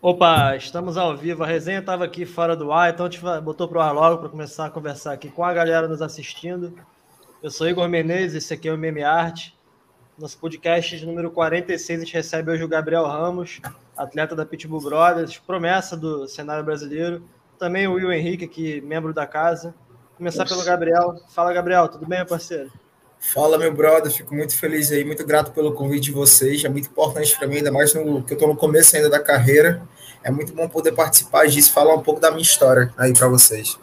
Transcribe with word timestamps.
Opa, 0.00 0.54
estamos 0.56 0.98
ao 0.98 1.16
vivo. 1.16 1.42
A 1.42 1.46
resenha 1.46 1.78
estava 1.78 2.04
aqui 2.04 2.26
fora 2.26 2.54
do 2.54 2.70
ar, 2.70 2.92
então 2.92 3.06
a 3.06 3.10
gente 3.10 3.22
botou 3.42 3.66
para 3.66 3.78
o 3.78 3.80
ar 3.80 3.92
logo 3.92 4.18
para 4.18 4.28
começar 4.28 4.66
a 4.66 4.70
conversar 4.70 5.14
aqui 5.14 5.30
com 5.30 5.42
a 5.42 5.54
galera 5.54 5.88
nos 5.88 6.02
assistindo. 6.02 6.78
Eu 7.42 7.50
sou 7.50 7.66
Igor 7.66 7.88
Menezes, 7.88 8.44
esse 8.44 8.52
aqui 8.52 8.68
é 8.68 8.72
o 8.72 8.76
Meme 8.76 9.02
Arte. 9.02 9.56
Nosso 10.18 10.38
podcast 10.38 10.98
de 10.98 11.06
número 11.06 11.30
46, 11.30 12.00
a 12.00 12.04
gente 12.04 12.14
recebe 12.14 12.50
hoje 12.50 12.62
o 12.62 12.68
Gabriel 12.68 13.06
Ramos, 13.06 13.60
atleta 13.96 14.36
da 14.36 14.44
Pitbull 14.44 14.82
Brothers, 14.82 15.38
promessa 15.38 15.96
do 15.96 16.28
cenário 16.28 16.64
brasileiro. 16.64 17.26
Também 17.58 17.88
o 17.88 17.94
Will 17.94 18.12
Henrique, 18.12 18.44
aqui, 18.44 18.82
membro 18.82 19.14
da 19.14 19.26
casa. 19.26 19.74
Começar 20.18 20.44
Nossa. 20.44 20.54
pelo 20.54 20.66
Gabriel. 20.66 21.16
Fala, 21.30 21.54
Gabriel, 21.54 21.88
tudo 21.88 22.06
bem, 22.06 22.24
parceiro? 22.24 22.70
Fala, 23.18 23.58
meu 23.58 23.72
brother, 23.72 24.10
fico 24.10 24.34
muito 24.34 24.56
feliz 24.56 24.92
aí, 24.92 25.04
muito 25.04 25.26
grato 25.26 25.50
pelo 25.52 25.72
convite 25.72 26.04
de 26.04 26.12
vocês. 26.12 26.64
É 26.64 26.68
muito 26.68 26.88
importante 26.88 27.36
para 27.36 27.48
mim, 27.48 27.56
ainda 27.56 27.72
mais 27.72 27.92
no, 27.94 28.22
que 28.22 28.32
eu 28.32 28.36
estou 28.36 28.48
no 28.48 28.56
começo 28.56 28.94
ainda 28.96 29.10
da 29.10 29.20
carreira. 29.20 29.82
É 30.22 30.30
muito 30.30 30.52
bom 30.52 30.68
poder 30.68 30.92
participar 30.92 31.46
disso, 31.46 31.72
falar 31.72 31.94
um 31.94 32.02
pouco 32.02 32.20
da 32.20 32.30
minha 32.30 32.42
história 32.42 32.92
aí 32.96 33.12
para 33.12 33.28
vocês. 33.28 33.78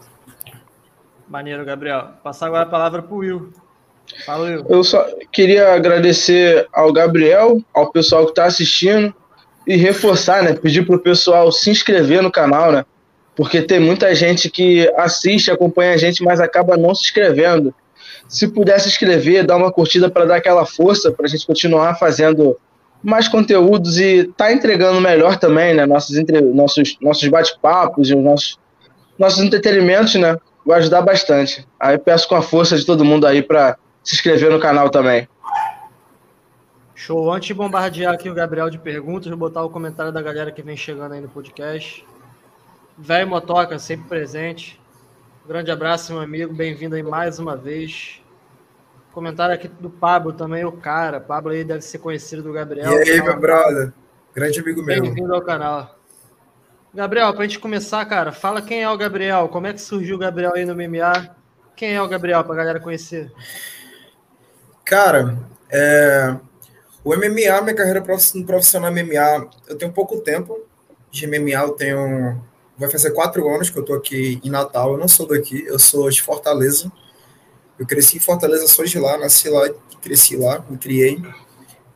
Maneiro, 1.28 1.66
Gabriel. 1.66 2.09
Passar 2.23 2.48
agora 2.48 2.64
a 2.64 2.68
palavra 2.68 3.02
para 3.02 3.14
o 3.14 3.18
Will. 3.18 3.54
Fala, 4.26 4.46
Will. 4.46 4.66
Eu 4.70 4.84
só 4.84 5.06
queria 5.32 5.73
agradecer 5.73 6.68
ao 6.72 6.92
Gabriel, 6.94 7.62
ao 7.73 7.92
pessoal 7.92 8.26
que 8.26 8.31
está 8.31 8.45
assistindo 8.45 9.14
e 9.66 9.76
reforçar, 9.76 10.44
né? 10.44 10.54
Pedir 10.54 10.86
para 10.86 10.95
o 10.95 11.00
pessoal 11.00 11.52
se 11.52 11.70
inscrever 11.70 12.22
no 12.22 12.31
canal, 12.31 12.72
né? 12.72 12.86
Porque 13.36 13.62
tem 13.62 13.80
muita 13.80 14.14
gente 14.14 14.50
que 14.50 14.92
assiste, 14.98 15.50
acompanha 15.50 15.94
a 15.94 15.98
gente, 15.98 16.23
mas 16.23 16.40
acaba 16.40 16.78
não 16.78 16.94
se 16.94 17.04
inscrevendo 17.04 17.73
se 18.27 18.48
puder 18.48 18.80
se 18.80 18.88
inscrever, 18.88 19.45
dar 19.45 19.58
uma 19.58 19.72
curtida 19.72 20.09
para 20.09 20.26
dar 20.26 20.36
aquela 20.38 20.66
força 20.66 21.12
para 21.12 21.26
a 21.26 21.30
gente 21.30 21.45
continuar 21.45 21.95
fazendo 21.95 22.58
mais 23.04 23.27
conteúdos 23.27 24.00
e 24.00 24.31
tá 24.38 24.52
entregando 24.52 25.02
melhor 25.02 25.38
também, 25.38 25.73
né? 25.73 25.86
Nossos, 25.86 26.18
entre, 26.18 26.41
nossos, 26.41 26.98
nossos 27.02 27.28
bate-papos 27.28 28.09
e 28.09 28.16
os 28.16 28.23
nossos, 28.23 28.59
nossos 29.20 29.44
entretenimentos, 29.44 30.16
né? 30.16 30.38
Vai 30.66 30.80
ajudar 30.80 31.02
bastante. 31.02 31.67
Aí 31.80 31.98
peço 31.98 32.28
com 32.28 32.36
a 32.36 32.42
força 32.42 32.78
de 32.78 32.86
todo 32.86 33.03
mundo 33.03 33.28
aí 33.28 33.42
para 33.42 33.78
se 34.02 34.16
inscrever 34.16 34.50
no 34.50 34.59
canal 34.59 34.89
também. 34.89 35.28
Show. 36.95 37.31
Antes 37.33 37.48
de 37.48 37.53
bombardear 37.53 38.14
aqui 38.14 38.30
o 38.30 38.33
Gabriel 38.33 38.70
de 38.70 38.78
perguntas, 38.78 39.28
vou 39.28 39.38
botar 39.38 39.61
o 39.61 39.70
comentário 39.70 40.11
da 40.11 40.22
galera 40.22 40.52
que 40.52 40.61
vem 40.61 40.78
chegando 40.78 41.11
aí 41.11 41.20
no 41.20 41.28
podcast. 41.28 42.05
Velho 42.98 43.28
Motoca, 43.28 43.78
sempre 43.78 44.08
presente. 44.08 44.80
Grande 45.47 45.72
abraço, 45.72 46.13
meu 46.13 46.22
amigo. 46.22 46.53
Bem-vindo 46.53 46.95
aí 46.95 47.03
mais 47.03 47.39
uma 47.39 47.55
vez. 47.55 48.22
Comentário 49.11 49.53
aqui 49.53 49.67
do 49.67 49.89
Pablo 49.89 50.33
também, 50.33 50.66
o 50.66 50.72
cara. 50.72 51.19
Pablo 51.19 51.52
aí 51.52 51.63
deve 51.63 51.81
ser 51.81 51.99
conhecido 51.99 52.41
do 52.41 52.53
Gabriel. 52.53 52.91
E 52.91 53.09
aí, 53.09 53.22
meu 53.22 53.39
brother? 53.39 53.94
Grande 54.33 54.59
amigo 54.59 54.81
meu. 54.81 55.02
Bem-vindo 55.02 55.33
ao 55.33 55.41
canal. 55.41 55.99
Gabriel, 56.94 57.33
pra 57.33 57.44
gente 57.44 57.59
começar, 57.59 58.05
cara, 58.05 58.31
fala 58.31 58.61
quem 58.61 58.83
é 58.83 58.89
o 58.89 58.97
Gabriel, 58.97 59.49
como 59.49 59.66
é 59.67 59.73
que 59.73 59.81
surgiu 59.81 60.16
o 60.16 60.19
Gabriel 60.19 60.53
aí 60.55 60.64
no 60.64 60.75
MMA? 60.75 61.36
Quem 61.75 61.94
é 61.95 62.02
o 62.02 62.08
Gabriel, 62.08 62.44
pra 62.44 62.55
galera 62.55 62.80
conhecer? 62.80 63.31
Cara, 64.86 65.38
é... 65.71 66.36
o 67.03 67.16
MMA, 67.16 67.61
minha 67.61 67.75
carreira 67.75 68.02
profissional 68.02 68.91
MMA, 68.91 69.49
eu 69.67 69.75
tenho 69.75 69.91
pouco 69.91 70.21
tempo 70.21 70.67
de 71.09 71.27
MMA, 71.27 71.64
eu 71.64 71.71
tenho. 71.71 72.44
Vai 72.78 72.90
fazer 72.90 73.12
quatro 73.12 73.48
anos 73.50 73.70
que 73.70 73.78
eu 73.78 73.84
tô 73.84 73.94
aqui 73.94 74.40
em 74.44 74.50
Natal, 74.50 74.94
eu 74.94 74.98
não 74.98 75.08
sou 75.08 75.28
daqui, 75.28 75.64
eu 75.66 75.78
sou 75.78 76.10
de 76.10 76.22
Fortaleza. 76.22 76.92
Eu 77.78 77.86
cresci 77.86 78.18
em 78.18 78.20
Fortaleza, 78.20 78.68
sou 78.68 78.86
de 78.86 79.00
lá, 79.00 79.18
nasci 79.18 79.50
lá, 79.50 79.70
cresci 80.02 80.36
lá, 80.36 80.64
me 80.70 80.78
criei. 80.78 81.22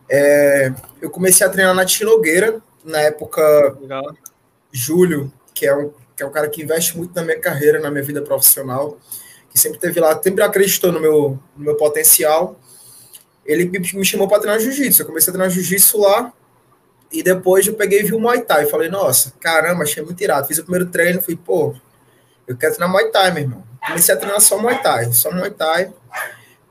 É, 0.09 0.73
eu 1.01 1.09
comecei 1.09 1.45
a 1.45 1.49
treinar 1.49 1.75
na 1.75 1.85
Tinogueira, 1.85 2.61
na 2.83 3.01
época 3.01 3.41
Legal. 3.81 4.15
Júlio, 4.71 5.31
que 5.53 5.65
é, 5.65 5.75
um, 5.75 5.91
que 6.15 6.23
é 6.23 6.25
um 6.25 6.31
cara 6.31 6.47
que 6.49 6.63
investe 6.63 6.97
muito 6.97 7.13
na 7.15 7.23
minha 7.23 7.39
carreira, 7.39 7.79
na 7.79 7.91
minha 7.91 8.03
vida 8.03 8.21
profissional, 8.21 8.97
que 9.49 9.59
sempre 9.59 9.79
teve 9.79 9.99
lá, 9.99 10.21
sempre 10.21 10.41
acreditou 10.41 10.91
no 10.91 10.99
meu, 10.99 11.39
no 11.55 11.65
meu 11.65 11.75
potencial. 11.75 12.59
Ele 13.45 13.65
me 13.65 14.05
chamou 14.05 14.27
para 14.27 14.39
treinar 14.39 14.59
jiu-jitsu. 14.59 15.01
Eu 15.01 15.05
comecei 15.05 15.31
a 15.31 15.33
treinar 15.33 15.49
jiu-jitsu 15.49 15.99
lá, 15.99 16.33
e 17.11 17.23
depois 17.23 17.65
eu 17.67 17.73
peguei 17.73 18.01
e 18.01 18.03
vi 18.03 18.13
o 18.13 18.19
Muay 18.19 18.41
Thai. 18.41 18.65
Falei, 18.65 18.89
nossa, 18.89 19.33
caramba, 19.39 19.83
achei 19.83 20.03
muito 20.03 20.21
irado. 20.21 20.47
Fiz 20.47 20.57
o 20.57 20.63
primeiro 20.63 20.87
treino, 20.87 21.21
fui, 21.21 21.35
pô, 21.35 21.75
eu 22.47 22.57
quero 22.57 22.75
treinar 22.75 22.91
Muay 22.91 23.11
Thai, 23.11 23.31
meu 23.31 23.43
irmão 23.43 23.67
comecei 23.87 24.13
a 24.13 24.17
treinar 24.17 24.41
só 24.41 24.59
Muay 24.59 24.81
Thai, 24.81 25.13
só 25.13 25.31
Muay 25.31 25.51
Thai. 25.51 25.93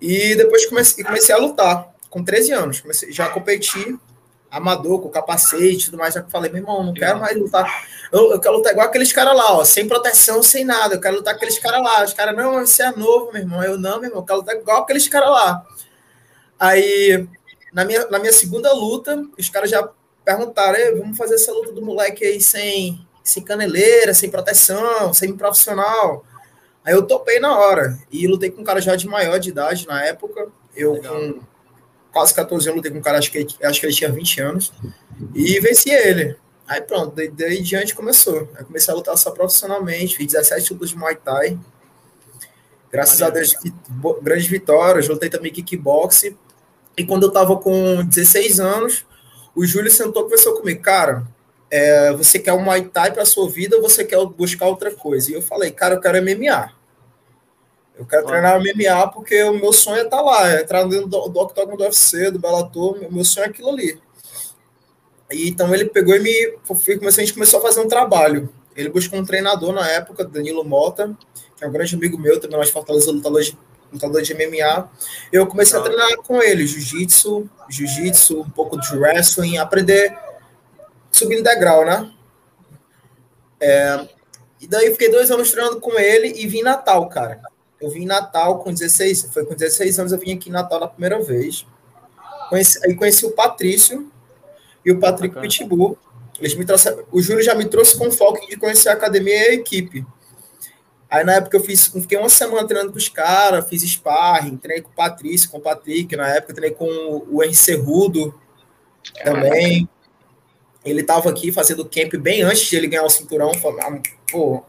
E 0.00 0.34
depois 0.34 0.66
comecei, 0.66 1.02
comecei 1.02 1.34
a 1.34 1.38
lutar, 1.38 1.88
com 2.10 2.22
13 2.22 2.52
anos. 2.52 2.80
Comecei, 2.80 3.10
já 3.10 3.28
competi, 3.30 3.98
amador, 4.50 5.00
com 5.00 5.08
capacete 5.08 5.82
e 5.82 5.84
tudo 5.86 5.98
mais. 5.98 6.14
Já 6.14 6.22
falei, 6.24 6.50
meu 6.50 6.60
irmão, 6.60 6.84
não 6.84 6.92
quero 6.92 7.18
mais 7.18 7.36
lutar. 7.36 7.66
Eu, 8.12 8.32
eu 8.32 8.40
quero 8.40 8.56
lutar 8.56 8.72
igual 8.72 8.86
aqueles 8.86 9.12
caras 9.12 9.34
lá, 9.34 9.56
ó, 9.56 9.64
sem 9.64 9.88
proteção, 9.88 10.42
sem 10.42 10.64
nada. 10.64 10.94
Eu 10.94 11.00
quero 11.00 11.16
lutar 11.16 11.34
com 11.34 11.38
aqueles 11.38 11.58
caras 11.58 11.82
lá. 11.82 12.04
Os 12.04 12.12
caras, 12.12 12.36
não, 12.36 12.60
você 12.60 12.82
é 12.82 12.92
novo, 12.92 13.32
meu 13.32 13.42
irmão. 13.42 13.62
Eu 13.62 13.78
não, 13.78 14.00
meu 14.00 14.10
irmão, 14.10 14.20
eu 14.20 14.26
quero 14.26 14.40
lutar 14.40 14.54
igual 14.54 14.82
aqueles 14.82 15.08
caras 15.08 15.30
lá. 15.30 15.66
Aí, 16.58 17.26
na 17.72 17.84
minha, 17.84 18.06
na 18.06 18.18
minha 18.18 18.32
segunda 18.32 18.72
luta, 18.72 19.22
os 19.38 19.48
caras 19.48 19.70
já 19.70 19.88
perguntaram, 20.26 20.98
vamos 20.98 21.16
fazer 21.16 21.36
essa 21.36 21.52
luta 21.52 21.70
do 21.70 21.80
moleque 21.80 22.24
aí 22.24 22.40
sem, 22.40 23.00
sem 23.22 23.44
caneleira, 23.44 24.12
sem 24.12 24.28
proteção, 24.28 25.14
sem 25.14 25.36
profissional. 25.36 26.26
Aí 26.84 26.92
eu 26.92 27.06
topei 27.06 27.38
na 27.38 27.56
hora. 27.56 27.96
E 28.10 28.26
lutei 28.26 28.50
com 28.50 28.60
um 28.60 28.64
cara 28.64 28.80
já 28.80 28.96
de 28.96 29.06
maior 29.06 29.38
de 29.38 29.50
idade 29.50 29.86
na 29.86 30.04
época. 30.04 30.48
Eu 30.74 30.94
Legal. 30.94 31.14
com 31.14 31.40
quase 32.12 32.34
14 32.34 32.66
anos 32.68 32.76
lutei 32.76 32.90
com 32.90 32.98
um 32.98 33.02
cara, 33.02 33.18
acho 33.18 33.30
que, 33.30 33.46
acho 33.62 33.80
que 33.80 33.86
ele 33.86 33.94
tinha 33.94 34.10
20 34.10 34.40
anos. 34.40 34.72
E 35.32 35.60
venci 35.60 35.90
ele. 35.90 36.36
Aí 36.66 36.80
pronto, 36.80 37.14
daí, 37.14 37.28
daí 37.28 37.58
em 37.58 37.62
diante 37.62 37.94
começou. 37.94 38.50
Aí 38.56 38.64
comecei 38.64 38.92
a 38.92 38.96
lutar 38.96 39.16
só 39.16 39.30
profissionalmente, 39.30 40.16
fiz 40.16 40.26
17 40.26 40.72
lutas 40.72 40.90
de 40.90 40.96
Muay 40.96 41.14
Thai. 41.14 41.56
Graças 42.90 43.22
a 43.22 43.30
Deus, 43.30 43.54
grandes 44.22 44.48
vitórias. 44.48 45.06
Lutei 45.06 45.30
também 45.30 45.52
kickboxing. 45.52 46.36
E 46.96 47.04
quando 47.06 47.24
eu 47.26 47.30
tava 47.30 47.56
com 47.58 48.04
16 48.04 48.58
anos, 48.58 49.06
o 49.56 49.64
Júlio 49.64 49.90
sentou 49.90 50.22
e 50.22 50.24
conversou 50.24 50.54
comigo. 50.54 50.82
Cara, 50.82 51.26
é, 51.70 52.12
você 52.12 52.38
quer 52.38 52.52
um 52.52 52.60
Muay 52.60 52.84
Thai 52.84 53.10
para 53.10 53.24
sua 53.24 53.48
vida 53.48 53.76
ou 53.76 53.82
você 53.82 54.04
quer 54.04 54.22
buscar 54.26 54.66
outra 54.66 54.94
coisa? 54.94 55.30
E 55.30 55.34
eu 55.34 55.42
falei, 55.42 55.70
cara, 55.70 55.94
eu 55.94 56.00
quero 56.00 56.22
MMA. 56.22 56.72
Eu 57.98 58.04
quero 58.04 58.26
treinar 58.26 58.60
MMA 58.60 59.08
porque 59.08 59.42
o 59.44 59.54
meu 59.54 59.72
sonho 59.72 60.00
é 60.00 60.02
estar 60.02 60.18
tá 60.18 60.22
lá, 60.22 60.52
é 60.52 60.60
entrar 60.60 60.84
dentro 60.84 61.06
do, 61.06 61.28
do 61.28 61.40
octógono 61.40 61.78
do 61.78 61.84
UFC, 61.84 62.30
do 62.30 62.38
Bellator, 62.38 62.98
meu 63.10 63.24
sonho 63.24 63.46
é 63.46 63.48
aquilo 63.48 63.70
ali. 63.70 63.98
E, 65.30 65.48
então 65.48 65.74
ele 65.74 65.86
pegou 65.86 66.14
e 66.14 66.20
me. 66.20 66.30
a 66.68 67.10
gente 67.10 67.32
começou 67.32 67.58
a 67.58 67.62
fazer 67.62 67.80
um 67.80 67.88
trabalho. 67.88 68.52
Ele 68.76 68.90
buscou 68.90 69.18
um 69.18 69.24
treinador 69.24 69.72
na 69.72 69.88
época, 69.88 70.24
Danilo 70.24 70.62
Mota, 70.62 71.16
que 71.56 71.64
é 71.64 71.66
um 71.66 71.72
grande 71.72 71.94
amigo 71.94 72.18
meu, 72.18 72.38
também 72.38 72.58
mais 72.58 72.68
Fortaleza, 72.68 73.10
lutador 73.10 73.40
de, 73.40 73.56
lutador 73.92 74.22
de 74.22 74.34
MMA. 74.34 74.90
Eu 75.32 75.46
comecei 75.46 75.78
a 75.78 75.82
treinar 75.82 76.16
com 76.18 76.42
ele, 76.42 76.66
jiu-jitsu, 76.66 77.48
jiu-jitsu, 77.68 78.40
um 78.40 78.50
pouco 78.50 78.80
de 78.80 78.96
wrestling, 78.96 79.58
aprender 79.58 80.16
subindo 81.10 81.42
degrau, 81.42 81.84
né? 81.84 82.12
É, 83.60 84.08
e 84.60 84.66
daí 84.66 84.90
fiquei 84.90 85.10
dois 85.10 85.30
anos 85.30 85.50
treinando 85.50 85.80
com 85.80 85.98
ele 85.98 86.28
e 86.40 86.46
vim 86.46 86.58
em 86.58 86.62
Natal, 86.62 87.08
cara. 87.08 87.40
Eu 87.80 87.90
vim 87.90 88.02
em 88.02 88.06
Natal 88.06 88.58
com 88.60 88.72
16, 88.72 89.30
foi 89.32 89.44
com 89.44 89.54
16 89.54 89.98
anos 89.98 90.12
eu 90.12 90.18
vim 90.18 90.34
aqui 90.34 90.48
em 90.48 90.52
Natal 90.52 90.80
na 90.80 90.88
primeira 90.88 91.22
vez. 91.22 91.66
Conheci, 92.48 92.78
aí 92.84 92.94
conheci 92.94 93.26
o 93.26 93.32
Patrício 93.32 94.10
e 94.84 94.92
o 94.92 94.98
Patrick 94.98 95.38
Pitbull. 95.40 95.98
Eles 96.38 96.54
me 96.54 96.64
trouxeram, 96.64 97.04
o 97.10 97.20
Júlio 97.20 97.42
já 97.42 97.54
me 97.54 97.64
trouxe 97.64 97.96
com 97.96 98.10
foco 98.10 98.46
de 98.46 98.56
conhecer 98.56 98.90
a 98.90 98.92
academia 98.92 99.34
e 99.34 99.48
a 99.48 99.54
equipe. 99.54 100.06
Aí 101.10 101.24
na 101.24 101.34
época 101.34 101.56
eu 101.56 101.60
fiz, 101.60 101.86
fiquei 101.86 102.18
uma 102.18 102.28
semana 102.28 102.66
treinando 102.66 102.92
com 102.92 102.98
os 102.98 103.08
caras, 103.08 103.68
fiz 103.68 103.82
sparring, 103.82 104.56
treinei 104.56 104.82
com 104.82 104.90
o 104.90 104.94
Patrício, 104.94 105.50
com 105.50 105.58
o 105.58 105.60
Patrick, 105.60 106.14
na 106.16 106.28
época 106.28 106.54
treinei 106.54 106.76
com 106.76 106.86
o 107.30 107.42
Henry 107.42 107.54
Cerrudo 107.54 108.34
também. 109.22 109.88
Ele 110.84 111.00
estava 111.00 111.30
aqui 111.30 111.52
fazendo 111.52 111.84
camp 111.84 112.14
bem 112.14 112.42
antes 112.42 112.62
de 112.62 112.76
ele 112.76 112.88
ganhar 112.88 113.04
o 113.04 113.10
cinturão. 113.10 113.52
Pô, 114.30 114.64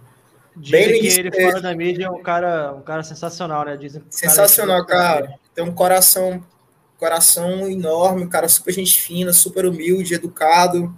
Dizem 0.60 0.92
Bem 0.92 1.02
que 1.02 1.08
ele 1.08 1.32
fora 1.32 1.62
da 1.62 1.76
mídia 1.76 2.06
é 2.06 2.10
um 2.10 2.22
cara, 2.22 2.74
um 2.74 2.82
cara 2.82 3.04
sensacional, 3.04 3.64
né? 3.64 3.78
Dizem 3.78 4.02
sensacional, 4.10 4.86
cara, 4.86 5.28
cara. 5.28 5.40
Tem 5.54 5.64
um 5.64 5.72
coração, 5.72 6.44
coração 6.98 7.70
enorme, 7.70 8.24
um 8.24 8.30
cara 8.30 8.50
super 8.50 8.74
gente 8.74 9.00
fina, 9.00 9.32
super 9.32 9.68
humilde, 9.68 10.16
educado. 10.16 10.96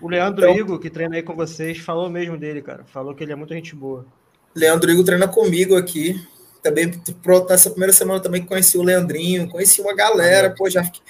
O 0.00 0.08
Leandro 0.08 0.44
então, 0.44 0.56
Igo, 0.56 0.78
que 0.78 0.88
treina 0.88 1.16
aí 1.16 1.22
com 1.22 1.34
vocês, 1.34 1.78
falou 1.78 2.08
mesmo 2.08 2.38
dele, 2.38 2.62
cara. 2.62 2.84
Falou 2.84 3.14
que 3.14 3.22
ele 3.22 3.32
é 3.32 3.36
muito 3.36 3.52
gente 3.52 3.74
boa. 3.74 4.06
Leandro 4.56 4.90
Igo 4.90 5.04
treina 5.04 5.28
comigo 5.28 5.76
aqui. 5.76 6.20
Também, 6.62 6.90
pronto, 7.22 7.48
nessa 7.48 7.70
primeira 7.70 7.92
semana 7.92 8.18
também 8.18 8.44
conheci 8.44 8.76
o 8.76 8.82
Leandrinho, 8.82 9.48
conheci 9.48 9.80
uma 9.80 9.94
galera, 9.94 10.52
pô, 10.56 10.68
já 10.68 10.82
fiquei, 10.82 11.02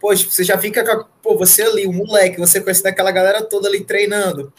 Poxa, 0.00 0.28
você 0.28 0.42
já 0.42 0.58
fica 0.58 0.84
com. 0.84 1.04
Pô, 1.22 1.38
você 1.38 1.62
ali, 1.62 1.86
o 1.86 1.92
moleque, 1.92 2.38
você 2.38 2.60
conhece 2.60 2.86
aquela 2.86 3.12
galera 3.12 3.42
toda 3.42 3.68
ali 3.68 3.84
treinando. 3.84 4.52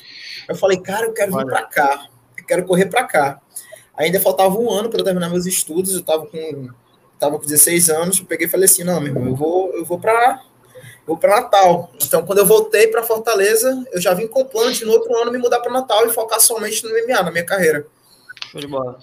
Eu 0.48 0.56
falei, 0.56 0.80
cara, 0.80 1.06
eu 1.06 1.14
quero 1.14 1.36
vir 1.36 1.46
para 1.46 1.64
cá 1.64 2.10
quero 2.46 2.66
correr 2.66 2.86
para 2.86 3.04
cá. 3.04 3.42
Ainda 3.98 4.20
faltava 4.20 4.58
um 4.58 4.72
ano 4.72 4.90
para 4.90 5.04
terminar 5.04 5.30
meus 5.30 5.46
estudos, 5.46 5.94
eu 5.94 6.02
estava 6.02 6.26
com, 6.26 6.70
tava 7.20 7.38
com 7.38 7.46
16 7.46 7.90
anos, 7.90 8.20
eu 8.20 8.26
peguei 8.26 8.48
e 8.48 8.50
falei 8.50 8.66
assim, 8.66 8.84
não, 8.84 9.00
meu 9.00 9.10
irmão, 9.10 9.28
eu 9.28 9.36
vou, 9.36 9.74
eu 9.74 9.86
vou 9.86 10.00
para 10.00 10.42
vou 11.06 11.18
para 11.18 11.42
Natal. 11.42 11.92
Então, 12.04 12.26
quando 12.26 12.40
eu 12.40 12.46
voltei 12.46 12.88
para 12.88 13.04
Fortaleza, 13.04 13.86
eu 13.92 14.02
já 14.02 14.14
vim 14.14 14.28
com 14.28 14.42
o 14.42 14.46
plano 14.46 14.72
de 14.72 14.84
no 14.86 14.92
outro 14.92 15.16
ano 15.16 15.32
me 15.32 15.38
mudar 15.38 15.60
para 15.60 15.72
Natal 15.72 16.06
e 16.08 16.14
focar 16.14 16.40
somente 16.40 16.84
no 16.84 16.90
MMA, 16.90 17.22
na 17.22 17.32
minha 17.32 17.46
carreira. 17.46 17.86
Foi 18.56 18.62
de 18.62 18.68
bola. 18.68 19.00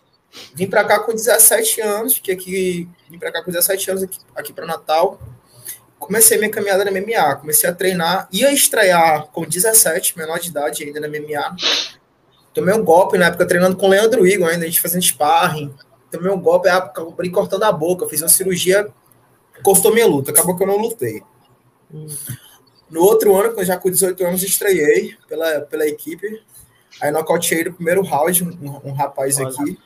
Vim 0.55 0.67
para 0.67 0.83
cá 0.83 0.99
com 1.01 1.13
17 1.13 1.83
anos, 1.83 2.15
fiquei 2.15 2.35
aqui, 2.35 2.89
vim 3.11 3.19
para 3.19 3.31
cá 3.31 3.43
com 3.45 3.51
17 3.51 3.91
anos 3.91 4.03
aqui, 4.03 4.19
aqui 4.35 4.51
para 4.51 4.65
Natal. 4.65 5.21
Comecei 5.99 6.39
minha 6.39 6.51
caminhada 6.51 6.83
na 6.87 6.91
MMA, 6.91 7.37
comecei 7.37 7.69
a 7.69 7.75
treinar, 7.75 8.27
ia 8.33 8.51
estrear 8.51 9.27
com 9.27 9.45
17, 9.45 10.17
menor 10.17 10.41
de 10.41 10.49
idade 10.49 10.85
ainda 10.85 11.01
na 11.01 11.07
MMA. 11.07 11.55
Tomei 12.55 12.75
um 12.75 12.83
golpe 12.83 13.19
na 13.19 13.27
época 13.27 13.45
treinando 13.45 13.77
com 13.77 13.85
o 13.85 13.91
Leandro 13.91 14.27
Igor 14.27 14.49
ainda, 14.49 14.65
a 14.65 14.67
gente 14.67 14.81
fazendo 14.81 15.03
sparring. 15.03 15.75
Tomei 16.11 16.33
um 16.33 16.41
golpe, 16.41 16.71
acabei 16.71 17.31
cortando 17.31 17.65
a 17.65 17.73
boca, 17.73 18.09
fiz 18.09 18.23
uma 18.23 18.29
cirurgia, 18.29 18.89
custou 19.63 19.93
minha 19.93 20.07
luta, 20.07 20.31
acabou 20.31 20.57
que 20.57 20.63
eu 20.63 20.67
não 20.67 20.79
lutei. 20.79 21.23
No 22.89 23.03
outro 23.03 23.37
ano, 23.37 23.63
já 23.63 23.77
com 23.77 23.91
18 23.91 24.25
anos, 24.25 24.43
estreiei 24.43 25.15
pela, 25.29 25.61
pela 25.61 25.87
equipe. 25.87 26.43
Aí 27.03 27.11
nocauteei 27.11 27.65
no 27.65 27.73
primeiro 27.73 28.01
round 28.03 28.45
um, 28.45 28.81
um 28.85 28.93
rapaz 28.93 29.37
Olha. 29.39 29.49
aqui. 29.49 29.77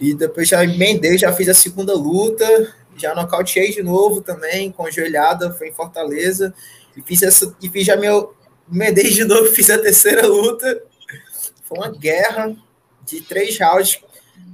E 0.00 0.12
depois 0.12 0.48
já 0.48 0.64
emendei, 0.64 1.16
já 1.16 1.32
fiz 1.32 1.48
a 1.48 1.54
segunda 1.54 1.94
luta, 1.94 2.74
já 2.96 3.14
nocauteei 3.14 3.70
de 3.70 3.80
novo 3.80 4.20
também, 4.20 4.72
com 4.72 4.90
joelhada, 4.90 5.52
foi 5.52 5.68
em 5.68 5.72
Fortaleza. 5.72 6.52
E 6.96 7.02
fiz 7.02 7.22
essa, 7.22 7.54
e 7.62 7.68
fiz 7.68 7.86
já 7.86 7.94
meu. 7.94 8.34
Emendei 8.68 9.08
de 9.08 9.22
novo, 9.22 9.46
fiz 9.54 9.70
a 9.70 9.78
terceira 9.78 10.26
luta. 10.26 10.82
Foi 11.62 11.78
uma 11.78 11.92
guerra 11.92 12.56
de 13.04 13.20
três 13.20 13.56
rounds, 13.60 14.02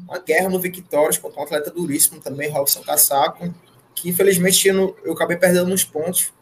uma 0.06 0.18
guerra 0.18 0.50
no 0.50 0.60
Victórios 0.60 1.16
contra 1.16 1.40
um 1.40 1.44
atleta 1.44 1.70
duríssimo 1.70 2.20
também, 2.20 2.50
Robson 2.50 2.82
Cassaco, 2.82 3.54
que 3.94 4.10
infelizmente 4.10 4.68
eu 4.68 4.94
acabei 5.10 5.38
perdendo 5.38 5.70
nos 5.70 5.84
pontos. 5.84 6.34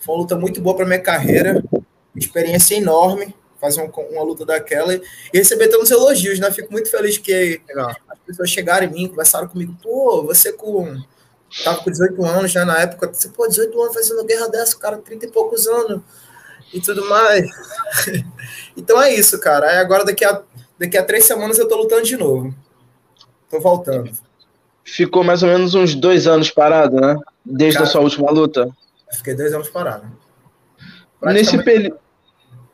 Foi 0.00 0.12
uma 0.12 0.22
luta 0.22 0.34
muito 0.34 0.60
boa 0.60 0.74
para 0.74 0.86
minha 0.86 0.98
carreira, 0.98 1.62
experiência 2.16 2.74
enorme 2.74 3.32
fazer 3.60 3.82
uma, 3.82 3.92
uma, 4.10 4.22
luta 4.22 4.44
daquela 4.44 4.94
e 4.94 5.02
receber 5.32 5.68
tantos 5.68 5.90
elogios, 5.90 6.38
né? 6.38 6.50
Fico 6.50 6.72
muito 6.72 6.90
feliz 6.90 7.18
que 7.18 7.60
Legal. 7.68 7.94
as 8.08 8.18
pessoas 8.26 8.50
chegaram 8.50 8.86
em 8.86 8.90
mim, 8.90 9.08
conversaram 9.08 9.48
comigo, 9.48 9.76
pô, 9.82 10.22
você 10.24 10.52
com. 10.52 11.00
Tava 11.62 11.82
com 11.82 11.90
18 11.90 12.24
anos 12.24 12.50
já 12.50 12.64
né, 12.64 12.72
na 12.72 12.80
época, 12.80 13.12
você, 13.12 13.28
pô, 13.28 13.46
18 13.46 13.80
anos 13.80 13.94
fazendo 13.94 14.24
guerra 14.24 14.48
dessa, 14.48 14.76
cara, 14.76 14.98
30 14.98 15.26
e 15.26 15.30
poucos 15.30 15.66
anos 15.66 16.02
e 16.74 16.80
tudo 16.80 17.08
mais. 17.08 17.48
então 18.76 19.00
é 19.00 19.14
isso, 19.14 19.38
cara. 19.40 19.70
Aí 19.70 19.76
agora 19.78 20.04
daqui 20.04 20.24
a, 20.24 20.42
daqui 20.78 20.98
a 20.98 21.04
três 21.04 21.24
semanas 21.24 21.58
eu 21.58 21.68
tô 21.68 21.76
lutando 21.76 22.02
de 22.02 22.16
novo. 22.16 22.54
Tô 23.48 23.60
voltando. 23.60 24.10
Ficou 24.84 25.24
mais 25.24 25.42
ou 25.42 25.48
menos 25.48 25.74
uns 25.74 25.94
dois 25.94 26.26
anos 26.26 26.50
parado, 26.50 27.00
né? 27.00 27.16
Desde 27.44 27.78
cara, 27.78 27.88
a 27.88 27.92
sua 27.92 28.00
última 28.00 28.30
luta. 28.30 28.68
Fiquei 29.12 29.34
dois 29.34 29.52
anos 29.52 29.68
parado. 29.68 30.06
Nesse 31.22 31.62
período 31.62 31.98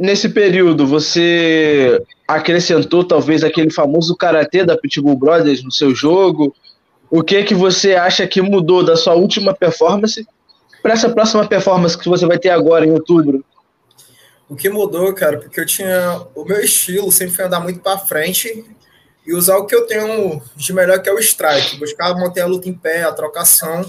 nesse 0.02 0.28
período 0.28 0.84
você 0.84 2.02
acrescentou 2.26 3.04
talvez 3.04 3.44
aquele 3.44 3.70
famoso 3.70 4.16
karatê 4.16 4.64
da 4.64 4.76
Pitbull 4.76 5.16
Brothers 5.16 5.62
no 5.62 5.70
seu 5.70 5.94
jogo? 5.94 6.52
O 7.08 7.22
que 7.22 7.36
é 7.36 7.44
que 7.44 7.54
você 7.54 7.94
acha 7.94 8.26
que 8.26 8.42
mudou 8.42 8.84
da 8.84 8.96
sua 8.96 9.14
última 9.14 9.54
performance 9.54 10.26
para 10.82 10.94
essa 10.94 11.08
próxima 11.08 11.46
performance 11.46 11.96
que 11.96 12.08
você 12.08 12.26
vai 12.26 12.36
ter 12.36 12.48
agora 12.48 12.84
em 12.84 12.90
outubro? 12.90 13.44
O 14.48 14.56
que 14.56 14.68
mudou, 14.68 15.14
cara, 15.14 15.38
porque 15.38 15.60
eu 15.60 15.66
tinha 15.66 16.20
o 16.34 16.44
meu 16.44 16.60
estilo 16.60 17.12
sempre 17.12 17.36
foi 17.36 17.44
andar 17.44 17.60
muito 17.60 17.78
para 17.78 17.96
frente 17.96 18.64
e 19.24 19.32
usar 19.32 19.56
o 19.56 19.66
que 19.66 19.74
eu 19.74 19.86
tenho 19.86 20.42
de 20.56 20.72
melhor 20.72 21.00
que 21.00 21.08
é 21.08 21.12
o 21.12 21.18
strike, 21.20 21.78
buscar 21.78 22.12
manter 22.14 22.40
a 22.40 22.46
luta 22.46 22.68
em 22.68 22.74
pé, 22.74 23.04
a 23.04 23.12
trocação. 23.12 23.88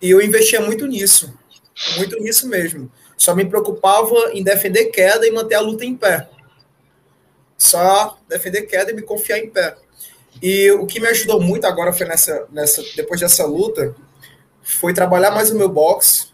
E 0.00 0.08
eu 0.10 0.22
investia 0.22 0.60
muito 0.62 0.86
nisso, 0.86 1.34
muito 1.98 2.18
nisso 2.18 2.48
mesmo. 2.48 2.90
Só 3.18 3.34
me 3.34 3.44
preocupava 3.44 4.30
em 4.32 4.44
defender 4.44 4.86
queda 4.86 5.26
e 5.26 5.32
manter 5.32 5.56
a 5.56 5.60
luta 5.60 5.84
em 5.84 5.94
pé. 5.94 6.28
Só 7.58 8.16
defender 8.28 8.62
queda 8.62 8.92
e 8.92 8.94
me 8.94 9.02
confiar 9.02 9.38
em 9.38 9.50
pé. 9.50 9.76
E 10.40 10.70
o 10.70 10.86
que 10.86 11.00
me 11.00 11.08
ajudou 11.08 11.40
muito 11.40 11.66
agora 11.66 11.92
foi 11.92 12.06
nessa, 12.06 12.46
nessa 12.52 12.80
depois 12.94 13.20
dessa 13.20 13.44
luta, 13.44 13.92
foi 14.62 14.94
trabalhar 14.94 15.32
mais 15.32 15.50
o 15.50 15.56
meu 15.56 15.68
boxe, 15.68 16.28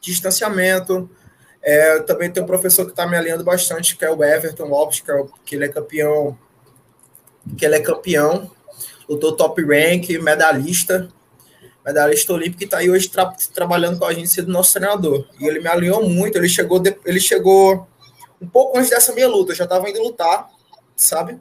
distanciamento. 0.00 1.10
É, 1.62 2.00
também 2.00 2.30
tem 2.30 2.42
um 2.42 2.46
professor 2.46 2.86
que 2.86 2.92
está 2.92 3.06
me 3.06 3.16
alinhando 3.16 3.44
bastante, 3.44 3.94
que 3.94 4.04
é 4.04 4.10
o 4.10 4.24
Everton 4.24 4.64
Lopes, 4.64 5.00
que, 5.00 5.12
é, 5.12 5.24
que 5.44 5.54
ele 5.56 5.66
é 5.66 5.68
campeão, 5.68 6.38
que 7.58 7.66
ele 7.66 7.76
é 7.76 7.80
campeão, 7.80 8.50
lutou 9.06 9.36
top 9.36 9.62
rank, 9.62 10.08
medalhista 10.22 11.10
medalhista 11.84 12.32
olímpico, 12.32 12.58
que 12.58 12.64
está 12.64 12.78
aí 12.78 12.90
hoje 12.90 13.08
tra 13.08 13.26
trabalhando 13.52 13.98
com 13.98 14.06
a 14.06 14.12
gente, 14.12 14.28
sendo 14.28 14.50
nosso 14.50 14.72
treinador. 14.72 15.26
E 15.38 15.46
ele 15.46 15.60
me 15.60 15.68
alinhou 15.68 16.08
muito, 16.08 16.38
ele 16.38 16.48
chegou, 16.48 16.78
de, 16.78 16.96
ele 17.04 17.20
chegou 17.20 17.86
um 18.40 18.48
pouco 18.48 18.78
antes 18.78 18.90
dessa 18.90 19.12
minha 19.12 19.28
luta, 19.28 19.52
eu 19.52 19.56
já 19.56 19.64
estava 19.64 19.88
indo 19.88 20.02
lutar, 20.02 20.48
sabe? 20.96 21.38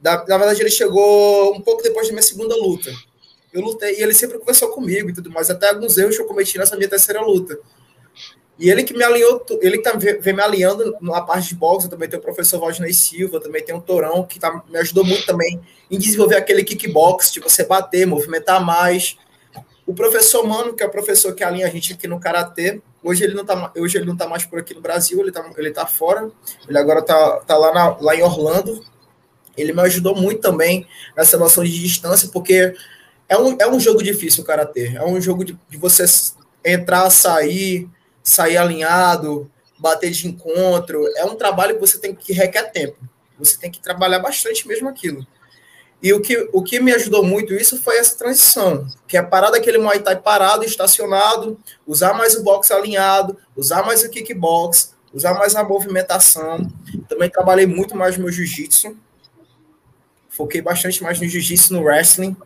Da, 0.00 0.24
na 0.26 0.36
verdade, 0.36 0.60
ele 0.60 0.70
chegou 0.70 1.54
um 1.54 1.60
pouco 1.60 1.82
depois 1.82 2.06
da 2.06 2.12
minha 2.12 2.22
segunda 2.22 2.54
luta. 2.54 2.92
Eu 3.52 3.62
lutei, 3.62 3.98
e 3.98 4.02
ele 4.02 4.12
sempre 4.12 4.38
conversou 4.38 4.68
comigo 4.68 5.08
e 5.08 5.14
tudo 5.14 5.30
mais, 5.30 5.48
até 5.48 5.70
alguns 5.70 5.96
erros 5.96 6.16
que 6.16 6.22
eu 6.22 6.26
cometi 6.26 6.58
nessa 6.58 6.76
minha 6.76 6.88
terceira 6.88 7.22
luta. 7.22 7.58
E 8.58 8.70
ele 8.70 8.84
que 8.84 8.94
me 8.94 9.02
alinhou, 9.02 9.44
ele 9.60 9.78
que 9.78 9.82
tá, 9.82 9.92
vem 9.96 10.34
me 10.34 10.42
alinhando 10.42 10.96
na 11.00 11.20
parte 11.20 11.48
de 11.48 11.54
boxe, 11.54 11.88
também 11.88 12.08
tem 12.08 12.18
o 12.18 12.22
professor 12.22 12.60
Valdinei 12.60 12.92
Silva, 12.92 13.40
também 13.40 13.64
tem 13.64 13.74
o 13.74 13.80
Torão, 13.80 14.24
que 14.24 14.38
tá, 14.38 14.62
me 14.68 14.78
ajudou 14.78 15.04
muito 15.04 15.26
também 15.26 15.60
em 15.90 15.98
desenvolver 15.98 16.36
aquele 16.36 16.62
kickbox, 16.62 17.32
de 17.32 17.40
você 17.40 17.64
bater, 17.64 18.06
movimentar 18.06 18.64
mais, 18.64 19.16
o 19.86 19.94
professor 19.94 20.46
Mano, 20.46 20.74
que 20.74 20.82
é 20.82 20.86
o 20.86 20.90
professor 20.90 21.34
que 21.34 21.44
alinha 21.44 21.66
a 21.66 21.70
gente 21.70 21.92
aqui 21.92 22.08
no 22.08 22.18
Karatê, 22.18 22.80
hoje 23.02 23.24
ele 23.24 23.34
não 23.34 23.42
está 23.42 23.72
hoje 23.76 23.98
ele 23.98 24.06
não 24.06 24.16
tá 24.16 24.26
mais 24.26 24.44
por 24.44 24.58
aqui 24.58 24.74
no 24.74 24.80
Brasil, 24.80 25.20
ele 25.20 25.28
está 25.28 25.44
ele 25.56 25.70
tá 25.70 25.86
fora, 25.86 26.30
ele 26.68 26.78
agora 26.78 27.00
está 27.00 27.40
tá 27.40 27.56
lá, 27.56 27.72
na, 27.72 27.96
lá 28.00 28.14
em 28.16 28.22
Orlando. 28.22 28.82
Ele 29.56 29.72
me 29.72 29.82
ajudou 29.82 30.16
muito 30.16 30.40
também 30.40 30.86
nessa 31.16 31.36
noção 31.36 31.62
de 31.62 31.78
distância, 31.78 32.28
porque 32.32 32.74
é 33.28 33.38
um, 33.38 33.56
é 33.60 33.68
um 33.68 33.78
jogo 33.78 34.02
difícil 34.02 34.42
o 34.42 34.46
Karatê, 34.46 34.96
é 34.96 35.04
um 35.04 35.20
jogo 35.20 35.44
de, 35.44 35.56
de 35.68 35.76
você 35.76 36.04
entrar, 36.64 37.08
sair, 37.10 37.88
sair 38.22 38.56
alinhado, 38.56 39.50
bater 39.78 40.10
de 40.10 40.26
encontro, 40.26 41.06
é 41.16 41.24
um 41.24 41.36
trabalho 41.36 41.74
que 41.74 41.80
você 41.80 41.98
tem 41.98 42.14
que 42.14 42.32
requer 42.32 42.64
tempo. 42.72 42.96
Você 43.38 43.58
tem 43.58 43.70
que 43.70 43.80
trabalhar 43.80 44.18
bastante 44.20 44.66
mesmo 44.66 44.88
aquilo. 44.88 45.26
E 46.04 46.12
o 46.12 46.20
que, 46.20 46.50
o 46.52 46.62
que 46.62 46.80
me 46.80 46.92
ajudou 46.92 47.24
muito 47.24 47.54
isso 47.54 47.80
foi 47.80 47.96
essa 47.96 48.14
transição, 48.18 48.86
que 49.08 49.16
é 49.16 49.22
parar 49.22 49.50
daquele 49.50 49.78
Muay 49.78 50.00
Thai 50.00 50.20
parado, 50.20 50.62
estacionado, 50.62 51.58
usar 51.86 52.12
mais 52.12 52.34
o 52.34 52.42
box 52.42 52.70
alinhado, 52.70 53.38
usar 53.56 53.82
mais 53.86 54.02
o 54.02 54.10
kickbox, 54.10 54.94
usar 55.14 55.32
mais 55.32 55.56
a 55.56 55.64
movimentação. 55.64 56.70
Também 57.08 57.30
trabalhei 57.30 57.66
muito 57.66 57.96
mais 57.96 58.18
no 58.18 58.24
meu 58.24 58.30
jiu-jitsu. 58.30 58.94
Foquei 60.28 60.60
bastante 60.60 61.02
mais 61.02 61.18
no 61.18 61.26
jiu-jitsu, 61.26 61.72
no 61.72 61.82
wrestling. 61.82 62.36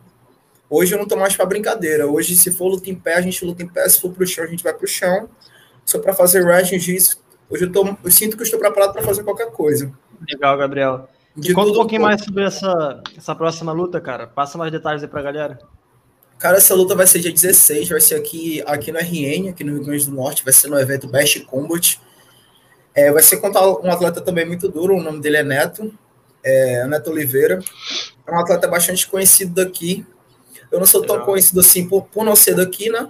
Hoje 0.69 0.95
eu 0.95 0.97
não 0.97 1.05
tô 1.05 1.17
mais 1.17 1.35
para 1.35 1.45
brincadeira. 1.45 2.07
Hoje, 2.07 2.37
se 2.37 2.51
for 2.51 2.69
luta 2.69 2.89
em 2.89 2.95
pé, 2.95 3.15
a 3.15 3.21
gente 3.21 3.43
luta 3.43 3.61
em 3.61 3.67
pé. 3.67 3.89
Se 3.89 3.99
for 3.99 4.09
pro 4.13 4.25
chão, 4.25 4.45
a 4.45 4.47
gente 4.47 4.63
vai 4.63 4.73
pro 4.73 4.87
chão. 4.87 5.29
Só 5.83 5.99
para 5.99 6.13
fazer 6.13 6.45
wrestling, 6.45 6.79
jiu-jitsu. 6.79 7.17
Hoje 7.49 7.65
eu, 7.65 7.71
tô, 7.73 7.85
eu 8.05 8.09
sinto 8.09 8.37
que 8.37 8.43
eu 8.43 8.45
estou 8.45 8.57
preparado 8.57 8.93
para 8.93 9.01
fazer 9.01 9.21
qualquer 9.23 9.51
coisa. 9.51 9.91
Legal, 10.25 10.57
Gabriel. 10.57 11.09
De 11.39 11.53
conta 11.53 11.71
um 11.71 11.75
pouquinho 11.75 12.01
mais 12.01 12.23
sobre 12.23 12.43
essa, 12.43 13.01
essa 13.17 13.35
próxima 13.35 13.71
luta, 13.71 13.99
cara. 14.01 14.27
Passa 14.27 14.57
mais 14.57 14.71
detalhes 14.71 15.01
aí 15.01 15.09
pra 15.09 15.21
galera. 15.21 15.59
Cara, 16.37 16.57
essa 16.57 16.73
luta 16.73 16.95
vai 16.95 17.05
ser 17.05 17.19
dia 17.19 17.31
16, 17.31 17.89
vai 17.89 17.99
ser 17.99 18.15
aqui, 18.15 18.63
aqui 18.65 18.91
no 18.91 18.99
RN, 18.99 19.49
aqui 19.49 19.63
no 19.63 19.73
Rio 19.73 19.83
Grande 19.83 20.05
do 20.05 20.15
Norte, 20.15 20.43
vai 20.43 20.53
ser 20.53 20.69
no 20.69 20.79
evento 20.79 21.07
Best 21.07 21.41
Combat. 21.41 21.99
É, 22.93 23.11
vai 23.11 23.21
ser 23.21 23.37
contra 23.37 23.61
um 23.61 23.91
atleta 23.91 24.21
também 24.21 24.45
muito 24.45 24.69
duro, 24.69 24.95
o 24.95 25.03
nome 25.03 25.19
dele 25.19 25.37
é 25.37 25.43
Neto, 25.43 25.93
é, 26.43 26.87
Neto 26.87 27.11
Oliveira. 27.11 27.59
É 28.25 28.31
um 28.31 28.39
atleta 28.39 28.67
bastante 28.67 29.07
conhecido 29.07 29.53
daqui. 29.53 30.05
Eu 30.71 30.79
não 30.79 30.85
sou 30.85 31.05
tão 31.05 31.19
conhecido 31.21 31.59
assim 31.59 31.87
por, 31.87 32.03
por 32.03 32.23
não 32.23 32.35
ser 32.35 32.55
daqui, 32.55 32.89
né? 32.89 33.09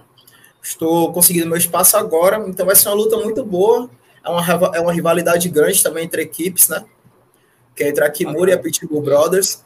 Estou 0.62 1.14
conseguindo 1.14 1.48
meu 1.48 1.58
espaço 1.58 1.98
agora, 1.98 2.44
então 2.48 2.66
vai 2.66 2.76
ser 2.76 2.90
uma 2.90 2.96
luta 2.96 3.18
muito 3.18 3.44
boa. 3.46 3.90
É 4.26 4.30
uma, 4.30 4.76
é 4.76 4.80
uma 4.80 4.92
rivalidade 4.92 5.48
grande 5.50 5.82
também 5.84 6.06
entre 6.06 6.22
equipes, 6.22 6.68
né? 6.68 6.84
Que 7.80 7.84
é 7.86 7.88
entre 7.88 8.04
a 8.04 8.10
Kimura 8.10 8.52
e 8.52 8.54
a 8.54 8.58
Pitbull 8.58 9.02
Brothers. 9.02 9.64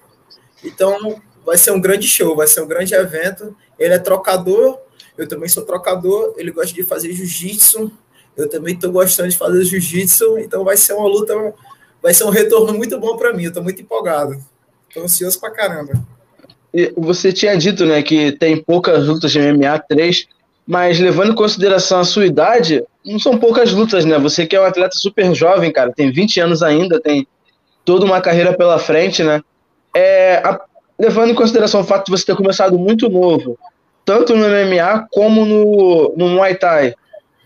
Então, 0.64 1.20
vai 1.44 1.58
ser 1.58 1.72
um 1.72 1.82
grande 1.82 2.08
show, 2.08 2.36
vai 2.36 2.46
ser 2.46 2.62
um 2.62 2.68
grande 2.68 2.94
evento. 2.94 3.58
Ele 3.80 3.92
é 3.92 3.98
trocador, 3.98 4.78
eu 5.18 5.28
também 5.28 5.50
sou 5.50 5.66
trocador, 5.66 6.36
ele 6.38 6.52
gosta 6.52 6.72
de 6.76 6.84
fazer 6.84 7.12
jiu-jitsu, 7.12 7.92
eu 8.38 8.48
também 8.48 8.76
estou 8.76 8.92
gostando 8.92 9.30
de 9.30 9.38
fazer 9.38 9.66
jiu-jitsu, 9.66 10.38
então 10.38 10.64
vai 10.64 10.78
ser 10.78 10.94
uma 10.94 11.08
luta, 11.08 11.34
vai 12.04 12.14
ser 12.14 12.26
um 12.26 12.30
retorno 12.30 12.72
muito 12.72 13.00
bom 13.00 13.18
para 13.18 13.34
mim, 13.34 13.46
eu 13.46 13.48
estou 13.48 13.64
muito 13.64 13.82
empolgado. 13.82 14.38
Estou 14.88 15.04
ansioso 15.04 15.40
para 15.40 15.50
caramba. 15.50 15.94
E 16.72 16.94
você 16.96 17.34
tinha 17.34 17.58
dito, 17.58 17.84
né, 17.84 18.04
que 18.04 18.32
tem 18.34 18.62
poucas 18.62 19.08
lutas 19.08 19.32
de 19.32 19.40
MMA, 19.40 19.80
três, 19.90 20.28
mas 20.68 21.00
levando 21.00 21.32
em 21.32 21.36
consideração 21.36 22.00
a 22.00 22.04
sua 22.04 22.28
idade, 22.28 22.84
não 23.04 23.18
são 23.18 23.40
poucas 23.40 23.72
lutas, 23.72 24.06
né? 24.06 24.20
Você 24.20 24.46
que 24.46 24.56
é 24.56 24.62
um 24.62 24.66
atleta 24.66 24.96
super 24.96 25.34
jovem, 25.34 25.74
cara, 25.74 25.92
tem 25.92 26.12
20 26.12 26.40
anos 26.40 26.62
ainda, 26.62 27.02
tem 27.02 27.28
toda 27.86 28.06
uma 28.06 28.22
carreira 28.22 28.54
pela 28.54 28.80
frente, 28.80 29.24
né? 29.24 29.42
É, 29.96 30.38
a, 30.38 30.60
levando 30.98 31.32
em 31.32 31.36
consideração 31.36 31.82
o 31.82 31.84
fato 31.84 32.06
de 32.06 32.12
você 32.12 32.26
ter 32.26 32.36
começado 32.36 32.78
muito 32.78 33.10
novo, 33.10 33.58
tanto 34.06 34.36
no 34.36 34.48
MMA 34.48 35.08
como 35.12 35.46
no, 35.46 36.14
no 36.16 36.30
Muay 36.30 36.56
Thai, 36.56 36.94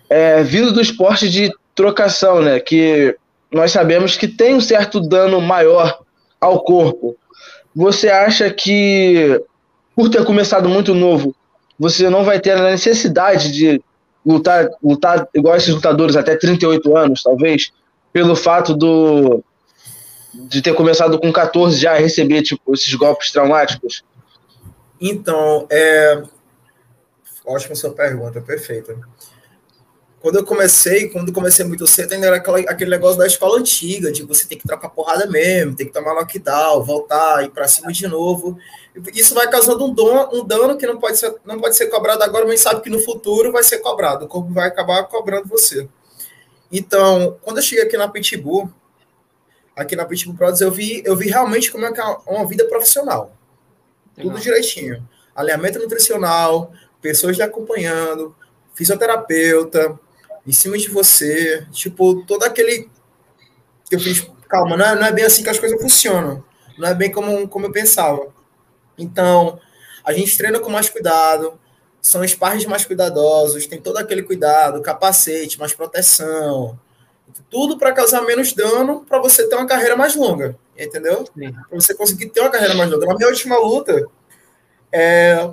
é, 0.10 0.44
vindo 0.44 0.72
do 0.72 0.82
esporte 0.82 1.29
de 1.29 1.51
trocação, 1.75 2.41
né? 2.41 2.60
Que 2.60 3.15
nós 3.51 3.72
sabemos 3.72 4.17
que 4.17 4.27
tem 4.27 4.56
um 4.56 4.62
certo 4.62 5.00
dano 5.00 5.39
maior 5.41 6.00
ao 6.39 6.62
corpo. 6.62 7.15
Você 7.75 8.10
acha 8.10 8.50
que, 8.50 9.41
por 9.96 10.10
ter 10.10 10.25
começado 10.25 10.67
muito 10.67 10.94
novo, 10.94 11.36
você 11.79 12.10
não 12.10 12.24
vai 12.24 12.39
ter 12.39 12.51
a 12.51 12.72
necessidade 12.72 13.51
de 13.51 13.82
lutar, 14.25 14.67
lutar 14.84 15.27
igual 15.34 15.56
esses 15.56 15.74
lutadores 15.74 16.15
até 16.15 16.36
38 16.36 16.98
anos, 16.98 17.24
talvez, 17.24 17.72
pelo 18.12 18.36
fato 18.36 18.75
do 18.75 19.44
de 20.34 20.62
ter 20.62 20.74
começado 20.74 21.20
com 21.20 21.32
14 21.32 21.78
já 21.78 21.94
a 21.94 21.98
receber 21.98 22.42
tipo 22.42 22.74
esses 22.74 22.94
golpes 22.94 23.32
traumáticos? 23.32 24.04
Então, 25.00 25.68
é 25.70 26.24
ótima 27.46 27.76
sua 27.76 27.92
pergunta, 27.92 28.42
perfeita. 28.42 28.98
Quando 30.20 30.40
eu 30.40 30.46
comecei, 30.46 31.10
quando 31.10 31.30
eu 31.30 31.34
comecei 31.34 31.64
muito 31.64 31.86
cedo, 31.86 32.14
ainda 32.14 32.28
era 32.28 32.38
aquela, 32.38 32.60
aquele 32.60 32.90
negócio 32.90 33.18
da 33.18 33.28
escola 33.28 33.60
antiga, 33.60 34.12
de 34.12 34.24
você 34.24 34.48
ter 34.48 34.56
que 34.56 34.68
trocar 34.68 34.90
porrada 34.90 35.28
mesmo, 35.28 35.76
tem 35.76 35.86
que 35.86 35.94
tomar 35.94 36.14
lockdown, 36.14 36.84
voltar, 36.84 37.46
ir 37.46 37.52
para 37.52 37.68
cima 37.68 37.94
de 37.94 38.08
novo. 38.08 38.58
Isso 39.14 39.36
vai 39.36 39.48
causando 39.48 39.86
um, 39.86 39.94
dom, 39.94 40.30
um 40.34 40.44
dano 40.46 40.76
que 40.76 40.88
não 40.88 40.98
pode, 40.98 41.18
ser, 41.18 41.36
não 41.46 41.60
pode 41.60 41.76
ser 41.76 41.88
cobrado 41.88 42.24
agora, 42.24 42.48
mas 42.48 42.60
sabe 42.60 42.82
que 42.82 42.90
no 42.90 43.00
futuro 43.00 43.52
vai 43.52 43.64
ser 43.64 43.78
cobrado. 43.78 44.26
O 44.26 44.28
corpo 44.28 44.52
vai 44.52 44.68
acabar 44.68 45.04
cobrando 45.04 45.48
você. 45.48 45.88
Então, 46.72 47.38
quando 47.42 47.58
eu 47.58 47.64
cheguei 47.64 47.86
aqui 47.86 47.96
na 47.96 48.10
Pitbull, 48.10 48.70
aqui 49.78 49.96
na 49.96 50.06
Pitbull 50.06 50.36
Products, 50.36 50.60
eu 50.60 50.72
vi, 50.72 51.04
eu 51.06 51.16
vi 51.16 51.30
realmente 51.30 51.72
como 51.72 51.86
é 51.86 51.94
que 51.94 52.02
é 52.02 52.04
uma 52.26 52.46
vida 52.48 52.66
profissional. 52.66 53.32
Legal. 54.18 54.34
Tudo 54.34 54.42
direitinho. 54.42 55.08
Alinhamento 55.36 55.78
nutricional, 55.78 56.74
pessoas 57.00 57.38
lhe 57.38 57.44
acompanhando, 57.44 58.36
fisioterapeuta, 58.74 59.98
em 60.46 60.52
cima 60.52 60.78
de 60.78 60.90
você, 60.90 61.66
tipo, 61.72 62.26
todo 62.26 62.44
aquele 62.44 62.90
que 63.88 63.96
eu 63.96 64.00
fiz, 64.00 64.28
calma, 64.50 64.76
não 64.76 64.86
é, 64.86 64.96
não 64.96 65.06
é 65.06 65.12
bem 65.12 65.24
assim 65.24 65.44
que 65.44 65.50
as 65.50 65.60
coisas 65.60 65.80
funcionam, 65.80 66.44
não 66.78 66.88
é 66.88 66.94
bem 66.96 67.12
como, 67.12 67.48
como 67.48 67.68
eu 67.68 67.72
pensava. 67.72 68.28
Então, 68.98 69.60
a 70.04 70.12
gente 70.12 70.36
treina 70.38 70.60
com 70.60 70.70
mais 70.70 70.90
cuidado, 70.90 71.60
são 72.02 72.28
sparring 72.28 72.66
mais 72.66 72.86
cuidadosos, 72.86 73.68
tem 73.68 73.80
todo 73.80 73.98
aquele 73.98 74.24
cuidado, 74.24 74.82
capacete, 74.82 75.60
mais 75.60 75.74
proteção, 75.74 76.80
tudo 77.50 77.77
para 77.77 77.94
causar 77.94 78.22
menos 78.22 78.54
dano, 78.54 79.06
para 79.08 79.20
você 79.20 79.48
ter 79.48 79.56
uma 79.56 79.68
carreira 79.68 79.96
mais 79.96 80.16
longa, 80.16 80.58
entendeu? 80.77 81.25
Para 81.34 81.80
você 81.80 81.94
conseguir 81.94 82.27
ter 82.30 82.42
uma 82.42 82.50
carreira 82.50 82.75
mais 82.75 82.92
longa. 82.92 83.06
Na 83.06 83.16
minha 83.16 83.30
última 83.30 83.58
luta, 83.58 84.06
é, 84.92 85.50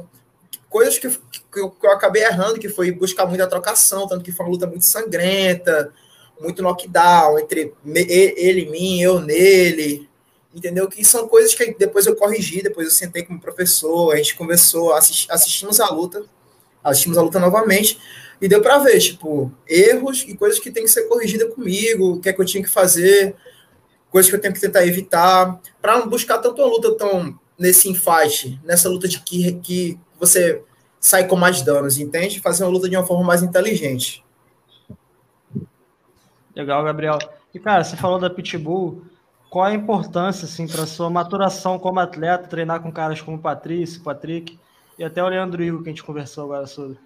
coisas 0.69 0.99
que, 0.99 1.09
que, 1.09 1.61
eu, 1.61 1.71
que 1.71 1.87
eu 1.87 1.93
acabei 1.93 2.25
errando, 2.25 2.59
que 2.59 2.69
foi 2.69 2.91
buscar 2.91 3.27
muita 3.27 3.47
trocação, 3.47 4.09
tanto 4.09 4.25
que 4.25 4.33
foi 4.33 4.45
uma 4.45 4.53
luta 4.53 4.67
muito 4.67 4.85
sangrenta, 4.85 5.93
muito 6.41 6.63
knockdown 6.63 7.39
entre 7.39 7.73
ele 7.87 8.63
e 8.63 8.71
mim, 8.71 9.01
eu 9.01 9.21
nele, 9.21 10.09
entendeu? 10.53 10.89
Que 10.89 11.05
são 11.05 11.29
coisas 11.29 11.55
que 11.55 11.75
depois 11.79 12.07
eu 12.07 12.17
corrigi, 12.17 12.63
depois 12.63 12.87
eu 12.87 12.93
sentei 12.93 13.23
com 13.23 13.35
o 13.35 13.41
professor, 13.41 14.13
a 14.13 14.17
gente 14.17 14.35
conversou, 14.35 14.93
assisti, 14.95 15.31
assistimos 15.31 15.79
a 15.81 15.89
luta, 15.91 16.25
assistimos 16.83 17.19
a 17.19 17.23
luta 17.23 17.39
novamente, 17.39 17.99
e 18.41 18.49
deu 18.49 18.61
para 18.61 18.79
ver, 18.79 18.99
tipo, 18.99 19.53
erros 19.67 20.25
e 20.27 20.37
coisas 20.37 20.59
que 20.59 20.71
tem 20.71 20.85
que 20.85 20.91
ser 20.91 21.09
corrigida 21.09 21.49
comigo, 21.51 22.15
o 22.15 22.21
que 22.21 22.29
é 22.29 22.33
que 22.33 22.41
eu 22.41 22.45
tinha 22.45 22.63
que 22.63 22.71
fazer, 22.71 23.35
coisas 24.11 24.31
que 24.31 24.37
eu 24.37 24.41
tenho 24.41 24.55
que 24.55 24.61
tentar 24.61 24.87
evitar, 24.87 25.61
para 25.81 25.99
não 25.99 26.09
buscar 26.09 26.39
tanto 26.39 26.63
uma 26.63 26.71
luta 26.71 26.95
tão 26.97 27.39
nesse 27.59 27.89
enfate, 27.89 28.61
nessa 28.65 28.89
luta 28.89 29.09
de 29.09 29.21
que, 29.21 29.53
que 29.55 29.99
você 30.19 30.63
sai 31.01 31.27
com 31.27 31.37
mais 31.37 31.63
danos, 31.63 31.99
entende? 31.99 32.41
Fazer 32.41 32.65
uma 32.65 32.71
luta 32.71 32.89
de 32.89 32.97
uma 32.97 33.07
forma 33.07 33.25
mais 33.25 33.43
inteligente. 33.43 34.25
Legal, 36.55 36.85
Gabriel. 36.85 37.19
E, 37.53 37.59
cara, 37.59 37.85
você 37.85 37.97
falou 37.97 38.19
da 38.19 38.31
Pitbull, 38.31 39.05
qual 39.51 39.67
a 39.67 39.75
importância, 39.75 40.47
assim, 40.47 40.67
para 40.67 40.87
sua 40.87 41.11
maturação 41.11 41.79
como 41.79 42.01
atleta, 42.01 42.49
treinar 42.49 42.81
com 42.81 42.91
caras 42.91 43.21
como 43.21 43.39
Patrício, 43.39 44.03
Patrick 44.03 44.59
e 44.99 45.05
até 45.05 45.23
o 45.23 45.29
Leandro 45.29 45.63
Igor, 45.63 45.83
que 45.83 45.89
a 45.89 45.93
gente 45.93 46.03
conversou 46.03 46.45
agora 46.45 46.67
sobre? 46.67 46.99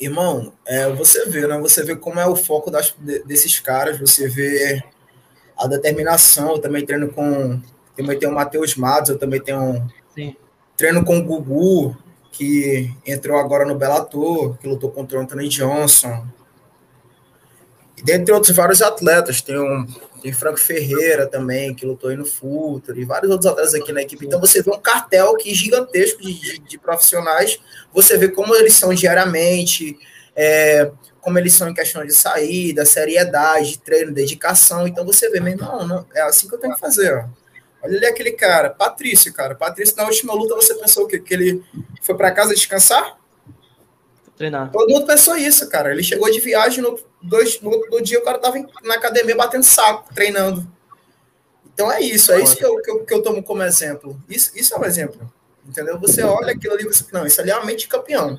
Irmão, 0.00 0.52
é, 0.66 0.90
você 0.90 1.26
vê, 1.26 1.46
né? 1.46 1.58
Você 1.58 1.84
vê 1.84 1.94
como 1.94 2.18
é 2.18 2.26
o 2.26 2.34
foco 2.34 2.70
das, 2.70 2.94
desses 3.26 3.60
caras, 3.60 4.00
você 4.00 4.26
vê 4.28 4.82
a 5.56 5.66
determinação. 5.66 6.52
Eu 6.52 6.58
também 6.58 6.86
treino 6.86 7.12
com. 7.12 7.60
Também 7.94 8.18
tenho 8.18 8.32
o 8.32 8.34
Matheus 8.34 8.74
Matos, 8.76 9.10
eu 9.10 9.18
também 9.18 9.42
tenho. 9.42 9.86
Sim. 10.14 10.34
Treino 10.74 11.04
com 11.04 11.18
o 11.18 11.22
Gugu, 11.22 11.94
que 12.32 12.90
entrou 13.06 13.38
agora 13.38 13.66
no 13.66 13.74
Bellator, 13.74 14.56
que 14.56 14.66
lutou 14.66 14.90
contra 14.90 15.18
o 15.18 15.20
Anthony 15.20 15.48
Johnson. 15.48 16.26
E 17.98 18.02
dentre 18.02 18.32
outros 18.32 18.56
vários 18.56 18.80
atletas, 18.80 19.42
tem 19.42 19.58
um 19.58 19.86
tem 20.20 20.32
Franco 20.32 20.58
Ferreira 20.58 21.26
também, 21.26 21.74
que 21.74 21.86
lutou 21.86 22.10
aí 22.10 22.16
no 22.16 22.24
Futuro, 22.24 22.98
e 22.98 23.04
vários 23.04 23.30
outros 23.30 23.50
atletas 23.50 23.74
aqui 23.74 23.92
na 23.92 24.02
equipe. 24.02 24.26
Então 24.26 24.40
você 24.40 24.62
vê 24.62 24.70
um 24.70 24.80
cartel 24.80 25.36
que 25.36 25.54
gigantesco 25.54 26.22
de, 26.22 26.34
de, 26.34 26.58
de 26.58 26.78
profissionais, 26.78 27.58
você 27.92 28.16
vê 28.16 28.28
como 28.28 28.54
eles 28.54 28.74
são 28.74 28.92
diariamente, 28.94 29.98
é, 30.36 30.90
como 31.20 31.38
eles 31.38 31.52
são 31.52 31.68
em 31.68 31.74
questão 31.74 32.04
de 32.04 32.12
saída, 32.12 32.84
seriedade, 32.84 33.78
treino, 33.78 34.12
dedicação. 34.12 34.86
Então 34.86 35.04
você 35.04 35.28
vê, 35.30 35.40
meu 35.40 35.52
irmão, 35.52 35.86
não, 35.86 36.06
é 36.14 36.22
assim 36.22 36.48
que 36.48 36.54
eu 36.54 36.58
tenho 36.58 36.74
que 36.74 36.80
fazer. 36.80 37.14
Ó. 37.14 37.24
Olha 37.82 37.96
ali 37.96 38.06
aquele 38.06 38.32
cara, 38.32 38.70
Patrício, 38.70 39.32
cara. 39.32 39.54
Patrício, 39.54 39.96
na 39.96 40.04
última 40.04 40.34
luta, 40.34 40.54
você 40.54 40.74
pensou 40.74 41.04
o 41.04 41.06
quê? 41.06 41.18
Que 41.18 41.34
ele 41.34 41.62
foi 42.02 42.16
para 42.16 42.30
casa 42.30 42.54
descansar? 42.54 43.19
Treinar. 44.40 44.70
Todo 44.72 44.88
mundo 44.88 45.04
pensou 45.04 45.36
isso, 45.36 45.68
cara. 45.68 45.92
Ele 45.92 46.02
chegou 46.02 46.30
de 46.30 46.40
viagem, 46.40 46.82
no, 46.82 46.98
dois, 47.20 47.60
no, 47.60 47.70
no 47.90 48.00
dia 48.00 48.18
o 48.18 48.24
cara 48.24 48.38
tava 48.38 48.56
na 48.82 48.94
academia 48.94 49.36
batendo 49.36 49.62
saco, 49.62 50.14
treinando. 50.14 50.66
Então 51.74 51.92
é 51.92 52.00
isso, 52.00 52.32
é 52.32 52.40
isso 52.40 52.56
que 52.56 52.64
eu, 52.64 52.80
que 52.80 52.90
eu, 52.90 53.04
que 53.04 53.12
eu 53.12 53.22
tomo 53.22 53.42
como 53.42 53.62
exemplo. 53.62 54.18
Isso, 54.30 54.50
isso 54.54 54.74
é 54.74 54.78
um 54.78 54.84
exemplo. 54.86 55.30
Entendeu? 55.68 56.00
Você 56.00 56.22
olha 56.22 56.54
aquilo 56.54 56.72
ali 56.72 56.84
e 56.84 56.86
você 56.86 57.04
não, 57.12 57.26
isso 57.26 57.38
ali 57.38 57.50
é 57.50 57.54
uma 57.54 57.66
mente 57.66 57.86
campeão. 57.86 58.38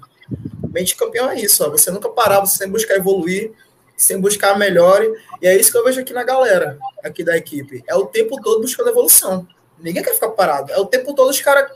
Mente 0.74 0.96
campeão 0.96 1.29
é 1.29 1.39
isso, 1.39 1.63
ó. 1.63 1.70
Você 1.70 1.91
nunca 1.91 2.10
parar, 2.10 2.39
você 2.39 2.58
sempre 2.58 2.72
buscar 2.72 2.96
evoluir, 2.96 3.51
sem 3.96 4.20
buscar 4.20 4.58
melhor. 4.58 5.03
E 5.39 5.48
é 5.48 5.55
isso 5.55 5.72
que 5.72 5.77
eu 5.77 5.84
vejo 5.84 6.01
aqui 6.01 6.13
na 6.13 6.24
galera, 6.24 6.79
aqui 7.03 7.24
da 7.24 7.38
equipe. 7.38 7.84
É 7.86 7.93
o 7.93 8.08
tempo 8.08 8.41
todo 8.41 8.60
buscando 8.60 8.89
evolução. 8.89 9.48
Ninguém 9.79 10.01
quer 10.01 10.15
ficar 10.15 10.29
parado. 10.29 10.72
É 10.72 10.79
o 10.79 10.86
tempo 10.88 11.13
todo 11.13 11.29
os 11.29 11.39
caras 11.39 11.72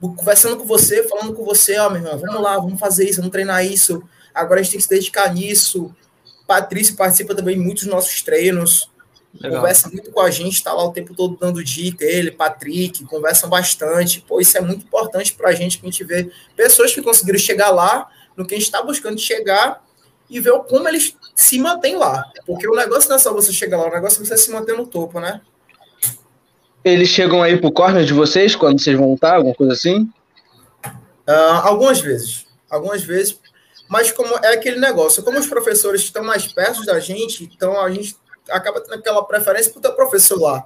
conversando 0.00 0.56
com 0.56 0.64
você, 0.64 1.02
falando 1.06 1.34
com 1.34 1.44
você, 1.44 1.78
ó, 1.78 1.90
meu 1.90 2.02
irmão, 2.02 2.18
vamos 2.18 2.42
lá, 2.42 2.56
vamos 2.56 2.80
fazer 2.80 3.08
isso, 3.08 3.18
vamos 3.18 3.32
treinar 3.32 3.64
isso. 3.64 4.02
Agora 4.34 4.60
a 4.60 4.62
gente 4.62 4.72
tem 4.72 4.78
que 4.78 4.84
se 4.84 4.90
dedicar 4.90 5.32
nisso. 5.34 5.94
Patrício 6.46 6.96
participa 6.96 7.34
também 7.34 7.58
de 7.58 7.62
muitos 7.62 7.86
nossos 7.86 8.22
treinos. 8.22 8.90
Legal. 9.34 9.60
Conversa 9.60 9.88
muito 9.88 10.10
com 10.10 10.20
a 10.20 10.30
gente, 10.30 10.54
está 10.54 10.72
lá 10.72 10.84
o 10.84 10.92
tempo 10.92 11.14
todo 11.14 11.36
dando 11.36 11.62
dica, 11.62 12.04
ele, 12.04 12.32
Patrick, 12.32 13.04
conversam 13.04 13.48
bastante. 13.48 14.20
Pô, 14.20 14.40
isso 14.40 14.56
é 14.58 14.60
muito 14.60 14.84
importante 14.84 15.32
para 15.34 15.50
a 15.50 15.52
gente, 15.52 15.78
que 15.78 15.86
a 15.86 15.90
gente 15.90 16.02
vê 16.02 16.30
pessoas 16.56 16.92
que 16.92 17.00
conseguiram 17.00 17.38
chegar 17.38 17.70
lá, 17.70 18.08
no 18.36 18.44
que 18.44 18.54
a 18.54 18.58
gente 18.58 18.66
está 18.66 18.82
buscando 18.82 19.20
chegar, 19.20 19.84
e 20.28 20.40
ver 20.40 20.52
como 20.68 20.88
eles 20.88 21.16
se 21.34 21.58
mantêm 21.58 21.96
lá. 21.96 22.24
Porque 22.46 22.66
o 22.66 22.74
negócio 22.74 23.08
não 23.08 23.16
é 23.16 23.18
só 23.18 23.32
você 23.32 23.52
chegar 23.52 23.76
lá, 23.78 23.88
o 23.88 23.90
negócio 23.90 24.22
é 24.22 24.26
você 24.26 24.36
se 24.36 24.50
manter 24.50 24.76
no 24.76 24.86
topo, 24.86 25.20
né? 25.20 25.40
Eles 26.84 27.08
chegam 27.08 27.42
aí 27.42 27.58
pro 27.58 27.72
corner 27.72 28.04
de 28.04 28.12
vocês 28.12 28.56
quando 28.56 28.80
vocês 28.80 28.96
vão 28.96 29.10
lutar, 29.10 29.34
alguma 29.34 29.54
coisa 29.54 29.72
assim? 29.72 30.10
Uh, 31.28 31.60
algumas 31.62 32.00
vezes. 32.00 32.46
Algumas 32.68 33.02
vezes. 33.02 33.38
Mas 33.88 34.12
como 34.12 34.34
é 34.36 34.54
aquele 34.54 34.78
negócio, 34.78 35.22
como 35.22 35.38
os 35.38 35.46
professores 35.46 36.02
estão 36.02 36.22
mais 36.22 36.46
perto 36.52 36.84
da 36.86 37.00
gente, 37.00 37.44
então 37.44 37.78
a 37.80 37.90
gente 37.90 38.16
acaba 38.48 38.80
tendo 38.80 38.94
aquela 38.94 39.24
preferência 39.24 39.72
por 39.72 39.80
ter 39.80 39.90
professor 39.92 40.40
lá. 40.40 40.64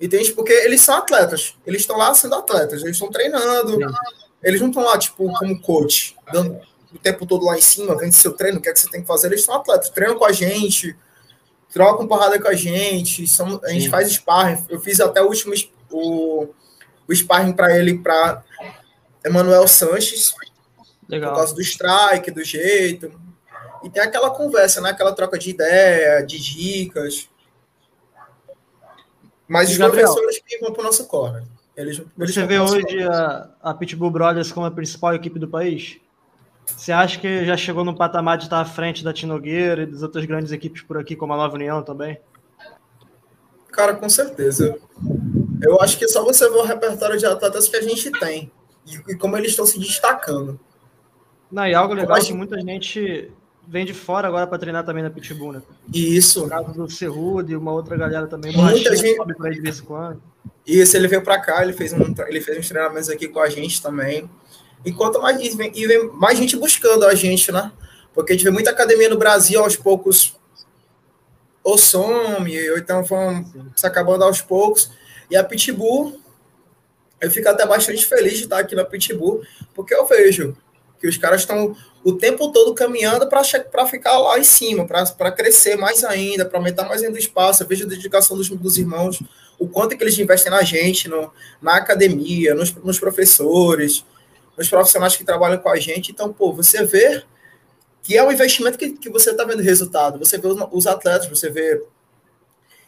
Entende? 0.00 0.32
Porque 0.32 0.52
eles 0.52 0.80
são 0.80 0.96
atletas. 0.96 1.54
Eles 1.66 1.82
estão 1.82 1.96
lá 1.96 2.14
sendo 2.14 2.34
atletas. 2.34 2.82
Eles 2.82 2.96
estão 2.96 3.10
treinando. 3.10 3.72
Sim. 3.72 3.94
Eles 4.42 4.60
não 4.60 4.68
estão 4.68 4.84
lá, 4.84 4.96
tipo, 4.96 5.30
como 5.38 5.60
coach, 5.60 6.16
dando 6.32 6.58
o 6.92 6.98
tempo 6.98 7.26
todo 7.26 7.44
lá 7.44 7.56
em 7.56 7.60
cima, 7.60 7.96
vendo 7.96 8.12
seu 8.12 8.32
treino, 8.32 8.58
o 8.58 8.62
que 8.62 8.68
é 8.68 8.72
que 8.72 8.80
você 8.80 8.88
tem 8.88 9.02
que 9.02 9.06
fazer. 9.06 9.26
Eles 9.28 9.44
são 9.44 9.54
atletas. 9.54 9.90
Treinam 9.90 10.18
com 10.18 10.24
a 10.24 10.32
gente, 10.32 10.96
trocam 11.72 12.06
porrada 12.06 12.40
com 12.40 12.48
a 12.48 12.54
gente, 12.54 13.26
são, 13.26 13.60
a 13.64 13.70
gente 13.70 13.84
Sim. 13.84 13.90
faz 13.90 14.10
sparring. 14.10 14.64
Eu 14.68 14.80
fiz 14.80 15.00
até 15.00 15.22
o 15.22 15.26
último 15.26 15.54
o, 15.90 16.48
o 17.08 17.14
sparring 17.14 17.52
para 17.52 17.76
ele, 17.76 17.98
para 17.98 18.42
Emanuel 19.24 19.66
Sanches, 19.68 20.34
Legal. 21.08 21.30
por 21.30 21.38
causa 21.38 21.54
do 21.54 21.60
strike, 21.60 22.30
do 22.30 22.44
jeito. 22.44 23.12
E 23.82 23.88
tem 23.88 24.02
aquela 24.02 24.30
conversa, 24.30 24.80
né? 24.80 24.90
Aquela 24.90 25.12
troca 25.12 25.38
de 25.38 25.50
ideia, 25.50 26.24
de 26.24 26.38
dicas. 26.38 27.28
Mas 29.48 29.70
os 29.70 29.78
Gabriel, 29.78 30.06
professores 30.06 30.42
que 30.46 30.58
vão 30.58 30.72
para 30.72 30.82
o 30.82 30.84
nosso 30.84 31.06
corner. 31.06 31.42
Eles, 31.76 31.98
eles 32.18 32.34
Você 32.34 32.46
vê 32.46 32.58
hoje 32.58 33.02
a, 33.02 33.50
a 33.62 33.74
Pitbull 33.74 34.10
Brothers 34.10 34.52
como 34.52 34.66
a 34.66 34.70
principal 34.70 35.14
equipe 35.14 35.38
do 35.38 35.48
país? 35.48 35.98
Você 36.76 36.92
acha 36.92 37.20
que 37.20 37.44
já 37.44 37.56
chegou 37.56 37.84
no 37.84 37.96
patamar 37.96 38.38
de 38.38 38.44
estar 38.44 38.60
à 38.60 38.64
frente 38.64 39.04
da 39.04 39.12
Tinogueira 39.12 39.82
e 39.82 39.86
das 39.86 40.02
outras 40.02 40.24
grandes 40.24 40.52
equipes 40.52 40.82
por 40.82 40.98
aqui, 40.98 41.14
como 41.14 41.32
a 41.32 41.36
Nova 41.36 41.54
União 41.54 41.82
também? 41.82 42.18
Cara, 43.70 43.94
com 43.94 44.08
certeza. 44.08 44.78
Eu 45.62 45.80
acho 45.80 45.98
que 45.98 46.04
é 46.04 46.08
só 46.08 46.24
você 46.24 46.48
ver 46.48 46.56
o 46.56 46.64
repertório 46.64 47.18
de 47.18 47.26
atletas 47.26 47.68
que 47.68 47.76
a 47.76 47.82
gente 47.82 48.10
tem 48.12 48.50
e, 49.08 49.14
como 49.14 49.36
eles 49.36 49.50
estão 49.50 49.66
se 49.66 49.78
destacando. 49.78 50.58
Não, 51.50 51.66
e 51.66 51.74
algo 51.74 51.94
legal 51.94 52.16
é 52.16 52.20
que 52.20 52.32
muita 52.32 52.60
gente 52.60 53.30
vem 53.66 53.84
de 53.84 53.94
fora 53.94 54.26
agora 54.26 54.46
para 54.46 54.58
treinar 54.58 54.84
também 54.84 55.02
na 55.02 55.10
Pitbull, 55.10 55.52
né? 55.52 55.62
Isso. 55.92 56.46
O 56.46 56.48
caso 56.48 56.72
do 56.72 56.90
Cerrudo 56.90 57.52
e 57.52 57.56
uma 57.56 57.72
outra 57.72 57.96
galera 57.96 58.26
também. 58.26 58.56
Muita 58.56 58.96
gente. 58.96 59.16
Sobe 59.16 59.34
pra 59.34 59.50
de 59.50 59.60
vez 59.60 59.80
em 59.80 59.84
quando. 59.84 60.22
Isso, 60.66 60.96
ele 60.96 61.08
veio 61.08 61.22
para 61.22 61.40
cá, 61.40 61.62
ele 61.62 61.72
fez, 61.72 61.92
um, 61.92 62.14
ele 62.26 62.40
fez 62.40 62.58
uns 62.58 62.68
treinamentos 62.68 63.08
aqui 63.08 63.28
com 63.28 63.40
a 63.40 63.48
gente 63.48 63.82
também. 63.82 64.28
E 64.84 64.92
quanto 64.92 65.20
mais 65.20 65.38
e 65.40 65.56
vem, 65.56 66.10
mais 66.12 66.38
gente 66.38 66.56
buscando 66.56 67.04
a 67.04 67.14
gente, 67.14 67.52
né? 67.52 67.70
Porque 68.14 68.32
a 68.32 68.36
gente 68.36 68.44
vê 68.44 68.50
muita 68.50 68.70
academia 68.70 69.08
no 69.08 69.18
Brasil, 69.18 69.62
aos 69.62 69.76
poucos 69.76 70.36
ou 71.62 71.76
some, 71.76 72.70
ou 72.70 72.78
então 72.78 73.04
vão 73.04 73.44
se 73.76 73.86
acabando 73.86 74.24
aos 74.24 74.40
poucos. 74.40 74.90
E 75.30 75.36
a 75.36 75.44
Pitbull, 75.44 76.18
eu 77.20 77.30
fico 77.30 77.48
até 77.48 77.66
bastante 77.66 78.04
feliz 78.06 78.38
de 78.38 78.44
estar 78.44 78.58
aqui 78.58 78.74
na 78.74 78.84
Pitbull, 78.84 79.42
porque 79.74 79.94
eu 79.94 80.06
vejo 80.06 80.56
que 80.98 81.06
os 81.06 81.16
caras 81.16 81.42
estão 81.42 81.76
o 82.02 82.12
tempo 82.14 82.50
todo 82.50 82.74
caminhando 82.74 83.26
para 83.28 83.86
ficar 83.86 84.18
lá 84.18 84.38
em 84.38 84.44
cima, 84.44 84.86
para 84.86 85.32
crescer 85.32 85.76
mais 85.76 86.02
ainda, 86.04 86.44
para 86.44 86.58
aumentar 86.58 86.86
mais 86.86 87.02
ainda 87.02 87.14
o 87.16 87.18
espaço. 87.18 87.62
Eu 87.62 87.66
vejo 87.66 87.84
a 87.84 87.88
dedicação 87.88 88.36
dos, 88.36 88.48
dos 88.48 88.78
irmãos, 88.78 89.22
o 89.58 89.68
quanto 89.68 89.96
que 89.96 90.02
eles 90.02 90.18
investem 90.18 90.50
na 90.50 90.62
gente, 90.62 91.08
no, 91.08 91.30
na 91.60 91.76
academia, 91.76 92.54
nos, 92.54 92.74
nos 92.74 92.98
professores, 92.98 94.04
nos 94.60 94.68
profissionais 94.68 95.16
que 95.16 95.24
trabalham 95.24 95.56
com 95.56 95.70
a 95.70 95.76
gente. 95.78 96.12
Então, 96.12 96.30
pô, 96.30 96.52
você 96.52 96.84
vê 96.84 97.24
que 98.02 98.16
é 98.16 98.22
um 98.22 98.30
investimento 98.30 98.76
que, 98.76 98.92
que 98.92 99.08
você 99.08 99.30
está 99.30 99.42
vendo 99.42 99.62
resultado. 99.62 100.18
Você 100.18 100.36
vê 100.36 100.46
os, 100.46 100.58
os, 100.70 100.86
atletas, 100.86 101.26
você 101.26 101.48
vê 101.48 101.82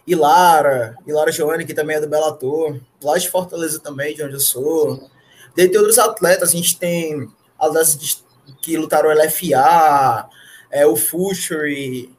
Ilara, 0.06 0.94
Ilara 1.06 1.32
Joane, 1.32 1.64
que 1.64 1.72
também 1.72 1.96
é 1.96 2.00
do 2.00 2.08
Bellator, 2.08 2.78
lá 3.02 3.16
de 3.16 3.30
Fortaleza 3.30 3.80
também, 3.80 4.14
de 4.14 4.22
onde 4.22 4.34
eu 4.34 4.40
sou. 4.40 5.08
Dentre 5.56 5.78
outros 5.78 5.98
atletas, 5.98 6.50
a 6.50 6.52
gente 6.52 6.78
tem 6.78 7.26
atletas 7.58 8.22
que 8.60 8.76
lutaram 8.76 9.08
LFA, 9.10 10.28
é, 10.70 10.86
o 10.86 10.94
Fushry, 10.94 12.14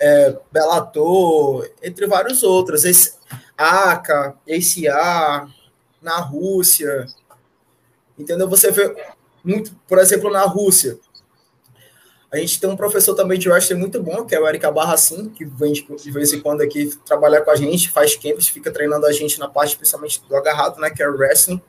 é, 0.00 0.36
Bellator, 0.50 1.70
entre 1.80 2.08
vários 2.08 2.42
outros. 2.42 2.84
Esse, 2.84 3.14
ACA, 3.56 4.34
ACA, 4.48 5.48
na 6.02 6.18
Rússia. 6.18 7.06
Entendeu? 8.18 8.48
Você 8.48 8.70
vê 8.70 8.94
muito, 9.44 9.74
por 9.86 9.98
exemplo, 9.98 10.30
na 10.30 10.42
Rússia. 10.42 10.98
A 12.32 12.38
gente 12.38 12.60
tem 12.60 12.68
um 12.68 12.76
professor 12.76 13.14
também 13.14 13.38
de 13.38 13.48
wrestling 13.48 13.78
muito 13.78 14.02
bom, 14.02 14.24
que 14.24 14.34
é 14.34 14.40
o 14.40 14.46
Erika 14.46 14.70
Barracin, 14.70 15.28
que 15.28 15.44
vem 15.44 15.72
de 15.72 16.10
vez 16.10 16.32
em 16.32 16.40
quando 16.40 16.60
aqui 16.60 16.90
trabalhar 17.04 17.42
com 17.42 17.50
a 17.50 17.56
gente, 17.56 17.90
faz 17.90 18.16
camps, 18.16 18.48
fica 18.48 18.70
treinando 18.70 19.06
a 19.06 19.12
gente 19.12 19.38
na 19.38 19.48
parte 19.48 19.76
principalmente 19.76 20.20
do 20.28 20.36
agarrado, 20.36 20.80
né, 20.80 20.90
que 20.90 21.02
é 21.02 21.08
o 21.08 21.16
wrestling. 21.16 21.60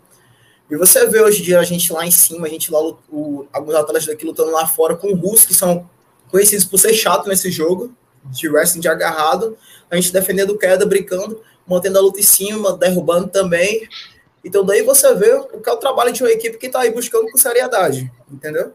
E 0.70 0.75
você 0.75 1.06
vê 1.06 1.22
hoje 1.22 1.42
em 1.42 1.46
dia 1.46 1.60
a 1.60 1.63
gente 1.63 1.94
lá 1.94 2.06
em 2.06 2.12
cima, 2.12 2.48
a 2.48 2.50
gente 2.50 2.72
lá, 2.72 2.82
o, 3.10 3.48
alguns 3.54 3.75
atletas 3.75 4.08
daqui 4.08 4.25
lutando 4.25 4.51
lá 4.51 4.68
fora 4.68 4.96
com 4.96 5.13
russos 5.13 5.46
que 5.46 5.54
são 5.54 5.89
conhecidos 6.30 6.66
por 6.66 6.77
ser 6.77 6.94
chato 6.94 7.30
nesse 7.30 7.50
jogo, 7.51 7.96
de 8.25 8.50
wrestling 8.50 8.82
de 8.82 8.89
agarrado, 8.89 9.58
a 9.89 9.96
gente 9.96 10.12
defendendo 10.12 10.58
queda, 10.58 10.86
brincando, 10.86 11.42
mantendo 11.66 11.98
a 11.98 12.01
luta 12.01 12.20
em 12.20 12.24
cima, 12.24 12.75
derrubando 12.75 13.30
também. 13.30 13.88
Então 14.44 14.65
daí 14.65 14.82
você 14.82 15.13
vê 15.15 15.34
o 15.34 15.62
que 15.62 15.70
é 15.70 15.74
o 15.74 15.77
trabalho 15.77 16.12
de 16.12 16.24
uma 16.24 16.32
equipe 16.32 16.58
que 16.58 16.67
está 16.67 16.82
aí 16.82 16.91
buscando 16.91 17.29
com 17.29 17.38
seriedade, 17.38 18.12
entendeu? 18.32 18.74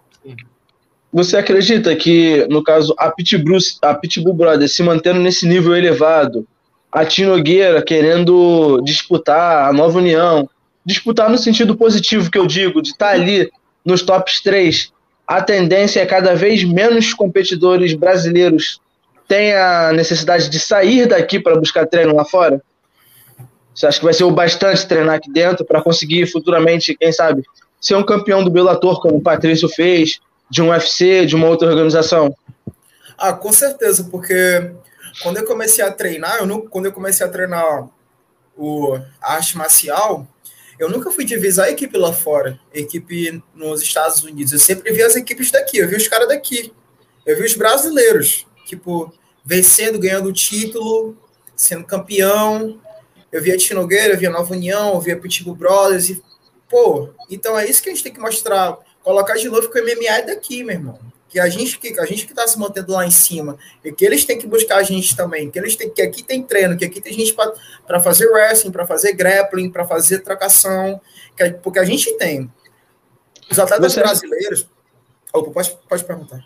Você 1.13 1.37
acredita 1.37 1.95
que, 1.95 2.47
no 2.49 2.63
caso, 2.63 2.95
a 2.99 3.11
Pitbull, 3.11 3.59
a 3.83 3.95
Pitbull 3.95 4.33
Brothers 4.33 4.75
se 4.75 4.83
mantendo 4.83 5.21
nesse 5.21 5.47
nível 5.47 5.77
elevado, 5.77 6.47
a 6.91 7.05
Tinogueira 7.05 7.83
querendo 7.83 8.81
disputar 8.83 9.69
a 9.69 9.73
nova 9.73 9.99
união, 9.99 10.49
disputar 10.85 11.29
no 11.29 11.37
sentido 11.37 11.77
positivo 11.77 12.31
que 12.31 12.39
eu 12.39 12.47
digo, 12.47 12.81
de 12.81 12.91
estar 12.91 13.09
tá 13.09 13.13
ali 13.13 13.51
nos 13.85 14.03
tops 14.03 14.41
3, 14.41 14.91
a 15.27 15.43
tendência 15.43 16.01
é 16.01 16.07
cada 16.07 16.35
vez 16.35 16.65
menos 16.65 17.13
competidores 17.13 17.95
brasileiros 17.95 18.81
têm 19.29 19.55
a 19.55 19.93
necessidade 19.93 20.49
de 20.49 20.59
sair 20.59 21.07
daqui 21.07 21.39
para 21.41 21.57
buscar 21.57 21.87
treino 21.87 22.15
lá 22.15 22.25
fora? 22.25 22.63
Você 23.75 23.87
acha 23.87 23.99
que 23.99 24.05
vai 24.05 24.15
ser 24.15 24.25
o 24.25 24.31
bastante 24.31 24.87
treinar 24.87 25.17
aqui 25.17 25.31
dentro 25.31 25.65
para 25.65 25.83
conseguir 25.83 26.27
futuramente, 26.27 26.95
quem 26.95 27.13
sabe, 27.13 27.43
ser 27.81 27.97
um 27.97 28.05
campeão 28.05 28.45
do 28.45 28.51
Bellator, 28.51 29.01
como 29.01 29.17
o 29.17 29.23
Patrício 29.23 29.69
fez, 29.69 30.21
de 30.51 30.61
um 30.61 30.69
UFC, 30.69 31.25
de 31.25 31.35
uma 31.35 31.49
outra 31.49 31.69
organização? 31.69 32.35
Ah, 33.17 33.33
com 33.33 33.53
certeza, 33.53 34.05
porque 34.11 34.71
quando 35.23 35.39
eu 35.39 35.45
comecei 35.45 35.85
a 35.85 35.91
treinar, 35.91 36.39
eu 36.39 36.47
não, 36.47 36.61
quando 36.61 36.87
eu 36.87 36.93
comecei 36.93 37.25
a 37.25 37.29
treinar 37.29 37.89
o 38.57 38.99
a 39.21 39.35
arte 39.35 39.57
marcial, 39.57 40.27
eu 40.79 40.91
nunca 40.91 41.11
fui 41.11 41.25
divisar 41.25 41.67
a 41.67 41.71
equipe 41.71 41.97
lá 41.97 42.13
fora, 42.13 42.59
equipe 42.75 43.43
nos 43.55 43.83
Estados 43.83 44.23
Unidos. 44.23 44.53
Eu 44.53 44.59
sempre 44.59 44.93
vi 44.93 45.03
as 45.03 45.17
equipes 45.17 45.51
daqui, 45.51 45.79
eu 45.79 45.89
vi 45.89 45.97
os 45.97 46.09
caras 46.09 46.29
daqui. 46.29 46.73
Eu 47.25 47.37
vi 47.37 47.45
os 47.45 47.55
brasileiros, 47.55 48.47
tipo, 48.67 49.13
vencendo, 49.45 49.99
ganhando 49.99 50.29
o 50.29 50.33
título, 50.33 51.17
sendo 51.55 51.85
campeão. 51.85 52.81
Eu 53.33 53.43
vi 53.43 53.51
a 53.51 53.57
Tinogueira, 53.57 54.13
eu 54.13 54.19
vi 54.19 54.27
a 54.27 54.31
Nova 54.31 54.53
União, 54.53 54.95
eu 54.95 55.01
vi 55.01 55.11
a 55.11 55.17
Pitbull 55.17 55.55
Brothers. 55.55 56.11
E, 56.11 56.23
pô, 56.69 57.09
então 57.31 57.59
é 57.59 57.69
isso 57.69 57.83
que 57.83 57.89
a 57.89 57.93
gente 57.93 58.05
tem 58.05 58.13
que 58.13 58.21
mostrar. 58.21 58.77
Colocar 59.03 59.35
de 59.35 59.49
novo 59.49 59.71
que 59.71 59.81
o 59.81 59.83
MMA 59.83 60.19
é 60.19 60.23
daqui, 60.23 60.63
meu 60.63 60.77
irmão. 60.77 60.99
Que 61.29 61.41
a 61.41 61.49
gente 61.49 61.79
que 61.79 61.99
a 61.99 62.05
gente 62.05 62.27
que 62.27 62.35
tá 62.35 62.47
se 62.47 62.59
mantendo 62.59 62.93
lá 62.93 63.07
em 63.07 63.11
cima, 63.11 63.57
e 63.83 63.91
que 63.91 64.05
eles 64.05 64.27
têm 64.27 64.39
que 64.39 64.47
buscar 64.47 64.77
a 64.77 64.83
gente 64.83 65.17
também, 65.17 65.51
que 65.51 65.59
eles 65.59 65.75
têm 65.75 65.89
que 65.89 66.03
aqui 66.03 66.23
tem 66.23 66.43
treino, 66.43 66.77
que 66.77 66.85
aqui 66.85 67.01
tem 67.01 67.15
gente 67.15 67.35
para 67.87 68.01
fazer 68.01 68.27
wrestling, 68.27 68.71
para 68.71 68.87
fazer 68.87 69.15
grappling, 69.15 69.71
para 69.71 69.87
fazer 69.87 70.19
tracação, 70.19 71.01
que, 71.35 71.51
porque 71.53 71.79
a 71.79 71.85
gente 71.85 72.13
tem. 72.19 72.53
Os 73.51 73.59
atletas 73.59 73.95
Você... 73.95 74.01
brasileiros. 74.01 74.69
Opa, 75.33 75.51
pode, 75.51 75.79
pode 75.89 76.05
perguntar. 76.05 76.45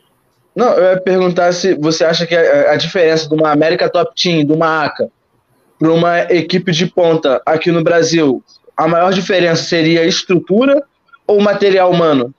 Não, 0.55 0.73
eu 0.73 0.93
ia 0.93 1.01
perguntar 1.01 1.53
se 1.53 1.75
você 1.75 2.05
acha 2.05 2.25
que 2.25 2.35
a, 2.35 2.73
a 2.73 2.77
diferença 2.77 3.29
de 3.29 3.35
uma 3.35 3.51
América 3.51 3.91
Top 3.91 4.15
Team, 4.15 4.45
de 4.45 4.53
uma 4.53 4.85
ACA, 4.85 5.11
para 5.79 5.93
uma 5.93 6.21
equipe 6.33 6.73
de 6.73 6.87
ponta 6.87 7.41
aqui 7.45 7.71
no 7.71 7.83
Brasil, 7.83 8.43
a 8.77 8.87
maior 8.89 9.13
diferença 9.13 9.63
seria 9.65 10.05
estrutura 10.05 10.83
ou 11.27 11.41
material 11.41 11.91
humano? 11.91 12.35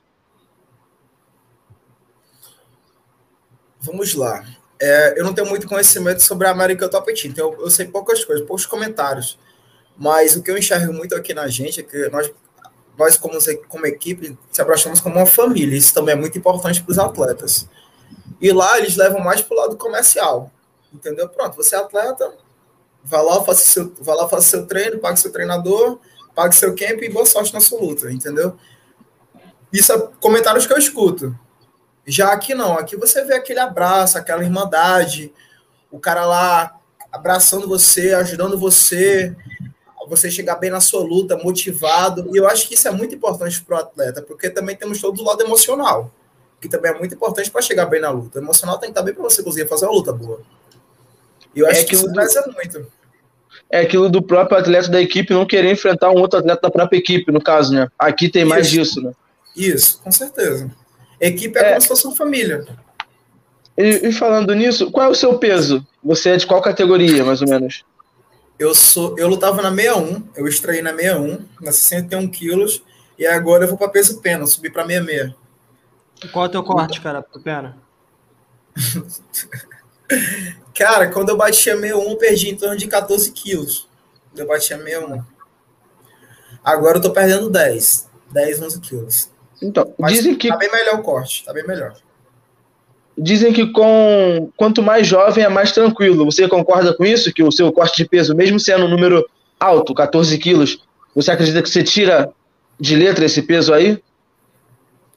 Vamos 3.80 4.14
lá. 4.14 4.44
É, 4.80 5.18
eu 5.18 5.24
não 5.24 5.34
tenho 5.34 5.48
muito 5.48 5.66
conhecimento 5.66 6.22
sobre 6.22 6.46
a 6.46 6.50
América 6.50 6.88
Top 6.88 7.12
Team, 7.12 7.32
então 7.32 7.52
eu, 7.52 7.62
eu, 7.62 7.70
sei 7.70 7.86
poucas 7.86 8.24
coisas, 8.24 8.46
poucos 8.46 8.66
comentários. 8.66 9.38
Mas 9.96 10.36
o 10.36 10.42
que 10.42 10.50
eu 10.50 10.56
enxergo 10.56 10.92
muito 10.92 11.14
aqui 11.14 11.34
na 11.34 11.48
gente 11.48 11.80
é 11.80 11.82
que 11.82 12.08
nós, 12.08 12.30
nós 12.96 13.16
como, 13.16 13.36
como 13.68 13.86
equipe, 13.86 14.38
se 14.52 14.62
abraçamos 14.62 15.00
como 15.00 15.16
uma 15.16 15.26
família. 15.26 15.76
Isso 15.76 15.92
também 15.92 16.12
é 16.12 16.16
muito 16.16 16.38
importante 16.38 16.82
para 16.82 16.92
os 16.92 16.98
atletas. 16.98 17.68
E 18.40 18.52
lá 18.52 18.78
eles 18.78 18.96
levam 18.96 19.20
mais 19.20 19.42
para 19.42 19.56
o 19.56 19.60
lado 19.60 19.76
comercial. 19.76 20.52
Entendeu? 20.92 21.28
Pronto, 21.28 21.56
você 21.56 21.74
é 21.74 21.78
atleta, 21.78 22.32
Vá 23.08 23.22
lá, 23.22 23.42
faça 23.42 23.62
seu, 23.62 23.94
vá 24.00 24.14
lá, 24.14 24.28
faça 24.28 24.48
seu 24.48 24.66
treino, 24.66 24.98
pague 24.98 25.18
seu 25.18 25.32
treinador, 25.32 25.98
pague 26.34 26.54
seu 26.54 26.76
camp 26.76 27.00
e 27.00 27.08
boa 27.08 27.24
sorte 27.24 27.54
na 27.54 27.60
sua 27.60 27.80
luta, 27.80 28.12
entendeu? 28.12 28.54
Isso 29.72 29.92
é 29.92 30.08
comentários 30.20 30.66
que 30.66 30.72
eu 30.72 30.78
escuto. 30.78 31.34
Já 32.06 32.32
aqui 32.32 32.54
não, 32.54 32.74
aqui 32.74 32.96
você 32.96 33.24
vê 33.24 33.34
aquele 33.34 33.60
abraço, 33.60 34.18
aquela 34.18 34.44
irmandade, 34.44 35.32
o 35.90 35.98
cara 35.98 36.26
lá 36.26 36.78
abraçando 37.10 37.66
você, 37.66 38.12
ajudando 38.12 38.58
você, 38.58 39.34
você 40.06 40.30
chegar 40.30 40.56
bem 40.56 40.70
na 40.70 40.80
sua 40.80 41.02
luta, 41.02 41.36
motivado. 41.36 42.28
E 42.34 42.38
eu 42.38 42.46
acho 42.46 42.68
que 42.68 42.74
isso 42.74 42.88
é 42.88 42.90
muito 42.90 43.14
importante 43.14 43.62
para 43.62 43.76
o 43.76 43.80
atleta, 43.80 44.22
porque 44.22 44.50
também 44.50 44.76
temos 44.76 45.00
todo 45.00 45.18
o 45.20 45.24
lado 45.24 45.42
emocional, 45.42 46.12
que 46.60 46.68
também 46.68 46.92
é 46.92 46.98
muito 46.98 47.14
importante 47.14 47.50
para 47.50 47.62
chegar 47.62 47.86
bem 47.86 48.02
na 48.02 48.10
luta. 48.10 48.38
O 48.38 48.42
emocional 48.42 48.78
tem 48.78 48.88
que 48.88 48.92
estar 48.92 49.02
bem 49.02 49.14
para 49.14 49.24
você 49.24 49.42
conseguir 49.42 49.66
fazer 49.66 49.86
uma 49.86 49.94
luta 49.94 50.12
boa. 50.12 50.42
E 51.54 51.60
eu 51.60 51.66
é 51.66 51.70
acho 51.70 51.86
que 51.86 51.94
isso 51.94 52.12
pesa 52.12 52.44
muito 52.54 52.97
é 53.70 53.80
aquilo 53.80 54.08
do 54.08 54.22
próprio 54.22 54.58
atleta 54.58 54.88
da 54.88 55.00
equipe 55.00 55.34
não 55.34 55.46
querer 55.46 55.70
enfrentar 55.70 56.10
um 56.10 56.18
outro 56.18 56.38
atleta 56.38 56.62
da 56.62 56.70
própria 56.70 56.98
equipe, 56.98 57.30
no 57.30 57.40
caso, 57.40 57.74
né? 57.74 57.88
Aqui 57.98 58.28
tem 58.28 58.44
mais 58.44 58.70
disso, 58.70 59.00
né? 59.00 59.12
Isso, 59.54 60.00
com 60.02 60.10
certeza. 60.10 60.70
Equipe 61.20 61.58
é, 61.58 61.62
é 61.62 61.68
como 61.70 61.80
se 61.80 61.88
fosse 61.88 62.06
uma 62.06 62.16
família. 62.16 62.64
E, 63.76 64.08
e, 64.08 64.12
falando 64.12 64.54
nisso, 64.54 64.90
qual 64.90 65.06
é 65.06 65.10
o 65.10 65.14
seu 65.14 65.38
peso? 65.38 65.86
Você 66.02 66.30
é 66.30 66.36
de 66.36 66.46
qual 66.46 66.62
categoria, 66.62 67.24
mais 67.24 67.42
ou 67.42 67.48
menos? 67.48 67.84
Eu 68.58 68.74
sou, 68.74 69.16
eu 69.18 69.28
lutava 69.28 69.62
na 69.62 69.70
61, 69.70 70.22
eu 70.34 70.48
estreiei 70.48 70.82
na 70.82 70.90
61, 70.90 71.44
na 71.60 71.70
61 71.70 72.28
quilos, 72.28 72.82
e 73.18 73.26
agora 73.26 73.64
eu 73.64 73.68
vou 73.68 73.78
para 73.78 73.88
peso 73.88 74.20
pena, 74.20 74.46
subi 74.46 74.70
para 74.70 74.84
66. 74.84 75.32
Qual 76.32 76.44
é 76.44 76.48
o 76.48 76.50
teu 76.50 76.64
corte, 76.64 77.00
cara, 77.00 77.22
pro 77.22 77.40
pena? 77.40 77.76
Cara, 80.78 81.08
quando 81.08 81.30
eu 81.30 81.36
batia 81.36 81.74
61, 81.74 82.16
perdi 82.16 82.50
em 82.50 82.54
torno 82.54 82.76
de 82.76 82.86
14 82.86 83.32
quilos. 83.32 83.88
Eu 84.36 84.46
batia 84.46 84.78
61. 84.78 85.24
Agora 86.62 86.98
eu 86.98 87.02
tô 87.02 87.10
perdendo 87.10 87.50
10. 87.50 88.08
10, 88.30 88.62
11 88.62 88.80
quilos. 88.80 89.28
Então, 89.60 89.92
Mas 89.98 90.12
dizem 90.12 90.36
que. 90.36 90.46
Tá 90.46 90.56
bem 90.56 90.70
melhor 90.70 91.00
o 91.00 91.02
corte, 91.02 91.44
tá 91.44 91.52
bem 91.52 91.66
melhor. 91.66 91.96
Dizem 93.16 93.52
que 93.52 93.72
com 93.72 94.52
quanto 94.56 94.80
mais 94.80 95.04
jovem 95.04 95.42
é 95.42 95.48
mais 95.48 95.72
tranquilo. 95.72 96.24
Você 96.24 96.46
concorda 96.46 96.94
com 96.94 97.04
isso? 97.04 97.32
Que 97.32 97.42
o 97.42 97.50
seu 97.50 97.72
corte 97.72 97.96
de 97.96 98.08
peso, 98.08 98.36
mesmo 98.36 98.60
sendo 98.60 98.84
um 98.84 98.88
número 98.88 99.28
alto, 99.58 99.92
14 99.92 100.38
quilos, 100.38 100.86
você 101.12 101.32
acredita 101.32 101.60
que 101.60 101.68
você 101.68 101.82
tira 101.82 102.30
de 102.78 102.94
letra 102.94 103.24
esse 103.24 103.42
peso 103.42 103.74
aí? 103.74 104.00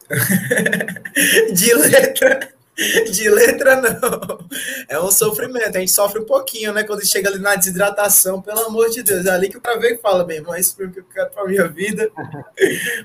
de 1.54 1.74
letra. 1.76 2.52
De 3.12 3.30
letra, 3.30 3.76
não. 3.76 4.48
É 4.88 5.00
um 5.00 5.12
sofrimento. 5.12 5.76
A 5.76 5.80
gente 5.80 5.92
sofre 5.92 6.20
um 6.20 6.26
pouquinho, 6.26 6.74
né? 6.74 6.84
Quando 6.84 7.06
chega 7.06 7.30
ali 7.30 7.40
na 7.40 7.56
desidratação, 7.56 8.42
pelo 8.42 8.62
amor 8.66 8.90
de 8.90 9.04
Deus. 9.04 9.26
É 9.26 9.32
ali 9.32 9.50
que 9.50 9.58
o 9.58 9.62
cara 9.62 9.80
vem 9.80 9.96
e 9.96 9.98
fala, 9.98 10.26
meu 10.26 10.38
irmão, 10.38 10.56
isso 10.56 10.82
é 10.82 10.86
o 10.86 10.92
que 10.92 11.00
eu 11.00 11.06
quero 11.14 11.30
pra 11.32 11.46
minha 11.46 11.68
vida. 11.68 12.10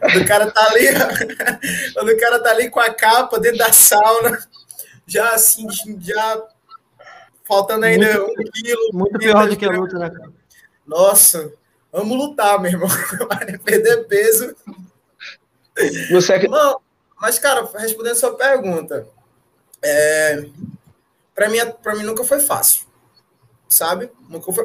Quando 0.01 0.23
o 0.23 0.27
cara 0.27 0.51
tá 0.51 0.67
ali, 0.71 0.87
quando 1.95 2.09
o 2.09 2.19
cara 2.19 2.39
tá 2.39 2.51
ali 2.51 2.71
com 2.71 2.81
a 2.81 2.93
capa 2.93 3.39
dentro 3.41 3.59
da 3.59 3.73
sauna, 3.73 4.39
já 5.07 5.35
assim, 5.35 5.67
já 6.01 6.43
faltando 7.45 7.85
ainda 7.85 8.21
muito, 8.21 8.41
um 8.41 8.45
quilo. 8.53 8.91
Muito 8.93 9.19
pior 9.19 9.49
do 9.49 9.57
que 9.57 9.65
a 9.65 9.71
luta, 9.71 9.99
né, 9.99 10.11
cara? 10.11 10.33
Nossa, 10.87 11.53
vamos 11.93 12.17
lutar, 12.17 12.61
meu 12.61 12.71
irmão. 12.71 12.89
Vai 13.29 13.59
perder 13.59 14.05
peso. 14.05 14.55
Você 16.11 16.33
é 16.33 16.39
que... 16.39 16.49
Não, 16.49 16.81
mas, 17.21 17.39
cara, 17.39 17.69
respondendo 17.77 18.13
a 18.13 18.17
sua 18.17 18.37
pergunta, 18.37 19.07
é, 19.83 20.49
para 21.35 21.49
mim, 21.49 21.59
para 21.83 21.95
mim 21.95 22.03
nunca 22.03 22.25
foi 22.25 22.41
fácil, 22.41 22.87
sabe? 23.69 24.11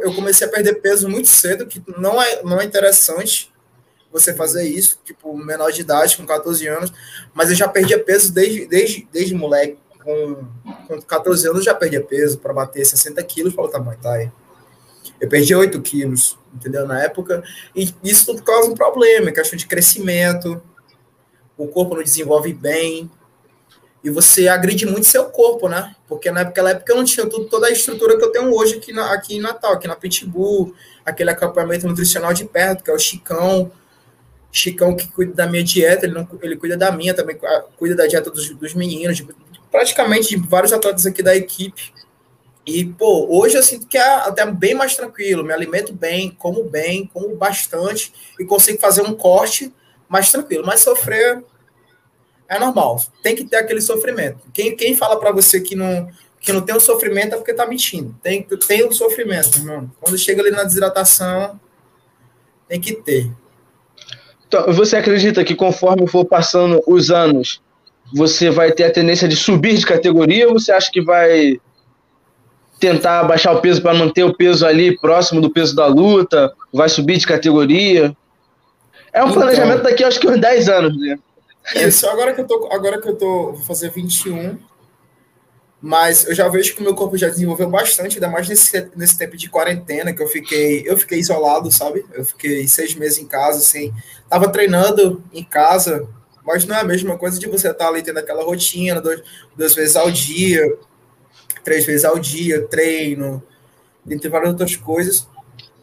Eu 0.02 0.16
comecei 0.16 0.48
a 0.48 0.50
perder 0.50 0.76
peso 0.76 1.10
muito 1.10 1.28
cedo, 1.28 1.68
que 1.68 1.84
não 1.98 2.22
é, 2.22 2.42
não 2.44 2.60
é 2.60 2.64
interessante 2.64 3.52
você 4.12 4.34
fazer 4.34 4.64
isso, 4.64 5.00
tipo, 5.06 5.36
menor 5.38 5.72
de 5.72 5.82
idade, 5.82 6.18
com 6.18 6.26
14 6.26 6.68
anos, 6.68 6.94
mas 7.34 7.50
eu 7.50 7.56
já 7.56 7.68
perdia 7.68 8.04
peso 8.04 8.34
desde, 8.34 8.66
desde, 8.68 9.08
desde 9.12 9.34
moleque. 9.34 9.80
Com, 10.04 10.48
com 10.88 11.02
14 11.02 11.48
anos 11.48 11.64
já 11.64 11.76
perdia 11.76 12.04
peso 12.04 12.40
para 12.40 12.52
bater 12.52 12.84
60 12.84 13.22
quilos 13.24 13.54
para 13.54 13.66
o 13.66 13.70
tamanho, 13.70 14.00
tá 14.02 14.14
aí. 14.14 14.32
Eu 15.20 15.30
perdi 15.30 15.54
8 15.54 15.80
quilos, 15.82 16.38
entendeu? 16.54 16.88
Na 16.88 17.04
época, 17.04 17.44
e 17.76 17.94
isso 18.04 18.26
tudo 18.26 18.42
causa 18.44 18.70
um 18.70 18.76
problema, 18.76 19.32
questão 19.32 19.56
de 19.56 19.68
crescimento, 19.68 20.62
o 21.56 21.68
corpo 21.68 21.96
não 21.96 22.04
desenvolve 22.04 22.52
bem, 22.54 23.10
e 24.04 24.10
você 24.10 24.48
agride 24.48 24.86
muito 24.86 25.06
seu 25.06 25.26
corpo, 25.26 25.70
né? 25.70 25.96
Porque 26.08 26.32
naquela 26.32 26.72
época 26.72 26.92
eu 26.92 26.98
não 26.98 27.06
tinha 27.06 27.28
tudo, 27.28 27.46
toda 27.46 27.68
a 27.68 27.72
estrutura 27.72 28.18
que 28.18 28.24
eu 28.24 28.32
tenho 28.32 28.52
hoje 28.54 28.78
aqui, 28.78 28.92
na, 28.92 29.14
aqui 29.14 29.36
em 29.36 29.40
Natal, 29.40 29.74
aqui 29.74 29.88
na 29.88 29.96
Pitbull, 29.96 30.74
aquele 31.06 31.30
acampamento 31.30 31.88
nutricional 31.88 32.34
de 32.34 32.46
perto, 32.46 32.84
que 32.84 32.90
é 32.90 32.94
o 32.94 33.00
Chicão. 33.00 33.72
Chicão 34.52 34.96
que 34.96 35.08
cuida 35.08 35.34
da 35.34 35.48
minha 35.48 35.64
dieta, 35.64 36.06
ele, 36.06 36.14
não, 36.14 36.28
ele 36.42 36.58
cuida 36.58 36.76
da 36.76 36.92
minha 36.92 37.14
também, 37.14 37.38
cuida 37.78 37.96
da 37.96 38.08
dieta 38.08 38.30
dos, 38.30 38.50
dos 38.50 38.74
meninos, 38.74 39.18
de, 39.18 39.28
praticamente 39.72 40.30
de 40.30 40.36
vários 40.36 40.74
atletas 40.74 41.06
aqui 41.06 41.24
da 41.24 41.36
equipe. 41.36 41.94
E, 42.66 42.86
pô, 42.86 43.28
hoje 43.30 43.56
eu 43.56 43.64
sinto 43.64 43.88
que 43.88 43.98
é 43.98 44.02
até 44.02 44.46
bem 44.46 44.74
mais 44.74 44.96
tranquilo, 44.96 45.44
me 45.44 45.54
alimento 45.54 45.94
bem, 45.94 46.32
como 46.32 46.64
bem, 46.64 47.10
como 47.14 47.36
bastante, 47.36 48.14
e 48.40 48.46
consigo 48.46 48.80
fazer 48.80 49.02
um 49.02 49.14
corte 49.14 49.74
mais 50.10 50.32
tranquilo. 50.32 50.66
Mas 50.66 50.82
sofrer 50.82 51.44
é 52.52 52.60
normal. 52.60 53.02
Tem 53.24 53.34
que 53.34 53.46
ter 53.46 53.56
aquele 53.56 53.80
sofrimento. 53.80 54.40
Quem, 54.54 54.76
quem 54.76 54.94
fala 54.94 55.18
para 55.18 55.32
você 55.32 55.62
que 55.62 55.74
não, 55.74 56.10
que 56.42 56.52
não 56.52 56.60
tem 56.60 56.76
um 56.76 56.82
sofrimento 56.82 57.34
é 57.34 57.38
porque 57.38 57.54
tá 57.54 57.66
mentindo. 57.66 58.14
Tem, 58.22 58.44
tem 58.44 58.86
um 58.86 58.92
sofrimento, 58.92 59.58
irmão. 59.58 59.90
Quando 60.02 60.18
chega 60.18 60.42
ali 60.42 60.52
na 60.52 60.66
desidratação, 60.66 61.58
tem 62.68 62.82
que 62.82 62.94
ter. 62.94 63.32
Então, 64.46 64.74
você 64.74 64.98
acredita 64.98 65.46
que 65.46 65.56
conforme 65.56 66.06
for 66.08 66.26
passando 66.26 66.84
os 66.86 67.10
anos, 67.10 67.62
você 68.14 68.50
vai 68.50 68.74
ter 68.74 68.84
a 68.84 68.92
tendência 68.92 69.30
de 69.30 69.38
subir 69.38 69.78
de 69.78 69.86
categoria 69.86 70.50
ou 70.50 70.54
você 70.56 70.74
acha 70.74 70.92
que 70.92 71.02
vai 71.02 71.58
tentar 72.82 73.24
baixar 73.24 73.54
o 73.54 73.62
peso 73.62 73.82
para 73.82 73.94
manter 73.94 74.26
o 74.26 74.36
peso 74.36 74.66
ali 74.66 74.98
próximo 75.00 75.40
do 75.40 75.50
peso 75.50 75.74
da 75.74 75.88
luta? 75.88 76.52
Vai 76.74 76.90
subir 76.90 77.18
de 77.18 77.26
categoria? 77.26 78.14
É 79.14 79.24
um 79.24 79.30
então, 79.30 79.42
planejamento 79.42 79.84
daqui 79.84 80.04
acho 80.04 80.20
que 80.20 80.28
uns 80.28 80.42
10 80.42 80.68
anos, 80.68 81.00
né? 81.00 81.18
Isso, 81.76 82.08
agora 82.08 82.34
que 82.34 82.42
eu 82.42 82.48
tô, 82.48 82.68
agora 82.72 83.00
que 83.00 83.08
eu 83.08 83.16
tô, 83.16 83.54
vou 83.54 83.64
fazer 83.64 83.90
21, 83.92 84.58
mas 85.82 86.28
eu 86.28 86.36
já 86.36 86.48
vejo 86.50 86.76
que 86.76 86.82
o 86.82 86.84
meu 86.84 86.94
corpo 86.94 87.18
já 87.18 87.30
desenvolveu 87.30 87.70
bastante, 87.70 88.16
ainda 88.16 88.30
mais 88.30 88.48
nesse, 88.48 88.90
nesse 88.96 89.18
tempo 89.18 89.38
de 89.38 89.50
quarentena 89.50 90.14
que 90.14 90.22
eu 90.22 90.28
fiquei, 90.28 90.84
eu 90.86 90.98
fiquei 90.98 91.20
isolado, 91.20 91.72
sabe? 91.72 92.06
Eu 92.14 92.26
fiquei 92.26 92.68
seis 92.68 92.94
meses 92.96 93.20
em 93.20 93.28
casa, 93.28 93.60
assim, 93.60 93.94
tava 94.30 94.50
treinando 94.50 95.24
em 95.32 95.44
casa, 95.44 96.08
mas 96.44 96.66
não 96.66 96.76
é 96.76 96.82
a 96.82 96.84
mesma 96.84 97.18
coisa 97.18 97.40
de 97.40 97.48
você 97.48 97.70
estar 97.70 97.86
tá 97.86 97.90
ali 97.90 98.02
tendo 98.02 98.20
aquela 98.20 98.44
rotina, 98.44 99.00
dois, 99.00 99.22
duas 99.56 99.74
vezes 99.74 99.96
ao 99.96 100.12
dia, 100.12 100.78
três 101.64 101.86
vezes 101.86 102.04
ao 102.04 102.20
dia, 102.20 102.68
treino, 102.68 103.42
entre 104.08 104.30
várias 104.30 104.50
outras 104.52 104.76
coisas. 104.76 105.28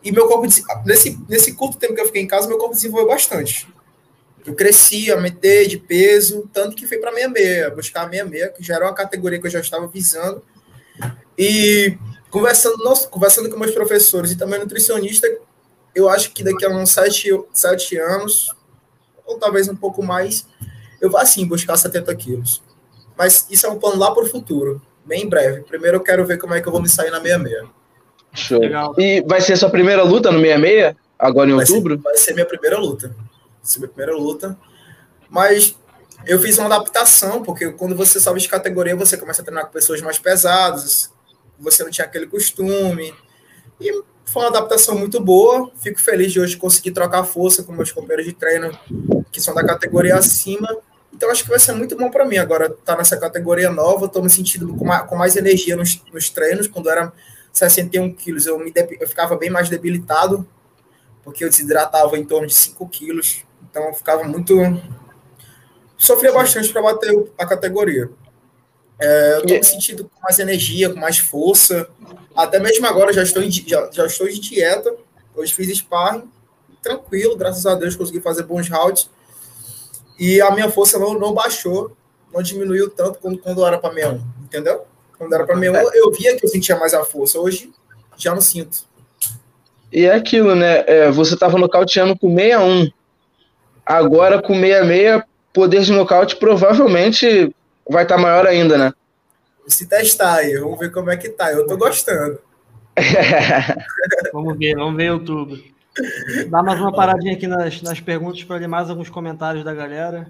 E 0.04 0.12
meu 0.12 0.28
corpo, 0.28 0.46
nesse, 0.84 1.18
nesse 1.28 1.54
curto 1.54 1.78
tempo 1.78 1.94
que 1.94 2.00
eu 2.00 2.06
fiquei 2.06 2.22
em 2.22 2.26
casa, 2.26 2.46
meu 2.46 2.58
corpo 2.58 2.74
desenvolveu 2.74 3.08
bastante 3.08 3.66
eu 4.46 4.54
cresci, 4.54 5.10
aumentei 5.10 5.66
de 5.66 5.78
peso, 5.78 6.48
tanto 6.52 6.74
que 6.74 6.86
fui 6.86 6.98
para 6.98 7.12
66, 7.12 7.74
buscar 7.74 8.06
a 8.06 8.10
66, 8.10 8.56
que 8.56 8.62
já 8.62 8.76
era 8.76 8.86
uma 8.86 8.94
categoria 8.94 9.38
que 9.38 9.46
eu 9.46 9.50
já 9.50 9.60
estava 9.60 9.86
visando. 9.86 10.42
E 11.36 11.96
conversando, 12.30 12.76
nossa, 12.78 13.08
conversando 13.08 13.50
com 13.50 13.58
meus 13.58 13.72
professores 13.72 14.32
e 14.32 14.36
também 14.36 14.58
nutricionista, 14.58 15.28
eu 15.94 16.08
acho 16.08 16.32
que 16.32 16.42
daqui 16.42 16.64
a 16.64 16.70
uns 16.70 16.90
sete, 16.90 17.28
sete 17.52 17.96
anos, 17.98 18.54
ou 19.26 19.38
talvez 19.38 19.68
um 19.68 19.76
pouco 19.76 20.02
mais, 20.02 20.46
eu 21.00 21.10
vou 21.10 21.20
assim 21.20 21.46
buscar 21.46 21.76
70 21.76 22.14
quilos. 22.16 22.62
Mas 23.16 23.46
isso 23.50 23.66
é 23.66 23.68
um 23.68 23.78
plano 23.78 23.98
lá 23.98 24.12
para 24.12 24.22
o 24.22 24.26
futuro, 24.26 24.80
bem 25.04 25.24
em 25.24 25.28
breve. 25.28 25.62
Primeiro 25.62 25.98
eu 25.98 26.02
quero 26.02 26.24
ver 26.24 26.38
como 26.38 26.54
é 26.54 26.60
que 26.60 26.68
eu 26.68 26.72
vou 26.72 26.80
me 26.80 26.88
sair 26.88 27.10
na 27.10 27.20
66. 27.20 27.68
Show. 28.34 28.60
Legal. 28.60 28.94
E 28.98 29.22
vai 29.26 29.40
ser 29.40 29.54
a 29.54 29.56
sua 29.56 29.70
primeira 29.70 30.02
luta 30.02 30.30
no 30.30 30.40
66? 30.40 30.94
Agora 31.18 31.50
em 31.50 31.54
vai 31.54 31.64
outubro? 31.64 31.96
Ser, 31.96 32.02
vai 32.02 32.16
ser 32.16 32.34
minha 32.34 32.46
primeira 32.46 32.78
luta 32.78 33.14
essa 33.68 33.78
minha 33.78 33.88
primeira 33.88 34.16
luta. 34.16 34.58
Mas 35.28 35.76
eu 36.26 36.38
fiz 36.40 36.58
uma 36.58 36.66
adaptação, 36.66 37.42
porque 37.42 37.70
quando 37.72 37.94
você 37.94 38.18
sobe 38.18 38.40
de 38.40 38.48
categoria, 38.48 38.96
você 38.96 39.16
começa 39.16 39.42
a 39.42 39.44
treinar 39.44 39.66
com 39.66 39.72
pessoas 39.72 40.00
mais 40.00 40.18
pesadas, 40.18 41.12
você 41.58 41.84
não 41.84 41.90
tinha 41.90 42.06
aquele 42.06 42.26
costume. 42.26 43.14
E 43.80 43.92
foi 44.24 44.42
uma 44.42 44.48
adaptação 44.48 44.96
muito 44.98 45.20
boa. 45.20 45.70
Fico 45.80 46.00
feliz 46.00 46.32
de 46.32 46.40
hoje 46.40 46.56
conseguir 46.56 46.92
trocar 46.92 47.24
força 47.24 47.62
com 47.62 47.72
meus 47.72 47.92
companheiros 47.92 48.26
de 48.26 48.32
treino, 48.32 48.76
que 49.30 49.40
são 49.40 49.54
da 49.54 49.64
categoria 49.64 50.16
acima. 50.16 50.68
Então, 51.12 51.30
acho 51.30 51.42
que 51.42 51.50
vai 51.50 51.58
ser 51.58 51.72
muito 51.72 51.96
bom 51.96 52.10
para 52.10 52.24
mim 52.24 52.36
agora 52.36 52.70
tá 52.84 52.96
nessa 52.96 53.16
categoria 53.16 53.70
nova. 53.70 54.06
Estou 54.06 54.22
me 54.22 54.30
sentindo 54.30 54.74
com 54.74 54.84
mais, 54.84 55.06
com 55.06 55.16
mais 55.16 55.36
energia 55.36 55.76
nos, 55.76 56.02
nos, 56.12 56.30
treinos. 56.30 56.68
Quando 56.68 56.90
era 56.90 57.12
61 57.52 58.12
quilos, 58.14 58.46
eu, 58.46 58.58
me, 58.58 58.72
eu 59.00 59.08
ficava 59.08 59.36
bem 59.36 59.50
mais 59.50 59.68
debilitado, 59.68 60.46
porque 61.24 61.44
eu 61.44 61.48
desidratava 61.48 62.18
em 62.18 62.24
torno 62.24 62.46
de 62.46 62.54
5 62.54 62.88
quilos 62.88 63.47
então 63.70 63.92
ficava 63.94 64.24
muito. 64.24 64.54
Sofria 65.96 66.32
bastante 66.32 66.72
para 66.72 66.82
bater 66.82 67.12
a 67.38 67.46
categoria. 67.46 68.10
É, 69.00 69.34
eu 69.34 69.40
estou 69.40 69.56
me 69.56 69.64
sentindo 69.64 70.04
com 70.04 70.20
mais 70.22 70.38
energia, 70.38 70.90
com 70.90 70.98
mais 70.98 71.18
força. 71.18 71.88
Até 72.34 72.58
mesmo 72.58 72.86
agora 72.86 73.12
já 73.12 73.22
estou 73.22 73.42
já, 73.42 73.90
já 73.92 74.06
estou 74.06 74.28
de 74.28 74.40
dieta. 74.40 74.94
Hoje 75.34 75.54
fiz 75.54 75.68
sparring, 75.78 76.28
tranquilo, 76.82 77.36
graças 77.36 77.64
a 77.64 77.74
Deus 77.74 77.94
consegui 77.94 78.20
fazer 78.20 78.42
bons 78.42 78.68
rounds. 78.68 79.08
E 80.18 80.40
a 80.40 80.50
minha 80.50 80.68
força 80.68 80.98
não, 80.98 81.14
não 81.14 81.32
baixou, 81.32 81.96
não 82.32 82.42
diminuiu 82.42 82.90
tanto 82.90 83.20
quando, 83.20 83.38
quando 83.38 83.64
era 83.64 83.78
para 83.78 83.94
61, 83.94 84.20
entendeu? 84.42 84.84
Quando 85.16 85.32
era 85.32 85.46
para 85.46 85.56
61, 85.56 85.94
eu 85.94 86.10
via 86.10 86.36
que 86.36 86.44
eu 86.44 86.48
sentia 86.48 86.76
mais 86.76 86.92
a 86.92 87.04
força. 87.04 87.38
Hoje 87.38 87.70
já 88.16 88.34
não 88.34 88.40
sinto. 88.40 88.88
E 89.92 90.04
é 90.04 90.14
aquilo, 90.14 90.54
né? 90.56 90.84
É, 90.86 91.10
você 91.10 91.34
estava 91.34 91.56
nocauteando 91.56 92.18
com 92.18 92.34
61. 92.34 92.90
Agora 93.88 94.42
com 94.42 94.52
66, 94.52 95.22
poder 95.50 95.80
de 95.80 95.92
nocaute 95.92 96.36
provavelmente 96.36 97.56
vai 97.88 98.02
estar 98.02 98.16
tá 98.16 98.20
maior 98.20 98.46
ainda, 98.46 98.76
né? 98.76 98.92
Se 99.66 99.88
testar 99.88 100.34
aí, 100.34 100.58
vamos 100.58 100.78
ver 100.78 100.92
como 100.92 101.08
é 101.08 101.16
que 101.16 101.30
tá. 101.30 101.50
Eu 101.50 101.66
tô 101.66 101.74
gostando. 101.78 102.38
vamos 104.30 104.58
ver, 104.58 104.76
vamos 104.76 104.94
ver 104.94 105.04
em 105.04 105.10
outubro. 105.10 105.58
Dá 106.50 106.62
mais 106.62 106.78
uma 106.78 106.92
paradinha 106.92 107.32
aqui 107.32 107.46
nas, 107.46 107.80
nas 107.80 107.98
perguntas 107.98 108.44
para 108.44 108.56
ler 108.56 108.68
mais 108.68 108.90
alguns 108.90 109.08
comentários 109.08 109.64
da 109.64 109.72
galera. 109.72 110.28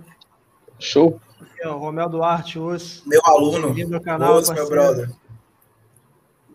Show. 0.78 1.20
Aqui, 1.40 1.66
ó, 1.66 1.76
Romel 1.76 2.08
Duarte, 2.08 2.60
os 2.60 3.02
Meu 3.04 3.20
aluno. 3.24 3.74
Meu 3.74 4.00
canal, 4.00 4.36
Os, 4.36 4.48
meu 4.50 4.68
brother. 4.68 5.10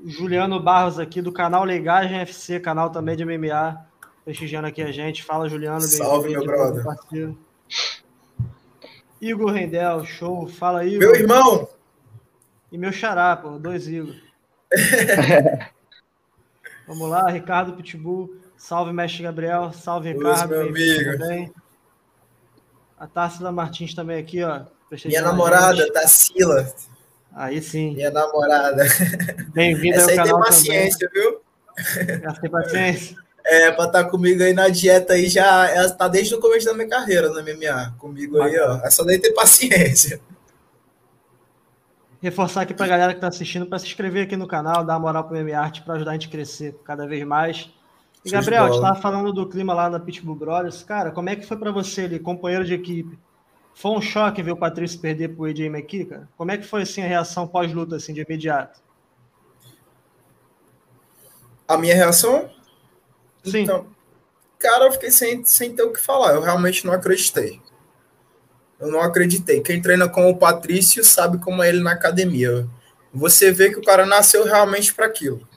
Juliano 0.05 0.57
Barros 0.57 0.99
aqui 0.99 1.21
do 1.21 1.33
canal 1.33 1.65
Legagem 1.65 2.19
FC, 2.19 2.61
canal 2.61 2.89
também 2.91 3.17
de 3.17 3.25
MMA 3.25 3.91
prestigiando 4.23 4.67
aqui 4.67 4.81
a 4.81 4.91
gente. 4.91 5.23
Fala, 5.23 5.49
Juliano. 5.49 5.81
Salve, 5.81 6.29
meu 6.29 6.43
brother. 6.43 6.83
Parceiro. 6.83 7.37
Igor 9.21 9.51
Rendel, 9.51 10.05
show. 10.05 10.47
Fala, 10.47 10.85
Igor. 10.85 10.99
Meu 10.99 11.15
irmão. 11.15 11.69
E 12.71 12.77
meu 12.77 12.91
xará, 12.91 13.35
pô, 13.37 13.59
dois 13.59 13.87
Igor. 13.87 14.15
Vamos 16.87 17.09
lá, 17.09 17.29
Ricardo 17.29 17.73
Pitbull. 17.73 18.35
Salve, 18.57 18.91
mestre 18.91 19.23
Gabriel. 19.23 19.71
Salve, 19.71 20.13
Ricardo. 20.13 20.49
meu 20.49 20.61
amigo. 20.61 21.17
Também. 21.17 21.53
A 22.97 23.07
Tarsila 23.07 23.51
Martins 23.51 23.93
também 23.93 24.19
aqui, 24.19 24.43
ó. 24.43 24.65
Minha 25.05 25.21
namorada, 25.21 25.91
Tarsila. 25.91 26.73
Aí 27.33 27.61
sim. 27.61 27.95
Minha 27.95 28.11
namorada. 28.11 28.83
Bem-vinda 29.53 30.01
ao 30.01 30.07
canal 30.07 30.25
tem 30.25 30.39
paciência, 30.39 31.09
também. 31.09 31.23
viu? 31.23 31.41
Essa 32.29 32.41
tem 32.41 32.51
paciência. 32.51 33.22
É, 33.45 33.71
pra 33.71 33.85
estar 33.85 34.03
tá 34.05 34.09
comigo 34.09 34.41
aí 34.41 34.53
na 34.53 34.69
dieta 34.69 35.13
aí 35.13 35.27
já 35.27 35.69
ela 35.69 35.89
tá 35.89 36.07
desde 36.07 36.33
o 36.33 36.39
começo 36.39 36.65
da 36.65 36.73
minha 36.73 36.87
carreira 36.87 37.29
no 37.29 37.41
MMA. 37.41 37.95
Comigo 37.97 38.41
aí, 38.41 38.57
ó. 38.59 38.79
É 38.83 38.89
só 38.89 39.03
daí 39.03 39.19
ter 39.19 39.33
paciência. 39.33 40.21
reforçar 42.21 42.61
aqui 42.61 42.73
para 42.73 42.85
a 42.85 42.89
galera 42.89 43.13
que 43.13 43.17
está 43.17 43.27
assistindo 43.27 43.65
para 43.65 43.79
se 43.79 43.85
inscrever 43.85 44.23
aqui 44.23 44.37
no 44.37 44.47
canal, 44.47 44.85
dar 44.85 44.93
uma 44.93 44.99
moral 44.99 45.25
para 45.25 45.37
o 45.37 45.43
MMArt 45.43 45.81
para 45.81 45.95
ajudar 45.95 46.11
a 46.11 46.13
gente 46.13 46.27
a 46.27 46.31
crescer 46.31 46.79
cada 46.85 47.05
vez 47.05 47.25
mais. 47.25 47.69
E, 48.23 48.31
Gabriel, 48.31 48.63
a 48.63 48.67
gente 48.67 48.77
estava 48.77 48.95
falando 49.01 49.33
do 49.33 49.49
clima 49.49 49.73
lá 49.73 49.89
na 49.89 49.99
Pitbull 49.99 50.35
Brothers. 50.35 50.81
Cara, 50.83 51.11
como 51.11 51.29
é 51.29 51.35
que 51.35 51.45
foi 51.45 51.57
para 51.57 51.71
você 51.71 52.03
ali, 52.03 52.19
companheiro 52.19 52.63
de 52.63 52.73
equipe? 52.73 53.19
Foi 53.75 53.91
um 53.91 54.01
choque 54.01 54.41
ver 54.41 54.51
o 54.51 54.57
Patrício 54.57 54.99
perder 54.99 55.35
para 55.35 55.41
o 55.41 55.45
AJ 55.45 55.59
McKee, 55.61 56.05
cara? 56.05 56.29
Como 56.37 56.51
é 56.51 56.57
que 56.57 56.65
foi 56.65 56.83
assim, 56.83 57.01
a 57.01 57.07
reação 57.07 57.47
pós-luta, 57.47 57.97
assim, 57.97 58.13
de 58.13 58.21
imediato? 58.21 58.79
A 61.67 61.77
minha 61.77 61.95
reação? 61.95 62.49
Sim. 63.43 63.61
Então, 63.61 63.87
cara, 64.57 64.85
eu 64.85 64.91
fiquei 64.91 65.11
sem, 65.11 65.43
sem 65.45 65.75
ter 65.75 65.83
o 65.83 65.91
que 65.91 65.99
falar. 65.99 66.33
Eu 66.33 66.41
realmente 66.41 66.85
não 66.85 66.93
acreditei. 66.93 67.61
Eu 68.79 68.89
não 68.89 69.01
acreditei. 69.01 69.61
Quem 69.61 69.81
treina 69.81 70.09
com 70.09 70.29
o 70.29 70.37
Patrício 70.37 71.03
sabe 71.03 71.37
como 71.39 71.61
é 71.61 71.69
ele 71.69 71.81
na 71.81 71.91
academia. 71.91 72.67
Você 73.13 73.51
vê 73.51 73.69
que 73.69 73.79
o 73.79 73.83
cara 73.83 74.05
nasceu 74.05 74.43
realmente 74.43 74.93
para 74.93 75.05
aquilo. 75.05 75.47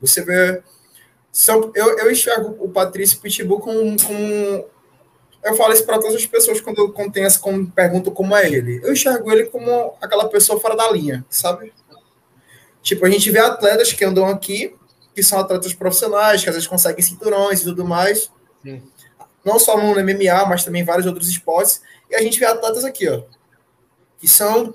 Você 0.00 0.22
vê. 0.22 0.62
Eu, 1.74 1.98
eu 1.98 2.10
enxergo 2.10 2.56
o 2.60 2.70
Patrício 2.70 3.20
Pitbull 3.20 3.60
com, 3.60 3.96
com 3.96 4.64
eu 5.46 5.54
falo 5.54 5.72
isso 5.72 5.84
para 5.84 5.98
todas 5.98 6.16
as 6.16 6.26
pessoas 6.26 6.60
quando 6.60 6.78
eu 6.78 6.92
quando 6.92 7.16
essa, 7.18 7.38
como 7.38 7.70
pergunto 7.70 8.10
como 8.10 8.34
é 8.34 8.50
ele. 8.50 8.80
Eu 8.82 8.92
enxergo 8.92 9.30
ele 9.30 9.44
como 9.44 9.96
aquela 10.00 10.28
pessoa 10.28 10.58
fora 10.58 10.74
da 10.74 10.90
linha, 10.90 11.24
sabe? 11.28 11.72
Tipo, 12.82 13.06
a 13.06 13.10
gente 13.10 13.30
vê 13.30 13.38
atletas 13.38 13.92
que 13.92 14.04
andam 14.04 14.26
aqui, 14.26 14.74
que 15.16 15.22
são 15.22 15.38
atletas 15.38 15.72
profissionais, 15.72 16.42
que 16.42 16.48
às 16.50 16.54
vezes 16.54 16.68
conseguem 16.68 17.02
cinturões 17.02 17.62
e 17.62 17.64
tudo 17.64 17.86
mais. 17.86 18.30
Sim. 18.62 18.82
Não 19.42 19.58
só 19.58 19.78
no 19.78 19.94
MMA, 19.94 20.44
mas 20.46 20.62
também 20.62 20.82
em 20.82 20.84
vários 20.84 21.06
outros 21.06 21.26
esportes. 21.26 21.80
E 22.10 22.14
a 22.14 22.20
gente 22.20 22.38
vê 22.38 22.44
atletas 22.44 22.84
aqui, 22.84 23.08
ó, 23.08 23.22
que 24.18 24.28
são 24.28 24.74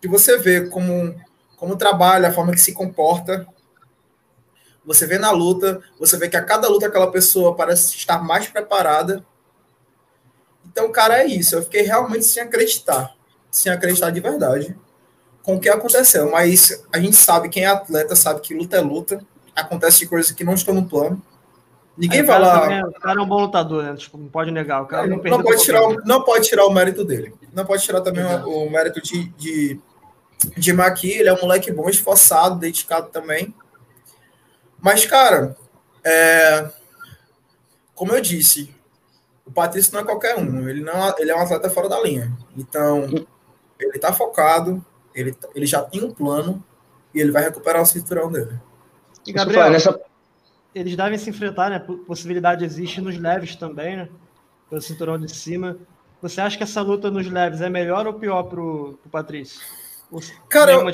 que 0.00 0.06
você 0.06 0.38
vê 0.38 0.68
como 0.68 1.12
como 1.56 1.76
trabalha, 1.76 2.28
a 2.28 2.32
forma 2.32 2.52
que 2.52 2.60
se 2.60 2.72
comporta. 2.72 3.46
Você 4.86 5.06
vê 5.06 5.18
na 5.18 5.32
luta, 5.32 5.82
você 5.98 6.16
vê 6.16 6.28
que 6.28 6.36
a 6.36 6.44
cada 6.44 6.68
luta 6.68 6.86
aquela 6.86 7.10
pessoa 7.10 7.56
parece 7.56 7.96
estar 7.96 8.22
mais 8.22 8.46
preparada. 8.46 9.26
Então, 10.64 10.90
cara, 10.92 11.18
é 11.18 11.26
isso. 11.26 11.56
Eu 11.56 11.62
fiquei 11.64 11.82
realmente 11.82 12.24
sem 12.24 12.44
acreditar, 12.44 13.14
sem 13.50 13.70
acreditar 13.70 14.10
de 14.10 14.20
verdade 14.20 14.74
com 15.42 15.56
o 15.56 15.60
que 15.60 15.68
aconteceu. 15.68 16.30
Mas 16.30 16.82
a 16.92 16.98
gente 16.98 17.16
sabe, 17.16 17.48
quem 17.48 17.64
é 17.64 17.66
atleta 17.66 18.14
sabe 18.14 18.40
que 18.40 18.54
luta 18.54 18.76
é 18.76 18.80
luta. 18.80 19.22
Acontece 19.54 20.06
coisas 20.06 20.32
que 20.32 20.44
não 20.44 20.54
estão 20.54 20.74
no 20.74 20.88
plano. 20.88 21.20
Ninguém 21.96 22.22
vai 22.22 22.40
lá. 22.40 22.72
É, 22.72 22.84
o 22.84 22.92
cara 22.92 23.20
é 23.20 23.22
um 23.22 23.26
bom 23.26 23.40
lutador, 23.40 23.82
né? 23.82 23.94
Tipo, 23.94 24.16
não 24.16 24.28
pode 24.28 24.50
negar. 24.50 24.82
O 24.82 24.86
cara 24.86 25.06
não, 25.06 25.18
não, 25.18 25.42
pode 25.42 25.62
tirar, 25.62 25.82
o, 25.82 25.94
não 26.04 26.22
pode 26.22 26.48
tirar 26.48 26.64
o 26.64 26.72
mérito 26.72 27.04
dele. 27.04 27.34
Não 27.52 27.64
pode 27.64 27.82
tirar 27.82 28.00
também 28.00 28.24
o, 28.24 28.64
o, 28.64 28.70
mérito 28.70 29.02
de, 29.02 29.28
de, 29.30 29.80
de 30.56 30.72
Maqui. 30.72 31.10
Ele 31.10 31.28
é 31.28 31.32
um 31.32 31.40
moleque 31.40 31.70
bom, 31.70 31.88
esforçado, 31.90 32.58
dedicado 32.58 33.10
também. 33.10 33.54
Mas, 34.80 35.04
cara, 35.04 35.54
é, 36.02 36.70
como 37.94 38.12
eu 38.12 38.20
disse, 38.22 38.74
o 39.44 39.50
Patrício 39.52 39.92
não 39.92 40.00
é 40.00 40.04
qualquer 40.04 40.36
um. 40.36 40.68
Ele, 40.68 40.82
não, 40.82 41.14
ele 41.18 41.30
é 41.30 41.36
um 41.36 41.40
atleta 41.40 41.68
fora 41.68 41.88
da 41.88 42.00
linha. 42.00 42.32
Então, 42.56 43.04
ele 43.78 43.98
tá 43.98 44.12
focado, 44.12 44.82
ele, 45.14 45.36
ele 45.54 45.66
já 45.66 45.82
tem 45.82 46.02
um 46.02 46.10
plano 46.10 46.64
e 47.14 47.20
ele 47.20 47.30
vai 47.30 47.42
recuperar 47.42 47.82
o 47.82 47.86
cinturão 47.86 48.32
dele. 48.32 48.58
E 49.26 49.32
Gabriel, 49.32 49.70
nessa 49.70 50.00
eles 50.74 50.96
devem 50.96 51.18
se 51.18 51.30
enfrentar, 51.30 51.70
né? 51.70 51.78
Possibilidade 52.06 52.64
existe 52.64 53.00
nos 53.00 53.18
leves 53.18 53.56
também, 53.56 53.96
né? 53.96 54.08
Pelo 54.68 54.80
cinturão 54.80 55.18
de 55.18 55.34
cima. 55.34 55.76
Você 56.22 56.40
acha 56.40 56.56
que 56.56 56.62
essa 56.62 56.80
luta 56.80 57.10
nos 57.10 57.28
leves 57.28 57.60
é 57.60 57.68
melhor 57.68 58.06
ou 58.06 58.14
pior 58.14 58.44
pro, 58.44 58.98
pro 59.02 59.10
Patrício? 59.10 59.60
cara, 60.48 60.72
eu, 60.72 60.84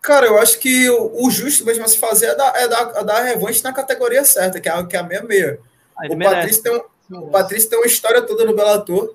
cara, 0.00 0.26
eu 0.26 0.38
acho 0.38 0.58
que 0.60 0.88
o, 0.88 1.26
o, 1.26 1.30
justo 1.30 1.64
mesmo 1.64 1.84
a 1.84 1.88
se 1.88 1.98
fazer 1.98 2.26
é 2.26 2.34
dar, 2.34 2.56
é 2.56 2.68
dar, 2.68 2.92
é 2.96 3.04
dar 3.04 3.22
revanche 3.22 3.62
na 3.62 3.72
categoria 3.72 4.24
certa, 4.24 4.60
que 4.60 4.68
é, 4.68 4.86
que 4.86 4.96
é 4.96 5.00
a 5.00 5.02
meia-meia. 5.02 5.60
Ah, 5.96 6.06
o, 6.08 6.18
Patrício 6.18 6.62
tem 6.62 6.72
um, 6.72 7.18
o 7.18 7.30
Patrício 7.30 7.70
tem 7.70 7.78
uma 7.78 7.86
história 7.86 8.22
toda 8.22 8.44
no 8.44 8.54
Bellator. 8.54 9.14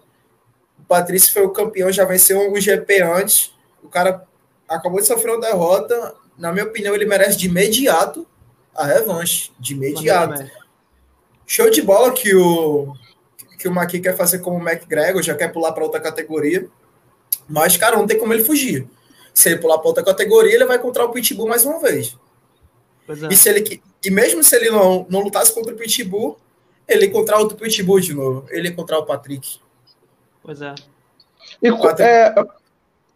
O 0.80 0.84
Patrício 0.84 1.34
foi 1.34 1.43
o 1.43 1.52
campeão, 1.52 1.91
já 1.91 2.06
venceu 2.06 2.52
um 2.52 2.60
GP 2.60 3.02
antes. 3.02 3.54
O 3.84 3.89
cara 3.89 4.26
acabou 4.67 5.00
de 5.00 5.08
sofrer 5.08 5.32
uma 5.32 5.41
derrota. 5.41 6.15
Na 6.39 6.52
minha 6.52 6.65
opinião, 6.65 6.95
ele 6.95 7.06
merece 7.06 7.38
de 7.38 7.47
imediato 7.47 8.25
a 8.73 8.86
revanche 8.86 9.52
de 9.60 9.73
imediato. 9.73 10.49
Show 11.45 11.69
de 11.69 11.82
bola 11.82 12.12
que 12.13 12.34
o 12.34 12.95
que 13.60 13.67
o 13.67 13.71
Maqui 13.71 13.99
quer 13.99 14.15
fazer 14.15 14.39
como 14.39 14.58
o 14.58 14.67
McGregor, 14.67 15.21
já 15.21 15.36
quer 15.36 15.52
pular 15.52 15.73
para 15.73 15.84
outra 15.84 15.99
categoria. 15.99 16.69
Mas, 17.47 17.75
cara, 17.75 17.97
não 17.97 18.08
tem 18.08 18.17
como 18.17 18.32
ele 18.32 18.45
fugir. 18.45 18.88
Se 19.34 19.49
ele 19.49 19.60
pular 19.60 19.78
para 19.80 19.88
outra 19.88 20.04
categoria, 20.04 20.56
ele 20.56 20.65
vai 20.65 20.78
encontrar 20.78 21.04
o 21.04 21.12
Pitbull 21.12 21.47
mais 21.47 21.65
uma 21.65 21.80
vez. 21.80 22.17
É. 23.10 23.34
E, 23.34 23.36
se 23.36 23.49
ele, 23.49 23.82
e 24.04 24.10
mesmo 24.10 24.41
se 24.43 24.56
ele 24.56 24.69
não, 24.69 25.06
não 25.10 25.19
lutasse 25.19 25.54
contra 25.54 25.73
o 25.73 25.78
Pitbull, 25.78 26.39
ele 26.88 27.08
encontrar 27.08 27.38
outro 27.38 27.58
Pitbull 27.58 27.99
de 27.99 28.13
novo. 28.13 28.47
Ele 28.49 28.69
encontrar 28.69 28.99
o 28.99 29.06
Patrick. 29.06 29.60
Pois 30.41 30.62
é. 30.62 30.73
E, 31.62 31.69
Patrick... 31.69 32.02
é, 32.02 32.34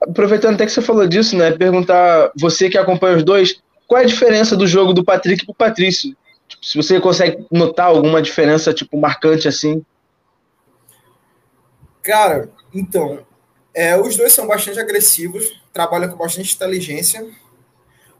aproveitando 0.03 0.55
até 0.55 0.65
que 0.65 0.71
você 0.71 0.81
falou 0.81 1.07
disso, 1.07 1.35
né? 1.35 1.51
Perguntar, 1.51 2.31
você 2.39 2.69
que 2.69 2.77
acompanha 2.77 3.17
os 3.17 3.23
dois, 3.23 3.61
qual 3.87 4.01
é 4.01 4.03
a 4.03 4.07
diferença 4.07 4.55
do 4.55 4.67
jogo 4.67 4.93
do 4.93 5.03
Patrick 5.03 5.45
pro 5.45 5.53
Patrício? 5.53 6.15
Tipo, 6.47 6.65
se 6.65 6.77
você 6.77 6.99
consegue 6.99 7.45
notar 7.51 7.87
alguma 7.87 8.21
diferença, 8.21 8.73
tipo, 8.73 8.97
marcante 8.97 9.47
assim. 9.47 9.83
Cara, 12.01 12.49
então, 12.73 13.25
é, 13.73 13.99
os 13.99 14.15
dois 14.15 14.33
são 14.33 14.47
bastante 14.47 14.79
agressivos, 14.79 15.61
trabalham 15.71 16.09
com 16.09 16.17
bastante 16.17 16.53
inteligência. 16.53 17.25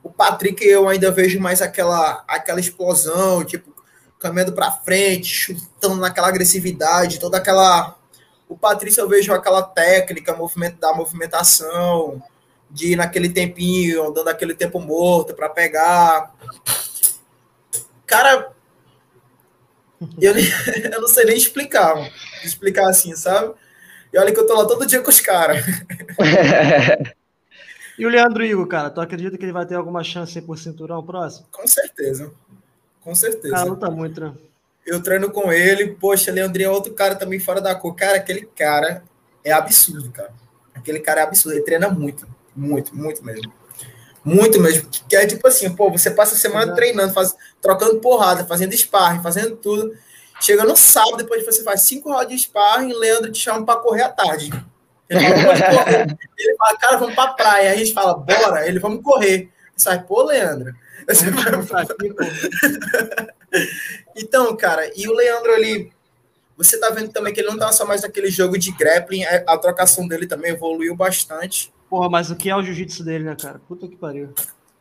O 0.02 0.10
Patrick 0.10 0.66
eu 0.66 0.88
ainda 0.88 1.12
vejo 1.12 1.40
mais 1.40 1.62
aquela, 1.62 2.24
aquela 2.28 2.60
explosão, 2.60 3.44
tipo, 3.44 3.74
caminhando 4.20 4.54
para 4.54 4.72
frente, 4.72 5.28
chutando 5.28 5.98
naquela 5.98 6.30
agressividade, 6.30 7.20
toda 7.20 7.38
aquela. 7.38 7.98
O 8.48 8.58
Patrício 8.58 9.02
eu 9.02 9.10
vejo 9.10 9.34
aquela 9.34 9.64
técnica, 9.64 10.36
movimento 10.36 10.80
da 10.80 10.94
movimentação, 10.94 12.22
de 12.70 12.94
ir 12.94 12.96
naquele 12.96 13.30
tempinho, 13.30 14.12
dando 14.12 14.30
aquele 14.30 14.54
tempo 14.54 14.80
morto 14.80 15.34
para 15.34 15.50
pegar. 15.50 16.34
Cara, 18.06 18.54
eu, 20.20 20.34
nem, 20.34 20.44
eu 20.92 21.02
não 21.02 21.08
sei 21.08 21.26
nem 21.26 21.38
explicar, 21.38 21.96
mano. 21.96 22.12
explicar 22.44 22.90
assim, 22.90 23.16
sabe? 23.16 23.54
E 24.12 24.18
olha 24.18 24.32
que 24.32 24.40
eu 24.40 24.46
tô 24.46 24.56
lá 24.56 24.68
todo 24.68 24.86
dia 24.86 25.02
com 25.02 25.10
os 25.10 25.20
caras. 25.20 25.66
e 27.98 28.06
o 28.06 28.10
Leandro 28.10 28.46
Igor, 28.46 28.68
cara, 28.68 28.90
tu 28.90 29.02
acredita 29.02 29.38
que 29.38 29.44
ele 29.44 29.52
vai 29.52 29.66
ter 29.66 29.76
alguma 29.76 30.04
chance 30.04 30.40
por 30.42 30.60
cinturão 30.60 31.04
próximo? 31.04 31.48
Com 31.52 31.68
certeza. 31.68 32.32
Com 33.02 33.16
certeza. 33.16 33.56
Cara, 33.56 33.70
luta 33.70 33.90
muito, 33.90 34.22
né? 34.22 34.34
Eu 34.86 35.02
treino 35.02 35.32
com 35.32 35.52
ele, 35.52 35.96
poxa, 35.96 36.32
Leandrinho 36.32 36.68
é 36.68 36.72
outro 36.72 36.94
cara 36.94 37.16
também 37.16 37.40
fora 37.40 37.62
da 37.62 37.74
cor. 37.74 37.96
Cara, 37.96 38.18
aquele 38.18 38.46
cara 38.56 39.04
é 39.44 39.52
absurdo, 39.52 40.12
cara. 40.12 40.34
Aquele 40.74 41.00
cara 41.00 41.22
é 41.22 41.24
absurdo, 41.24 41.56
ele 41.56 41.66
treina 41.66 41.90
muito. 41.90 42.28
Muito, 42.56 42.96
muito 42.96 43.24
mesmo. 43.24 43.52
Muito 44.24 44.60
mesmo. 44.60 44.90
Que 45.08 45.16
é 45.16 45.26
tipo 45.26 45.48
assim, 45.48 45.74
pô, 45.74 45.90
você 45.90 46.12
passa 46.12 46.36
a 46.36 46.38
semana 46.38 46.64
Exato. 46.64 46.76
treinando, 46.76 47.14
faz, 47.14 47.36
trocando 47.62 48.00
porrada, 48.00 48.46
fazendo 48.46 48.74
sparring, 48.74 49.22
fazendo 49.22 49.56
tudo. 49.56 49.96
Chega 50.42 50.64
no 50.64 50.76
sábado, 50.76 51.18
depois 51.18 51.46
você 51.46 51.64
faz 51.64 51.82
cinco 51.82 52.12
rodas 52.12 52.30
de 52.30 52.38
sparring, 52.38 52.94
Leandro 52.94 53.32
te 53.32 53.40
chama 53.40 53.66
para 53.66 53.80
correr 53.80 54.04
à 54.04 54.10
tarde. 54.10 54.52
Ele 55.10 55.20
fala, 55.20 56.18
ele 56.38 56.56
fala, 56.58 56.78
cara, 56.78 56.98
vamos 56.98 57.16
pra 57.16 57.34
praia. 57.34 57.70
Aí 57.70 57.76
a 57.76 57.78
gente 57.78 57.94
fala, 57.94 58.16
bora, 58.16 58.68
ele, 58.68 58.80
vamos 58.80 59.04
correr. 59.04 59.50
Sai, 59.76 60.04
pô, 60.04 60.24
Leandro. 60.24 60.74
então, 64.16 64.56
cara, 64.56 64.92
e 64.96 65.08
o 65.08 65.14
Leandro 65.14 65.54
ali, 65.54 65.92
você 66.58 66.80
tá 66.80 66.90
vendo 66.90 67.12
também 67.12 67.34
que 67.34 67.40
ele 67.40 67.50
não 67.50 67.58
tá 67.58 67.72
só 67.72 67.86
mais 67.86 68.02
naquele 68.02 68.30
jogo 68.30 68.58
de 68.58 68.72
grappling, 68.72 69.24
a 69.26 69.58
trocação 69.58 70.08
dele 70.08 70.28
também 70.28 70.52
evoluiu 70.52 70.96
bastante. 70.96 71.74
Porra, 71.90 72.10
mas 72.10 72.32
o 72.32 72.36
que 72.36 72.50
é 72.50 72.56
o 72.56 72.64
jiu-jitsu 72.64 73.04
dele, 73.04 73.24
né, 73.24 73.36
cara? 73.40 73.60
Puta 73.68 73.88
que 73.88 73.96
pariu. 73.96 74.34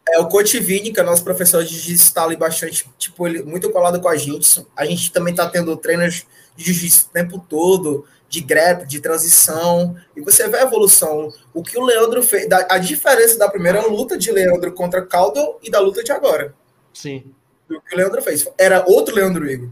É 0.08 0.18
o 0.18 0.28
Coach 0.28 0.58
Vini, 0.58 0.92
que 0.92 0.98
é 0.98 1.02
nosso 1.02 1.22
professor 1.22 1.62
de 1.62 1.74
jiu-jitsu, 1.74 2.14
tá 2.14 2.24
ali 2.24 2.36
bastante, 2.36 2.90
tipo, 2.98 3.26
ele, 3.26 3.42
muito 3.42 3.70
colado 3.70 4.00
com 4.00 4.08
a 4.08 4.16
gente. 4.16 4.66
A 4.76 4.84
gente 4.84 5.12
também 5.12 5.34
tá 5.34 5.48
tendo 5.48 5.76
treinos 5.76 6.26
de 6.56 6.64
jiu-jitsu 6.64 7.06
o 7.08 7.12
tempo 7.12 7.38
todo, 7.48 8.06
de 8.28 8.40
grep, 8.40 8.86
de 8.86 8.98
transição, 8.98 9.94
e 10.16 10.22
você 10.22 10.48
vê 10.48 10.58
a 10.58 10.62
evolução. 10.62 11.30
O 11.52 11.62
que 11.62 11.78
o 11.78 11.84
Leandro 11.84 12.22
fez, 12.22 12.48
a 12.50 12.78
diferença 12.78 13.38
da 13.38 13.48
primeira 13.48 13.86
luta 13.86 14.16
de 14.16 14.32
Leandro 14.32 14.72
contra 14.72 15.04
Caldwell 15.04 15.58
e 15.62 15.70
da 15.70 15.78
luta 15.78 16.02
de 16.02 16.12
agora. 16.12 16.54
Sim. 16.94 17.32
O 17.76 17.80
que 17.80 17.94
o 17.94 17.98
Leandro 17.98 18.22
fez. 18.22 18.46
Era 18.58 18.84
outro 18.86 19.14
Leandro 19.14 19.48
Igor. 19.48 19.70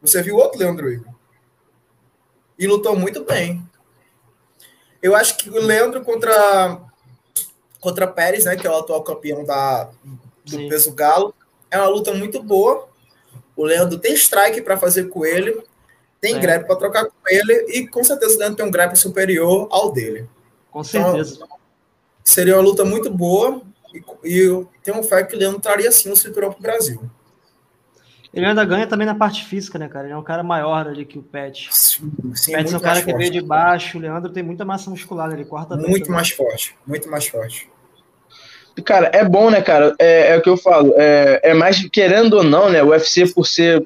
Você 0.00 0.22
viu 0.22 0.36
outro 0.36 0.58
Leandro 0.58 0.90
Igor. 0.90 1.12
E 2.58 2.66
lutou 2.66 2.96
muito 2.96 3.24
bem. 3.24 3.62
Eu 5.02 5.14
acho 5.14 5.36
que 5.36 5.48
o 5.48 5.60
Leandro 5.60 6.02
contra 6.04 6.80
contra 7.80 8.06
Pérez, 8.06 8.44
né, 8.44 8.56
que 8.56 8.66
é 8.66 8.70
o 8.70 8.76
atual 8.76 9.02
campeão 9.02 9.42
da, 9.42 9.84
do 10.44 10.50
Sim. 10.50 10.68
peso 10.68 10.92
galo, 10.92 11.34
é 11.70 11.78
uma 11.78 11.88
luta 11.88 12.12
muito 12.12 12.42
boa. 12.42 12.88
O 13.56 13.64
Leandro 13.64 13.98
tem 13.98 14.12
strike 14.14 14.60
para 14.60 14.76
fazer 14.76 15.08
com 15.08 15.24
ele, 15.24 15.62
tem 16.20 16.36
é. 16.36 16.38
grab 16.38 16.66
para 16.66 16.76
trocar 16.76 17.06
com 17.06 17.12
ele 17.26 17.54
e 17.70 17.88
com 17.88 18.04
certeza 18.04 18.36
o 18.36 18.38
Leandro 18.38 18.56
tem 18.56 18.66
um 18.66 18.70
grab 18.70 18.94
superior 18.96 19.66
ao 19.70 19.90
dele. 19.90 20.28
Com 20.70 20.84
certeza. 20.84 21.36
Então, 21.36 21.48
seria 22.22 22.56
uma 22.56 22.62
luta 22.62 22.84
muito 22.84 23.10
boa 23.10 23.62
e, 23.94 24.02
e 24.24 24.38
eu 24.38 24.68
tenho 24.82 25.02
fé 25.02 25.24
que 25.24 25.34
o 25.34 25.38
Leandro 25.38 25.60
traria 25.60 25.90
sim 25.90 26.10
o 26.10 26.16
cinturão 26.16 26.50
para 26.50 26.58
o 26.58 26.62
Brasil. 26.62 27.10
Ele 28.32 28.46
ainda 28.46 28.64
ganha 28.64 28.86
também 28.86 29.06
na 29.06 29.14
parte 29.14 29.44
física, 29.44 29.78
né, 29.78 29.88
cara? 29.88 30.06
Ele 30.06 30.14
é 30.14 30.16
um 30.16 30.22
cara 30.22 30.42
maior 30.42 30.86
ali 30.86 31.04
que 31.04 31.18
o 31.18 31.22
Pet. 31.22 31.68
Sim, 31.72 32.12
sim, 32.34 32.52
o 32.52 32.56
Pet 32.56 32.74
é 32.74 32.76
um 32.76 32.80
cara 32.80 33.02
que 33.02 33.12
veio 33.12 33.30
de 33.30 33.40
baixo, 33.40 33.98
o 33.98 34.00
Leandro 34.00 34.30
tem 34.30 34.42
muita 34.42 34.64
massa 34.64 34.88
muscular, 34.88 35.32
ele 35.32 35.44
corta 35.44 35.76
Muito 35.76 36.10
mais 36.10 36.30
forte, 36.30 36.76
muito 36.86 37.10
mais 37.10 37.26
forte. 37.26 37.68
Cara, 38.84 39.10
é 39.12 39.24
bom, 39.24 39.50
né, 39.50 39.60
cara? 39.60 39.94
É, 39.98 40.34
é 40.34 40.36
o 40.36 40.42
que 40.42 40.48
eu 40.48 40.56
falo. 40.56 40.94
É, 40.96 41.40
é, 41.42 41.54
mais, 41.54 41.86
querendo 41.90 42.34
ou 42.34 42.44
não, 42.44 42.70
né? 42.70 42.82
O 42.82 42.90
UFC, 42.90 43.26
por 43.26 43.46
ser 43.46 43.84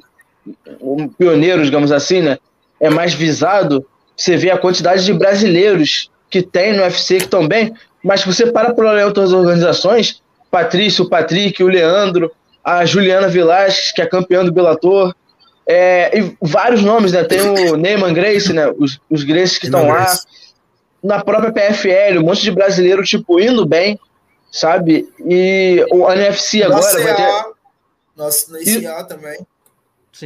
um 0.80 1.08
pioneiro, 1.08 1.64
digamos 1.64 1.90
assim, 1.90 2.20
né? 2.20 2.38
É 2.78 2.90
mais 2.90 3.14
visado. 3.14 3.84
Você 4.14 4.36
vê 4.36 4.50
a 4.50 4.58
quantidade 4.58 5.04
de 5.04 5.12
brasileiros 5.12 6.10
que 6.28 6.42
tem 6.42 6.74
no 6.74 6.82
UFC 6.82 7.16
que 7.16 7.24
estão 7.24 7.48
bem, 7.48 7.74
mas 8.02 8.24
você 8.24 8.52
para 8.52 8.74
para 8.74 8.90
olhar 8.90 9.06
outras 9.06 9.32
organizações, 9.32 10.22
Patrício, 10.50 11.04
o 11.04 11.08
Patrick, 11.08 11.62
o 11.62 11.68
Leandro, 11.68 12.30
a 12.64 12.84
Juliana 12.86 13.28
Vilas, 13.28 13.92
que 13.92 14.00
é 14.00 14.06
campeã 14.06 14.44
do 14.44 14.52
Bellator, 14.52 15.14
é, 15.66 16.18
e 16.18 16.36
vários 16.40 16.82
nomes, 16.82 17.12
né? 17.12 17.24
Tem 17.24 17.40
o 17.40 17.76
Neyman 17.76 18.14
Grace, 18.14 18.52
né? 18.52 18.68
Os, 18.78 19.00
os 19.10 19.24
Graces 19.24 19.58
que 19.58 19.66
estão 19.66 19.86
lá. 19.86 20.06
Na 21.02 21.22
própria 21.22 21.52
PFL, 21.52 22.18
um 22.18 22.22
monte 22.22 22.42
de 22.42 22.50
brasileiro, 22.50 23.02
tipo, 23.02 23.38
indo 23.38 23.66
bem, 23.66 24.00
sabe? 24.50 25.06
E 25.20 25.84
o 25.90 26.10
NFC 26.10 26.62
agora 26.62 26.80
Nossa, 26.80 27.02
vai 27.02 27.14
ter. 27.14 27.44
Nossa, 28.16 28.52
no 28.52 28.62
ICA 28.62 29.04
também. 29.04 29.46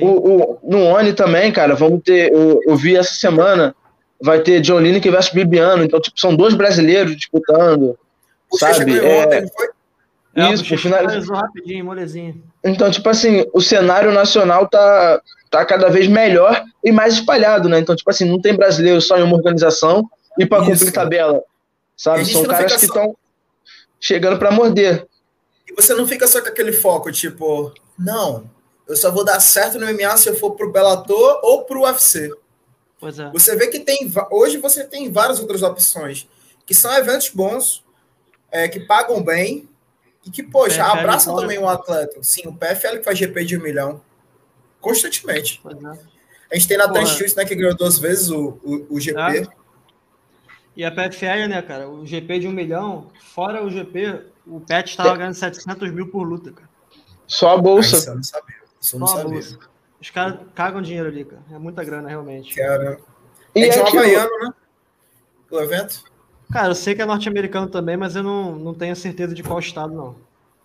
O, 0.00 0.06
o, 0.06 0.58
no 0.62 0.84
ONI 0.84 1.14
também, 1.14 1.50
cara, 1.50 1.74
vamos 1.74 2.02
ter. 2.04 2.32
Eu, 2.32 2.60
eu 2.64 2.76
vi 2.76 2.96
essa 2.96 3.14
semana, 3.14 3.74
vai 4.20 4.40
ter 4.40 4.60
John 4.60 4.78
Lineker 4.78 5.10
versus 5.10 5.32
Bibiano. 5.32 5.82
Então, 5.82 6.00
tipo, 6.00 6.20
são 6.20 6.36
dois 6.36 6.54
brasileiros 6.54 7.16
disputando. 7.16 7.98
O 8.52 8.58
sabe? 8.58 8.98
É... 8.98 9.24
Ontem, 9.24 9.48
foi? 9.48 9.68
É, 10.38 10.52
Isso, 10.52 10.64
por 10.68 10.78
finalizou 10.78 11.34
rapidinho, 11.34 11.84
molezinho. 11.84 12.40
Então, 12.64 12.88
tipo 12.90 13.08
assim, 13.08 13.44
o 13.52 13.60
cenário 13.60 14.12
nacional 14.12 14.68
tá, 14.68 15.20
tá 15.50 15.64
cada 15.64 15.88
vez 15.88 16.06
melhor 16.06 16.64
e 16.84 16.92
mais 16.92 17.14
espalhado, 17.14 17.68
né? 17.68 17.80
Então, 17.80 17.96
tipo 17.96 18.08
assim, 18.08 18.24
não 18.24 18.40
tem 18.40 18.54
brasileiro 18.54 19.00
só 19.00 19.18
em 19.18 19.22
uma 19.22 19.36
organização 19.36 20.08
e 20.38 20.46
para 20.46 20.64
cumprir 20.64 20.92
tabela, 20.92 21.42
sabe? 21.96 22.24
São 22.24 22.44
caras 22.44 22.76
que 22.76 22.84
estão 22.84 23.06
só... 23.06 23.14
chegando 23.98 24.38
para 24.38 24.52
morder. 24.52 25.08
E 25.68 25.74
você 25.74 25.92
não 25.92 26.06
fica 26.06 26.28
só 26.28 26.40
com 26.40 26.48
aquele 26.48 26.72
foco, 26.72 27.10
tipo, 27.10 27.74
não, 27.98 28.48
eu 28.86 28.96
só 28.96 29.10
vou 29.10 29.24
dar 29.24 29.40
certo 29.40 29.76
no 29.76 29.86
MMA 29.86 30.16
se 30.18 30.28
eu 30.28 30.36
for 30.36 30.52
pro 30.52 30.70
Bellator 30.70 31.40
ou 31.42 31.64
pro 31.64 31.82
UFC. 31.82 32.30
Pois 33.00 33.18
é. 33.18 33.28
Você 33.30 33.56
vê 33.56 33.66
que 33.66 33.80
tem 33.80 34.08
hoje 34.30 34.56
você 34.58 34.84
tem 34.84 35.10
várias 35.10 35.40
outras 35.40 35.62
opções 35.62 36.28
que 36.64 36.74
são 36.74 36.92
eventos 36.96 37.30
bons, 37.30 37.84
é, 38.52 38.68
que 38.68 38.80
pagam 38.80 39.22
bem 39.22 39.68
e 40.28 40.30
que, 40.30 40.42
poxa, 40.42 40.84
PFL 40.84 40.98
abraçam 40.98 41.34
também 41.34 41.58
um 41.58 41.68
atleta. 41.68 42.22
Sim, 42.22 42.42
o 42.46 42.52
PFL 42.52 42.98
que 42.98 43.04
faz 43.04 43.18
GP 43.18 43.44
de 43.46 43.56
um 43.56 43.62
milhão. 43.62 44.00
Constantemente. 44.78 45.60
É. 45.66 45.98
A 46.50 46.54
gente 46.54 46.68
tem 46.68 46.76
Nathan 46.76 47.06
Schultz, 47.06 47.34
né, 47.34 47.44
que 47.44 47.54
ganhou 47.54 47.74
duas 47.74 47.98
vezes 47.98 48.30
o, 48.30 48.58
o, 48.62 48.86
o 48.90 49.00
GP. 49.00 49.18
Ah. 49.18 49.52
E 50.76 50.84
a 50.84 50.90
PFL, 50.90 51.48
né, 51.48 51.62
cara? 51.62 51.88
O 51.88 52.06
GP 52.06 52.40
de 52.40 52.46
um 52.46 52.52
milhão, 52.52 53.08
fora 53.32 53.64
o 53.64 53.70
GP, 53.70 54.22
o 54.46 54.60
Pet 54.60 54.90
estava 54.90 55.16
ganhando 55.16 55.34
700 55.34 55.90
mil 55.90 56.08
por 56.08 56.22
luta, 56.22 56.52
cara. 56.52 56.68
Só 57.26 57.54
a 57.54 57.58
bolsa. 57.58 57.96
Ah, 57.96 57.98
isso 57.98 58.10
eu 58.10 58.14
não 58.14 58.22
sabia. 58.22 58.56
Isso 58.80 58.96
eu 58.96 59.00
não 59.00 59.06
Só 59.06 59.20
a 59.20 59.24
bolsa. 59.24 59.58
Os 60.00 60.10
caras 60.10 60.38
cagam 60.54 60.80
dinheiro 60.80 61.08
ali, 61.08 61.24
cara. 61.24 61.42
É 61.50 61.58
muita 61.58 61.82
grana, 61.82 62.08
realmente. 62.08 62.54
Cara. 62.54 63.00
E 63.54 63.64
é 63.64 63.68
de 63.68 63.78
um 63.78 63.86
havaiano, 63.86 64.30
né? 64.40 64.54
O 65.50 65.60
evento. 65.60 66.04
Cara, 66.50 66.68
eu 66.68 66.74
sei 66.74 66.94
que 66.94 67.02
é 67.02 67.06
norte-americano 67.06 67.68
também, 67.68 67.96
mas 67.96 68.16
eu 68.16 68.22
não, 68.22 68.56
não 68.56 68.74
tenho 68.74 68.96
certeza 68.96 69.34
de 69.34 69.42
qual 69.42 69.58
estado, 69.58 69.94
não. 69.94 70.14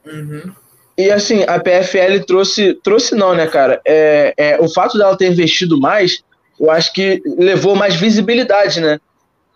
Uhum. 0.06 0.54
E 0.98 1.12
assim, 1.12 1.44
a 1.44 1.60
PFL 1.60 2.24
trouxe, 2.26 2.74
trouxe 2.76 3.16
não, 3.16 3.34
né, 3.36 3.48
cara? 3.48 3.82
É, 3.86 4.34
é, 4.38 4.62
o 4.62 4.72
fato 4.72 4.98
dela 4.98 5.18
ter 5.18 5.32
investido 5.32 5.80
mais, 5.80 6.24
eu 6.60 6.70
acho 6.70 6.94
que 6.94 7.22
levou 7.26 7.76
mais 7.76 7.96
visibilidade, 7.96 8.80
né? 8.80 9.00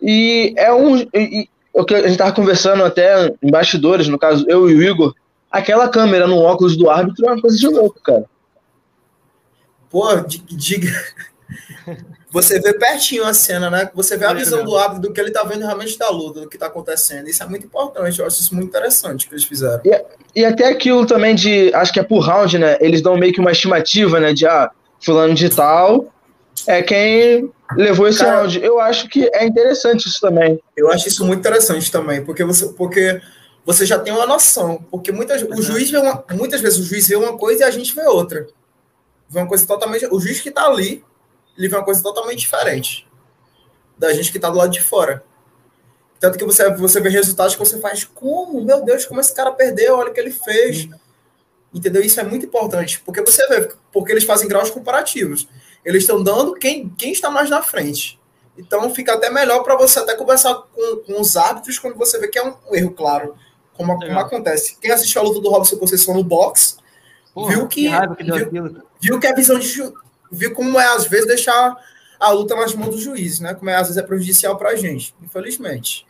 E 0.02 0.52
é 0.56 0.72
um. 0.72 0.96
E, 1.14 1.48
o 1.72 1.84
que 1.84 1.94
a 1.94 2.08
gente 2.08 2.18
tava 2.18 2.32
conversando 2.32 2.84
até 2.84 3.32
em 3.40 3.50
bastidores, 3.50 4.08
no 4.08 4.18
caso, 4.18 4.44
eu 4.48 4.68
e 4.68 4.74
o 4.74 4.82
Igor, 4.82 5.14
aquela 5.50 5.88
câmera 5.88 6.26
no 6.26 6.38
óculos 6.38 6.76
do 6.76 6.90
árbitro 6.90 7.26
é 7.26 7.32
uma 7.32 7.40
coisa 7.40 7.56
de 7.56 7.68
louco, 7.68 8.00
cara. 8.02 8.24
Pô, 9.88 10.08
diga. 10.50 10.92
Você 12.30 12.60
vê 12.60 12.74
pertinho 12.74 13.24
a 13.24 13.32
cena, 13.32 13.70
né? 13.70 13.90
Você 13.94 14.16
vê 14.16 14.26
a 14.26 14.34
visão 14.34 14.64
do 14.64 14.76
árbitro 14.76 15.08
do 15.08 15.12
que 15.12 15.20
ele 15.20 15.30
tá 15.30 15.42
vendo 15.44 15.62
realmente 15.62 15.98
da 15.98 16.10
luta, 16.10 16.40
do 16.40 16.48
que 16.48 16.58
tá 16.58 16.66
acontecendo. 16.66 17.28
Isso 17.28 17.42
é 17.42 17.46
muito 17.46 17.66
importante, 17.66 18.18
eu 18.18 18.26
acho 18.26 18.40
isso 18.40 18.54
muito 18.54 18.68
interessante 18.68 19.26
que 19.26 19.34
eles 19.34 19.44
fizeram. 19.44 19.80
E, 19.84 20.40
e 20.40 20.44
até 20.44 20.68
aquilo 20.68 21.06
também 21.06 21.34
de, 21.34 21.72
acho 21.74 21.92
que 21.92 22.00
é 22.00 22.02
por 22.02 22.20
round, 22.20 22.58
né? 22.58 22.76
Eles 22.80 23.00
dão 23.00 23.16
meio 23.16 23.32
que 23.32 23.40
uma 23.40 23.52
estimativa, 23.52 24.20
né? 24.20 24.32
De, 24.32 24.46
ah, 24.46 24.70
fulano 25.00 25.34
de 25.34 25.48
tal 25.48 26.12
é 26.66 26.82
quem 26.82 27.50
levou 27.76 28.08
esse 28.08 28.18
Cara, 28.18 28.38
round. 28.38 28.62
Eu 28.62 28.80
acho 28.80 29.08
que 29.08 29.30
é 29.32 29.46
interessante 29.46 30.06
isso 30.06 30.20
também. 30.20 30.60
Eu 30.76 30.90
acho 30.90 31.08
isso 31.08 31.24
muito 31.24 31.40
interessante 31.40 31.90
também, 31.90 32.24
porque 32.24 32.44
você, 32.44 32.68
porque 32.70 33.20
você 33.64 33.86
já 33.86 33.98
tem 33.98 34.12
uma 34.12 34.26
noção. 34.26 34.84
Porque 34.90 35.12
muitas, 35.12 35.42
o 35.42 35.62
juiz 35.62 35.90
vê 35.90 35.98
uma, 35.98 36.24
muitas 36.32 36.60
vezes 36.60 36.78
o 36.78 36.84
juiz 36.84 37.06
vê 37.08 37.16
uma 37.16 37.36
coisa 37.36 37.62
e 37.62 37.64
a 37.64 37.70
gente 37.70 37.94
vê 37.94 38.02
outra. 38.02 38.46
Vê 39.28 39.40
uma 39.40 39.46
coisa 39.48 39.66
totalmente. 39.66 40.06
O 40.10 40.20
juiz 40.20 40.40
que 40.40 40.50
tá 40.50 40.66
ali 40.66 41.04
ele 41.58 41.68
vê 41.68 41.76
uma 41.76 41.84
coisa 41.84 42.02
totalmente 42.02 42.38
diferente 42.38 43.06
da 43.98 44.12
gente 44.14 44.30
que 44.30 44.38
está 44.38 44.48
do 44.48 44.56
lado 44.56 44.70
de 44.70 44.80
fora. 44.80 45.24
Tanto 46.20 46.38
que 46.38 46.44
você, 46.44 46.72
você 46.74 47.00
vê 47.00 47.08
resultados 47.08 47.54
que 47.54 47.58
você 47.58 47.80
faz, 47.80 48.04
como? 48.04 48.62
Meu 48.62 48.84
Deus, 48.84 49.04
como 49.04 49.20
esse 49.20 49.34
cara 49.34 49.50
perdeu, 49.50 49.96
olha 49.96 50.10
o 50.10 50.14
que 50.14 50.20
ele 50.20 50.30
fez. 50.30 50.88
Entendeu? 51.74 52.00
Isso 52.00 52.18
é 52.20 52.22
muito 52.22 52.46
importante, 52.46 53.00
porque 53.04 53.20
você 53.20 53.46
vê, 53.48 53.72
porque 53.92 54.12
eles 54.12 54.24
fazem 54.24 54.48
graus 54.48 54.70
comparativos. 54.70 55.48
Eles 55.84 56.04
estão 56.04 56.22
dando 56.22 56.54
quem, 56.54 56.88
quem 56.90 57.12
está 57.12 57.28
mais 57.28 57.50
na 57.50 57.60
frente. 57.60 58.18
Então 58.56 58.92
fica 58.94 59.14
até 59.14 59.30
melhor 59.30 59.62
para 59.62 59.76
você 59.76 59.98
até 59.98 60.14
conversar 60.14 60.54
com, 60.54 60.96
com, 61.06 61.20
os 61.20 61.36
árbitros 61.36 61.78
quando 61.78 61.96
você 61.96 62.18
vê 62.18 62.28
que 62.28 62.38
é 62.38 62.42
um, 62.42 62.54
um 62.68 62.74
erro 62.74 62.90
claro, 62.90 63.36
como, 63.74 63.96
como, 63.98 64.18
acontece. 64.18 64.76
Quem 64.80 64.90
assistiu 64.90 65.20
a 65.20 65.24
luta 65.24 65.40
do 65.40 65.50
Robson 65.50 65.76
Conceição 65.76 66.14
no 66.14 66.24
box, 66.24 66.78
Porra, 67.32 67.54
viu 67.54 67.68
que, 67.68 67.88
que 67.88 68.24
viu, 68.50 68.82
viu, 69.00 69.20
que 69.20 69.26
a 69.28 69.34
visão 69.34 69.58
de, 69.58 69.92
viu 70.30 70.52
como 70.54 70.78
é, 70.78 70.94
às 70.94 71.06
vezes, 71.06 71.26
deixar 71.26 71.76
a 72.18 72.30
luta 72.30 72.54
nas 72.56 72.74
mãos 72.74 72.96
do 72.96 73.00
juiz, 73.00 73.40
né? 73.40 73.54
Como 73.54 73.70
é, 73.70 73.74
às 73.74 73.88
vezes 73.88 73.96
é 73.96 74.02
prejudicial 74.02 74.56
para 74.56 74.70
a 74.70 74.76
gente, 74.76 75.14
infelizmente. 75.22 76.06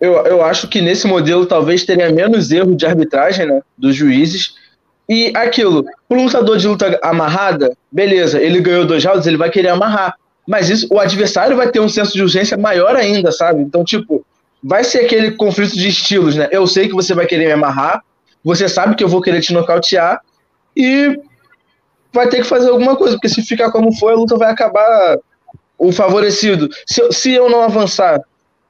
Eu, 0.00 0.14
eu 0.26 0.42
acho 0.44 0.68
que 0.68 0.80
nesse 0.80 1.06
modelo 1.06 1.46
talvez 1.46 1.84
teria 1.84 2.10
menos 2.10 2.50
erro 2.50 2.74
de 2.74 2.84
arbitragem, 2.84 3.46
né? 3.46 3.62
Dos 3.78 3.94
juízes. 3.94 4.54
E 5.08 5.32
aquilo, 5.36 5.84
para 6.08 6.18
um 6.18 6.24
lutador 6.24 6.58
de 6.58 6.66
luta 6.66 6.98
amarrada, 7.02 7.76
beleza, 7.90 8.40
ele 8.40 8.60
ganhou 8.60 8.84
dois 8.84 9.04
rounds, 9.04 9.26
ele 9.26 9.36
vai 9.36 9.50
querer 9.50 9.68
amarrar. 9.68 10.16
Mas 10.46 10.68
isso, 10.68 10.86
o 10.90 10.98
adversário 10.98 11.56
vai 11.56 11.70
ter 11.70 11.80
um 11.80 11.88
senso 11.88 12.12
de 12.12 12.22
urgência 12.22 12.56
maior 12.56 12.94
ainda, 12.96 13.32
sabe? 13.32 13.62
Então, 13.62 13.84
tipo, 13.84 14.24
vai 14.62 14.84
ser 14.84 15.04
aquele 15.04 15.32
conflito 15.32 15.74
de 15.74 15.88
estilos, 15.88 16.36
né? 16.36 16.48
Eu 16.50 16.66
sei 16.66 16.88
que 16.88 16.94
você 16.94 17.14
vai 17.14 17.26
querer 17.26 17.46
me 17.46 17.52
amarrar, 17.52 18.02
você 18.44 18.68
sabe 18.68 18.94
que 18.94 19.02
eu 19.02 19.08
vou 19.08 19.20
querer 19.20 19.40
te 19.40 19.52
nocautear, 19.52 20.20
e 20.76 21.18
vai 22.12 22.28
ter 22.28 22.38
que 22.38 22.44
fazer 22.44 22.70
alguma 22.70 22.96
coisa, 22.96 23.14
porque 23.14 23.28
se 23.28 23.42
ficar 23.42 23.70
como 23.70 23.92
foi, 23.92 24.12
a 24.12 24.16
luta 24.16 24.36
vai 24.36 24.50
acabar 24.50 25.18
o 25.78 25.92
favorecido. 25.92 26.68
Se, 26.86 27.12
se 27.12 27.32
eu 27.32 27.50
não 27.50 27.62
avançar, 27.62 28.20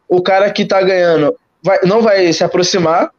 o 0.08 0.20
cara 0.22 0.50
que 0.50 0.64
tá 0.64 0.82
ganhando 0.82 1.34
vai, 1.62 1.80
não 1.84 2.02
vai 2.02 2.32
se 2.32 2.44
aproximar, 2.44 3.10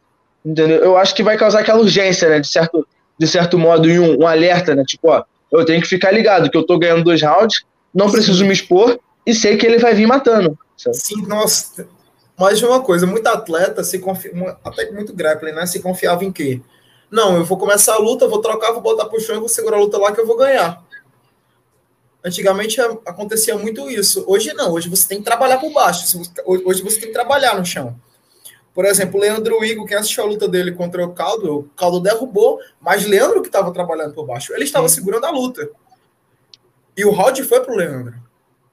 entendeu? 0.44 0.82
Eu 0.82 0.96
acho 0.96 1.14
que 1.14 1.22
vai 1.22 1.36
causar 1.36 1.60
aquela 1.60 1.80
urgência, 1.80 2.28
né? 2.28 2.40
De 2.40 2.48
certo, 2.48 2.86
de 3.18 3.26
certo 3.26 3.58
modo, 3.58 3.88
e 3.88 3.98
um, 3.98 4.22
um 4.22 4.26
alerta, 4.26 4.74
né? 4.74 4.84
Tipo, 4.86 5.08
ó, 5.08 5.22
eu 5.52 5.64
tenho 5.64 5.80
que 5.80 5.88
ficar 5.88 6.10
ligado 6.10 6.50
que 6.50 6.56
eu 6.56 6.64
tô 6.64 6.78
ganhando 6.78 7.04
dois 7.04 7.22
rounds, 7.22 7.64
não 7.94 8.10
preciso 8.10 8.44
me 8.44 8.52
expor 8.52 8.98
e 9.26 9.34
sei 9.34 9.56
que 9.56 9.66
ele 9.66 9.78
vai 9.78 9.94
vir 9.94 10.06
matando. 10.06 10.58
Sabe? 10.76 10.96
Sim, 10.96 11.26
nossa. 11.26 11.86
Mais 12.38 12.62
uma 12.62 12.80
coisa, 12.80 13.04
muito 13.04 13.26
atleta 13.26 13.82
se 13.82 13.98
confia, 13.98 14.30
até 14.64 14.90
muito 14.92 15.12
grappling, 15.12 15.52
né? 15.52 15.66
Se 15.66 15.80
confiava 15.80 16.24
em 16.24 16.30
quê? 16.30 16.60
Não, 17.10 17.36
eu 17.36 17.44
vou 17.44 17.56
começar 17.56 17.94
a 17.94 17.98
luta, 17.98 18.28
vou 18.28 18.40
trocar, 18.40 18.72
vou 18.72 18.82
botar 18.82 19.06
pro 19.06 19.20
chão 19.20 19.36
e 19.36 19.40
vou 19.40 19.48
segurar 19.48 19.76
a 19.76 19.80
luta 19.80 19.98
lá 19.98 20.12
que 20.12 20.20
eu 20.20 20.26
vou 20.26 20.36
ganhar. 20.36 20.84
Antigamente 22.22 22.80
acontecia 22.80 23.56
muito 23.56 23.90
isso. 23.90 24.24
Hoje 24.26 24.52
não, 24.52 24.72
hoje 24.72 24.88
você 24.88 25.08
tem 25.08 25.18
que 25.18 25.24
trabalhar 25.24 25.58
por 25.58 25.72
baixo. 25.72 26.20
Hoje 26.44 26.82
você 26.82 27.00
tem 27.00 27.08
que 27.08 27.14
trabalhar 27.14 27.56
no 27.56 27.64
chão. 27.64 27.98
Por 28.74 28.84
exemplo, 28.84 29.18
o 29.18 29.20
Leandro 29.20 29.64
Igor, 29.64 29.86
quem 29.86 29.96
assistiu 29.96 30.24
a 30.24 30.26
luta 30.26 30.46
dele 30.46 30.72
contra 30.72 31.04
o 31.04 31.12
Caldo, 31.12 31.58
o 31.58 31.62
Caldo 31.76 32.00
derrubou, 32.00 32.60
mas 32.80 33.04
Leandro 33.06 33.40
que 33.40 33.48
estava 33.48 33.72
trabalhando 33.72 34.14
por 34.14 34.26
baixo, 34.26 34.52
ele 34.52 34.64
estava 34.64 34.88
segurando 34.88 35.24
a 35.24 35.30
luta. 35.30 35.68
E 36.96 37.04
o 37.04 37.10
round 37.10 37.42
foi 37.44 37.60
pro 37.60 37.74
Leandro. 37.74 38.14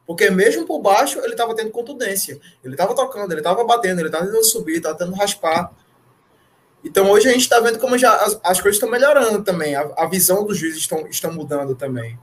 Porque 0.05 0.29
mesmo 0.29 0.65
por 0.65 0.79
baixo, 0.79 1.19
ele 1.19 1.31
estava 1.33 1.55
tendo 1.55 1.71
contundência. 1.71 2.39
Ele 2.63 2.73
estava 2.73 2.93
tocando, 2.93 3.31
ele 3.31 3.39
estava 3.39 3.63
batendo, 3.63 3.99
ele 3.99 4.07
estava 4.07 4.25
tentando 4.25 4.43
subir, 4.43 4.77
estava 4.77 4.95
tentando 4.95 5.15
raspar. 5.15 5.71
Então 6.85 7.09
hoje 7.09 7.27
a 7.27 7.31
gente 7.31 7.41
está 7.41 7.59
vendo 7.59 7.79
como 7.79 7.97
já 7.97 8.13
as, 8.13 8.39
as 8.43 8.61
coisas 8.61 8.75
estão 8.75 8.89
melhorando 8.89 9.43
também, 9.43 9.75
a, 9.75 9.89
a, 9.97 10.05
visão 10.05 10.45
dos 10.45 10.57
juízes 10.57 10.81
estão, 10.81 11.07
estão 11.07 11.33
mudando 11.33 11.73
também. 11.73 12.17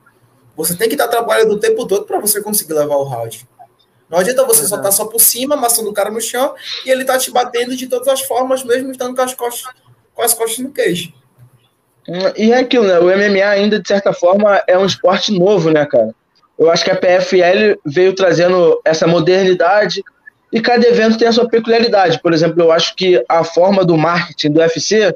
Você 0.56 0.76
tem 0.76 0.88
que 0.88 0.94
estar 0.94 1.08
trabalhando 1.08 1.52
o 1.52 1.58
tempo 1.58 1.84
todo 1.86 2.04
para 2.04 2.20
você 2.20 2.40
conseguir 2.40 2.74
levar 2.74 2.94
o 2.94 3.04
round. 3.04 3.46
Não 4.08 4.18
adianta 4.18 4.44
você 4.44 4.60
só 4.60 4.76
estar 4.76 4.88
tá 4.88 4.92
só 4.92 5.06
por 5.06 5.20
cima, 5.20 5.56
amassando 5.56 5.90
o 5.90 5.92
cara 5.92 6.10
no 6.10 6.20
chão, 6.20 6.54
e 6.86 6.90
ele 6.90 7.04
tá 7.04 7.18
te 7.18 7.30
batendo 7.30 7.74
de 7.74 7.88
todas 7.88 8.06
as 8.06 8.20
formas, 8.20 8.62
mesmo 8.62 8.92
estando 8.92 9.16
com 9.16 9.22
as 9.22 9.34
costas, 9.34 9.72
com 10.14 10.22
as 10.22 10.34
costas 10.34 10.58
no 10.58 10.70
queijo. 10.70 11.12
E 12.36 12.52
é 12.52 12.58
aquilo, 12.58 12.86
né? 12.86 12.98
O 12.98 13.04
MMA 13.04 13.44
ainda, 13.44 13.80
de 13.80 13.88
certa 13.88 14.12
forma, 14.12 14.62
é 14.66 14.76
um 14.76 14.84
esporte 14.84 15.36
novo, 15.36 15.70
né, 15.70 15.86
cara? 15.86 16.14
Eu 16.58 16.70
acho 16.70 16.84
que 16.84 16.90
a 16.90 16.96
PFL 16.96 17.80
veio 17.86 18.14
trazendo 18.14 18.80
essa 18.84 19.06
modernidade 19.06 20.04
e 20.52 20.60
cada 20.60 20.86
evento 20.86 21.16
tem 21.16 21.26
a 21.26 21.32
sua 21.32 21.48
peculiaridade. 21.48 22.20
Por 22.20 22.32
exemplo, 22.32 22.62
eu 22.62 22.70
acho 22.70 22.94
que 22.94 23.24
a 23.28 23.42
forma 23.42 23.84
do 23.84 23.96
marketing 23.96 24.50
do 24.50 24.60
UFC 24.60 25.14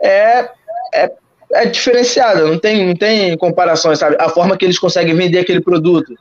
é, 0.00 0.50
é, 0.92 1.12
é 1.52 1.66
diferenciada, 1.66 2.44
não 2.44 2.58
tem, 2.58 2.84
não 2.84 2.96
tem 2.96 3.36
comparações, 3.38 4.00
sabe? 4.00 4.16
A 4.18 4.28
forma 4.28 4.56
que 4.56 4.64
eles 4.64 4.78
conseguem 4.78 5.14
vender 5.14 5.38
aquele 5.38 5.60
produto. 5.60 6.12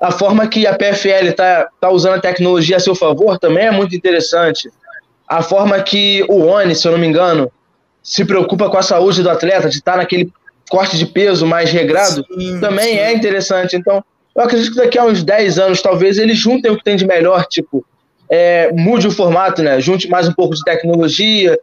A 0.00 0.12
forma 0.12 0.46
que 0.46 0.66
a 0.66 0.76
PFL 0.76 1.28
está 1.30 1.68
tá 1.80 1.90
usando 1.90 2.14
a 2.14 2.20
tecnologia 2.20 2.76
a 2.76 2.80
seu 2.80 2.94
favor 2.94 3.38
também 3.38 3.66
é 3.66 3.70
muito 3.70 3.96
interessante. 3.96 4.70
A 5.26 5.42
forma 5.42 5.82
que 5.82 6.24
o 6.28 6.44
ONI, 6.44 6.76
se 6.76 6.86
eu 6.86 6.92
não 6.92 6.98
me 6.98 7.06
engano, 7.06 7.50
se 8.02 8.24
preocupa 8.24 8.68
com 8.68 8.76
a 8.76 8.82
saúde 8.82 9.22
do 9.22 9.30
atleta, 9.30 9.68
de 9.68 9.76
estar 9.76 9.96
naquele 9.96 10.30
corte 10.68 10.96
de 10.96 11.06
peso 11.06 11.46
mais 11.46 11.72
regrado, 11.72 12.24
sim, 12.38 12.60
também 12.60 12.94
sim. 12.94 12.98
é 12.98 13.12
interessante. 13.12 13.76
Então, 13.76 14.04
eu 14.34 14.42
acredito 14.42 14.72
que 14.72 14.78
daqui 14.78 14.98
a 14.98 15.04
uns 15.04 15.22
10 15.22 15.58
anos, 15.58 15.82
talvez, 15.82 16.18
eles 16.18 16.38
juntem 16.38 16.70
o 16.70 16.76
que 16.76 16.84
tem 16.84 16.96
de 16.96 17.06
melhor, 17.06 17.46
tipo, 17.46 17.84
é, 18.28 18.72
mude 18.72 19.06
o 19.06 19.10
formato, 19.10 19.62
né? 19.62 19.80
Junte 19.80 20.08
mais 20.08 20.26
um 20.26 20.32
pouco 20.32 20.54
de 20.54 20.62
tecnologia, 20.64 21.58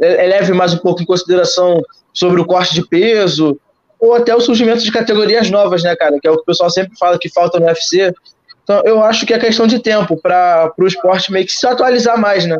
é, 0.00 0.24
eleve 0.24 0.52
mais 0.52 0.72
um 0.72 0.78
pouco 0.78 1.02
em 1.02 1.06
consideração 1.06 1.82
sobre 2.12 2.40
o 2.40 2.46
corte 2.46 2.74
de 2.74 2.86
peso, 2.86 3.60
ou 4.00 4.14
até 4.14 4.34
o 4.34 4.40
surgimento 4.40 4.82
de 4.82 4.92
categorias 4.92 5.50
novas, 5.50 5.82
né, 5.82 5.94
cara? 5.96 6.18
Que 6.20 6.26
é 6.26 6.30
o 6.30 6.36
que 6.36 6.42
o 6.42 6.46
pessoal 6.46 6.70
sempre 6.70 6.96
fala 6.98 7.18
que 7.18 7.28
falta 7.28 7.58
no 7.58 7.66
UFC. 7.66 8.12
Então, 8.62 8.82
eu 8.84 9.02
acho 9.02 9.26
que 9.26 9.34
é 9.34 9.38
questão 9.38 9.66
de 9.66 9.78
tempo 9.78 10.16
para 10.16 10.72
o 10.78 10.86
esporte 10.86 11.30
meio 11.30 11.44
que 11.44 11.52
se 11.52 11.66
atualizar 11.66 12.18
mais, 12.18 12.46
né? 12.46 12.58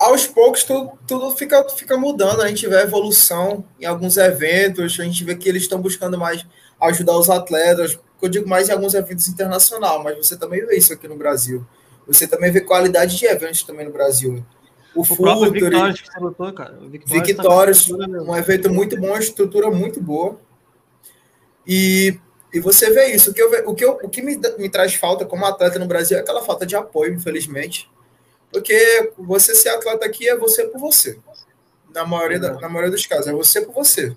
aos 0.00 0.26
poucos 0.26 0.64
tudo, 0.64 0.92
tudo 1.06 1.30
fica, 1.36 1.62
fica 1.68 1.94
mudando, 1.98 2.40
a 2.40 2.48
gente 2.48 2.66
vê 2.66 2.80
evolução 2.80 3.62
em 3.78 3.84
alguns 3.84 4.16
eventos, 4.16 4.98
a 4.98 5.04
gente 5.04 5.22
vê 5.22 5.36
que 5.36 5.46
eles 5.46 5.62
estão 5.62 5.78
buscando 5.78 6.16
mais 6.16 6.44
ajudar 6.82 7.18
os 7.18 7.28
atletas, 7.28 7.98
eu 8.20 8.28
digo 8.28 8.48
mais 8.48 8.68
em 8.68 8.72
alguns 8.72 8.94
eventos 8.94 9.28
internacionais, 9.28 10.02
mas 10.02 10.16
você 10.16 10.36
também 10.36 10.64
vê 10.64 10.76
isso 10.76 10.92
aqui 10.92 11.08
no 11.08 11.16
Brasil. 11.16 11.66
Você 12.06 12.26
também 12.26 12.50
vê 12.50 12.60
qualidade 12.60 13.16
de 13.16 13.26
eventos 13.26 13.62
também 13.62 13.86
no 13.86 13.92
Brasil. 13.92 14.44
O, 14.94 15.02
o 15.02 15.04
Futuri, 15.04 15.52
que 15.52 16.12
você 16.12 16.20
lutou, 16.20 16.52
cara. 16.52 16.76
Victórios, 17.06 17.86
tá 17.86 17.94
um 17.94 18.36
evento 18.36 18.70
muito 18.70 18.98
bom, 18.98 19.08
uma 19.08 19.18
estrutura 19.18 19.70
muito 19.70 20.00
boa. 20.00 20.38
E, 21.66 22.18
e 22.52 22.58
você 22.58 22.90
vê 22.90 23.06
isso. 23.14 23.30
O 23.30 23.34
que, 23.34 23.40
eu, 23.40 23.70
o 23.70 23.74
que, 23.74 23.84
eu, 23.84 23.92
o 24.02 24.08
que 24.08 24.20
me, 24.20 24.38
me 24.58 24.68
traz 24.68 24.94
falta 24.94 25.24
como 25.24 25.46
atleta 25.46 25.78
no 25.78 25.86
Brasil 25.86 26.18
é 26.18 26.20
aquela 26.20 26.42
falta 26.42 26.66
de 26.66 26.74
apoio, 26.74 27.14
infelizmente 27.14 27.88
porque 28.52 29.12
você 29.16 29.54
ser 29.54 29.70
atleta 29.70 30.04
aqui 30.04 30.28
é 30.28 30.36
você 30.36 30.64
por 30.66 30.80
você. 30.80 31.18
Na 31.94 32.04
maioria, 32.04 32.38
da, 32.38 32.54
na 32.54 32.68
maioria 32.68 32.90
dos 32.90 33.06
casos, 33.06 33.28
é 33.28 33.32
você 33.32 33.62
por 33.62 33.74
você. 33.74 34.16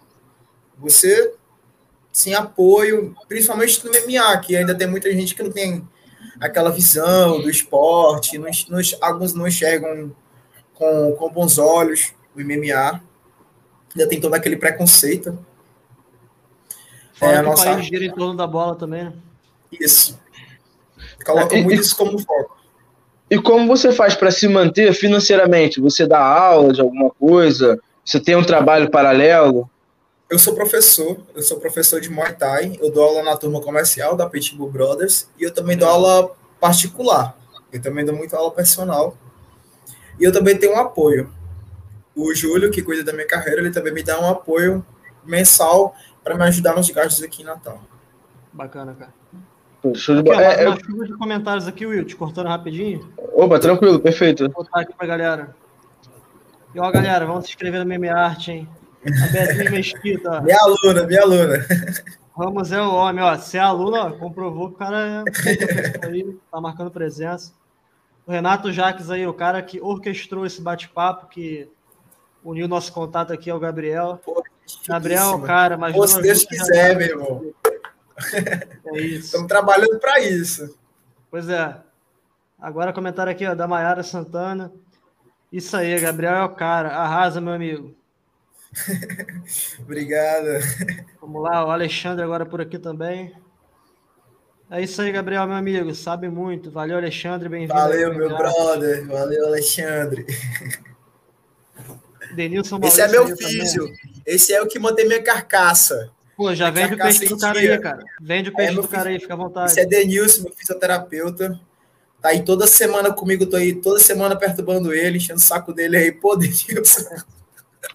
Você 0.78 1.34
sem 2.14 2.36
apoio, 2.36 3.16
principalmente 3.28 3.84
no 3.84 3.92
MMA, 3.92 4.38
que 4.38 4.56
ainda 4.56 4.76
tem 4.76 4.88
muita 4.88 5.12
gente 5.12 5.34
que 5.34 5.42
não 5.42 5.52
tem 5.52 5.86
aquela 6.40 6.70
visão 6.70 7.42
do 7.42 7.50
esporte, 7.50 8.38
não, 8.38 8.50
não, 8.70 8.80
alguns 9.02 9.34
não 9.34 9.48
enxergam 9.48 10.16
com, 10.76 11.16
com 11.18 11.32
bons 11.32 11.58
olhos 11.58 12.14
o 12.36 12.40
MMA. 12.40 13.02
Ainda 13.96 14.10
tem 14.10 14.22
todo 14.22 14.36
aquele 14.36 14.56
preconceito. 14.56 15.38
Fora 17.14 17.34
é, 17.34 17.38
a 17.38 17.44
nossa... 17.44 17.72
o 17.72 17.74
país 17.76 17.88
gira 17.88 18.06
em 18.06 18.12
torno 18.12 18.36
da 18.36 18.46
bola 18.46 18.76
também, 18.76 19.06
né? 19.06 19.14
Isso. 19.72 20.20
Coloca 21.26 21.56
é, 21.58 21.62
muito 21.62 21.82
isso 21.82 21.96
como 21.96 22.20
foco. 22.20 22.58
E 23.30 23.40
como 23.40 23.68
você 23.68 23.92
faz 23.92 24.14
para 24.14 24.30
se 24.30 24.48
manter 24.48 24.94
financeiramente? 24.94 25.82
Você 25.82 26.06
dá 26.06 26.20
aula 26.20 26.74
de 26.74 26.82
alguma 26.82 27.10
coisa? 27.10 27.80
Você 28.06 28.20
tem 28.20 28.36
um 28.36 28.44
trabalho 28.44 28.92
paralelo? 28.92 29.70
Eu 30.30 30.40
sou 30.40 30.56
professor, 30.56 31.18
eu 31.36 31.44
sou 31.44 31.60
professor 31.60 32.02
de 32.02 32.10
Muay 32.10 32.34
Thai, 32.34 32.78
eu 32.82 32.92
dou 32.92 33.04
aula 33.04 33.24
na 33.24 33.38
turma 33.38 33.62
comercial 33.62 34.16
da 34.16 34.28
Pitbull 34.28 34.72
Brothers 34.72 35.30
e 35.40 35.44
eu 35.44 35.54
também 35.54 35.78
dou 35.78 35.88
aula 35.88 36.32
particular. 36.60 37.38
Eu 37.72 37.82
também 37.82 38.06
dou 38.06 38.16
muita 38.16 38.38
aula 38.38 38.52
personal. 38.52 39.18
E 40.20 40.24
eu 40.24 40.32
também 40.32 40.58
tenho 40.58 40.74
um 40.74 40.80
apoio. 40.80 41.32
O 42.16 42.34
Júlio, 42.34 42.72
que 42.72 42.82
cuida 42.82 43.04
da 43.04 43.12
minha 43.12 43.28
carreira, 43.28 43.60
ele 43.60 43.72
também 43.72 43.94
me 43.94 44.04
dá 44.04 44.20
um 44.20 44.30
apoio 44.30 44.86
mensal 45.26 45.96
para 46.24 46.36
me 46.36 46.44
ajudar 46.44 46.76
nos 46.76 46.90
gastos 46.90 47.24
aqui 47.24 47.42
em 47.42 47.46
Natal. 47.46 47.82
Bacana, 48.52 48.94
cara. 48.94 49.14
Show 49.96 50.16
de 50.16 50.24
bola. 50.24 50.42
É, 50.42 50.66
eu... 50.66 50.78
chuva 50.80 51.06
de 51.06 51.14
comentários 51.18 51.68
aqui, 51.68 51.86
Will, 51.86 52.06
te 52.06 52.16
cortando 52.16 52.48
rapidinho. 52.48 53.12
Opa, 53.34 53.60
tranquilo, 53.60 54.00
perfeito. 54.00 54.44
Vou 54.52 54.64
botar 54.64 54.82
aqui 54.82 54.94
pra 54.94 55.06
galera. 55.06 55.56
E 56.74 56.80
ó, 56.80 56.90
galera, 56.92 57.26
vamos 57.26 57.46
se 57.46 57.52
inscrever 57.52 57.80
no 57.80 57.86
Meme 57.86 58.08
Arte, 58.08 58.52
hein? 58.52 58.70
A 59.06 59.28
Beatriz 59.28 59.72
Mesquita. 59.72 60.42
minha 60.42 60.58
aluna, 60.60 61.04
minha 61.06 61.22
aluna. 61.22 61.66
Ramos 62.36 62.72
é 62.72 62.82
o 62.82 62.94
homem, 62.94 63.24
ó. 63.24 63.38
Se 63.38 63.58
é 63.58 63.62
aluna, 63.62 64.06
ó, 64.06 64.12
comprovou 64.12 64.70
que 64.70 64.76
o 64.76 64.78
cara 64.78 65.24
é 66.02 66.08
aí, 66.08 66.38
tá 66.52 66.60
marcando 66.60 66.90
presença. 66.90 67.54
O 68.26 68.32
Renato 68.32 68.72
Jaques 68.72 69.10
aí, 69.10 69.28
o 69.28 69.34
cara 69.34 69.62
que 69.62 69.82
orquestrou 69.82 70.46
esse 70.46 70.62
bate-papo, 70.62 71.28
que 71.28 71.70
uniu 72.44 72.68
nosso 72.68 72.92
contato 72.92 73.34
aqui 73.34 73.50
ao 73.50 73.60
Gabriel. 73.60 74.20
Pô, 74.24 74.44
Gabriel, 74.88 75.40
cara, 75.42 75.78
mas. 75.78 75.96
Pô, 75.96 76.08
se 76.08 76.22
Deus 76.22 76.46
quiser, 76.46 76.96
meu 76.96 77.08
irmão. 77.08 77.54
É 78.86 79.02
isso. 79.02 79.26
Estamos 79.26 79.48
trabalhando 79.48 80.00
para 80.00 80.20
isso. 80.22 80.78
Pois 81.30 81.50
é. 81.50 81.76
Agora 82.60 82.94
comentário 82.94 83.32
aqui 83.32 83.46
ó, 83.46 83.54
da 83.54 83.68
Maiara 83.68 84.04
Santana. 84.04 84.72
Isso 85.52 85.76
aí, 85.76 86.00
Gabriel 86.00 86.36
é 86.36 86.44
o 86.44 86.50
cara. 86.50 86.96
Arrasa, 86.96 87.42
meu 87.42 87.54
amigo. 87.54 87.94
Obrigado. 89.80 90.48
Vamos 91.22 91.42
lá, 91.42 91.66
o 91.66 91.72
Alexandre 91.72 92.24
agora 92.24 92.46
por 92.46 92.62
aqui 92.62 92.80
também. 92.80 93.34
É 94.72 94.82
isso 94.82 95.02
aí, 95.02 95.12
Gabriel, 95.12 95.46
meu 95.46 95.56
amigo. 95.56 95.94
Sabe 95.94 96.30
muito. 96.30 96.72
Valeu, 96.72 96.98
Alexandre. 96.98 97.48
Bem-vindo. 97.48 97.74
Valeu, 97.74 98.14
meu 98.16 98.36
brother. 98.36 99.06
Valeu, 99.06 99.46
Alexandre. 99.46 100.26
Denilson 102.34 102.80
Esse 102.82 103.02
é 103.02 103.08
meu 103.08 103.38
físio. 103.38 103.94
Esse 104.26 104.54
é 104.54 104.62
o 104.62 104.68
que 104.68 104.80
mantém 104.80 105.08
minha 105.08 105.22
carcaça. 105.22 106.12
Pô, 106.36 106.56
já 106.56 106.72
vende 106.72 106.96
o 106.96 106.98
peixe 106.98 107.28
do 107.28 107.38
cara 107.38 107.60
aí, 107.60 107.80
cara. 107.80 108.04
Vende 108.20 108.50
o 108.50 108.54
peixe 108.56 108.72
é, 108.72 108.76
do 108.76 108.88
cara 108.88 109.10
aí, 109.10 109.20
fica 109.20 109.34
à 109.34 109.38
vontade. 109.38 109.72
Esse 109.72 109.82
é 109.82 109.86
Denilson, 109.86 110.44
meu 110.44 110.54
fisioterapeuta. 110.54 111.60
Tá 112.20 112.30
aí 112.30 112.44
toda 112.44 112.66
semana 112.66 113.14
comigo, 113.14 113.46
tô 113.46 113.58
aí 113.58 113.76
toda 113.76 114.00
semana 114.00 114.36
perturbando 114.36 114.92
ele, 114.92 115.18
enchendo 115.18 115.40
o 115.40 115.44
saco 115.44 115.72
dele 115.72 115.98
aí. 115.98 116.12
Pô, 116.12 116.36
Denilson. 116.36 117.04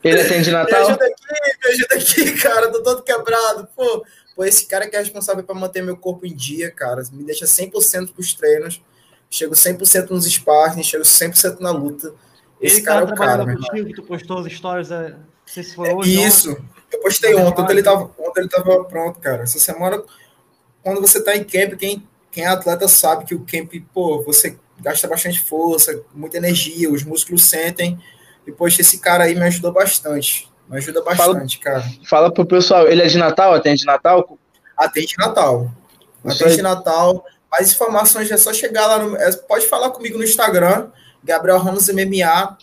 Ele 0.05 0.21
atende 0.21 0.51
Natal? 0.51 0.87
Me 0.87 0.87
ajuda 0.87 1.07
aqui, 1.07 1.25
me 1.65 1.71
ajuda 1.71 1.95
aqui, 1.95 2.43
cara. 2.43 2.71
Tô 2.71 2.83
todo 2.83 3.03
quebrado. 3.03 3.69
Pô, 3.75 4.05
pô 4.35 4.45
esse 4.45 4.67
cara 4.67 4.89
que 4.89 4.97
é 4.97 4.99
responsável 4.99 5.43
para 5.43 5.55
manter 5.55 5.83
meu 5.83 5.97
corpo 5.97 6.27
em 6.27 6.35
dia, 6.35 6.71
cara. 6.71 7.03
Me 7.13 7.25
deixa 7.25 7.47
100% 7.47 8.13
pros 8.13 8.35
treinos. 8.35 8.81
Chego 9.31 9.55
100% 9.55 10.11
nos 10.11 10.27
sparring, 10.27 10.83
chego 10.83 11.05
100% 11.05 11.61
na 11.61 11.71
luta. 11.71 12.15
Esse 12.61 12.77
ele 12.77 12.83
cara 12.83 13.01
é 13.01 13.13
o 13.13 13.15
cara, 13.15 13.45
meu 13.45 13.87
que 13.87 13.95
tu 13.95 14.03
postou 14.03 14.39
as 14.39 14.53
stories, 14.53 14.91
é... 14.91 15.11
não 15.11 15.19
sei 15.47 15.63
se 15.63 15.75
foi 15.75 15.93
hoje. 15.93 16.23
Isso. 16.25 16.53
Ontem. 16.53 16.79
Eu 16.91 17.01
postei 17.01 17.35
ontem, 17.35 17.63
ontem 17.63 17.73
ele, 17.73 17.83
tava, 17.83 18.11
ontem 18.19 18.41
ele 18.41 18.49
tava 18.49 18.85
pronto, 18.85 19.21
cara. 19.21 19.43
Essa 19.43 19.59
semana, 19.59 20.03
quando 20.83 21.01
você 21.01 21.23
tá 21.23 21.37
em 21.37 21.45
camp, 21.45 21.79
quem, 21.79 22.09
quem 22.31 22.45
é 22.45 22.49
atleta 22.49 22.89
sabe 22.89 23.27
que 23.27 23.35
o 23.35 23.45
camp, 23.45 23.73
pô, 23.93 24.23
você 24.23 24.59
gasta 24.81 25.07
bastante 25.07 25.41
força, 25.41 26.03
muita 26.15 26.39
energia, 26.39 26.91
os 26.91 27.05
músculos 27.05 27.45
sentem. 27.45 27.99
E, 28.49 28.53
poxa, 28.53 28.81
esse 28.81 28.99
cara 28.99 29.25
aí 29.25 29.35
me 29.35 29.43
ajudou 29.43 29.71
bastante. 29.71 30.51
Me 30.67 30.79
ajuda 30.79 31.03
bastante, 31.03 31.61
fala, 31.63 31.81
cara. 31.81 31.93
Fala 32.07 32.33
pro 32.33 32.47
pessoal, 32.47 32.89
ele 32.89 33.03
é 33.03 33.07
de 33.07 33.19
Natal? 33.19 33.53
Atende 33.53 33.85
Natal? 33.85 34.39
Atende 34.75 35.15
Natal. 35.19 35.71
Atende 36.25 36.63
Natal. 36.63 37.25
Mais 37.51 37.71
informações 37.73 38.31
é 38.31 38.39
só 38.39 38.51
chegar 38.55 38.87
lá 38.87 38.99
no. 38.99 39.17
É, 39.17 39.31
pode 39.33 39.67
falar 39.67 39.91
comigo 39.91 40.17
no 40.17 40.25
Instagram, 40.25 40.89
Gabriel 41.23 41.59
Ramos 41.59 41.89
MMA. 41.89 42.57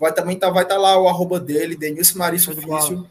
Vai 0.00 0.12
também 0.12 0.36
tá, 0.36 0.50
vai 0.50 0.64
estar 0.64 0.74
tá 0.74 0.80
lá 0.80 1.00
o 1.00 1.08
arroba 1.08 1.38
dele, 1.38 1.76
Denilson 1.76 2.18
Marício 2.18 2.52
Físio. 2.54 3.08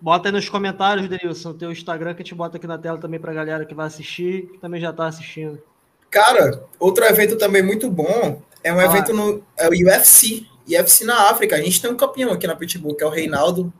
Bota 0.00 0.28
aí 0.28 0.32
nos 0.32 0.48
comentários, 0.48 1.08
Denilson, 1.08 1.50
o 1.50 1.54
teu 1.54 1.70
Instagram 1.70 2.14
que 2.14 2.22
a 2.22 2.24
gente 2.24 2.34
bota 2.34 2.56
aqui 2.56 2.66
na 2.66 2.78
tela 2.78 2.98
também 2.98 3.20
para 3.20 3.30
a 3.30 3.34
galera 3.34 3.64
que 3.64 3.74
vai 3.74 3.86
assistir, 3.86 4.48
que 4.48 4.58
também 4.58 4.80
já 4.80 4.90
está 4.90 5.06
assistindo. 5.06 5.62
Cara, 6.10 6.64
outro 6.78 7.04
evento 7.04 7.36
também 7.36 7.62
muito 7.62 7.88
bom 7.88 8.42
é 8.64 8.72
um 8.72 8.80
ah. 8.80 8.84
evento 8.84 9.12
no 9.14 9.42
é 9.56 9.68
o 9.68 9.70
UFC, 9.70 10.46
UFC 10.68 11.04
na 11.04 11.30
África. 11.30 11.56
A 11.56 11.60
gente 11.60 11.80
tem 11.80 11.90
um 11.90 11.96
campeão 11.96 12.32
aqui 12.32 12.46
na 12.46 12.56
Pitbull, 12.56 12.94
que 12.94 13.04
é 13.04 13.06
o 13.06 13.10
Reinaldo. 13.10 13.72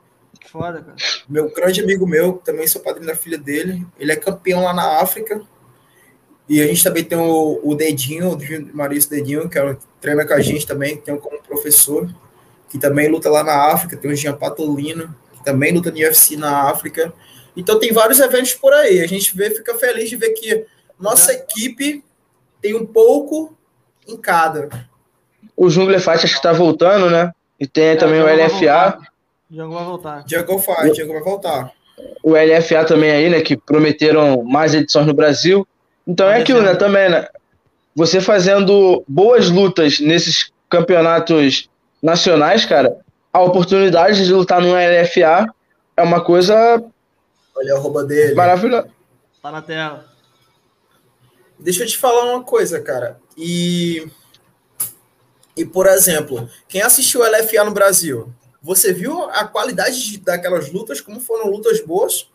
Foda, 0.51 0.81
cara. 0.81 0.97
Meu 1.29 1.53
grande 1.53 1.81
amigo 1.81 2.07
meu, 2.07 2.35
também 2.35 2.67
sou 2.67 2.81
padrinho 2.81 3.09
da 3.09 3.17
filha 3.17 3.39
dele. 3.39 3.87
Ele 3.99 4.13
é 4.13 4.17
campeão 4.17 4.63
lá 4.63 4.73
na 4.73 5.01
África. 5.01 5.43
E 6.49 6.63
a 6.63 6.67
gente 6.67 6.85
também 6.85 7.03
tem 7.03 7.19
o, 7.19 7.61
o 7.63 7.75
Dedinho, 7.75 8.35
o 8.35 8.77
Maurício 8.77 9.11
Dedinho, 9.11 9.49
que 9.49 9.59
é 9.59 9.77
treina 10.01 10.25
com 10.25 10.35
a 10.35 10.41
gente 10.41 10.67
também, 10.67 10.97
tem 10.97 11.19
como 11.19 11.43
professor, 11.43 12.09
que 12.69 12.79
também 12.79 13.09
luta 13.09 13.29
lá 13.29 13.43
na 13.43 13.73
África. 13.73 13.97
Tem 13.97 14.11
o 14.11 14.15
Jean 14.15 14.37
Patolino, 14.37 15.13
também 15.45 15.73
luta 15.73 15.91
no 15.91 15.97
UFC 15.97 16.37
na 16.37 16.71
África. 16.71 17.13
Então 17.57 17.79
tem 17.79 17.93
vários 17.93 18.21
eventos 18.21 18.55
por 18.55 18.73
aí. 18.73 19.01
A 19.01 19.07
gente 19.09 19.37
vê, 19.37 19.51
fica 19.51 19.75
feliz 19.77 20.09
de 20.09 20.17
ver 20.17 20.31
que 20.31 20.67
nossa 20.99 21.33
é. 21.33 21.37
equipe 21.37 22.05
tem 22.61 22.75
um 22.75 22.87
pouco 22.87 23.57
em 24.07 24.17
cada. 24.17 24.89
O 25.57 25.71
Jungle 25.71 25.99
Fight 25.99 26.25
acho 26.25 26.27
que 26.27 26.35
está 26.35 26.53
voltando, 26.53 27.09
né? 27.11 27.33
E 27.59 27.67
tem 27.67 27.89
é, 27.89 27.97
também 27.97 28.21
o 28.21 28.27
LFA. 28.27 28.99
Django 29.49 29.75
vai 29.75 29.85
voltar. 29.85 30.25
Django 30.25 30.59
Fight, 30.59 30.93
Django 30.93 31.13
vai 31.15 31.23
voltar. 31.23 31.73
O 32.23 32.33
LFA 32.33 32.85
também 32.85 33.11
aí, 33.11 33.31
né? 33.31 33.41
Que 33.41 33.57
prometeram 33.57 34.43
mais 34.43 34.75
edições 34.75 35.07
no 35.07 35.15
Brasil. 35.15 35.67
Então 36.07 36.29
é 36.29 36.41
aquilo, 36.41 36.61
né? 36.61 36.75
Também, 36.75 37.09
né? 37.09 37.27
Você 37.95 38.21
fazendo 38.21 39.03
boas 39.09 39.49
lutas 39.49 40.01
nesses 40.01 40.53
campeonatos 40.69 41.71
nacionais, 42.03 42.65
cara, 42.65 42.99
a 43.33 43.41
oportunidade 43.41 44.25
de 44.25 44.33
lutar 44.33 44.61
no 44.61 44.73
LFA 44.73 45.47
é 45.97 46.03
uma 46.03 46.23
coisa. 46.23 46.83
Olha 47.55 47.75
a 47.75 47.79
roupa 47.79 48.05
dele. 48.05 48.35
Maravilhosa. 48.35 48.89
Tá 49.43 49.51
na 49.51 49.63
tela. 49.63 50.05
Deixa 51.59 51.85
eu 51.85 51.87
te 51.87 51.97
falar 51.97 52.25
uma 52.25 52.43
coisa, 52.43 52.81
cara. 52.81 53.19
E. 53.37 54.07
E, 55.57 55.65
por 55.65 55.87
exemplo, 55.87 56.49
quem 56.69 56.83
assistiu 56.83 57.21
o 57.21 57.25
LFA 57.25 57.65
no 57.65 57.71
Brasil, 57.71 58.33
você 58.63 58.93
viu 58.93 59.25
a 59.31 59.45
qualidade 59.45 60.11
de, 60.11 60.19
daquelas 60.19 60.71
lutas, 60.71 61.01
como 61.01 61.21
foram 61.21 61.51
lutas 61.51 61.81
boas? 61.81 62.29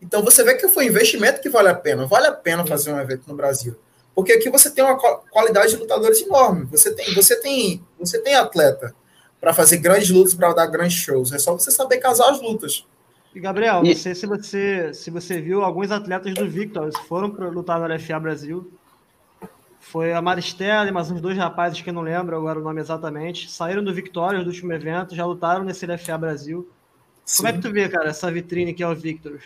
Então 0.00 0.22
você 0.22 0.42
vê 0.42 0.54
que 0.54 0.68
foi 0.68 0.86
um 0.86 0.88
investimento 0.88 1.40
que 1.40 1.50
vale 1.50 1.68
a 1.68 1.74
pena. 1.74 2.06
Vale 2.06 2.28
a 2.28 2.32
pena 2.32 2.66
fazer 2.66 2.92
um 2.92 3.00
evento 3.00 3.24
no 3.26 3.34
Brasil. 3.34 3.76
Porque 4.14 4.32
aqui 4.32 4.48
você 4.48 4.70
tem 4.70 4.82
uma 4.82 4.96
qualidade 4.96 5.72
de 5.72 5.76
lutadores 5.76 6.20
enorme. 6.22 6.64
Você 6.66 6.92
tem, 6.94 7.14
você 7.14 7.36
tem, 7.36 7.84
você 7.98 8.18
tem 8.18 8.34
atleta 8.34 8.94
para 9.40 9.52
fazer 9.52 9.78
grandes 9.78 10.10
lutas, 10.10 10.34
para 10.34 10.52
dar 10.52 10.66
grandes 10.66 10.98
shows. 10.98 11.32
É 11.32 11.38
só 11.38 11.52
você 11.52 11.70
saber 11.70 11.98
casar 11.98 12.30
as 12.30 12.40
lutas. 12.40 12.86
E 13.34 13.40
Gabriel, 13.40 13.82
não 13.82 13.94
sei 13.94 14.14
se 14.14 14.26
você, 14.26 14.92
se 14.92 15.10
você 15.10 15.40
viu 15.40 15.62
alguns 15.62 15.90
atletas 15.90 16.34
do 16.34 16.48
Victor, 16.48 16.84
eles 16.84 16.98
foram 17.00 17.30
para 17.30 17.48
lutar 17.48 17.78
no 17.78 17.86
LFA 17.86 18.18
Brasil. 18.18 18.72
Foi 19.80 20.12
a 20.12 20.22
Maristela 20.22 20.88
e 20.88 20.92
mais 20.92 21.10
uns 21.10 21.20
dois 21.20 21.36
rapazes 21.36 21.80
que 21.80 21.90
eu 21.90 21.94
não 21.94 22.02
lembro 22.02 22.36
agora 22.36 22.60
o 22.60 22.62
nome 22.62 22.80
exatamente. 22.80 23.50
Saíram 23.50 23.82
do 23.82 23.92
Victorious 23.92 24.44
do 24.44 24.50
último 24.50 24.72
evento, 24.72 25.14
já 25.14 25.26
lutaram 25.26 25.64
nesse 25.64 25.86
LFA 25.86 26.16
Brasil. 26.16 26.70
Sim. 27.24 27.36
Como 27.38 27.48
é 27.48 27.52
que 27.52 27.60
tu 27.60 27.72
vê, 27.72 27.88
cara, 27.88 28.10
essa 28.10 28.30
vitrine 28.30 28.72
que 28.72 28.82
é 28.82 28.88
o 28.88 28.94
Victorious? 28.94 29.44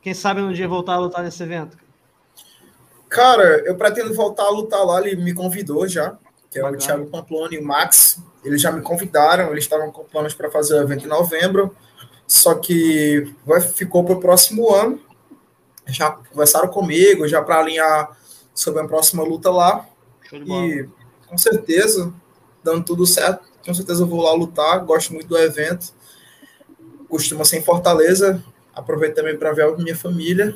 Quem 0.00 0.14
sabe 0.14 0.40
um 0.40 0.52
dia 0.52 0.68
voltar 0.68 0.94
a 0.94 0.98
lutar 0.98 1.22
nesse 1.22 1.42
evento? 1.42 1.76
Cara, 3.08 3.62
eu 3.66 3.76
pretendo 3.76 4.14
voltar 4.14 4.44
a 4.44 4.50
lutar 4.50 4.84
lá, 4.84 5.00
ele 5.00 5.22
me 5.22 5.34
convidou 5.34 5.86
já, 5.86 6.16
que 6.50 6.58
é 6.58 6.62
Bacana. 6.62 6.76
o 6.76 6.80
Thiago 6.80 7.06
Pamploni 7.06 7.56
e 7.56 7.58
o 7.58 7.64
Max. 7.64 8.22
Eles 8.44 8.62
já 8.62 8.70
me 8.70 8.80
convidaram, 8.80 9.50
eles 9.50 9.64
estavam 9.64 9.90
com 9.90 10.04
planos 10.04 10.32
para 10.32 10.50
fazer 10.50 10.74
o 10.74 10.82
evento 10.82 11.04
em 11.04 11.08
novembro 11.08 11.74
só 12.26 12.54
que 12.54 13.32
vai, 13.44 13.60
ficou 13.60 14.04
para 14.04 14.14
o 14.14 14.20
próximo 14.20 14.72
ano. 14.74 15.00
Já 15.86 16.10
conversaram 16.10 16.68
comigo, 16.68 17.28
já 17.28 17.40
para 17.40 17.60
alinhar 17.60 18.16
sobre 18.56 18.82
a 18.82 18.88
próxima 18.88 19.22
luta 19.22 19.50
lá. 19.50 19.86
E 20.32 20.88
com 21.28 21.38
certeza, 21.38 22.12
dando 22.64 22.84
tudo 22.84 23.06
certo, 23.06 23.46
com 23.64 23.74
certeza 23.74 24.02
eu 24.02 24.06
vou 24.06 24.22
lá 24.22 24.32
lutar. 24.32 24.84
Gosto 24.84 25.12
muito 25.12 25.28
do 25.28 25.38
evento. 25.38 25.92
Costuma 27.08 27.44
ser 27.44 27.58
em 27.58 27.62
Fortaleza. 27.62 28.42
Aproveito 28.74 29.14
também 29.14 29.36
para 29.36 29.52
ver 29.52 29.64
a 29.64 29.76
minha 29.76 29.96
família, 29.96 30.54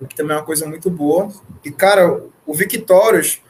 o 0.00 0.06
que 0.06 0.14
também 0.14 0.36
é 0.36 0.40
uma 0.40 0.44
coisa 0.44 0.66
muito 0.66 0.90
boa. 0.90 1.30
E, 1.64 1.70
cara, 1.70 2.24
o 2.44 2.54
Victórios, 2.54 3.40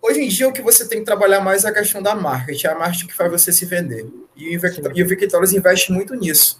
hoje 0.00 0.20
em 0.20 0.28
dia 0.28 0.48
o 0.48 0.52
que 0.52 0.60
você 0.60 0.86
tem 0.86 0.98
que 0.98 1.04
trabalhar 1.06 1.40
mais 1.40 1.64
é 1.64 1.68
a 1.68 1.72
questão 1.72 2.02
da 2.02 2.14
marketing, 2.14 2.66
é 2.66 2.70
a 2.70 2.78
marketing 2.78 3.06
que 3.06 3.14
faz 3.14 3.30
você 3.30 3.50
se 3.50 3.64
vender. 3.64 4.06
E, 4.36 4.52
e 4.52 5.02
o 5.02 5.08
Victorious 5.08 5.52
investe 5.52 5.90
muito 5.90 6.14
nisso. 6.14 6.58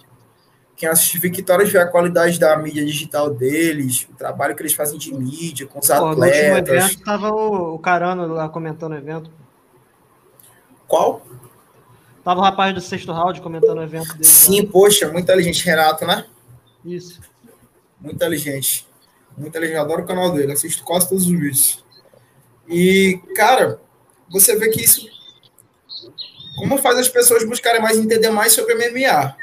Quem 0.76 0.88
assiste 0.88 1.18
Victorious 1.18 1.70
vê 1.70 1.78
a 1.78 1.86
qualidade 1.86 2.38
da 2.38 2.56
mídia 2.56 2.84
digital 2.84 3.30
deles, 3.30 4.06
o 4.10 4.14
trabalho 4.14 4.56
que 4.56 4.62
eles 4.62 4.72
fazem 4.72 4.98
de 4.98 5.14
mídia, 5.14 5.66
com 5.66 5.78
os 5.78 5.86
Pô, 5.86 5.92
atletas. 5.92 6.16
No 6.16 6.24
último 6.24 6.76
evento 6.76 6.90
estava 6.98 7.30
o, 7.30 7.74
o 7.74 7.78
Carano 7.78 8.26
lá 8.26 8.48
comentando 8.48 8.92
o 8.92 8.96
evento. 8.96 9.30
Qual? 10.88 11.24
Tava 12.24 12.40
o 12.40 12.42
rapaz 12.42 12.74
do 12.74 12.80
sexto 12.80 13.12
round 13.12 13.40
comentando 13.40 13.78
o 13.78 13.82
evento 13.82 14.12
dele. 14.12 14.24
Sim, 14.24 14.62
lá. 14.62 14.68
poxa, 14.72 15.08
muito 15.08 15.24
inteligente, 15.24 15.64
Renato, 15.64 16.06
né? 16.06 16.26
Isso. 16.84 17.20
Muito 18.00 18.16
inteligente. 18.16 18.86
Muito 19.36 19.48
inteligente, 19.48 19.78
adoro 19.78 20.02
o 20.02 20.06
canal 20.06 20.32
dele, 20.32 20.52
assisto 20.52 20.84
quase 20.84 21.08
todos 21.08 21.24
os 21.24 21.30
vídeos. 21.30 21.84
E, 22.68 23.20
cara, 23.34 23.80
você 24.30 24.56
vê 24.56 24.68
que 24.68 24.82
isso 24.82 25.06
como 26.56 26.78
faz 26.78 26.98
as 26.98 27.08
pessoas 27.08 27.44
buscarem 27.44 27.80
mais 27.80 27.96
entender 27.98 28.30
mais 28.30 28.52
sobre 28.52 28.74
MMA. 28.74 29.36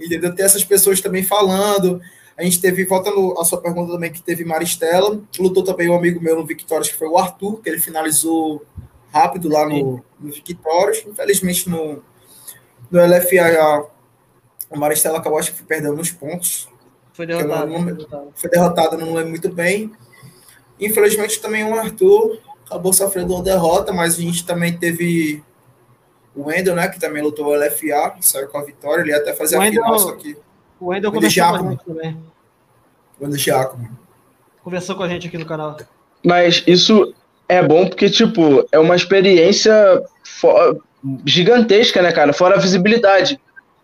Entendeu? 0.00 0.34
Ter 0.34 0.42
essas 0.42 0.64
pessoas 0.64 1.00
também 1.00 1.22
falando. 1.22 2.00
A 2.36 2.42
gente 2.42 2.60
teve, 2.60 2.84
voltando 2.84 3.38
à 3.38 3.44
sua 3.44 3.60
pergunta 3.60 3.92
também, 3.92 4.10
que 4.10 4.22
teve 4.22 4.44
Maristela. 4.44 5.20
Lutou 5.38 5.62
também 5.62 5.90
um 5.90 5.96
amigo 5.96 6.20
meu 6.20 6.36
no 6.36 6.46
Victórios, 6.46 6.88
que 6.88 6.96
foi 6.96 7.08
o 7.08 7.18
Arthur, 7.18 7.60
que 7.60 7.68
ele 7.68 7.78
finalizou 7.78 8.64
rápido 9.12 9.48
lá 9.48 9.68
no, 9.68 10.02
no. 10.18 10.30
Infelizmente, 10.30 11.68
no, 11.68 12.02
no 12.90 13.06
LFA, 13.06 13.86
a 14.70 14.76
Maristela 14.76 15.18
acabou, 15.18 15.38
acho 15.38 15.52
que 15.52 15.62
perdendo 15.62 16.00
uns 16.00 16.12
pontos. 16.12 16.68
Foi 17.12 17.26
derrotado. 17.26 17.70
Não, 17.70 18.32
foi 18.34 18.50
derrotado, 18.50 18.96
não 18.96 19.12
lembro 19.12 19.30
muito 19.30 19.48
bem. 19.50 19.92
Infelizmente, 20.80 21.40
também 21.40 21.64
o 21.64 21.74
Arthur 21.74 22.40
acabou 22.64 22.92
sofrendo 22.92 23.34
uma 23.34 23.42
derrota, 23.42 23.92
mas 23.92 24.14
a 24.14 24.20
gente 24.22 24.46
também 24.46 24.78
teve 24.78 25.42
o 26.34 26.46
Wendel, 26.46 26.74
né, 26.74 26.88
que 26.88 27.00
também 27.00 27.22
lutou 27.22 27.46
o 27.46 27.54
LFA, 27.54 28.16
saiu 28.20 28.48
com 28.48 28.58
a 28.58 28.64
vitória, 28.64 29.02
ele 29.02 29.10
ia 29.10 29.16
até 29.16 29.32
fazer 29.32 29.56
o 29.56 29.60
a 29.60 29.64
Wendell, 29.64 29.82
final, 29.82 29.98
só 29.98 30.12
que... 30.12 30.36
O 30.78 30.86
Wendel 30.86 31.12
conversou 31.12 31.44
com 31.44 31.54
a 31.54 31.70
gente 31.70 31.84
também. 31.84 32.16
O 33.18 33.24
Wendel 33.24 33.38
Giacomo. 33.38 33.98
Conversou 34.62 34.96
com 34.96 35.02
a 35.02 35.08
gente 35.08 35.26
aqui 35.26 35.38
no 35.38 35.46
canal. 35.46 35.76
Mas 36.24 36.62
isso 36.66 37.14
é 37.48 37.62
bom 37.62 37.88
porque, 37.88 38.08
tipo, 38.08 38.66
é 38.70 38.78
uma 38.78 38.94
experiência 38.94 40.02
gigantesca, 41.24 42.00
né, 42.00 42.12
cara? 42.12 42.32
Fora 42.32 42.56
a 42.56 42.60
visibilidade. 42.60 43.40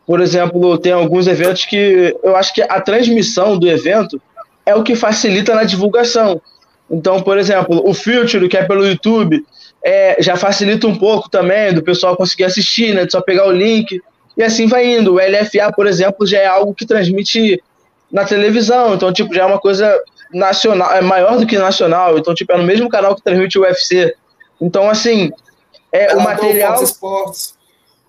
Por 0.07 0.21
exemplo, 0.21 0.79
tem 0.79 0.93
alguns 0.93 1.27
eventos 1.27 1.65
que 1.65 2.17
eu 2.23 2.37
acho 2.37 2.55
que 2.55 2.63
a 2.63 2.81
transmissão 2.81 3.59
do 3.59 3.69
evento 3.69 4.21
é 4.65 4.75
o 4.75 4.85
que 4.85 4.95
facilita 4.95 5.55
na 5.55 5.65
divulgação. 5.65 6.41
Então, 6.89 7.21
por 7.23 7.39
exemplo, 7.39 7.83
o 7.85 7.93
Future, 7.93 8.49
que 8.49 8.57
é 8.57 8.65
pelo 8.65 8.87
YouTube, 8.87 9.45
é, 9.87 10.16
já 10.18 10.37
facilita 10.37 10.89
um 10.89 10.97
pouco 10.97 11.30
também 11.30 11.72
do 11.72 11.80
pessoal 11.80 12.16
conseguir 12.16 12.43
assistir, 12.43 12.93
né? 12.93 13.07
De 13.07 13.12
só 13.12 13.20
pegar 13.20 13.47
o 13.47 13.53
link 13.53 14.03
e 14.37 14.43
assim 14.43 14.66
vai 14.66 14.84
indo. 14.84 15.14
O 15.14 15.18
LFA, 15.18 15.72
por 15.72 15.87
exemplo, 15.87 16.26
já 16.26 16.39
é 16.39 16.47
algo 16.47 16.74
que 16.74 16.84
transmite 16.84 17.62
na 18.11 18.24
televisão, 18.24 18.95
então 18.95 19.12
tipo 19.12 19.32
já 19.32 19.43
é 19.43 19.47
uma 19.47 19.61
coisa 19.61 19.97
nacional, 20.34 20.93
é 20.93 21.01
maior 21.01 21.39
do 21.39 21.47
que 21.47 21.57
nacional, 21.57 22.18
então 22.18 22.34
tipo 22.34 22.53
é 22.53 22.57
no 22.57 22.64
mesmo 22.64 22.89
canal 22.89 23.14
que 23.14 23.22
transmite 23.22 23.61
o 23.61 23.62
UFC. 23.62 24.12
Então 24.61 24.91
assim, 24.91 25.30
é, 25.93 26.16
o 26.16 26.20
material 26.20 26.82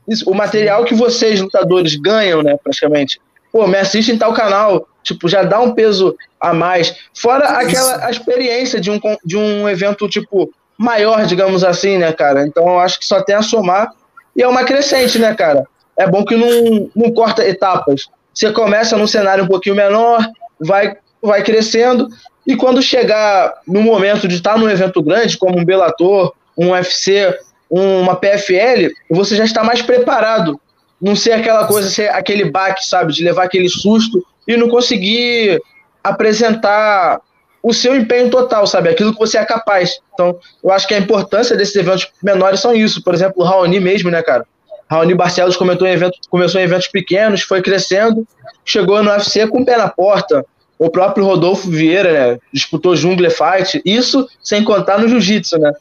isso, 0.08 0.28
o 0.28 0.34
material 0.34 0.84
que 0.84 0.96
vocês 0.96 1.40
lutadores 1.40 1.96
ganham, 1.96 2.42
né, 2.42 2.58
praticamente. 2.64 3.22
Pô, 3.52 3.68
me 3.68 3.78
assiste 3.78 4.12
em 4.12 4.18
tal 4.18 4.34
canal, 4.34 4.88
tipo, 5.04 5.28
já 5.28 5.44
dá 5.44 5.60
um 5.60 5.74
peso 5.74 6.16
a 6.40 6.54
mais. 6.54 6.96
Fora 7.14 7.50
aquela 7.50 8.06
a 8.06 8.10
experiência 8.10 8.80
de 8.80 8.90
um, 8.90 9.00
de 9.24 9.38
um 9.38 9.68
evento, 9.68 10.08
tipo, 10.08 10.50
maior, 10.78 11.26
digamos 11.26 11.64
assim, 11.64 11.98
né, 11.98 12.14
cara? 12.14 12.46
Então 12.46 12.68
eu 12.68 12.80
acho 12.80 13.00
que 13.00 13.06
só 13.06 13.22
tem 13.22 13.36
a 13.36 13.42
somar 13.42 13.92
e 14.36 14.44
é 14.44 14.48
uma 14.48 14.64
crescente, 14.64 15.18
né, 15.18 15.34
cara? 15.34 15.66
É 15.98 16.08
bom 16.08 16.24
que 16.24 16.36
não, 16.36 16.90
não 16.96 17.12
corta 17.12 17.48
etapas. 17.48 18.08
Você 18.34 18.52
começa 18.52 18.96
num 18.96 19.08
cenário 19.08 19.44
um 19.44 19.48
pouquinho 19.48 19.76
menor, 19.76 20.24
vai, 20.60 20.96
vai 21.22 21.42
crescendo, 21.42 22.08
e 22.46 22.56
quando 22.56 22.82
chegar 22.82 23.54
no 23.68 23.82
momento 23.82 24.28
de 24.28 24.36
estar 24.36 24.58
num 24.58 24.70
evento 24.70 25.02
grande, 25.02 25.38
como 25.38 25.60
um 25.60 25.66
Bellator, 25.66 26.34
um 26.58 26.72
UFC, 26.72 27.38
uma 27.70 28.16
PFL, 28.16 28.90
você 29.10 29.36
já 29.36 29.44
está 29.44 29.64
mais 29.64 29.82
preparado. 29.82 30.60
Não 31.02 31.16
ser 31.16 31.34
aquela 31.34 31.68
coisa, 31.68 31.90
ser 31.90 32.10
aquele 32.10 32.50
baque, 32.50 32.86
sabe? 32.86 33.12
De 33.12 33.24
levar 33.24 33.44
aquele 33.44 33.68
susto 33.68 34.26
e 34.48 34.56
não 34.56 34.70
conseguir 34.70 35.62
apresentar 36.02 37.20
o 37.68 37.74
seu 37.74 37.96
empenho 37.96 38.30
total, 38.30 38.66
sabe? 38.66 38.90
Aquilo 38.90 39.14
que 39.14 39.20
você 39.20 39.38
é 39.38 39.46
capaz. 39.46 40.00
Então, 40.14 40.40
eu 40.64 40.72
acho 40.72 40.88
que 40.88 40.94
a 40.94 40.98
importância 40.98 41.56
desses 41.56 41.76
eventos 41.76 42.08
menores 42.24 42.60
são 42.60 42.74
isso. 42.74 43.04
Por 43.04 43.14
exemplo, 43.14 43.36
o 43.38 43.44
Raoni 43.44 43.80
mesmo, 43.80 44.10
né, 44.10 44.22
cara? 44.22 44.46
Raoni 44.90 45.14
Barcelos 45.14 45.58
comentou 45.58 45.86
em 45.86 45.92
evento, 45.92 46.18
começou 46.30 46.62
em 46.62 46.64
eventos 46.64 46.88
pequenos, 46.88 47.42
foi 47.42 47.62
crescendo, 47.62 48.26
chegou 48.64 49.04
no 49.04 49.12
UFC 49.12 49.46
com 49.48 49.62
o 49.62 49.66
pé 49.66 49.78
na 49.78 49.90
porta. 49.90 50.46
O 50.80 50.90
próprio 50.90 51.26
Rodolfo 51.26 51.70
Vieira, 51.70 52.14
né, 52.14 52.40
disputou 52.54 52.96
Jungle 52.96 53.30
Fight, 53.30 53.82
isso 53.84 54.28
sem 54.42 54.64
contar 54.64 55.00
no 55.00 55.08
Jiu-Jitsu, 55.08 55.58
né? 55.58 55.74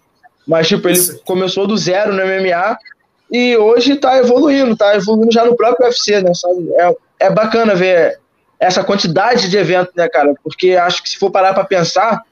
Mas, 0.47 0.67
tipo, 0.67 0.89
ele 0.89 0.99
começou 1.25 1.67
do 1.67 1.77
zero 1.77 2.13
no 2.13 2.23
MMA 2.23 2.79
e 3.31 3.57
hoje 3.57 3.97
tá 3.97 4.19
evoluindo, 4.19 4.77
tá 4.77 4.97
evoluindo 4.97 5.33
já 5.33 5.45
no 5.45 5.57
próprio 5.57 5.87
UFC, 5.87 6.21
né? 6.23 6.33
Sabe? 6.35 6.69
É, 6.75 7.27
é 7.27 7.31
bacana 7.31 7.75
ver 7.75 8.19
essa 8.59 8.83
quantidade 8.83 9.49
de 9.49 9.57
eventos, 9.57 9.95
né, 9.95 10.09
cara? 10.09 10.35
Porque 10.43 10.73
acho 10.73 11.03
que 11.03 11.11
se 11.11 11.19
for 11.19 11.31
parar 11.31 11.55
para 11.55 11.65
pensar, 11.65 12.23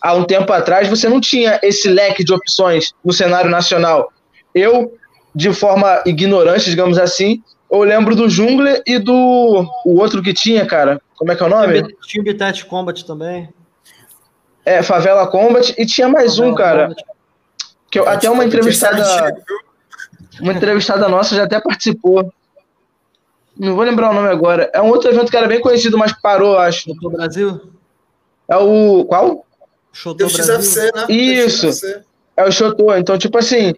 há 0.00 0.14
um 0.14 0.24
tempo 0.24 0.52
atrás 0.52 0.88
você 0.88 1.08
não 1.08 1.20
tinha 1.20 1.58
esse 1.62 1.88
leque 1.88 2.24
de 2.24 2.32
opções 2.32 2.92
no 3.04 3.12
cenário 3.12 3.50
nacional. 3.50 4.12
Eu, 4.54 4.96
de 5.34 5.52
forma 5.52 6.02
ignorante, 6.06 6.70
digamos 6.70 6.98
assim, 6.98 7.42
eu 7.70 7.82
lembro 7.82 8.16
do 8.16 8.28
Jungle 8.28 8.82
e 8.86 8.98
do 8.98 9.14
o 9.84 10.00
outro 10.00 10.22
que 10.22 10.34
tinha, 10.34 10.66
cara. 10.66 11.00
Como 11.16 11.30
é 11.30 11.36
que 11.36 11.42
é 11.42 11.46
o 11.46 11.50
nome? 11.50 11.94
Tinha 12.02 12.20
o 12.20 12.24
Bitet 12.24 12.64
Combat 12.64 13.04
também. 13.04 13.48
É, 14.64 14.82
Favela 14.82 15.26
Combat. 15.26 15.74
E 15.78 15.86
tinha 15.86 16.08
mais 16.08 16.36
Favela 16.36 16.52
um, 16.52 16.54
cara. 16.54 16.82
Combat. 16.88 17.04
Que 17.90 17.98
eu, 17.98 18.08
até 18.08 18.28
uma 18.30 18.44
entrevistada. 18.44 19.04
Uma 20.40 20.52
entrevistada 20.52 21.08
nossa 21.08 21.34
já 21.34 21.44
até 21.44 21.60
participou. 21.60 22.32
Não 23.60 23.76
vou 23.76 23.84
lembrar 23.84 24.10
o 24.10 24.14
nome 24.14 24.28
agora. 24.28 24.70
É 24.72 24.80
um 24.80 24.88
outro 24.88 25.10
evento 25.10 25.30
que 25.30 25.36
era 25.36 25.46
bem 25.46 25.60
conhecido, 25.60 25.98
mas 25.98 26.18
parou, 26.22 26.56
acho. 26.56 26.88
No 27.02 27.10
Brasil? 27.10 27.60
É 28.48 28.56
o. 28.56 29.04
Qual? 29.04 29.44
Shotô 29.92 30.26
XFC, 30.30 30.90
né? 30.94 31.06
Isso. 31.10 31.68
É 32.34 32.42
o 32.42 32.50
Shotô. 32.50 32.96
Então, 32.96 33.18
tipo 33.18 33.36
assim, 33.36 33.74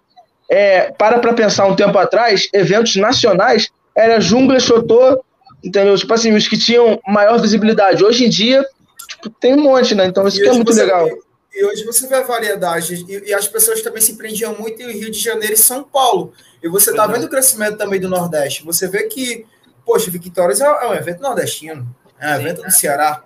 é, 0.49 0.93
para 0.93 1.19
para 1.19 1.35
pensar 1.35 1.67
um 1.67 1.75
tempo 1.75 1.99
atrás, 1.99 2.49
eventos 2.53 2.95
nacionais 2.95 3.71
era 3.93 4.21
Jungla, 4.21 4.61
Shotô, 4.61 5.21
entendeu? 5.65 5.97
Tipo 5.97 6.15
assim, 6.15 6.33
os 6.33 6.47
que 6.47 6.57
tinham 6.57 7.01
maior 7.09 7.41
visibilidade. 7.41 8.05
Hoje 8.05 8.25
em 8.25 8.29
dia, 8.29 8.65
tipo, 9.09 9.29
tem 9.31 9.55
um 9.55 9.65
monte, 9.65 9.97
né? 9.97 10.07
Então 10.07 10.29
isso 10.29 10.41
que 10.41 10.49
é 10.49 10.53
muito 10.53 10.73
legal. 10.73 11.07
Vê, 11.07 11.19
e 11.55 11.65
hoje 11.65 11.85
você 11.85 12.07
vê 12.07 12.15
a 12.15 12.23
variedade, 12.23 13.05
e, 13.09 13.31
e, 13.31 13.35
as 13.35 13.49
pessoas 13.49 13.83
também 13.83 14.01
se 14.01 14.17
prendiam 14.17 14.55
muito 14.57 14.81
em 14.81 14.93
Rio 14.93 15.11
de 15.11 15.19
Janeiro 15.19 15.55
e 15.55 15.59
São 15.59 15.83
Paulo. 15.83 16.33
E 16.63 16.69
você 16.69 16.95
tá 16.95 17.07
vendo 17.07 17.25
o 17.25 17.29
crescimento 17.29 17.77
também 17.77 18.01
do 18.01 18.09
Nordeste. 18.09 18.65
Você 18.65 18.89
vê 18.89 19.03
que, 19.05 19.45
poxa, 19.85 20.11
Victórias 20.11 20.61
é, 20.61 20.65
é 20.65 20.87
um 20.89 20.95
evento 20.95 21.21
nordestino, 21.21 21.95
é 22.19 22.29
um 22.29 22.41
evento 22.41 22.63
do 22.63 22.71
Ceará. 22.71 23.23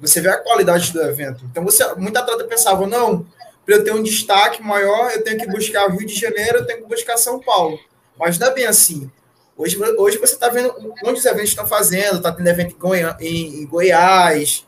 Você 0.00 0.20
vê 0.20 0.28
a 0.28 0.38
qualidade 0.38 0.92
do 0.92 1.02
evento. 1.02 1.44
Então, 1.50 1.64
você, 1.64 1.94
muita 1.94 2.20
atleta 2.20 2.44
pensava, 2.44 2.86
não, 2.86 3.26
para 3.64 3.76
eu 3.76 3.84
ter 3.84 3.92
um 3.92 4.02
destaque 4.02 4.62
maior, 4.62 5.10
eu 5.10 5.22
tenho 5.22 5.38
que 5.38 5.46
buscar 5.46 5.86
o 5.86 5.96
Rio 5.96 6.06
de 6.06 6.14
Janeiro, 6.14 6.58
eu 6.58 6.66
tenho 6.66 6.82
que 6.82 6.88
buscar 6.88 7.16
São 7.16 7.40
Paulo. 7.40 7.78
Mas 8.18 8.38
não 8.38 8.48
é 8.48 8.54
bem 8.54 8.66
assim. 8.66 9.10
Hoje, 9.56 9.78
hoje 9.98 10.18
você 10.18 10.34
está 10.34 10.48
vendo 10.48 10.74
onde 11.04 11.18
os 11.18 11.24
eventos 11.24 11.50
estão 11.50 11.66
fazendo, 11.66 12.16
está 12.16 12.32
tendo 12.32 12.48
evento 12.48 12.74
em, 12.74 12.78
Goi 12.78 13.00
em, 13.20 13.62
em 13.62 13.66
Goiás, 13.66 14.66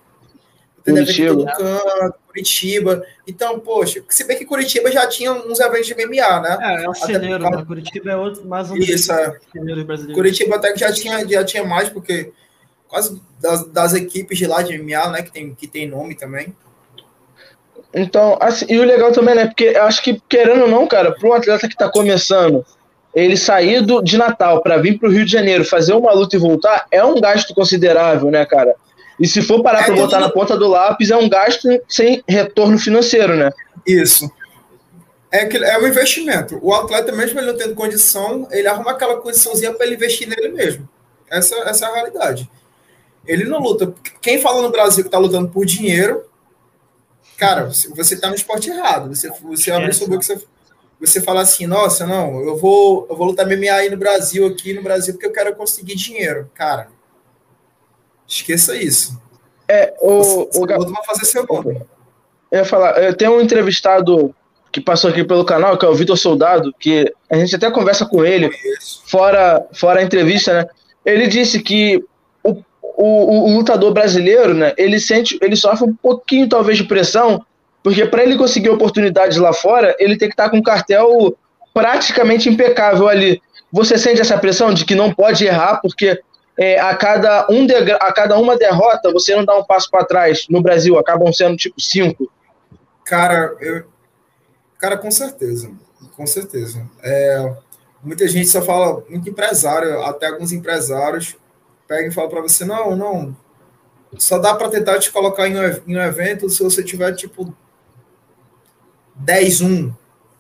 tá 0.77 0.83
tendo 0.85 0.99
Curitiba. 0.99 1.33
evento 1.33 1.43
em 1.43 1.45
todo 1.45 1.57
canto, 1.59 2.19
Curitiba. 2.37 3.03
Então, 3.27 3.59
poxa, 3.59 4.03
se 4.09 4.25
bem 4.25 4.37
que 4.37 4.45
Curitiba 4.45 4.93
já 4.93 5.07
tinha 5.07 5.33
uns 5.33 5.59
eventos 5.59 5.87
de 5.87 5.95
MMA, 5.95 6.41
né? 6.41 6.59
É, 6.61 6.85
é 6.85 6.89
o 6.89 6.95
celeiro, 6.95 7.51
né? 7.51 7.65
Curitiba 7.67 8.11
é 8.11 8.17
outro, 8.17 8.47
mais 8.47 8.71
um 8.71 8.77
Isso, 8.77 9.11
é. 9.13 9.39
Curitiba 10.15 10.57
até 10.57 10.73
que 10.73 10.81
já 10.81 10.93
tinha, 10.93 11.27
já 11.27 11.45
tinha 11.45 11.65
mais, 11.65 11.89
porque 11.89 12.33
quase 12.87 13.21
das, 13.41 13.67
das, 13.69 13.95
equipes 13.95 14.37
de 14.37 14.47
lá 14.47 14.63
de 14.63 14.77
MMA, 14.79 15.11
né, 15.11 15.23
que 15.23 15.33
tem, 15.33 15.55
que 15.55 15.67
tem 15.67 15.89
nome 15.89 16.15
também. 16.15 16.55
Então, 17.93 18.37
assim, 18.41 18.67
e 18.69 18.79
o 18.79 18.85
legal 18.85 19.11
também, 19.13 19.35
né, 19.35 19.47
porque 19.47 19.69
acho 19.69 20.03
que, 20.03 20.21
querendo 20.29 20.63
ou 20.63 20.69
não, 20.69 20.87
cara, 20.87 21.13
para 21.13 21.29
um 21.29 21.33
atleta 21.33 21.67
que 21.67 21.75
está 21.75 21.89
começando, 21.89 22.65
ele 23.15 23.37
sair 23.37 23.81
do, 23.81 24.03
de 24.03 24.19
Natal 24.19 24.63
para 24.63 24.77
vir 24.77 24.99
para 24.99 25.09
o 25.09 25.13
Rio 25.13 25.25
de 25.25 25.33
Janeiro, 25.33 25.65
fazer 25.65 25.95
uma 25.95 26.13
luta 26.13 26.37
e 26.37 26.39
voltar, 26.39 26.87
é 26.91 27.03
um 27.03 27.21
gasto 27.21 27.55
considerável, 27.55 28.31
né, 28.31 28.45
cara? 28.45 28.77
E 29.19 29.27
se 29.27 29.41
for 29.43 29.63
parar 29.63 29.83
é 29.83 29.85
para 29.87 29.95
botar 29.95 30.21
na 30.21 30.31
ponta 30.31 30.57
do 30.57 30.69
lápis, 30.69 31.11
é 31.11 31.17
um 31.17 31.29
gasto 31.29 31.69
sem 31.89 32.23
retorno 32.29 32.79
financeiro, 32.79 33.37
né? 33.37 33.51
Isso. 33.87 34.31
É, 35.31 35.47
que, 35.47 35.57
é 35.57 35.79
um 35.79 35.87
investimento. 35.87 36.59
O 36.63 36.75
atleta, 36.75 37.13
mesmo 37.13 37.39
ele 37.39 37.47
não 37.47 37.57
tendo 37.57 37.75
condição, 37.75 38.47
ele 38.51 38.69
arruma 38.69 38.93
aquela 38.93 39.17
condiçãozinha 39.21 39.73
para 39.73 39.87
ele 39.87 39.97
investir 39.97 40.29
nele 40.29 40.49
mesmo. 40.49 40.89
Essa, 41.31 41.55
essa 41.69 41.87
é 41.87 41.89
a 41.89 41.95
realidade. 41.95 42.51
Ele 43.27 43.45
não 43.45 43.61
luta. 43.61 43.93
Quem 44.21 44.41
fala 44.41 44.63
no 44.63 44.71
Brasil 44.71 45.03
que 45.03 45.09
está 45.09 45.19
lutando 45.19 45.49
por 45.49 45.67
dinheiro, 45.67 46.25
cara, 47.37 47.65
você 47.65 48.15
está 48.15 48.29
no 48.29 48.35
esporte 48.35 48.71
errado. 48.71 49.15
Você, 49.15 49.31
você 49.43 49.71
abre 49.73 49.93
sua 49.93 50.07
boca 50.07 50.23
você, 50.23 50.41
você 51.01 51.21
fala 51.21 51.43
assim, 51.43 51.67
nossa, 51.67 52.07
não, 52.07 52.41
eu 52.41 52.57
vou, 52.57 53.07
eu 53.11 53.17
vou 53.17 53.27
lutar 53.27 53.47
MMA 53.47 53.73
aí 53.73 53.91
no 53.91 53.97
Brasil, 53.97 54.47
aqui 54.47 54.73
no 54.73 54.83
Brasil, 54.83 55.15
porque 55.15 55.27
eu 55.27 55.33
quero 55.33 55.55
conseguir 55.57 55.97
dinheiro. 55.97 56.51
Cara, 56.55 56.89
esqueça 58.29 58.77
isso. 58.77 59.21
É, 59.69 59.95
o, 60.01 60.49
o, 60.59 60.63
o 60.63 60.67
vai 60.67 61.05
fazer 61.05 61.25
seu 61.25 61.45
nome. 61.45 61.81
Eu 62.51 62.59
ia 62.61 62.65
falar, 62.65 63.03
eu 63.03 63.15
tenho 63.15 63.33
um 63.37 63.41
entrevistado 63.41 64.35
que 64.71 64.81
passou 64.81 65.11
aqui 65.11 65.25
pelo 65.25 65.45
canal, 65.45 65.77
que 65.77 65.85
é 65.85 65.89
o 65.89 65.95
Vitor 65.95 66.17
Soldado, 66.17 66.75
que 66.79 67.13
a 67.31 67.37
gente 67.37 67.57
até 67.57 67.71
conversa 67.71 68.07
com 68.07 68.25
ele, 68.25 68.51
fora, 69.07 69.65
fora 69.73 70.01
a 70.01 70.03
entrevista, 70.03 70.53
né? 70.53 70.67
Ele 71.05 71.27
disse 71.29 71.61
que 71.61 72.05
o, 72.97 73.51
o, 73.53 73.57
lutador 73.57 73.93
brasileiro, 73.93 74.55
né, 74.55 74.73
ele 74.77 74.99
sente, 74.99 75.39
ele 75.43 75.55
sofre 75.55 75.87
um 75.87 75.95
pouquinho 75.95 76.49
talvez 76.49 76.79
de 76.79 76.85
pressão, 76.85 77.45
porque 77.83 78.07
para 78.07 78.23
ele 78.23 78.37
conseguir 78.37 78.71
oportunidades 78.71 79.37
lá 79.37 79.53
fora, 79.53 79.95
ele 79.99 80.17
tem 80.17 80.29
que 80.29 80.33
estar 80.33 80.45
tá 80.45 80.51
com 80.51 80.57
um 80.57 80.63
cartel 80.63 81.37
praticamente 81.75 82.49
impecável 82.49 83.09
ali. 83.09 83.41
Você 83.71 83.99
sente 83.99 84.21
essa 84.21 84.39
pressão 84.39 84.73
de 84.73 84.85
que 84.85 84.95
não 84.95 85.13
pode 85.13 85.45
errar, 85.45 85.81
porque 85.83 86.21
é, 86.57 86.81
a, 86.81 86.97
cada 86.97 87.47
um 87.51 87.67
a 88.01 88.13
cada 88.13 88.39
uma 88.39 88.57
derrota 88.57 89.13
você 89.13 89.35
não 89.35 89.45
dá 89.45 89.57
um 89.57 89.65
passo 89.65 89.91
para 89.91 90.05
trás. 90.05 90.47
No 90.49 90.63
Brasil, 90.63 90.99
acabam 90.99 91.33
sendo 91.33 91.57
tipo 91.57 91.81
cinco. 91.81 92.31
Cara, 93.05 93.55
eu, 93.61 93.85
cara, 94.79 94.97
com 94.97 95.11
certeza, 95.11 95.71
com 96.17 96.27
certeza. 96.27 96.89
É, 97.03 97.55
muita 98.03 98.27
gente 98.27 98.49
só 98.49 98.63
fala, 98.63 99.05
muito 99.09 99.29
empresário, 99.29 100.03
até 100.03 100.27
alguns 100.27 100.53
empresários 100.53 101.37
pega 101.87 102.09
e 102.09 102.13
fala 102.13 102.29
para 102.29 102.41
você, 102.41 102.65
não, 102.65 102.97
não, 102.97 103.37
só 104.19 104.39
dá 104.39 104.55
para 104.55 104.69
tentar 104.69 104.99
te 104.99 105.11
colocar 105.11 105.49
em 105.49 105.57
um, 105.57 106.01
evento 106.01 106.49
se 106.49 106.63
você 106.63 106.83
tiver, 106.83 107.13
tipo, 107.15 107.55
10-1, 109.23 109.95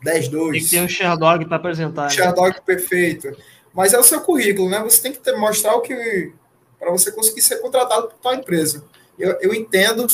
10-2. 0.04 0.52
Tem 0.52 0.62
que 0.62 0.70
ter 0.70 0.80
um 0.80 0.88
Sherdog 0.88 1.44
para 1.46 1.56
apresentar. 1.56 2.04
Né? 2.04 2.10
Sherdog 2.10 2.60
perfeito. 2.62 3.36
Mas 3.76 3.92
é 3.92 3.98
o 3.98 4.02
seu 4.02 4.22
currículo, 4.22 4.70
né? 4.70 4.82
Você 4.82 5.02
tem 5.02 5.12
que 5.12 5.18
ter, 5.18 5.36
mostrar 5.36 5.74
o 5.74 5.82
que... 5.82 6.32
para 6.78 6.90
você 6.90 7.12
conseguir 7.12 7.42
ser 7.42 7.58
contratado 7.58 8.08
por 8.08 8.14
tua 8.14 8.34
empresa. 8.34 8.82
Eu, 9.18 9.38
eu 9.38 9.52
entendo, 9.52 10.06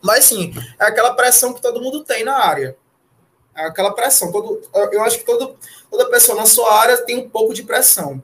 mas 0.00 0.24
sim, 0.24 0.54
é 0.80 0.86
aquela 0.86 1.12
pressão 1.12 1.52
que 1.52 1.60
todo 1.60 1.82
mundo 1.82 2.02
tem 2.02 2.24
na 2.24 2.38
área. 2.38 2.78
É 3.54 3.66
aquela 3.66 3.92
pressão. 3.92 4.32
Todo, 4.32 4.62
eu 4.90 5.02
acho 5.02 5.18
que 5.18 5.26
todo, 5.26 5.54
toda 5.90 6.08
pessoa 6.08 6.38
na 6.38 6.46
sua 6.46 6.72
área 6.80 6.96
tem 6.96 7.18
um 7.18 7.28
pouco 7.28 7.52
de 7.52 7.62
pressão. 7.62 8.22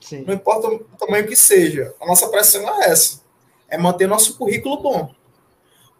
Sim. 0.00 0.24
Não 0.26 0.32
importa 0.32 0.68
o 0.68 0.78
tamanho 0.98 1.26
que 1.26 1.36
seja. 1.36 1.94
A 2.00 2.06
nossa 2.06 2.28
pressão 2.28 2.66
é 2.82 2.88
essa. 2.88 3.20
É 3.68 3.76
manter 3.76 4.06
nosso 4.06 4.38
currículo 4.38 4.80
bom. 4.80 5.12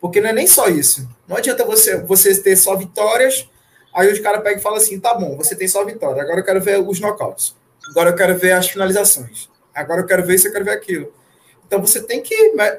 Porque 0.00 0.18
não 0.18 0.30
é 0.30 0.32
nem 0.32 0.46
só 0.46 0.68
isso. 0.68 1.06
Não 1.26 1.36
adianta 1.36 1.62
você, 1.62 1.98
você 1.98 2.40
ter 2.40 2.56
só 2.56 2.74
vitórias, 2.74 3.46
aí 3.92 4.10
os 4.10 4.18
caras 4.20 4.42
pegam 4.42 4.60
e 4.60 4.62
falam 4.62 4.78
assim, 4.78 4.98
tá 4.98 5.12
bom, 5.12 5.36
você 5.36 5.54
tem 5.54 5.68
só 5.68 5.84
vitória, 5.84 6.22
agora 6.22 6.40
eu 6.40 6.44
quero 6.44 6.60
ver 6.60 6.80
os 6.80 7.00
knockouts. 7.00 7.54
Agora 7.88 8.10
eu 8.10 8.16
quero 8.16 8.36
ver 8.36 8.52
as 8.52 8.68
finalizações. 8.68 9.48
Agora 9.74 10.00
eu 10.00 10.06
quero 10.06 10.24
ver 10.24 10.34
isso, 10.34 10.48
eu 10.48 10.52
quero 10.52 10.64
ver 10.64 10.72
aquilo. 10.72 11.12
Então 11.66 11.80
você 11.80 12.02
tem 12.02 12.22
que 12.22 12.34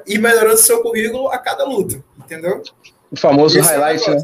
ir 0.06 0.18
melhorando 0.18 0.58
seu 0.58 0.82
currículo 0.82 1.28
a 1.28 1.38
cada 1.38 1.64
luta, 1.64 2.02
entendeu? 2.18 2.62
O 3.10 3.16
famoso 3.16 3.58
Esse 3.58 3.68
highlight, 3.70 4.08
é 4.08 4.14
né? 4.14 4.22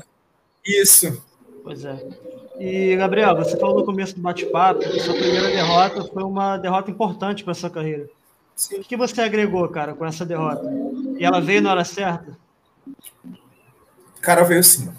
Isso. 0.65 1.23
Pois 1.63 1.85
é. 1.85 1.97
E, 2.59 2.97
Gabriel, 2.97 3.37
você 3.37 3.57
falou 3.57 3.79
no 3.79 3.85
começo 3.85 4.15
do 4.15 4.21
bate-papo 4.21 4.81
que 4.81 5.01
sua 5.01 5.15
primeira 5.15 5.49
derrota 5.49 6.05
foi 6.05 6.23
uma 6.23 6.57
derrota 6.57 6.91
importante 6.91 7.45
para 7.45 7.55
sua 7.55 7.71
carreira. 7.71 8.09
Sim. 8.55 8.81
O 8.81 8.83
que 8.83 8.97
você 8.97 9.21
agregou, 9.21 9.69
cara, 9.69 9.95
com 9.95 10.07
essa 10.07 10.25
derrota? 10.25 10.65
E 11.19 11.25
ela 11.25 11.41
veio 11.41 11.61
na 11.61 11.71
hora 11.71 11.85
certa? 11.85 12.37
Cara, 14.23 14.43
veio 14.43 14.65
sim. 14.65 14.91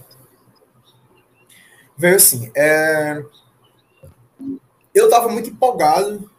Veio 1.97 2.19
sim. 2.19 2.51
É... 2.55 3.23
Eu 4.98 5.10
tava 5.10 5.30
muito 5.30 5.50
empolgado. 5.50 6.30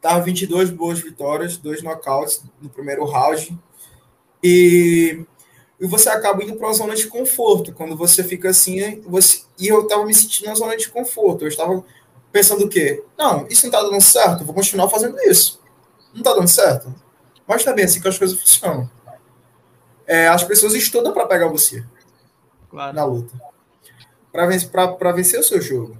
Tava 0.00 0.20
22 0.20 0.70
boas 0.70 1.00
vitórias, 1.00 1.56
dois 1.56 1.82
knockouts 1.82 2.42
no 2.60 2.68
primeiro 2.68 3.04
round. 3.04 3.58
E 4.42 5.24
e 5.80 5.86
você 5.86 6.08
acaba 6.08 6.42
indo 6.42 6.56
para 6.56 6.66
uma 6.66 6.74
zona 6.74 6.94
de 6.94 7.06
conforto. 7.06 7.72
Quando 7.72 7.96
você 7.96 8.24
fica 8.24 8.50
assim, 8.50 9.00
você... 9.02 9.42
e 9.58 9.68
eu 9.68 9.82
estava 9.82 10.04
me 10.04 10.12
sentindo 10.12 10.48
na 10.48 10.54
zona 10.54 10.76
de 10.76 10.88
conforto. 10.88 11.44
Eu 11.44 11.48
estava 11.48 11.84
pensando 12.32 12.64
o 12.64 12.68
quê? 12.68 13.04
Não, 13.16 13.46
isso 13.46 13.66
não 13.66 13.72
está 13.72 13.82
dando 13.82 14.00
certo, 14.00 14.40
eu 14.40 14.46
vou 14.46 14.54
continuar 14.54 14.88
fazendo 14.88 15.18
isso. 15.20 15.60
Não 16.12 16.20
está 16.20 16.34
dando 16.34 16.48
certo. 16.48 16.92
Mas 17.46 17.64
também 17.64 17.84
tá 17.84 17.90
assim 17.90 18.00
que 18.00 18.08
as 18.08 18.18
coisas 18.18 18.38
funcionam. 18.38 18.90
É, 20.06 20.26
as 20.28 20.42
pessoas 20.42 20.74
estudam 20.74 21.12
para 21.12 21.26
pegar 21.26 21.48
você 21.48 21.84
claro. 22.70 22.96
na 22.96 23.04
luta. 23.04 23.40
Para 24.32 24.46
vencer, 24.46 24.70
vencer 25.14 25.40
o 25.40 25.44
seu 25.44 25.60
jogo. 25.60 25.96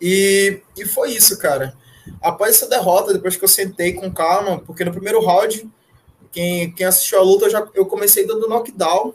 E, 0.00 0.60
e 0.76 0.84
foi 0.84 1.12
isso, 1.12 1.38
cara. 1.38 1.76
Após 2.20 2.56
essa 2.56 2.68
derrota, 2.68 3.12
depois 3.12 3.36
que 3.36 3.44
eu 3.44 3.48
sentei 3.48 3.92
com 3.92 4.12
calma, 4.12 4.58
porque 4.60 4.84
no 4.84 4.92
primeiro 4.92 5.24
round 5.24 5.68
quem, 6.30 6.70
quem 6.72 6.86
assistiu 6.86 7.18
a 7.18 7.22
luta, 7.22 7.46
eu, 7.46 7.50
já, 7.50 7.66
eu 7.74 7.86
comecei 7.86 8.26
dando 8.26 8.48
knockdown, 8.48 9.14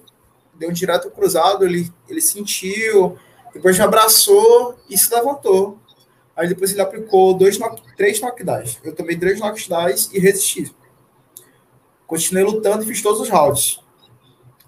deu 0.56 0.70
um 0.70 0.74
direto 0.74 1.10
cruzado, 1.12 1.66
ele, 1.66 1.92
ele 2.10 2.22
sentiu, 2.22 3.18
depois 3.54 3.78
me 3.78 3.84
abraçou 3.84 4.76
e 4.90 4.98
se 4.98 5.14
levantou. 5.14 5.78
Aí 6.36 6.48
depois 6.48 6.72
ele 6.72 6.82
aplicou 6.82 7.34
dois 7.34 7.60
três 7.96 8.20
knockdowns. 8.20 8.80
Eu 8.84 8.96
tomei 8.96 9.18
três 9.18 9.40
knockdowns 9.40 10.10
e 10.14 10.20
resisti. 10.20 10.74
Continuei 12.08 12.44
lutando 12.44 12.84
e 12.84 12.88
fiz 12.88 13.02
todos 13.02 13.22
os 13.22 13.30
rounds. 13.30 13.80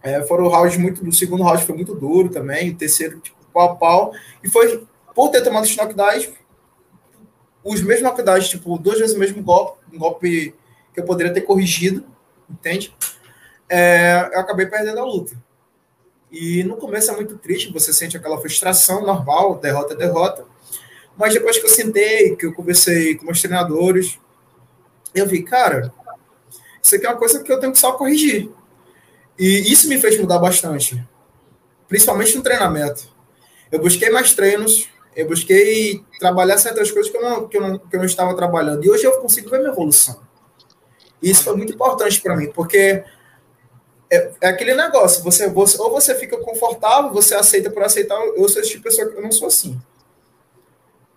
É, 0.01 0.21
foram 0.23 0.47
rounds 0.47 0.77
muito. 0.77 1.07
O 1.07 1.11
segundo 1.11 1.43
round 1.43 1.63
foi 1.63 1.75
muito 1.75 1.95
duro 1.95 2.29
também. 2.29 2.69
O 2.71 2.75
terceiro, 2.75 3.19
tipo, 3.19 3.37
pau 3.53 3.71
a 3.71 3.75
pau. 3.75 4.13
E 4.43 4.49
foi 4.49 4.85
por 5.13 5.29
ter 5.29 5.41
tomado 5.41 5.63
os 5.63 5.75
knockdowns, 5.75 6.29
os 7.63 7.81
mesmos 7.81 8.11
quantidades, 8.11 8.49
tipo, 8.49 8.77
duas 8.77 8.99
vezes 8.99 9.15
o 9.15 9.19
mesmo 9.19 9.41
golpe, 9.41 9.79
um 9.93 9.97
golpe 9.97 10.53
que 10.93 10.99
eu 10.99 11.05
poderia 11.05 11.33
ter 11.33 11.41
corrigido, 11.41 12.05
entende? 12.49 12.93
É, 13.69 14.29
eu 14.33 14.39
acabei 14.39 14.65
perdendo 14.65 14.99
a 14.99 15.05
luta. 15.05 15.35
E 16.29 16.63
no 16.63 16.75
começo 16.75 17.09
é 17.11 17.15
muito 17.15 17.37
triste, 17.37 17.71
você 17.71 17.93
sente 17.93 18.17
aquela 18.17 18.39
frustração 18.41 19.05
normal, 19.05 19.59
derrota, 19.59 19.95
derrota. 19.95 20.45
Mas 21.15 21.33
depois 21.33 21.57
que 21.57 21.65
eu 21.65 21.69
sentei, 21.69 22.35
que 22.35 22.45
eu 22.45 22.53
conversei 22.53 23.15
com 23.15 23.25
meus 23.25 23.39
treinadores, 23.39 24.19
eu 25.13 25.27
vi, 25.27 25.43
cara, 25.43 25.93
isso 26.81 26.95
aqui 26.95 27.05
é 27.05 27.09
uma 27.09 27.17
coisa 27.17 27.41
que 27.41 27.51
eu 27.51 27.59
tenho 27.59 27.71
que 27.71 27.79
só 27.79 27.93
corrigir. 27.93 28.49
E 29.37 29.71
isso 29.71 29.87
me 29.87 29.99
fez 29.99 30.19
mudar 30.19 30.39
bastante, 30.39 31.01
principalmente 31.87 32.35
no 32.35 32.43
treinamento. 32.43 33.07
Eu 33.71 33.79
busquei 33.79 34.09
mais 34.09 34.33
treinos, 34.33 34.89
eu 35.15 35.27
busquei 35.27 36.03
trabalhar 36.19 36.57
certas 36.57 36.91
coisas 36.91 37.11
que 37.11 37.17
eu 37.17 37.21
não, 37.21 37.47
que 37.47 37.57
eu 37.57 37.61
não, 37.61 37.77
que 37.77 37.95
eu 37.95 37.99
não 37.99 38.05
estava 38.05 38.35
trabalhando. 38.35 38.83
E 38.83 38.89
hoje 38.89 39.03
eu 39.03 39.19
consigo 39.19 39.49
ver 39.49 39.59
minha 39.59 39.71
evolução. 39.71 40.21
E 41.21 41.29
isso 41.29 41.43
foi 41.43 41.55
muito 41.55 41.73
importante 41.73 42.19
para 42.21 42.35
mim, 42.35 42.51
porque 42.51 43.03
é, 44.09 44.31
é, 44.41 44.47
aquele 44.47 44.75
negócio, 44.75 45.23
você, 45.23 45.49
você, 45.49 45.81
ou 45.81 45.89
você 45.89 46.13
fica 46.15 46.37
confortável, 46.37 47.11
você 47.11 47.33
aceita 47.33 47.69
por 47.69 47.81
aceitar, 47.81 48.19
eu 48.19 48.47
sou 48.49 48.61
esse 48.61 48.71
tipo 48.71 48.83
de 48.83 48.89
pessoa 48.89 49.09
que 49.09 49.17
eu 49.17 49.23
não 49.23 49.31
sou 49.31 49.47
assim. 49.47 49.81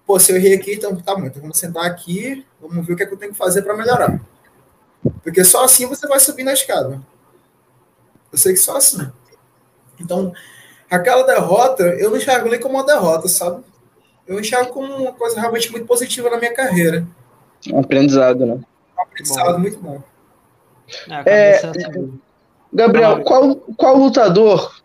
Pô, 0.06 0.18
se 0.20 0.30
eu 0.30 0.36
errei 0.36 0.54
aqui, 0.54 0.74
então 0.74 0.94
tá 0.96 1.14
bom, 1.14 1.26
então 1.26 1.42
vamos 1.42 1.58
sentar 1.58 1.84
aqui, 1.84 2.46
vamos 2.60 2.86
ver 2.86 2.92
o 2.92 2.96
que, 2.96 3.02
é 3.02 3.06
que 3.06 3.12
eu 3.12 3.18
tenho 3.18 3.32
que 3.32 3.38
fazer 3.38 3.62
para 3.62 3.76
melhorar. 3.76 4.20
Porque 5.22 5.44
só 5.44 5.64
assim 5.64 5.86
você 5.86 6.06
vai 6.06 6.20
subir 6.20 6.44
na 6.44 6.52
escada. 6.52 7.02
Eu 8.32 8.38
sei 8.38 8.52
que 8.52 8.60
só 8.60 8.76
assim. 8.76 9.10
Então, 10.00 10.32
aquela 10.88 11.22
derrota, 11.22 11.82
eu 11.82 12.10
não 12.10 12.16
enxergo 12.16 12.48
nem 12.48 12.60
como 12.60 12.76
uma 12.76 12.86
derrota, 12.86 13.28
sabe? 13.28 13.64
Eu 14.26 14.40
enxergo 14.40 14.72
como 14.72 14.94
uma 14.94 15.12
coisa 15.12 15.40
realmente 15.40 15.70
muito 15.70 15.86
positiva 15.86 16.30
na 16.30 16.38
minha 16.38 16.52
carreira. 16.52 17.06
Um 17.72 17.80
aprendizado, 17.80 18.44
né? 18.44 18.54
Um 18.54 19.02
aprendizado 19.02 19.52
bom. 19.52 19.58
muito 19.58 19.78
bom. 19.78 20.02
É, 21.24 21.56
é 21.56 21.72
Gabriel, 22.72 23.22
qual, 23.22 23.56
qual 23.76 23.96
lutador 23.96 24.80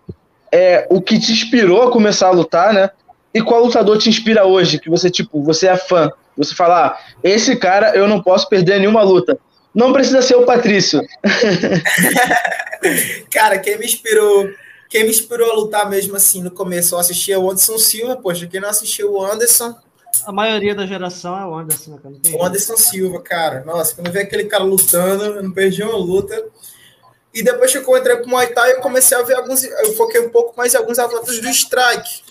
é 0.52 0.88
o 0.90 1.02
que 1.02 1.20
te 1.20 1.32
inspirou 1.32 1.84
a 1.84 1.92
começar 1.92 2.28
a 2.28 2.32
lutar, 2.32 2.74
né? 2.74 2.90
E 3.34 3.42
qual 3.42 3.64
lutador 3.64 3.98
te 3.98 4.10
inspira 4.10 4.46
hoje? 4.46 4.80
Que 4.80 4.90
você, 4.90 5.10
tipo, 5.10 5.42
você 5.42 5.68
é 5.68 5.78
fã. 5.78 6.12
Você 6.38 6.56
fala, 6.56 6.88
ah, 6.88 6.98
esse 7.24 7.56
cara 7.56 7.96
eu 7.96 8.08
não 8.08 8.22
posso 8.22 8.48
perder 8.48 8.80
nenhuma 8.80 9.04
luta. 9.04 9.38
Não 9.74 9.94
precisa 9.94 10.22
ser 10.22 10.36
o 10.36 10.46
Patrício. 10.46 11.02
Cara, 13.32 13.58
quem 13.60 13.78
me 13.78 13.86
inspirou, 13.86 14.50
quem 14.92 15.06
me 15.06 15.10
inspirou 15.10 15.50
a 15.50 15.56
lutar 15.56 15.90
mesmo 15.90 16.18
assim 16.18 16.44
no 16.44 16.52
começo, 16.52 16.94
eu 16.94 17.00
assistia 17.00 17.40
o 17.40 17.50
Anderson 17.50 17.78
Silva, 17.78 18.18
poxa, 18.18 18.46
quem 18.46 18.60
não 18.60 18.68
assistiu 18.68 19.14
o 19.14 19.26
Anderson. 19.26 19.74
A 20.26 20.34
maioria 20.34 20.76
da 20.76 20.86
geração 20.86 21.40
é 21.40 21.46
o 21.46 21.56
Anderson, 21.56 21.98
cara. 21.98 22.16
O 22.34 22.44
Anderson 22.44 22.76
Silva, 22.76 23.22
cara. 23.22 23.64
Nossa, 23.64 23.96
quando 23.96 24.08
eu 24.08 24.14
vi 24.14 24.20
aquele 24.20 24.44
cara 24.44 24.66
lutando, 24.66 25.24
eu 25.24 25.44
não 25.44 25.52
perdi 25.52 25.82
uma 25.82 25.96
luta. 25.96 26.46
E 27.34 27.42
depois 27.42 27.72
que 27.72 27.78
eu 27.78 27.98
entrei 27.98 28.18
pro 28.18 28.30
Muay 28.30 28.48
Thai, 28.48 28.74
eu 28.74 28.82
comecei 28.82 29.18
a 29.18 29.22
ver 29.22 29.36
alguns. 29.36 29.64
Eu 29.64 29.94
foquei 29.94 30.20
um 30.20 30.30
pouco 30.30 30.54
mais 30.58 30.74
em 30.74 30.78
alguns 30.78 31.00
atletas 31.00 31.40
do 31.40 31.48
strike. 31.48 32.24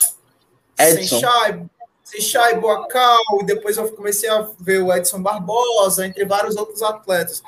Edson. 0.78 1.18
Senchai, 1.18 1.66
Senchai 2.04 2.60
Boacal, 2.60 3.40
e 3.40 3.44
depois 3.44 3.78
eu 3.78 3.90
comecei 3.92 4.28
a 4.28 4.46
ver 4.60 4.82
o 4.82 4.94
Edson 4.94 5.22
Barbosa, 5.22 6.06
entre 6.06 6.26
vários 6.26 6.56
outros 6.56 6.82
atletas. 6.82 7.42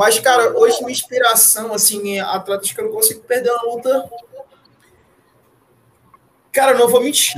Mas, 0.00 0.18
cara, 0.18 0.58
hoje 0.58 0.78
minha 0.78 0.92
inspiração, 0.92 1.74
assim, 1.74 2.18
atletas 2.20 2.72
que 2.72 2.80
eu 2.80 2.86
não 2.86 2.92
consigo 2.92 3.20
perder 3.20 3.50
uma 3.50 3.74
luta. 3.74 4.10
Cara, 6.50 6.72
não 6.72 6.88
vou 6.88 7.02
mentir. 7.02 7.36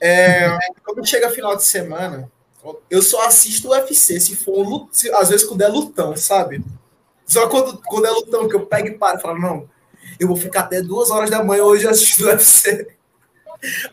É, 0.00 0.58
quando 0.84 1.06
chega 1.06 1.30
final 1.30 1.54
de 1.54 1.62
semana, 1.62 2.28
eu 2.90 3.00
só 3.00 3.24
assisto 3.28 3.68
o 3.68 3.70
UFC 3.70 4.18
se 4.18 4.34
for 4.34 4.66
um, 4.66 4.88
se, 4.90 5.08
às 5.12 5.28
vezes 5.28 5.46
quando 5.46 5.62
é 5.62 5.68
lutão, 5.68 6.16
sabe? 6.16 6.64
Só 7.24 7.48
quando, 7.48 7.80
quando 7.86 8.06
é 8.06 8.10
lutão 8.10 8.48
que 8.48 8.56
eu 8.56 8.66
pego 8.66 8.88
e 8.88 8.98
paro 8.98 9.20
e 9.20 9.22
falo, 9.22 9.38
não, 9.38 9.70
eu 10.18 10.26
vou 10.26 10.36
ficar 10.36 10.62
até 10.62 10.82
duas 10.82 11.12
horas 11.12 11.30
da 11.30 11.44
manhã 11.44 11.62
hoje 11.62 11.86
assistindo 11.86 12.26
o 12.26 12.30
UFC. 12.30 12.88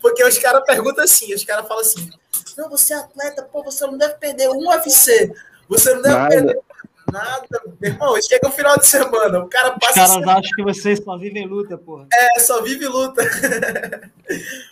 Porque 0.01 0.23
os 0.23 0.39
caras 0.39 0.65
perguntam 0.65 1.03
assim, 1.03 1.35
os 1.35 1.45
caras 1.45 1.67
falam 1.67 1.83
assim, 1.83 2.09
não, 2.57 2.67
você 2.67 2.95
é 2.95 2.97
atleta, 2.97 3.43
pô, 3.43 3.63
você 3.63 3.85
não 3.85 3.95
deve 3.95 4.15
perder 4.15 4.49
um 4.49 4.69
UFC. 4.69 5.31
Você 5.69 5.93
não 5.93 6.01
deve 6.01 6.15
Nada. 6.15 6.29
perder 6.29 6.61
nada. 7.11 7.47
Meu 7.79 7.91
irmão, 7.91 8.21
chega 8.21 8.47
o 8.47 8.51
final 8.51 8.77
de 8.77 8.87
semana, 8.87 9.39
o 9.39 9.47
cara 9.47 9.71
passa... 9.71 10.03
Os 10.03 10.09
caras 10.15 10.27
acham 10.27 10.51
que 10.55 10.63
vocês 10.63 11.03
só 11.03 11.17
vivem 11.17 11.45
luta, 11.45 11.77
porra. 11.77 12.07
É, 12.13 12.39
só 12.39 12.61
vive 12.61 12.87
luta. 12.87 13.21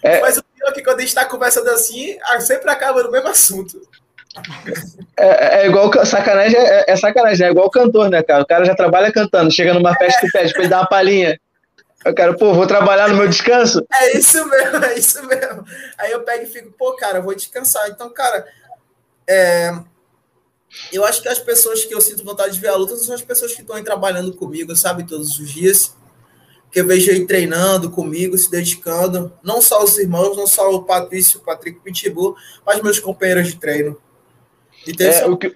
É. 0.01 0.21
Mas 0.21 0.37
o 0.37 0.43
pior 0.43 0.69
é 0.69 0.71
que 0.71 0.83
quando 0.83 0.99
a 0.99 1.01
gente 1.01 1.15
tá 1.15 1.25
conversando 1.25 1.69
assim, 1.69 2.17
sempre 2.39 2.69
acaba 2.71 3.03
no 3.03 3.11
mesmo 3.11 3.27
assunto. 3.27 3.81
É, 5.17 5.61
é, 5.61 5.67
igual 5.67 5.91
sacanagem, 6.05 6.57
é, 6.57 6.85
é, 6.87 6.95
sacanagem, 6.95 7.47
é 7.47 7.49
igual 7.49 7.69
cantor, 7.69 8.09
né, 8.09 8.21
cara? 8.23 8.43
O 8.43 8.47
cara 8.47 8.63
já 8.63 8.75
trabalha 8.75 9.11
cantando, 9.11 9.51
chega 9.51 9.73
numa 9.73 9.95
festa 9.95 10.25
e 10.25 10.31
pede 10.31 10.53
pra 10.53 10.61
ele 10.61 10.69
dar 10.69 10.79
uma 10.79 10.87
palhinha. 10.87 11.39
Eu 12.05 12.13
quero, 12.13 12.37
pô, 12.37 12.53
vou 12.53 12.65
trabalhar 12.65 13.09
no 13.09 13.17
meu 13.17 13.27
descanso. 13.27 13.85
É 13.99 14.17
isso 14.17 14.47
mesmo, 14.47 14.85
é 14.85 14.97
isso 14.97 15.25
mesmo. 15.27 15.65
Aí 15.97 16.11
eu 16.11 16.21
pego 16.21 16.43
e 16.43 16.47
fico, 16.47 16.71
pô, 16.77 16.95
cara, 16.95 17.19
vou 17.19 17.35
descansar. 17.35 17.89
Então, 17.89 18.09
cara, 18.09 18.45
é, 19.27 19.73
eu 20.91 21.03
acho 21.05 21.21
que 21.21 21.27
as 21.27 21.39
pessoas 21.39 21.85
que 21.85 21.93
eu 21.93 22.01
sinto 22.01 22.23
vontade 22.23 22.53
de 22.53 22.59
ver 22.59 22.69
a 22.69 22.75
luta 22.75 22.95
são 22.95 23.15
as 23.15 23.21
pessoas 23.21 23.53
que 23.53 23.61
estão 23.61 23.75
aí 23.75 23.83
trabalhando 23.83 24.33
comigo, 24.33 24.75
sabe, 24.75 25.03
todos 25.03 25.39
os 25.39 25.49
dias. 25.49 25.95
Que 26.71 26.81
eu 26.81 26.87
vejo 26.87 27.09
aí 27.09 27.25
treinando 27.25 27.89
comigo, 27.89 28.37
se 28.37 28.51
dedicando. 28.51 29.33
Não 29.43 29.61
só 29.61 29.83
os 29.83 29.97
irmãos, 29.97 30.37
não 30.37 30.45
só 30.45 30.69
o 30.71 30.83
Patrício, 30.83 31.39
o 31.39 31.43
Patrick 31.43 31.79
Pitbull, 31.79 32.35
mas 32.65 32.81
meus 32.81 32.99
companheiros 32.99 33.47
de 33.47 33.55
treino. 33.55 33.97
É, 34.99 35.25
o, 35.25 35.35
que, 35.35 35.55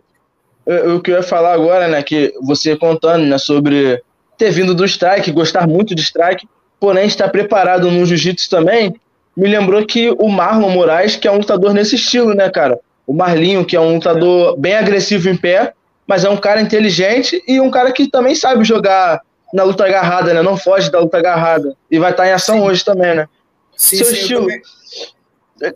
o 0.66 1.00
que 1.02 1.12
eu 1.12 1.18
ia 1.18 1.24
falar 1.24 1.54
agora, 1.54 1.88
né, 1.88 2.02
que 2.02 2.34
você 2.42 2.76
contando, 2.76 3.26
né, 3.26 3.38
sobre 3.38 4.02
ter 4.38 4.52
vindo 4.52 4.74
do 4.74 4.84
strike, 4.86 5.32
gostar 5.32 5.68
muito 5.68 5.94
de 5.94 6.02
strike, 6.02 6.48
porém 6.80 7.06
estar 7.06 7.30
preparado 7.30 7.90
no 7.90 8.06
jiu-jitsu 8.06 8.50
também, 8.50 9.00
me 9.38 9.48
lembrou 9.48 9.86
que 9.86 10.10
o 10.12 10.28
Marlon 10.28 10.70
Moraes, 10.70 11.16
que 11.16 11.28
é 11.28 11.32
um 11.32 11.38
lutador 11.38 11.74
nesse 11.74 11.96
estilo, 11.96 12.34
né, 12.34 12.50
cara? 12.50 12.80
O 13.06 13.14
Marlinho, 13.14 13.66
que 13.66 13.76
é 13.76 13.80
um 13.80 13.96
lutador 13.96 14.58
bem 14.58 14.76
agressivo 14.76 15.30
em 15.30 15.36
pé, 15.36 15.74
mas 16.08 16.24
é 16.24 16.30
um 16.30 16.38
cara 16.38 16.62
inteligente 16.62 17.42
e 17.48 17.60
um 17.60 17.72
cara 17.72 17.92
que 17.92 18.08
também 18.08 18.36
sabe 18.36 18.64
jogar 18.64 19.22
na 19.54 19.64
luta 19.64 19.86
agarrada, 19.86 20.34
né? 20.34 20.42
Não 20.42 20.58
foge 20.58 20.92
da 20.92 21.00
luta 21.00 21.18
agarrada. 21.18 21.76
E 21.90 22.00
vai 22.00 22.12
estar 22.12 22.28
em 22.28 22.32
ação 22.32 22.58
sim. 22.58 22.62
hoje 22.64 22.84
também, 22.84 23.16
né? 23.16 23.28
Sim, 23.76 23.98
Seu 23.98 24.08
sim, 24.08 24.14
estilo. 24.14 24.48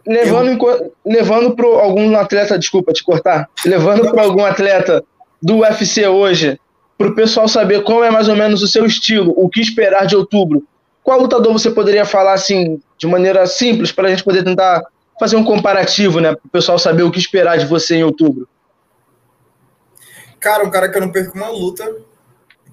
Levando, 0.06 0.68
eu... 0.68 0.94
levando 1.06 1.56
para 1.56 1.68
algum 1.68 2.18
atleta, 2.18 2.58
desculpa 2.58 2.92
te 2.92 3.04
cortar, 3.04 3.48
levando 3.66 4.10
para 4.12 4.24
algum 4.24 4.44
atleta 4.44 5.04
do 5.42 5.60
UFC 5.60 6.08
hoje, 6.08 6.60
para 6.98 7.08
o 7.08 7.16
pessoal 7.16 7.48
saber 7.48 7.84
como 7.84 8.04
é 8.04 8.10
mais 8.10 8.28
ou 8.28 8.36
menos 8.36 8.64
o 8.64 8.68
seu 8.68 8.86
estilo, 8.86 9.34
o 9.38 9.48
que 9.48 9.62
esperar 9.62 10.06
de 10.06 10.16
outubro. 10.16 10.64
Qual 11.04 11.22
lutador 11.22 11.54
você 11.54 11.70
poderia 11.70 12.04
falar 12.04 12.34
assim, 12.34 12.82
de 12.98 13.08
maneira 13.08 13.46
simples, 13.46 13.92
para 13.92 14.08
a 14.08 14.10
gente 14.10 14.24
poder 14.24 14.44
tentar 14.44 14.84
fazer 15.20 15.36
um 15.36 15.44
comparativo, 15.44 16.20
né? 16.20 16.36
Para 16.36 16.46
o 16.46 16.50
pessoal 16.50 16.78
saber 16.78 17.04
o 17.04 17.12
que 17.12 17.20
esperar 17.20 17.58
de 17.58 17.66
você 17.66 17.96
em 17.96 18.04
outubro. 18.04 18.48
Cara, 20.40 20.64
um 20.64 20.70
cara 20.70 20.90
que 20.90 20.98
eu 20.98 21.02
não 21.02 21.12
perco 21.12 21.36
uma 21.36 21.50
luta, 21.50 21.98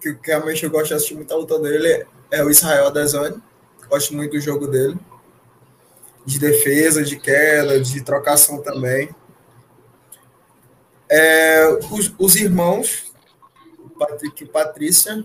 que, 0.01 0.17
realmente 0.23 0.65
eu 0.65 0.71
gosto 0.71 0.89
de 0.89 0.95
assistir 0.95 1.15
muita 1.15 1.35
luta 1.35 1.59
dele, 1.59 2.07
é 2.31 2.45
o 2.45 2.51
Israel 2.51 2.89
Adesanya. 2.89 3.41
Gosto 3.89 4.15
muito 4.15 4.33
do 4.33 4.41
jogo 4.41 4.67
dele. 4.67 4.99
De 6.27 6.39
defesa, 6.39 7.03
de 7.03 7.19
queda, 7.19 7.81
de 7.81 8.03
trocação 8.03 8.63
também. 8.63 9.15
É, 11.09 11.79
os, 11.91 12.13
os 12.19 12.37
irmãos, 12.37 13.13
Patrick 13.99 14.43
e 14.43 14.47
Patrícia, 14.47 15.25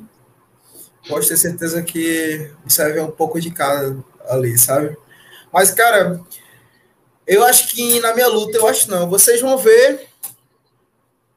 posso 1.07 1.29
ter 1.29 1.37
certeza 1.37 1.81
que 1.81 2.51
você 2.65 2.93
vai 2.93 3.01
um 3.01 3.11
pouco 3.11 3.39
de 3.39 3.51
cada 3.51 3.97
ali, 4.27 4.57
sabe? 4.57 4.97
Mas, 5.51 5.71
cara, 5.71 6.21
eu 7.29 7.45
acho 7.45 7.67
que 7.67 7.99
na 7.99 8.11
minha 8.15 8.27
luta, 8.27 8.57
eu 8.57 8.67
acho 8.67 8.89
não. 8.89 9.07
Vocês 9.07 9.39
vão 9.39 9.55
ver. 9.55 10.07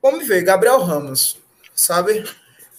Vamos 0.01 0.27
ver, 0.27 0.43
Gabriel 0.43 0.81
Ramos, 0.81 1.39
sabe? 1.75 2.25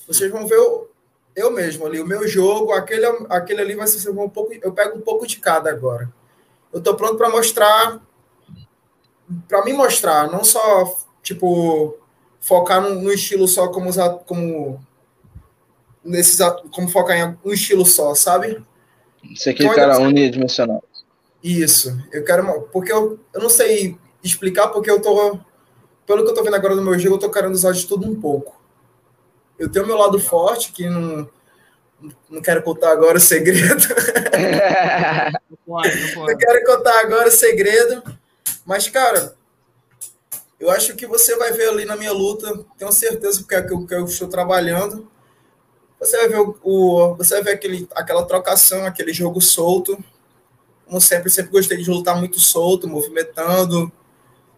Vocês 0.08 0.32
vão 0.32 0.48
ver 0.48 0.56
eu, 0.56 0.90
eu 1.36 1.52
mesmo 1.52 1.86
ali, 1.86 2.02
o 2.02 2.08
meu 2.08 2.28
jogo, 2.28 2.74
aquele, 2.74 3.06
aquele 3.30 3.62
ali 3.62 3.76
vai 3.76 3.86
ser 3.86 4.10
um 4.10 4.28
pouco. 4.28 4.52
Eu 4.60 4.74
pego 4.74 4.98
um 4.98 5.02
pouco 5.02 5.28
de 5.28 5.38
cada 5.38 5.70
agora. 5.70 6.12
Eu 6.74 6.82
tô 6.82 6.96
pronto 6.96 7.16
para 7.16 7.30
mostrar. 7.30 8.02
Para 9.48 9.64
me 9.64 9.74
mostrar, 9.74 10.30
não 10.32 10.44
só, 10.44 10.98
tipo, 11.22 11.96
focar 12.42 12.82
no, 12.82 12.96
no 12.96 13.12
estilo 13.12 13.48
só 13.48 13.68
como 13.68 13.90
usar 13.90 14.10
como 14.26 14.84
nesses 16.04 16.40
como 16.72 16.90
focar 16.90 17.16
em 17.18 17.38
um 17.46 17.54
estilo 17.54 17.86
só, 17.86 18.16
sabe? 18.16 18.62
Isso 19.24 19.50
aqui, 19.50 19.64
então, 19.64 19.76
cara, 19.76 20.00
unidimensional. 20.00 20.84
Isso. 21.44 22.00
Eu 22.12 22.24
quero. 22.24 22.62
Porque 22.72 22.92
eu, 22.92 23.20
eu 23.34 23.42
não 23.42 23.50
sei 23.50 23.98
explicar, 24.24 24.70
porque 24.70 24.90
eu 24.90 25.02
tô. 25.02 25.40
Pelo 26.06 26.24
que 26.24 26.32
eu 26.32 26.34
tô 26.34 26.44
vendo 26.44 26.56
agora 26.56 26.76
no 26.76 26.82
meu 26.82 26.98
jogo, 26.98 27.16
eu 27.16 27.20
tô 27.20 27.30
querendo 27.30 27.54
usar 27.54 27.74
de 27.74 27.86
tudo 27.86 28.10
um 28.10 28.20
pouco. 28.20 28.62
Eu 29.60 29.70
tenho 29.70 29.86
meu 29.86 29.98
lado 29.98 30.20
forte, 30.20 30.72
que 30.72 30.90
não. 30.90 31.30
Não 32.30 32.42
quero 32.42 32.62
contar 32.64 32.92
agora 32.92 33.18
o 33.18 33.22
segredo. 33.22 33.88
não 35.50 35.58
pode, 35.66 36.02
não 36.02 36.14
pode. 36.14 36.32
Eu 36.32 36.38
quero 36.38 36.66
contar 36.66 37.00
agora 37.00 37.30
o 37.30 37.32
segredo. 37.32 38.04
Mas, 38.66 38.88
cara, 38.90 39.36
Eu 40.64 40.70
acho 40.72 40.96
que 40.96 41.06
você 41.06 41.36
vai 41.36 41.52
ver 41.52 41.68
ali 41.68 41.84
na 41.84 41.98
minha 41.98 42.14
luta, 42.14 42.66
tenho 42.78 42.92
certeza 42.94 43.42
porque 43.42 43.54
é 43.54 43.62
que 43.62 43.74
eu, 43.74 43.86
que 43.86 43.94
eu 43.94 44.06
estou 44.06 44.30
trabalhando. 44.30 45.12
Você 46.00 46.16
vai 46.16 46.30
ver, 46.30 46.40
o, 46.40 46.58
o, 46.64 47.16
você 47.16 47.36
vai 47.36 47.44
ver 47.44 47.52
aquele, 47.52 47.88
aquela 47.94 48.26
trocação, 48.26 48.86
aquele 48.86 49.12
jogo 49.12 49.42
solto. 49.42 50.02
Como 50.86 51.00
sempre, 51.02 51.30
sempre 51.30 51.52
gostei 51.52 51.78
de 51.78 51.90
lutar 51.90 52.18
muito 52.18 52.40
solto, 52.40 52.88
movimentando, 52.88 53.92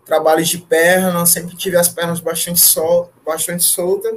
trabalhos 0.05 0.47
de 0.47 0.59
perna, 0.59 1.25
sempre 1.25 1.55
tive 1.55 1.77
as 1.77 1.89
pernas 1.89 2.19
bastante, 2.19 2.59
sol, 2.59 3.11
bastante 3.25 3.63
soltas. 3.63 4.15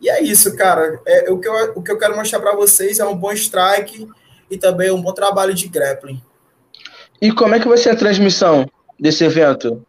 E 0.00 0.08
é 0.08 0.22
isso, 0.22 0.56
cara. 0.56 1.00
É, 1.06 1.30
o, 1.30 1.38
que 1.38 1.48
eu, 1.48 1.72
o 1.76 1.82
que 1.82 1.92
eu 1.92 1.98
quero 1.98 2.16
mostrar 2.16 2.40
para 2.40 2.56
vocês 2.56 2.98
é 2.98 3.04
um 3.04 3.16
bom 3.16 3.32
strike 3.32 4.08
e 4.50 4.58
também 4.58 4.90
um 4.90 5.00
bom 5.00 5.12
trabalho 5.12 5.54
de 5.54 5.68
grappling. 5.68 6.20
E 7.20 7.30
como 7.32 7.54
é 7.54 7.60
que 7.60 7.68
vai 7.68 7.78
ser 7.78 7.90
a 7.90 7.96
transmissão 7.96 8.68
desse 8.98 9.24
evento? 9.24 9.86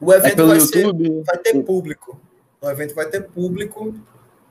O 0.00 0.12
evento 0.12 0.32
é 0.32 0.36
pelo 0.36 0.48
vai, 0.48 0.58
YouTube? 0.58 1.06
Ser, 1.06 1.22
vai 1.24 1.38
ter 1.38 1.62
público. 1.62 2.20
O 2.60 2.68
evento 2.68 2.94
vai 2.94 3.06
ter 3.06 3.22
público. 3.22 3.94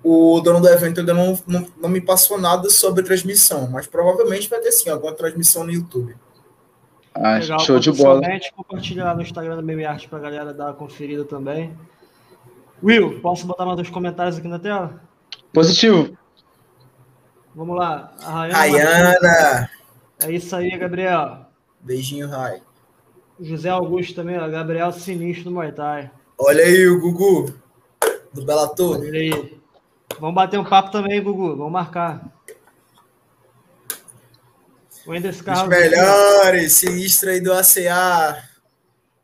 O 0.04 0.39
dono 0.39 0.62
do 0.62 0.70
evento 0.70 1.02
ainda 1.02 1.14
não, 1.14 1.38
não, 1.46 1.68
não 1.78 1.89
me 1.89 2.02
passou 2.02 2.39
nada 2.39 2.70
sobre 2.70 3.04
transmissão, 3.04 3.68
mas 3.70 3.86
provavelmente 3.86 4.50
vai 4.50 4.60
ter 4.60 4.72
sim 4.72 4.89
alguma 4.89 5.14
transmissão 5.14 5.64
no 5.64 5.72
YouTube. 5.72 6.16
Ah, 7.14 7.38
Legal, 7.38 7.59
show 7.59 7.80
de 7.80 7.91
bola. 7.91 8.22
Compartilha 8.55 9.03
lá 9.03 9.16
no 9.16 9.22
Instagram 9.22 9.55
da 9.55 9.62
Meme 9.62 9.86
Arte 9.86 10.07
pra 10.07 10.20
galera 10.20 10.53
dar 10.53 10.68
uma 10.68 10.74
conferida 10.74 11.26
também. 11.26 11.78
Will, 12.84 13.20
posso 13.22 13.45
botar 13.45 13.66
mais 13.66 13.76
dois 13.76 13.89
comentários 13.89 14.38
aqui 14.38 14.47
na 14.47 14.57
tela? 14.57 15.01
Positivo. 15.53 16.18
Vamos 17.53 17.76
lá. 17.78 18.14
Rayana. 18.22 19.70
É 20.24 20.32
isso 20.32 20.55
aí, 20.55 20.76
Gabriel. 20.78 21.45
Beijinho, 21.82 22.30
Rai. 22.30 22.62
José 23.39 23.70
Augusto 23.70 24.16
também, 24.16 24.38
ó. 24.38 24.47
Gabriel 24.47 24.91
Sinistro 24.91 25.45
do 25.45 25.51
Muay 25.51 25.72
Thai. 25.72 26.12
Olha 26.38 26.64
aí 26.64 26.88
o 26.88 27.01
Gugu, 27.01 27.53
do 28.34 28.45
Bellator. 28.45 28.99
Olha 28.99 29.20
aí. 29.20 29.62
Vamos 30.20 30.36
bater 30.36 30.59
um 30.59 30.64
papo 30.64 30.91
também, 30.91 31.22
Gugu. 31.22 31.55
Vamos 31.55 31.72
marcar. 31.72 32.24
Os 35.06 35.68
melhores, 35.68 36.74
sinistro 36.74 37.32
aí 37.32 37.41
do 37.41 37.52
ACA. 37.52 38.43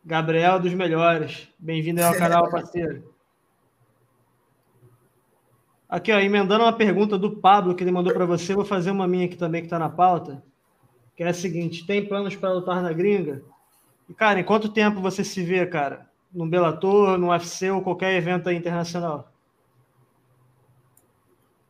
Gabriel 0.03 0.59
dos 0.59 0.73
melhores. 0.73 1.47
Bem-vindo 1.59 2.03
ao 2.03 2.15
canal, 2.15 2.49
parceiro. 2.51 3.13
Aqui, 5.87 6.11
ó, 6.11 6.19
emendando 6.19 6.63
uma 6.63 6.73
pergunta 6.73 7.17
do 7.17 7.37
Pablo 7.37 7.75
que 7.75 7.83
ele 7.83 7.91
mandou 7.91 8.11
para 8.11 8.25
você, 8.25 8.55
vou 8.55 8.65
fazer 8.65 8.89
uma 8.89 9.07
minha 9.07 9.25
aqui 9.25 9.37
também 9.37 9.61
que 9.61 9.67
está 9.67 9.77
na 9.77 9.89
pauta, 9.89 10.43
que 11.15 11.23
é 11.23 11.27
a 11.27 11.33
seguinte: 11.33 11.85
tem 11.85 12.07
planos 12.07 12.35
para 12.35 12.53
lutar 12.53 12.81
na 12.81 12.91
gringa? 12.91 13.43
E, 14.09 14.13
cara, 14.15 14.39
em 14.39 14.43
quanto 14.43 14.69
tempo 14.69 14.99
você 14.99 15.23
se 15.23 15.43
vê, 15.43 15.65
cara? 15.65 16.09
No 16.33 16.47
Bellator, 16.47 17.19
no 17.19 17.29
UFC 17.29 17.69
ou 17.69 17.83
qualquer 17.83 18.13
evento 18.15 18.49
internacional? 18.49 19.31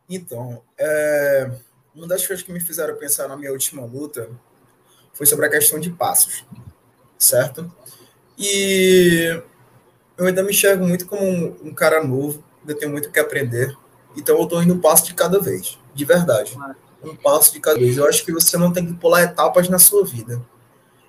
Então, 0.08 0.62
é... 0.78 1.67
uma 1.98 2.06
das 2.06 2.24
coisas 2.24 2.44
que 2.44 2.52
me 2.52 2.60
fizeram 2.60 2.94
pensar 2.94 3.26
na 3.26 3.36
minha 3.36 3.50
última 3.50 3.84
luta 3.84 4.30
foi 5.12 5.26
sobre 5.26 5.46
a 5.46 5.50
questão 5.50 5.80
de 5.80 5.90
passos, 5.90 6.44
certo? 7.18 7.70
E 8.38 9.42
eu 10.16 10.26
ainda 10.26 10.44
me 10.44 10.50
enxergo 10.50 10.86
muito 10.86 11.06
como 11.06 11.22
um, 11.22 11.56
um 11.64 11.74
cara 11.74 12.02
novo, 12.04 12.42
ainda 12.60 12.76
tenho 12.76 12.92
muito 12.92 13.10
que 13.10 13.18
aprender. 13.18 13.76
Então 14.16 14.36
eu 14.36 14.44
estou 14.44 14.62
indo 14.62 14.74
um 14.74 14.80
passo 14.80 15.06
de 15.06 15.14
cada 15.14 15.40
vez, 15.40 15.76
de 15.92 16.04
verdade. 16.04 16.56
Um 17.02 17.16
passo 17.16 17.52
de 17.52 17.58
cada 17.58 17.76
vez. 17.76 17.96
Eu 17.96 18.06
acho 18.06 18.24
que 18.24 18.32
você 18.32 18.56
não 18.56 18.72
tem 18.72 18.86
que 18.86 18.94
pular 18.94 19.22
etapas 19.22 19.68
na 19.68 19.80
sua 19.80 20.04
vida. 20.04 20.40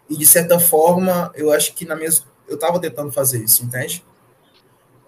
E 0.09 0.17
de 0.17 0.25
certa 0.25 0.59
forma, 0.59 1.31
eu 1.35 1.51
acho 1.51 1.75
que 1.75 1.85
na 1.85 1.95
minha 1.95 2.09
eu 2.47 2.55
estava 2.55 2.79
tentando 2.79 3.11
fazer 3.11 3.43
isso, 3.43 3.63
entende? 3.63 4.03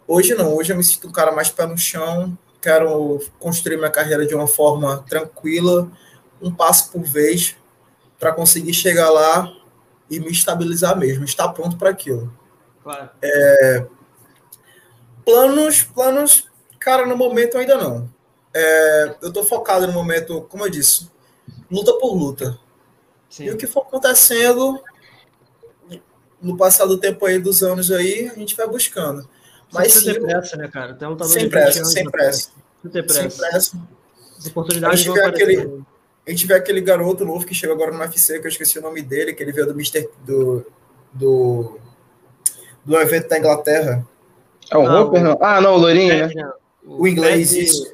Hoje 0.07 0.35
não, 0.35 0.55
hoje 0.55 0.73
eu 0.73 0.77
me 0.77 0.83
sinto 0.83 1.07
um 1.07 1.11
cara 1.11 1.31
mais 1.31 1.49
pé 1.49 1.65
no 1.65 1.75
chão, 1.75 2.37
quero 2.61 3.19
construir 3.39 3.77
minha 3.77 3.89
carreira 3.89 4.25
de 4.25 4.35
uma 4.35 4.47
forma 4.47 5.03
tranquila, 5.09 5.91
um 6.41 6.53
passo 6.53 6.91
por 6.91 7.03
vez, 7.03 7.55
para 8.19 8.31
conseguir 8.31 8.73
chegar 8.73 9.09
lá 9.09 9.51
e 10.09 10.19
me 10.19 10.31
estabilizar 10.31 10.97
mesmo, 10.97 11.23
estar 11.25 11.49
pronto 11.49 11.77
para 11.77 11.89
aquilo. 11.89 12.31
Claro. 12.83 13.09
É, 13.21 13.85
planos, 15.25 15.83
planos 15.83 16.51
Cara, 16.81 17.05
no 17.05 17.15
momento 17.15 17.59
ainda 17.59 17.77
não. 17.77 18.11
É, 18.51 19.15
eu 19.21 19.31
tô 19.31 19.43
focado 19.43 19.85
no 19.85 19.93
momento, 19.93 20.41
como 20.49 20.65
eu 20.65 20.69
disse, 20.69 21.07
luta 21.69 21.93
por 21.99 22.15
luta. 22.15 22.59
Sim. 23.29 23.45
E 23.45 23.51
o 23.51 23.55
que 23.57 23.67
for 23.67 23.81
acontecendo 23.81 24.81
no 26.41 26.57
passar 26.57 26.87
do 26.87 26.97
tempo 26.97 27.23
aí, 27.23 27.37
dos 27.37 27.61
anos 27.61 27.91
aí, 27.91 28.27
a 28.29 28.33
gente 28.33 28.55
vai 28.55 28.67
buscando. 28.67 29.29
Mas 29.73 29.93
sem 29.93 30.13
ter 30.13 30.21
pressa, 30.21 30.57
né, 30.57 30.67
cara? 30.67 30.93
Tem 30.93 31.07
um 31.07 31.17
sem 31.23 31.49
pressa, 31.49 31.85
sem 31.85 32.09
pressa. 32.09 32.51
Sem 32.81 32.91
ter 32.91 33.03
pressa. 33.03 33.29
Sem 33.29 33.49
pressa. 33.49 33.77
As 34.37 34.47
oportunidades 34.47 34.99
a 34.99 35.03
gente, 35.03 35.13
vê 35.13 35.21
aquele, 35.23 35.83
a 36.27 36.29
gente 36.31 36.47
vê 36.47 36.53
aquele 36.55 36.81
garoto 36.81 37.23
novo 37.23 37.45
que 37.45 37.53
chegou 37.53 37.75
agora 37.75 37.91
no 37.91 37.99
UFC, 37.99 38.39
que 38.39 38.47
eu 38.47 38.49
esqueci 38.49 38.79
o 38.79 38.81
nome 38.81 39.01
dele, 39.01 39.33
que 39.33 39.43
ele 39.43 39.51
veio 39.51 39.67
do 39.67 39.75
Mister 39.75 40.09
do, 40.25 40.65
do, 41.13 41.79
do 42.83 42.99
evento 42.99 43.29
da 43.29 43.37
Inglaterra. 43.37 44.05
É 44.69 44.77
o 44.77 44.87
ah, 44.87 44.99
Roper, 44.99 45.23
não? 45.23 45.37
Ah, 45.41 45.61
não, 45.61 45.75
o 45.75 45.77
Lourinho, 45.77 46.27
né? 46.27 46.51
O, 46.83 47.07
inglês, 47.07 47.53
isso. 47.53 47.93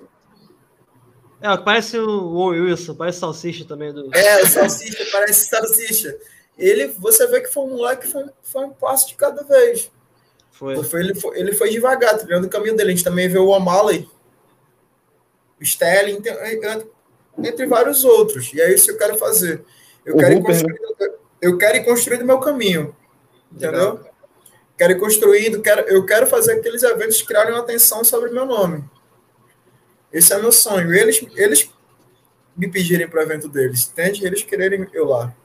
É, 1.41 1.55
parece 1.57 1.99
o 1.99 2.49
Wilson, 2.49 2.95
parece 2.95 3.19
salsicha 3.19 3.65
também. 3.65 3.93
Do... 3.93 4.09
É, 4.15 4.43
o 4.43 4.47
salsicha, 4.47 5.05
parece 5.11 5.47
salsicha. 5.47 6.17
Ele, 6.57 6.87
você 6.87 7.27
vê 7.27 7.41
que 7.41 7.53
foi 7.53 7.63
um 7.63 7.77
moleque, 7.77 8.07
foi, 8.07 8.25
foi 8.41 8.65
um 8.65 8.71
passo 8.71 9.09
de 9.09 9.15
cada 9.15 9.43
vez. 9.43 9.91
Foi. 10.57 10.83
foi 10.83 10.99
ele, 11.01 11.15
foi, 11.15 11.39
ele 11.39 11.53
foi 11.53 11.69
devagar, 11.69 12.17
trilhando 12.17 12.47
o 12.47 12.49
caminho 12.49 12.75
dele. 12.75 12.89
A 12.91 12.95
gente 12.95 13.03
também 13.03 13.27
vê 13.27 13.37
o 13.37 13.47
O'Malley, 13.47 14.09
o 15.59 15.63
Sterling, 15.63 16.21
entre 17.37 17.65
vários 17.65 18.03
outros. 18.03 18.51
E 18.53 18.61
é 18.61 18.73
isso 18.73 18.85
que 18.85 18.91
eu 18.91 18.97
quero 18.97 19.17
fazer. 19.17 19.63
Eu, 20.05 20.17
quero, 20.17 20.33
ir 20.33 20.41
construindo, 20.41 20.79
eu 21.41 21.57
quero 21.57 21.77
ir 21.77 21.85
construindo 21.85 22.25
meu 22.25 22.39
caminho. 22.39 22.95
Entendeu? 23.51 23.93
Legal 23.93 24.17
quero 24.77 24.93
ir 24.93 24.99
construindo, 24.99 25.61
quero, 25.61 25.81
eu 25.89 26.05
quero 26.05 26.27
fazer 26.27 26.53
aqueles 26.53 26.83
eventos 26.83 27.21
criarem 27.21 27.53
uma 27.53 27.61
atenção 27.61 28.03
sobre 28.03 28.29
o 28.29 28.33
meu 28.33 28.45
nome. 28.45 28.83
Esse 30.13 30.33
é 30.33 30.39
meu 30.39 30.51
sonho. 30.51 30.93
Eles, 30.93 31.25
eles 31.35 31.69
me 32.55 32.69
pedirem 32.69 33.07
para 33.07 33.19
o 33.19 33.23
evento 33.23 33.49
deles, 33.49 33.89
entende? 33.91 34.25
Eles 34.25 34.43
quererem 34.43 34.87
eu 34.93 35.05
lá. 35.05 35.35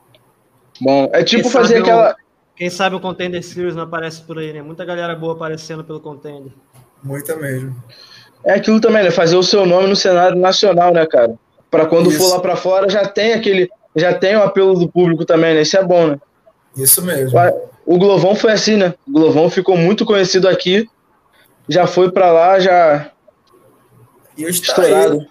Bom, 0.81 1.09
é 1.13 1.25
tipo 1.25 1.49
fazer 1.49 1.79
aquela. 1.79 2.15
Quem 2.63 2.71
sabe 2.71 2.95
o 2.95 3.01
Contender 3.01 3.43
Series 3.43 3.75
não 3.75 3.83
aparece 3.83 4.23
por 4.23 4.39
aí, 4.39 4.53
né? 4.53 4.63
Muita 4.63 4.85
galera 4.85 5.17
boa 5.17 5.33
aparecendo 5.33 5.83
pelo 5.83 5.99
Contender. 5.99 6.53
Muita 7.03 7.35
mesmo. 7.35 7.75
É 8.45 8.53
aquilo 8.55 8.81
também, 8.81 9.03
né? 9.03 9.11
Fazer 9.11 9.35
o 9.35 9.43
seu 9.43 9.67
nome 9.67 9.89
no 9.89 9.97
cenário 9.97 10.39
nacional, 10.39 10.95
né, 10.95 11.05
cara? 11.05 11.35
Para 11.69 11.87
quando 11.87 12.09
Isso. 12.09 12.19
for 12.19 12.37
lá 12.37 12.41
para 12.41 12.55
fora 12.55 12.89
já 12.89 13.05
tem 13.05 13.33
aquele. 13.33 13.69
Já 13.97 14.15
tem 14.15 14.37
o 14.37 14.45
apelo 14.45 14.79
do 14.79 14.89
público 14.89 15.25
também, 15.25 15.57
né? 15.57 15.63
Isso 15.63 15.77
é 15.77 15.83
bom, 15.83 16.07
né? 16.07 16.21
Isso 16.77 17.05
mesmo. 17.05 17.37
O 17.85 17.99
Glovão 17.99 18.37
foi 18.37 18.53
assim, 18.53 18.77
né? 18.77 18.95
O 19.09 19.11
Glovão 19.11 19.51
ficou 19.51 19.77
muito 19.77 20.07
conhecido 20.07 20.47
aqui, 20.47 20.89
já 21.69 21.89
foi 21.89 22.13
para 22.13 22.31
lá, 22.31 22.61
já. 22.61 23.11
E 24.39 24.45
estourado. 24.45 25.19
Aí. 25.19 25.27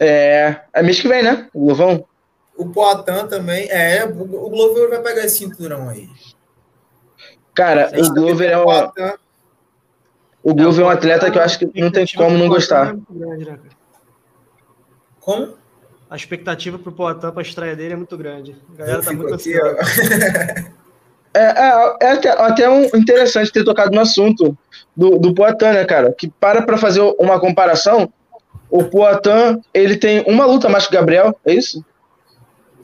É, 0.00 0.56
é 0.72 0.82
mês 0.82 0.98
que 0.98 1.08
vem, 1.08 1.22
né? 1.22 1.46
O 1.52 1.66
Glovão. 1.66 2.06
O 2.56 2.66
Poitin 2.66 3.26
também. 3.28 3.68
É, 3.70 4.04
o 4.04 4.50
Glover 4.50 4.88
vai 4.88 5.02
pegar 5.02 5.24
esse 5.24 5.38
cinturão 5.38 5.88
aí. 5.88 6.08
Cara, 7.54 7.90
o 7.96 8.14
Glover 8.14 8.50
é 8.50 8.58
uma. 8.58 8.92
O 10.42 10.54
Glover 10.54 10.84
é 10.84 10.88
um 10.88 10.90
atleta 10.90 11.30
que 11.30 11.38
eu 11.38 11.42
acho 11.42 11.58
que 11.58 11.80
não 11.80 11.90
tem 11.90 12.06
como 12.14 12.38
não 12.38 12.48
gostar. 12.48 12.94
É 12.94 13.76
como? 15.18 15.54
A 16.08 16.14
expectativa 16.14 16.78
pro 16.78 16.92
Poitin 16.92 17.32
pra 17.32 17.42
estreia 17.42 17.74
dele 17.74 17.94
é 17.94 17.96
muito 17.96 18.16
grande. 18.16 18.56
A 18.74 18.78
galera 18.78 18.98
eu 18.98 19.04
tá 19.04 19.12
muito 19.12 19.34
ansiosa. 19.34 19.78
É, 21.34 21.42
é, 21.42 21.96
é, 22.00 22.12
até, 22.12 22.30
até 22.30 22.70
um 22.70 22.84
interessante 22.96 23.52
ter 23.52 23.62
tocado 23.62 23.94
no 23.94 24.00
assunto 24.00 24.56
do, 24.96 25.18
do 25.18 25.34
Poitin, 25.34 25.66
né, 25.66 25.84
cara? 25.84 26.10
Que 26.10 26.28
para 26.28 26.62
para 26.62 26.78
fazer 26.78 27.02
uma 27.18 27.38
comparação, 27.38 28.10
o 28.70 28.84
Poitin, 28.84 29.60
ele 29.74 29.98
tem 29.98 30.24
uma 30.26 30.46
luta 30.46 30.66
mais 30.70 30.86
que 30.86 30.94
o 30.94 30.98
Gabriel, 30.98 31.38
é 31.44 31.52
isso? 31.52 31.84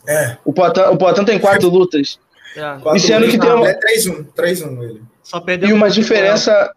É. 0.06 0.36
O 0.44 0.52
Poitin, 0.52 0.80
o 0.80 0.96
Poitin 0.96 1.24
tem 1.24 1.38
quatro 1.38 1.68
lutas. 1.68 2.18
É. 2.56 2.60
Quatro 2.80 2.96
e 2.96 3.00
sendo 3.00 3.28
que 3.28 3.38
tem 3.38 3.50
uma... 3.50 3.68
É 3.68 3.78
3-1, 3.78 4.26
3-1 4.36 4.82
ele. 4.82 5.02
Só 5.22 5.40
perdeu 5.40 5.70
e 5.70 5.72
uma 5.72 5.88
diferença 5.88 6.72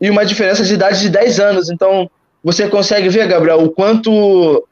e 0.00 0.10
uma 0.10 0.24
diferença 0.24 0.64
de 0.64 0.74
idade 0.74 1.00
de 1.00 1.08
10 1.08 1.40
anos. 1.40 1.70
Então, 1.70 2.10
você 2.42 2.68
consegue 2.68 3.08
ver, 3.08 3.26
Gabriel, 3.26 3.62
o 3.62 3.70
quanto 3.70 4.66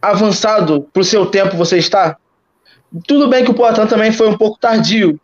avançado 0.00 0.82
pro 0.92 1.04
seu 1.04 1.26
tempo 1.26 1.56
você 1.56 1.78
está? 1.78 2.16
Tudo 3.06 3.28
bem 3.28 3.44
que 3.44 3.50
o 3.50 3.54
Poitin 3.54 3.86
também 3.86 4.12
foi 4.12 4.28
um 4.28 4.38
pouco 4.38 4.58
tardio, 4.58 5.20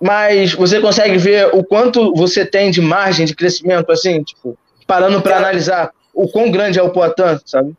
mas 0.00 0.52
você 0.52 0.80
consegue 0.80 1.16
ver 1.16 1.48
o 1.54 1.64
quanto 1.64 2.12
você 2.14 2.44
tem 2.44 2.70
de 2.70 2.80
margem 2.80 3.24
de 3.24 3.34
crescimento, 3.34 3.90
assim, 3.90 4.22
tipo, 4.22 4.58
parando 4.86 5.22
para 5.22 5.38
analisar 5.38 5.92
o 6.12 6.28
quão 6.28 6.50
grande 6.50 6.78
é 6.78 6.82
o 6.82 6.90
Poitin, 6.90 7.40
sabe? 7.46 7.74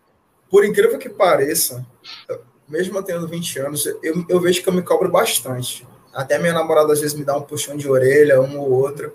Por 0.49 0.65
incrível 0.65 0.97
que 0.97 1.09
pareça, 1.09 1.85
mesmo 2.71 2.97
eu 2.97 3.03
tendo 3.03 3.27
20 3.27 3.59
anos, 3.59 3.85
eu, 4.01 4.25
eu 4.27 4.39
vejo 4.39 4.63
que 4.63 4.69
eu 4.69 4.73
me 4.73 4.81
cobro 4.81 5.11
bastante. 5.11 5.85
Até 6.13 6.39
minha 6.39 6.53
namorada 6.53 6.91
às 6.91 7.01
vezes 7.01 7.15
me 7.15 7.25
dá 7.25 7.37
um 7.37 7.41
puxão 7.41 7.75
de 7.75 7.87
orelha, 7.87 8.41
um 8.41 8.57
ou 8.59 8.71
outro. 8.71 9.13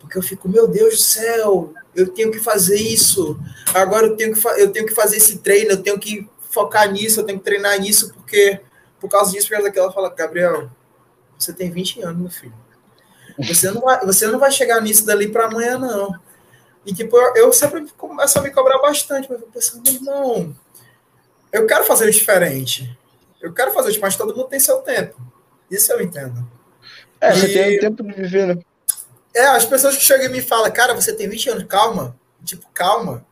Porque 0.00 0.18
eu 0.18 0.22
fico, 0.22 0.48
meu 0.48 0.66
Deus 0.66 0.94
do 0.94 1.00
céu, 1.00 1.72
eu 1.94 2.08
tenho 2.08 2.30
que 2.30 2.40
fazer 2.40 2.76
isso. 2.76 3.38
Agora 3.72 4.06
eu 4.06 4.16
tenho 4.16 4.34
que, 4.34 4.46
eu 4.60 4.72
tenho 4.72 4.86
que 4.86 4.94
fazer 4.94 5.18
esse 5.18 5.38
treino, 5.38 5.72
eu 5.72 5.82
tenho 5.82 5.98
que 5.98 6.28
focar 6.50 6.90
nisso, 6.90 7.20
eu 7.20 7.24
tenho 7.24 7.38
que 7.38 7.44
treinar 7.44 7.78
nisso, 7.78 8.12
porque 8.12 8.60
por 9.00 9.08
causa 9.08 9.32
disso, 9.32 9.48
por 9.48 9.54
causa 9.54 9.78
ela 9.78 9.92
fala, 9.92 10.14
Gabriel, 10.14 10.70
você 11.38 11.52
tem 11.52 11.70
20 11.70 12.02
anos, 12.02 12.20
meu 12.20 12.30
filho. 12.30 12.54
Você 13.38 13.70
não 13.70 13.80
vai, 13.80 14.04
você 14.04 14.26
não 14.26 14.38
vai 14.38 14.50
chegar 14.50 14.80
nisso 14.82 15.06
dali 15.06 15.28
para 15.28 15.46
amanhã, 15.46 15.78
não. 15.78 16.14
E 16.84 16.92
tipo, 16.92 17.16
eu, 17.16 17.36
eu, 17.36 17.52
sempre 17.52 17.86
começo 17.96 18.38
a 18.38 18.42
me 18.42 18.50
cobrar 18.50 18.78
bastante, 18.78 19.28
mas 19.30 19.40
eu 19.40 19.48
penso, 19.52 19.80
meu 19.82 19.94
irmão, 19.94 20.56
eu 21.52 21.66
quero 21.66 21.84
fazer 21.84 22.10
diferente. 22.10 22.98
Eu 23.40 23.52
quero 23.52 23.72
fazer 23.72 23.98
mas 23.98 24.16
todo 24.16 24.34
mundo 24.36 24.48
tem 24.48 24.60
seu 24.60 24.78
tempo. 24.78 25.16
Isso 25.70 25.92
eu 25.92 26.00
entendo. 26.00 26.46
É, 27.20 27.30
e... 27.30 27.36
você 27.36 27.48
tem 27.52 27.78
tempo 27.78 28.02
de 28.02 28.12
viver, 28.12 28.46
né? 28.46 28.62
É, 29.34 29.46
as 29.46 29.64
pessoas 29.64 29.96
que 29.96 30.02
chegam 30.02 30.26
e 30.26 30.28
me 30.28 30.42
falam, 30.42 30.70
cara, 30.70 30.94
você 30.94 31.12
tem 31.12 31.28
20 31.28 31.50
anos, 31.50 31.64
calma. 31.64 32.16
Tipo, 32.44 32.66
calma. 32.74 33.24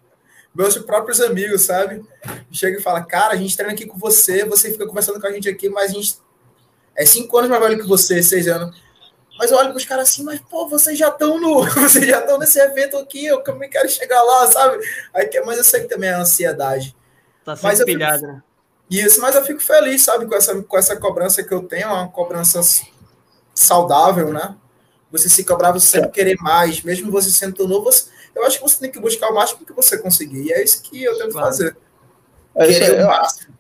Meus 0.55 0.77
próprios 0.79 1.21
amigos, 1.21 1.62
sabe? 1.62 2.05
Chega 2.51 2.79
e 2.79 2.83
fala, 2.83 3.03
cara, 3.03 3.35
a 3.35 3.37
gente 3.37 3.57
treina 3.57 3.73
aqui 3.73 3.87
com 3.87 3.99
você, 3.99 4.45
você 4.45 4.71
fica 4.71 4.87
conversando 4.87 5.21
com 5.21 5.27
a 5.27 5.33
gente 5.33 5.49
aqui, 5.49 5.69
mas 5.69 5.91
a 5.91 5.95
gente 5.95 6.19
é 6.97 7.05
cinco 7.05 7.37
anos 7.39 7.51
mais 7.51 7.62
velho 7.62 7.81
que 7.81 7.87
você, 7.87 8.23
seis 8.23 8.49
anos. 8.49 8.77
Mas 9.39 9.53
eu 9.53 9.57
olho 9.57 9.69
para 9.69 9.77
os 9.77 9.85
caras 9.85 10.09
assim, 10.09 10.25
mas 10.25 10.41
pô, 10.41 10.66
vocês 10.69 10.99
já 10.99 11.09
estão 11.09 11.41
no. 11.41 11.62
Vocês 11.75 12.05
já 12.05 12.19
estão 12.19 12.39
nesse 12.39 12.59
evento 12.59 12.97
aqui, 12.97 13.25
eu 13.25 13.41
também 13.41 13.71
quero 13.71 13.89
chegar 13.89 14.21
lá, 14.21 14.47
sabe? 14.49 14.85
Aí, 15.14 15.31
mas 15.47 15.59
eu 15.59 15.64
sei 15.64 15.83
que 15.83 15.89
também 15.89 16.11
é 16.11 16.14
ansiedade. 16.14 16.97
Tá 17.57 17.57
sempre 17.74 17.92
pilhado, 17.92 18.26
né? 18.26 18.42
Isso, 18.90 19.20
mas 19.20 19.34
eu 19.34 19.44
fico 19.44 19.61
feliz, 19.61 20.03
sabe, 20.03 20.26
com 20.26 20.34
essa, 20.34 20.62
com 20.62 20.78
essa 20.78 20.96
cobrança 20.96 21.42
que 21.42 21.53
eu 21.53 21.62
tenho, 21.62 21.84
é 21.84 21.86
uma 21.86 22.09
cobrança 22.09 22.61
saudável, 23.55 24.32
né? 24.32 24.55
Você 25.12 25.28
se 25.28 25.44
cobrar, 25.44 25.72
você 25.72 25.86
sempre 25.86 26.11
querer 26.11 26.36
mais, 26.40 26.82
mesmo 26.82 27.11
você 27.11 27.30
sendo 27.30 27.66
novo, 27.68 27.84
você, 27.84 28.07
eu 28.34 28.44
acho 28.44 28.59
que 28.59 28.62
você 28.62 28.78
tem 28.78 28.90
que 28.90 29.01
buscar 29.01 29.30
o 29.30 29.34
máximo 29.34 29.66
que 29.66 29.72
você 29.72 29.99
conseguir. 29.99 30.44
E 30.44 30.53
é 30.53 30.62
isso 30.62 30.82
que 30.82 31.03
eu 31.03 31.16
tento 31.18 31.32
claro. 31.32 31.46
fazer. 31.46 31.76
É, 32.55 32.66
querer 32.66 33.05
o 33.05 33.07
máximo. 33.07 33.55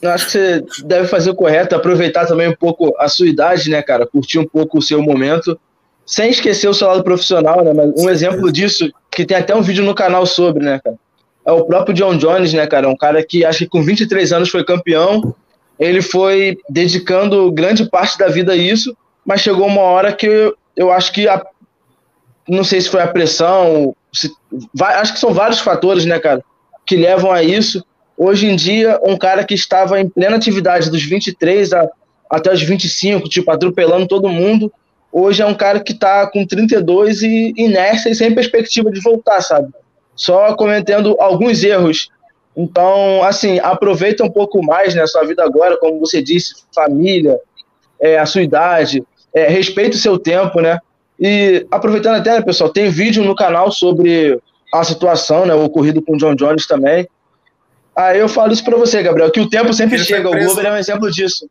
Eu 0.00 0.10
acho 0.10 0.26
que 0.26 0.32
você 0.32 0.64
deve 0.84 1.06
fazer 1.06 1.30
o 1.30 1.34
correto, 1.34 1.76
aproveitar 1.76 2.26
também 2.26 2.48
um 2.48 2.56
pouco 2.56 2.92
a 2.98 3.08
sua 3.08 3.28
idade, 3.28 3.70
né, 3.70 3.80
cara? 3.82 4.06
Curtir 4.06 4.40
um 4.40 4.46
pouco 4.46 4.78
o 4.78 4.82
seu 4.82 5.00
momento, 5.00 5.58
sem 6.04 6.30
esquecer 6.30 6.68
o 6.68 6.74
seu 6.74 6.88
lado 6.88 7.04
profissional, 7.04 7.64
né? 7.64 7.72
Mas 7.72 7.92
um 7.96 8.10
exemplo 8.10 8.50
disso, 8.50 8.92
que 9.10 9.24
tem 9.24 9.36
até 9.36 9.54
um 9.54 9.62
vídeo 9.62 9.84
no 9.84 9.94
canal 9.94 10.26
sobre, 10.26 10.64
né, 10.64 10.80
cara? 10.82 10.96
É 11.44 11.52
o 11.52 11.64
próprio 11.64 11.94
John 11.94 12.16
Jones, 12.16 12.52
né, 12.52 12.66
cara? 12.66 12.88
Um 12.88 12.96
cara 12.96 13.24
que 13.24 13.44
acho 13.44 13.60
que 13.60 13.68
com 13.68 13.82
23 13.82 14.32
anos 14.32 14.48
foi 14.48 14.64
campeão. 14.64 15.34
Ele 15.78 16.00
foi 16.00 16.58
dedicando 16.68 17.50
grande 17.50 17.88
parte 17.88 18.16
da 18.16 18.28
vida 18.28 18.52
a 18.52 18.56
isso, 18.56 18.96
mas 19.24 19.40
chegou 19.40 19.66
uma 19.66 19.82
hora 19.82 20.12
que 20.12 20.26
eu, 20.26 20.56
eu 20.76 20.92
acho 20.92 21.12
que 21.12 21.26
a, 21.26 21.44
não 22.48 22.62
sei 22.62 22.80
se 22.80 22.88
foi 22.88 23.02
a 23.02 23.08
pressão, 23.08 23.94
se, 24.12 24.30
vai, 24.72 24.94
acho 24.94 25.14
que 25.14 25.18
são 25.18 25.32
vários 25.32 25.58
fatores, 25.58 26.04
né, 26.04 26.18
cara, 26.18 26.44
que 26.86 26.96
levam 26.96 27.32
a 27.32 27.42
isso. 27.42 27.84
Hoje 28.16 28.46
em 28.46 28.54
dia, 28.54 29.00
um 29.02 29.16
cara 29.16 29.42
que 29.44 29.54
estava 29.54 30.00
em 30.00 30.08
plena 30.08 30.36
atividade 30.36 30.90
dos 30.90 31.02
23 31.02 31.72
a, 31.72 31.88
até 32.30 32.52
os 32.52 32.62
25, 32.62 33.28
tipo, 33.28 33.50
atropelando 33.50 34.06
todo 34.06 34.28
mundo, 34.28 34.72
hoje 35.10 35.42
é 35.42 35.46
um 35.46 35.54
cara 35.54 35.80
que 35.80 35.92
está 35.92 36.26
com 36.26 36.46
32 36.46 37.22
e 37.22 37.52
inércia 37.56 38.10
e 38.10 38.14
sem 38.14 38.34
perspectiva 38.34 38.90
de 38.90 39.00
voltar, 39.00 39.40
sabe? 39.40 39.72
Só 40.14 40.54
cometendo 40.54 41.16
alguns 41.18 41.62
erros. 41.62 42.10
Então, 42.56 43.22
assim, 43.22 43.58
aproveita 43.60 44.24
um 44.24 44.30
pouco 44.30 44.62
mais 44.62 44.94
na 44.94 45.02
né, 45.02 45.06
sua 45.06 45.24
vida 45.24 45.42
agora, 45.42 45.78
como 45.78 45.98
você 45.98 46.22
disse, 46.22 46.54
família, 46.74 47.40
é, 47.98 48.18
a 48.18 48.26
sua 48.26 48.42
idade, 48.42 49.02
é, 49.32 49.48
respeita 49.48 49.96
o 49.96 50.00
seu 50.00 50.18
tempo, 50.18 50.60
né? 50.60 50.78
E 51.18 51.66
aproveitando 51.70 52.16
até, 52.16 52.32
né, 52.32 52.42
pessoal, 52.42 52.68
tem 52.68 52.90
vídeo 52.90 53.24
no 53.24 53.34
canal 53.34 53.70
sobre 53.70 54.38
a 54.72 54.84
situação, 54.84 55.46
né, 55.46 55.54
o 55.54 55.64
ocorrido 55.64 56.02
com 56.02 56.14
o 56.14 56.16
John 56.16 56.34
Jones 56.34 56.66
também. 56.66 57.08
Aí 57.94 58.18
eu 58.18 58.28
falo 58.28 58.52
isso 58.52 58.64
para 58.64 58.76
você, 58.76 59.02
Gabriel, 59.02 59.30
que 59.30 59.40
o 59.40 59.48
tempo 59.48 59.72
sempre 59.72 59.96
ele 59.96 60.04
chega. 60.04 60.28
O 60.28 60.32
Glover 60.32 60.66
é 60.66 60.72
um 60.72 60.76
exemplo 60.76 61.10
disso. 61.10 61.48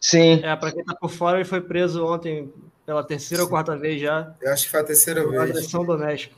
Sim. 0.00 0.40
É, 0.42 0.54
para 0.56 0.72
quem 0.72 0.84
tá 0.84 0.94
por 0.94 1.10
fora, 1.10 1.38
ele 1.38 1.44
foi 1.44 1.60
preso 1.60 2.04
ontem 2.04 2.52
pela 2.84 3.02
terceira 3.02 3.42
Sim. 3.42 3.44
ou 3.44 3.48
quarta 3.48 3.76
vez 3.76 4.00
já. 4.00 4.34
Eu 4.42 4.52
acho 4.52 4.64
que 4.64 4.70
foi 4.70 4.80
a 4.80 4.84
terceira 4.84 5.26
vez. 5.26 5.40
Agressão 5.40 5.84
doméstica. 5.84 6.34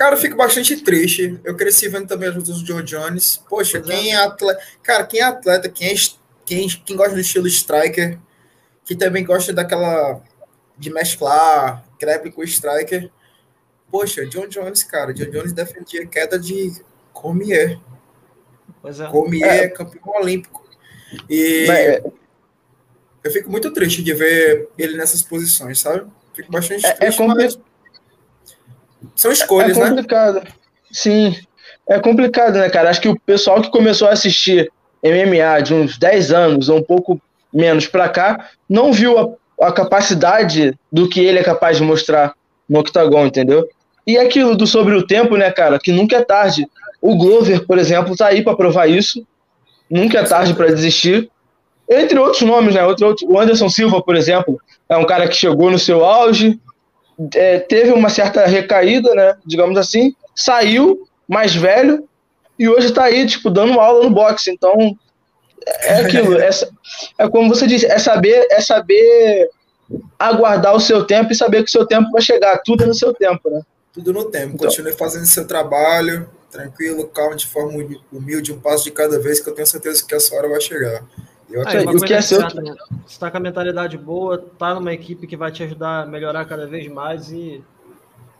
Cara, 0.00 0.14
eu 0.14 0.18
fico 0.18 0.34
bastante 0.34 0.82
triste. 0.82 1.38
Eu 1.44 1.54
cresci 1.54 1.86
vendo 1.86 2.06
também 2.06 2.30
as 2.30 2.34
lutas 2.34 2.62
do 2.62 2.66
Joe 2.66 2.82
Jones. 2.82 3.36
Poxa, 3.46 3.78
pois 3.78 3.94
quem 3.94 4.12
é. 4.12 4.14
é 4.14 4.16
atleta. 4.16 4.62
Cara, 4.82 5.04
quem 5.04 5.20
é 5.20 5.24
atleta, 5.24 5.68
quem, 5.68 5.92
é... 5.92 5.94
quem, 6.46 6.66
quem 6.66 6.96
gosta 6.96 7.12
do 7.12 7.20
estilo 7.20 7.46
striker, 7.46 8.18
que 8.86 8.96
também 8.96 9.22
gosta 9.22 9.52
daquela. 9.52 10.22
de 10.78 10.90
mesclar 10.90 11.84
crepe 11.98 12.30
com 12.30 12.42
striker. 12.42 13.10
Poxa, 13.90 14.24
John 14.24 14.48
Jones, 14.48 14.82
cara. 14.84 15.12
John 15.12 15.30
Jones 15.30 15.52
defendia 15.52 16.06
queda 16.06 16.38
de 16.38 16.72
Cormier. 17.12 17.78
Pois 18.80 19.00
é. 19.00 19.06
Cormier 19.06 19.64
é. 19.64 19.68
campeão 19.68 20.14
olímpico. 20.18 20.66
E 21.28 21.66
é... 21.68 22.02
eu 23.22 23.30
fico 23.30 23.50
muito 23.50 23.70
triste 23.70 24.02
de 24.02 24.14
ver 24.14 24.66
ele 24.78 24.96
nessas 24.96 25.22
posições, 25.22 25.78
sabe? 25.78 26.10
Fico 26.32 26.50
bastante 26.50 26.86
é, 26.86 26.88
é 26.88 26.94
triste, 26.94 27.22
é 27.22 27.26
compli... 27.26 27.69
São 29.14 29.32
escolhas, 29.32 29.76
é 29.76 29.88
complicado. 29.88 30.34
né? 30.36 30.42
Sim. 30.90 31.36
É 31.88 31.98
complicado, 31.98 32.54
né, 32.54 32.68
cara? 32.68 32.90
Acho 32.90 33.00
que 33.00 33.08
o 33.08 33.18
pessoal 33.18 33.60
que 33.60 33.70
começou 33.70 34.08
a 34.08 34.12
assistir 34.12 34.70
MMA 35.02 35.62
de 35.62 35.74
uns 35.74 35.98
10 35.98 36.32
anos 36.32 36.68
ou 36.68 36.78
um 36.78 36.82
pouco 36.82 37.20
menos 37.52 37.86
para 37.86 38.08
cá 38.08 38.50
não 38.68 38.92
viu 38.92 39.18
a, 39.60 39.66
a 39.68 39.72
capacidade 39.72 40.78
do 40.92 41.08
que 41.08 41.20
ele 41.20 41.38
é 41.38 41.42
capaz 41.42 41.78
de 41.78 41.82
mostrar 41.82 42.34
no 42.68 42.78
octagon, 42.78 43.26
entendeu? 43.26 43.68
E 44.06 44.16
aquilo 44.18 44.56
do 44.56 44.66
sobre 44.66 44.94
o 44.94 45.06
tempo, 45.06 45.36
né, 45.36 45.50
cara, 45.50 45.78
que 45.78 45.92
nunca 45.92 46.16
é 46.16 46.24
tarde. 46.24 46.66
O 47.00 47.16
Glover, 47.16 47.66
por 47.66 47.78
exemplo, 47.78 48.16
tá 48.16 48.26
aí 48.26 48.42
para 48.42 48.56
provar 48.56 48.86
isso. 48.86 49.26
Nunca 49.88 50.20
é 50.20 50.22
tarde 50.22 50.54
para 50.54 50.66
desistir. 50.66 51.30
Entre 51.88 52.18
outros 52.18 52.42
nomes, 52.42 52.74
né? 52.74 52.84
Outro, 52.84 53.08
outro, 53.08 53.28
o 53.28 53.38
Anderson 53.38 53.68
Silva, 53.68 54.00
por 54.00 54.14
exemplo, 54.14 54.60
é 54.88 54.96
um 54.96 55.04
cara 55.04 55.26
que 55.26 55.34
chegou 55.34 55.70
no 55.70 55.78
seu 55.78 56.04
auge, 56.04 56.58
é, 57.34 57.58
teve 57.58 57.92
uma 57.92 58.08
certa 58.08 58.46
recaída, 58.46 59.14
né? 59.14 59.36
Digamos 59.44 59.76
assim, 59.78 60.14
saiu 60.34 61.06
mais 61.28 61.54
velho 61.54 62.08
e 62.58 62.68
hoje 62.68 62.88
está 62.88 63.04
aí, 63.04 63.26
tipo, 63.26 63.50
dando 63.50 63.78
aula 63.80 64.04
no 64.04 64.10
boxe. 64.10 64.50
Então, 64.50 64.74
é 65.82 66.00
aquilo. 66.00 66.36
é, 66.40 66.50
é 67.18 67.28
como 67.28 67.48
você 67.48 67.66
disse, 67.66 67.86
é 67.86 67.98
saber, 67.98 68.46
é 68.50 68.60
saber 68.60 69.50
aguardar 70.18 70.74
o 70.74 70.80
seu 70.80 71.04
tempo 71.04 71.32
e 71.32 71.36
saber 71.36 71.62
que 71.62 71.68
o 71.68 71.72
seu 71.72 71.86
tempo 71.86 72.10
vai 72.10 72.22
chegar. 72.22 72.60
Tudo 72.64 72.86
no 72.86 72.94
seu 72.94 73.12
tempo, 73.12 73.50
né? 73.50 73.62
Tudo 73.92 74.12
no 74.12 74.24
tempo. 74.26 74.54
Então, 74.54 74.68
Continue 74.68 74.92
fazendo 74.92 75.26
seu 75.26 75.46
trabalho, 75.46 76.28
tranquilo, 76.50 77.06
calmo, 77.08 77.36
de 77.36 77.46
forma 77.46 77.72
humilde, 78.12 78.52
um 78.52 78.60
passo 78.60 78.84
de 78.84 78.92
cada 78.92 79.18
vez, 79.18 79.40
que 79.40 79.48
eu 79.48 79.54
tenho 79.54 79.66
certeza 79.66 80.04
que 80.06 80.14
essa 80.14 80.34
hora 80.34 80.48
vai 80.48 80.60
chegar. 80.60 81.04
Eu 81.50 81.62
ah, 81.62 81.90
o 81.90 82.00
que 82.00 82.14
é 82.14 82.22
seu... 82.22 82.40
Né? 82.40 82.48
Você 83.04 83.12
está 83.14 83.30
com 83.30 83.36
a 83.36 83.40
mentalidade 83.40 83.98
boa, 83.98 84.38
tá 84.58 84.74
numa 84.74 84.92
equipe 84.92 85.26
que 85.26 85.36
vai 85.36 85.50
te 85.50 85.62
ajudar 85.64 86.02
a 86.02 86.06
melhorar 86.06 86.44
cada 86.44 86.66
vez 86.66 86.86
mais 86.88 87.30
e 87.30 87.62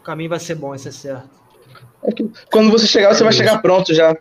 o 0.01 0.05
caminho 0.05 0.31
vai 0.31 0.39
ser 0.39 0.55
bom, 0.55 0.75
isso 0.75 0.89
é 0.89 0.93
certo. 0.93 1.29
É 2.05 2.11
quando 2.51 2.71
você 2.71 2.87
chegar, 2.87 3.15
você 3.15 3.25
vai 3.25 3.33
chegar 3.33 3.61
pronto 3.61 3.93
já. 3.93 4.17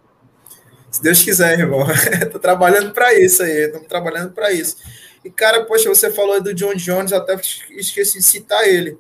Se 0.91 1.03
Deus 1.03 1.21
quiser, 1.21 1.59
irmão. 1.59 1.85
Tô 2.31 2.39
trabalhando 2.39 2.91
para 2.91 3.13
isso 3.13 3.43
aí, 3.43 3.65
estamos 3.65 3.87
trabalhando 3.87 4.31
para 4.31 4.51
isso. 4.51 4.77
E, 5.23 5.29
cara, 5.29 5.63
poxa, 5.65 5.87
você 5.87 6.09
falou 6.09 6.41
do 6.41 6.53
John 6.53 6.73
Jones, 6.73 7.13
até 7.13 7.39
esqueci 7.71 8.17
de 8.17 8.23
citar 8.23 8.67
ele. 8.67 8.97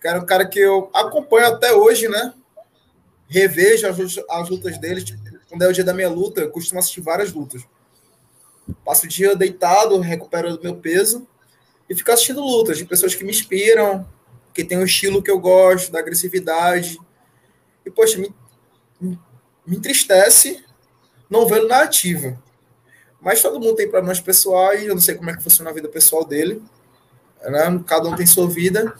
Cara, 0.00 0.18
um 0.18 0.26
cara 0.26 0.46
que 0.46 0.58
eu 0.58 0.90
acompanho 0.92 1.46
até 1.46 1.72
hoje, 1.72 2.08
né? 2.08 2.34
Revejo 3.28 3.86
as, 3.86 3.96
as 4.28 4.48
lutas 4.48 4.76
dele. 4.78 5.02
Tipo, 5.02 5.22
quando 5.48 5.62
é 5.62 5.68
o 5.68 5.72
dia 5.72 5.84
da 5.84 5.94
minha 5.94 6.08
luta, 6.08 6.40
eu 6.40 6.50
costumo 6.50 6.80
assistir 6.80 7.00
várias 7.00 7.32
lutas. 7.32 7.62
Passo 8.84 9.06
o 9.06 9.08
dia 9.08 9.34
deitado, 9.34 9.98
recupero 10.00 10.54
o 10.54 10.62
meu 10.62 10.76
peso 10.76 11.26
e 11.88 11.94
fico 11.94 12.10
assistindo 12.10 12.40
lutas 12.40 12.78
de 12.78 12.84
pessoas 12.84 13.14
que 13.14 13.24
me 13.24 13.30
inspiram, 13.30 14.08
que 14.52 14.64
tem 14.64 14.78
o 14.78 14.84
estilo 14.84 15.22
que 15.22 15.30
eu 15.30 15.38
gosto, 15.38 15.92
da 15.92 15.98
agressividade. 15.98 16.98
E, 17.84 17.90
poxa, 17.90 18.18
me, 18.18 18.34
me 19.00 19.76
entristece 19.76 20.64
não 21.28 21.46
vê-lo 21.46 21.68
na 21.68 21.82
ativa. 21.82 22.40
Mas 23.20 23.42
todo 23.42 23.60
mundo 23.60 23.76
tem 23.76 23.90
problemas 23.90 24.20
pessoais, 24.20 24.84
eu 24.84 24.94
não 24.94 25.00
sei 25.00 25.14
como 25.14 25.30
é 25.30 25.36
que 25.36 25.42
funciona 25.42 25.70
a 25.70 25.72
vida 25.72 25.88
pessoal 25.88 26.24
dele. 26.24 26.62
Né? 27.42 27.84
Cada 27.86 28.08
um 28.08 28.16
tem 28.16 28.26
sua 28.26 28.48
vida 28.48 28.94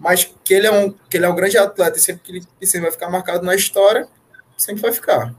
mas 0.00 0.24
que 0.42 0.54
ele 0.54 0.66
é 0.66 0.72
um, 0.72 0.90
que 0.90 1.18
ele 1.18 1.26
é 1.26 1.28
um 1.28 1.34
grande 1.34 1.58
atleta 1.58 1.98
e 1.98 2.00
sempre 2.00 2.22
que 2.22 2.32
ele, 2.32 2.66
sempre 2.66 2.86
vai 2.86 2.90
ficar 2.90 3.10
marcado 3.10 3.44
na 3.44 3.54
história, 3.54 4.08
sempre 4.56 4.80
vai 4.80 4.92
ficar. 4.92 5.34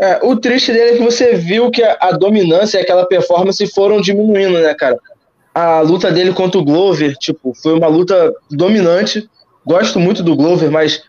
É, 0.00 0.20
o 0.22 0.36
triste 0.36 0.72
dele 0.72 0.90
é 0.90 0.96
que 0.96 1.02
você 1.02 1.34
viu 1.34 1.70
que 1.70 1.82
a, 1.82 1.96
a 2.00 2.12
dominância 2.12 2.78
e 2.78 2.82
aquela 2.82 3.06
performance 3.06 3.66
foram 3.68 4.00
diminuindo, 4.00 4.58
né, 4.58 4.74
cara? 4.74 4.98
A 5.54 5.80
luta 5.80 6.12
dele 6.12 6.32
contra 6.32 6.60
o 6.60 6.64
Glover, 6.64 7.16
tipo, 7.16 7.52
foi 7.60 7.74
uma 7.74 7.88
luta 7.88 8.32
dominante. 8.50 9.28
Gosto 9.66 9.98
muito 9.98 10.22
do 10.22 10.36
Glover, 10.36 10.70
mas 10.70 11.02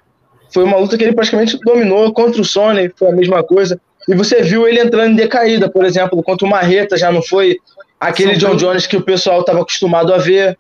foi 0.51 0.63
uma 0.63 0.77
luta 0.77 0.97
que 0.97 1.03
ele 1.03 1.13
praticamente 1.13 1.59
dominou. 1.59 2.11
Contra 2.11 2.41
o 2.41 2.45
Sony 2.45 2.91
foi 2.97 3.09
a 3.09 3.15
mesma 3.15 3.43
coisa. 3.43 3.79
E 4.07 4.15
você 4.15 4.41
viu 4.41 4.67
ele 4.67 4.79
entrando 4.79 5.11
em 5.11 5.15
decaída, 5.15 5.69
por 5.69 5.85
exemplo, 5.85 6.23
contra 6.23 6.47
o 6.47 6.49
Marreta 6.49 6.97
já 6.97 7.11
não 7.11 7.21
foi 7.21 7.57
Aquele 7.99 8.37
John 8.37 8.55
Jones 8.55 8.87
que 8.87 8.95
o 8.95 9.01
pessoal 9.01 9.41
estava 9.41 9.61
acostumado 9.61 10.13
a 10.13 10.17
ver. 10.17 10.57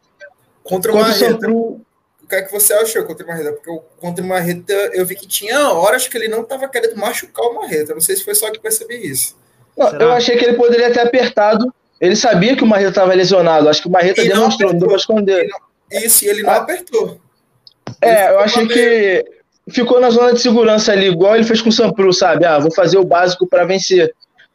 Contra 0.61 0.91
o 0.91 0.95
Marreta. 0.95 1.49
O 1.49 1.79
que 2.29 2.35
é 2.35 2.41
que 2.43 2.51
você 2.51 2.73
achou 2.73 3.03
contra 3.03 3.25
o 3.25 3.27
Marreta? 3.27 3.51
Porque 3.53 3.71
o, 3.71 3.79
contra 3.99 4.23
o 4.23 4.27
Marreta 4.27 4.73
eu 4.93 5.05
vi 5.05 5.15
que 5.15 5.27
tinha 5.27 5.71
horas 5.71 6.07
que 6.07 6.15
ele 6.15 6.27
não 6.27 6.41
estava 6.41 6.69
querendo 6.69 6.95
machucar 6.95 7.45
o 7.45 7.55
Marreta. 7.55 7.93
Não 7.93 8.01
sei 8.01 8.15
se 8.15 8.23
foi 8.23 8.35
só 8.35 8.51
que 8.51 8.59
percebi 8.59 8.95
isso. 8.95 9.35
Não, 9.75 9.89
eu 9.93 10.11
achei 10.11 10.37
que 10.37 10.45
ele 10.45 10.55
poderia 10.55 10.91
ter 10.93 10.99
apertado. 10.99 11.73
Ele 11.99 12.15
sabia 12.15 12.55
que 12.55 12.63
o 12.63 12.67
Marreta 12.67 12.91
estava 12.91 13.13
lesionado. 13.13 13.67
Acho 13.67 13.81
que 13.81 13.87
o 13.87 13.91
Marreta 13.91 14.21
demonstrou, 14.21 14.71
não 14.71 14.79
deu 14.79 14.87
para 14.87 14.97
esconder. 14.97 15.49
Isso, 15.91 16.23
e 16.23 16.27
ele 16.27 16.43
não 16.43 16.51
ah. 16.51 16.57
apertou. 16.57 17.19
É, 18.01 18.31
eu 18.31 18.39
achei 18.39 18.67
que 18.67 19.25
ficou 19.69 19.99
na 19.99 20.09
zona 20.09 20.33
de 20.33 20.39
segurança 20.39 20.91
ali, 20.91 21.07
igual 21.07 21.35
ele 21.35 21.43
fez 21.43 21.61
com 21.61 21.69
o 21.69 21.71
Sampru, 21.71 22.13
sabe? 22.13 22.45
Ah, 22.45 22.59
vou 22.59 22.71
fazer 22.71 22.97
o 22.97 23.03
básico 23.03 23.47
para 23.47 23.65
vencer. 23.65 24.13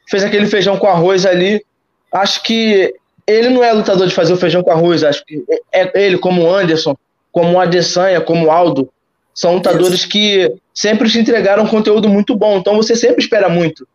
Fez 0.09 0.23
aquele 0.23 0.47
feijão 0.47 0.79
com 0.79 0.87
arroz 0.87 1.27
ali. 1.27 1.65
Acho 2.13 2.43
que 2.43 2.95
ele 3.27 3.49
não 3.49 3.65
é 3.65 3.73
lutador 3.73 4.07
de 4.07 4.15
fazer 4.15 4.33
o 4.33 4.37
feijão 4.37 4.63
com 4.63 4.71
arroz. 4.71 5.03
Acho 5.03 5.25
que 5.25 5.45
é 5.73 5.91
ele, 6.01 6.19
como 6.19 6.43
o 6.43 6.55
Anderson, 6.55 6.97
como 7.35 7.55
o 7.55 7.61
Adesanya, 7.61 8.21
como 8.21 8.47
o 8.47 8.51
Aldo, 8.51 8.89
são 9.35 9.57
lutadores 9.57 10.01
Isso. 10.01 10.09
que 10.09 10.55
sempre 10.73 11.11
te 11.11 11.19
entregaram 11.19 11.65
um 11.65 11.69
conteúdo 11.69 12.09
muito 12.09 12.37
bom. 12.37 12.59
Então 12.59 12.77
você 12.77 12.95
sempre 12.95 13.25
espera 13.25 13.49
muito. 13.49 13.89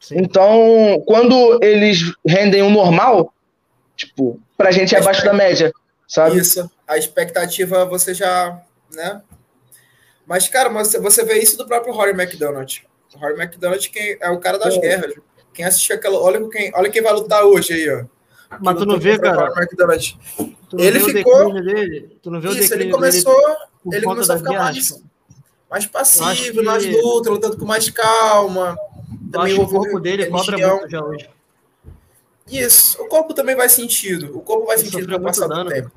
Sim. 0.00 0.14
Então, 0.16 1.02
quando 1.06 1.62
eles 1.62 2.14
rendem 2.26 2.62
o 2.62 2.70
normal, 2.70 3.34
tipo, 3.94 4.40
pra 4.56 4.70
gente 4.70 4.94
é 4.94 4.98
abaixo 4.98 5.22
da 5.22 5.34
média, 5.34 5.70
sabe? 6.08 6.38
Isso. 6.38 6.70
A 6.88 6.96
expectativa 6.96 7.84
você 7.84 8.14
já, 8.14 8.62
né? 8.94 9.20
Mas, 10.26 10.48
cara, 10.48 10.70
você 10.70 11.22
vê 11.22 11.38
isso 11.38 11.58
do 11.58 11.66
próprio 11.66 11.92
Rory 11.92 12.12
McDonald. 12.12 12.82
O 13.14 13.18
Rory 13.18 13.38
McDonald 13.38 13.90
quem 13.90 14.16
é 14.18 14.30
o 14.30 14.40
cara 14.40 14.58
das 14.58 14.74
é. 14.74 14.78
guerras. 14.78 15.14
Quem 15.52 15.66
assistiu 15.66 15.96
aquela. 15.96 16.18
Olha 16.18 16.48
quem, 16.48 16.72
olha 16.74 16.90
quem 16.90 17.02
vai 17.02 17.12
lutar 17.12 17.44
hoje 17.44 17.74
aí, 17.74 17.90
ó. 17.90 18.04
Mas 18.58 18.78
tu 18.78 18.86
não 18.86 18.98
vê, 18.98 19.18
cara. 19.18 19.52
Tu 20.68 20.80
ele 20.80 21.00
ficou. 21.00 21.52
Dele? 21.52 22.18
Tu 22.22 22.30
não 22.30 22.40
viu 22.40 22.52
isso, 22.52 22.74
ele 22.74 22.90
começou. 22.90 23.40
Ele 23.90 24.04
começou 24.04 24.34
a 24.34 24.38
ficar 24.38 24.52
mais, 24.52 25.02
mais 25.70 25.86
passivo 25.86 26.62
nas 26.62 26.84
que... 26.84 26.90
lutas, 26.90 27.32
lutando 27.32 27.56
com 27.56 27.64
mais 27.64 27.88
calma. 27.90 28.76
Também 29.30 29.58
o 29.58 29.68
corpo 29.68 30.00
dele 30.00 30.26
cobra 30.26 30.58
muito 30.58 30.90
já 30.90 31.04
hoje. 31.04 31.28
Isso. 32.50 33.00
O 33.02 33.06
corpo 33.06 33.34
também 33.34 33.56
vai 33.56 33.68
sentido. 33.68 34.36
O 34.36 34.40
corpo 34.40 34.66
vai 34.66 34.78
sentido 34.78 35.08
com 35.08 35.16
o 35.16 35.22
passar 35.22 35.48
do 35.48 35.66
tempo. 35.66 35.90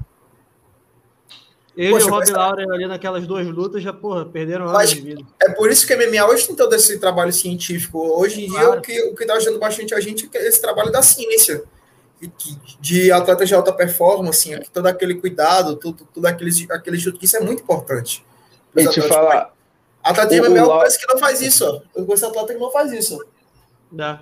Ele 1.78 1.91
Poxa, 1.91 2.07
e 2.07 2.09
o 2.09 2.13
Rob 2.13 2.32
Lauren 2.32 2.72
ali 2.74 2.88
naquelas 2.88 3.26
duas 3.26 3.47
lutas 3.47 3.82
já, 3.82 3.93
porra, 3.93 4.26
perderam 4.26 4.67
anos 4.67 4.89
de 4.89 4.99
vida. 4.99 5.22
É 5.41 5.49
por 5.49 5.72
isso 5.72 5.88
que 5.88 5.93
a 5.93 5.97
MMA 5.97 6.28
hoje 6.28 6.47
tem 6.47 6.55
todo 6.55 6.74
esse 6.76 6.99
trabalho 6.99 7.32
científico. 7.32 7.99
Hoje 8.20 8.43
em 8.43 8.49
claro. 8.49 8.72
dia, 8.72 8.80
o 8.80 8.82
que, 8.82 9.01
o 9.11 9.15
que 9.15 9.26
tá 9.26 9.36
ajudando 9.36 9.59
bastante 9.59 9.93
a 9.93 9.99
gente 10.01 10.30
é 10.34 10.47
esse 10.47 10.59
trabalho 10.59 10.91
da 10.91 11.01
ciência. 11.01 11.63
De 12.80 13.11
atletas 13.11 13.47
de 13.47 13.55
alta 13.55 13.72
performance, 13.72 14.53
assim, 14.53 14.63
todo 14.74 14.88
aquele 14.88 15.15
cuidado, 15.15 15.76
tudo, 15.76 16.07
tudo 16.13 16.26
aquele, 16.26 16.51
aquele 16.72 16.97
estudo, 16.97 17.17
que 17.17 17.26
isso 17.26 17.38
é 17.38 17.39
muito 17.39 17.63
importante. 17.63 18.26
E 18.76 18.88
te 18.88 19.01
falar. 19.01 19.53
Atleta 20.03 20.30
de 20.30 20.41
MMA 20.41 20.67
parece 20.67 20.99
que 20.99 21.07
não 21.07 21.17
faz 21.17 21.41
isso. 21.41 21.65
Ó. 21.65 21.82
Eu 21.99 22.05
conheço 22.05 22.26
atleta 22.26 22.53
que 22.53 22.59
não 22.59 22.72
faz 22.72 22.91
isso. 22.91 23.24
Dá. 23.91 24.22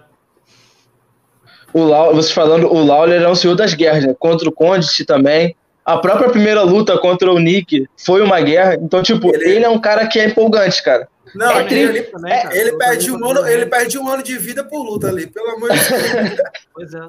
O 1.73 1.83
Lau, 1.83 2.15
você 2.15 2.33
falando, 2.33 2.67
o 2.67 2.83
Lawler 2.83 3.21
é 3.21 3.29
um 3.29 3.35
senhor 3.35 3.55
das 3.55 3.73
guerras, 3.73 4.05
né? 4.05 4.15
Contra 4.17 4.47
o 4.47 4.51
Condit 4.51 5.05
também 5.05 5.55
a 5.87 5.97
própria 5.97 6.29
primeira 6.29 6.63
luta 6.63 6.97
contra 6.97 7.31
o 7.31 7.39
Nick 7.39 7.87
foi 7.95 8.21
uma 8.21 8.41
guerra. 8.41 8.75
Então, 8.75 9.01
tipo, 9.01 9.33
ele, 9.33 9.51
ele 9.51 9.63
é 9.63 9.69
um 9.69 9.79
cara 9.79 10.05
que 10.05 10.19
é 10.19 10.25
empolgante, 10.25 10.83
cara. 10.83 11.07
Não, 11.33 11.49
é, 11.49 11.73
ele, 11.73 12.01
também, 12.01 12.33
é, 12.33 12.57
ele, 12.57 12.77
perde 12.77 13.09
um 13.09 13.25
ano, 13.25 13.47
ele 13.47 13.65
perde 13.67 13.97
um 13.97 14.05
ano 14.09 14.21
de 14.21 14.37
vida 14.37 14.65
por 14.65 14.83
luta 14.83 15.07
ali, 15.07 15.27
pelo 15.27 15.49
amor 15.51 15.71
de 15.71 15.79
Deus. 15.79 16.39
Pois 16.73 16.93
é. 16.93 17.07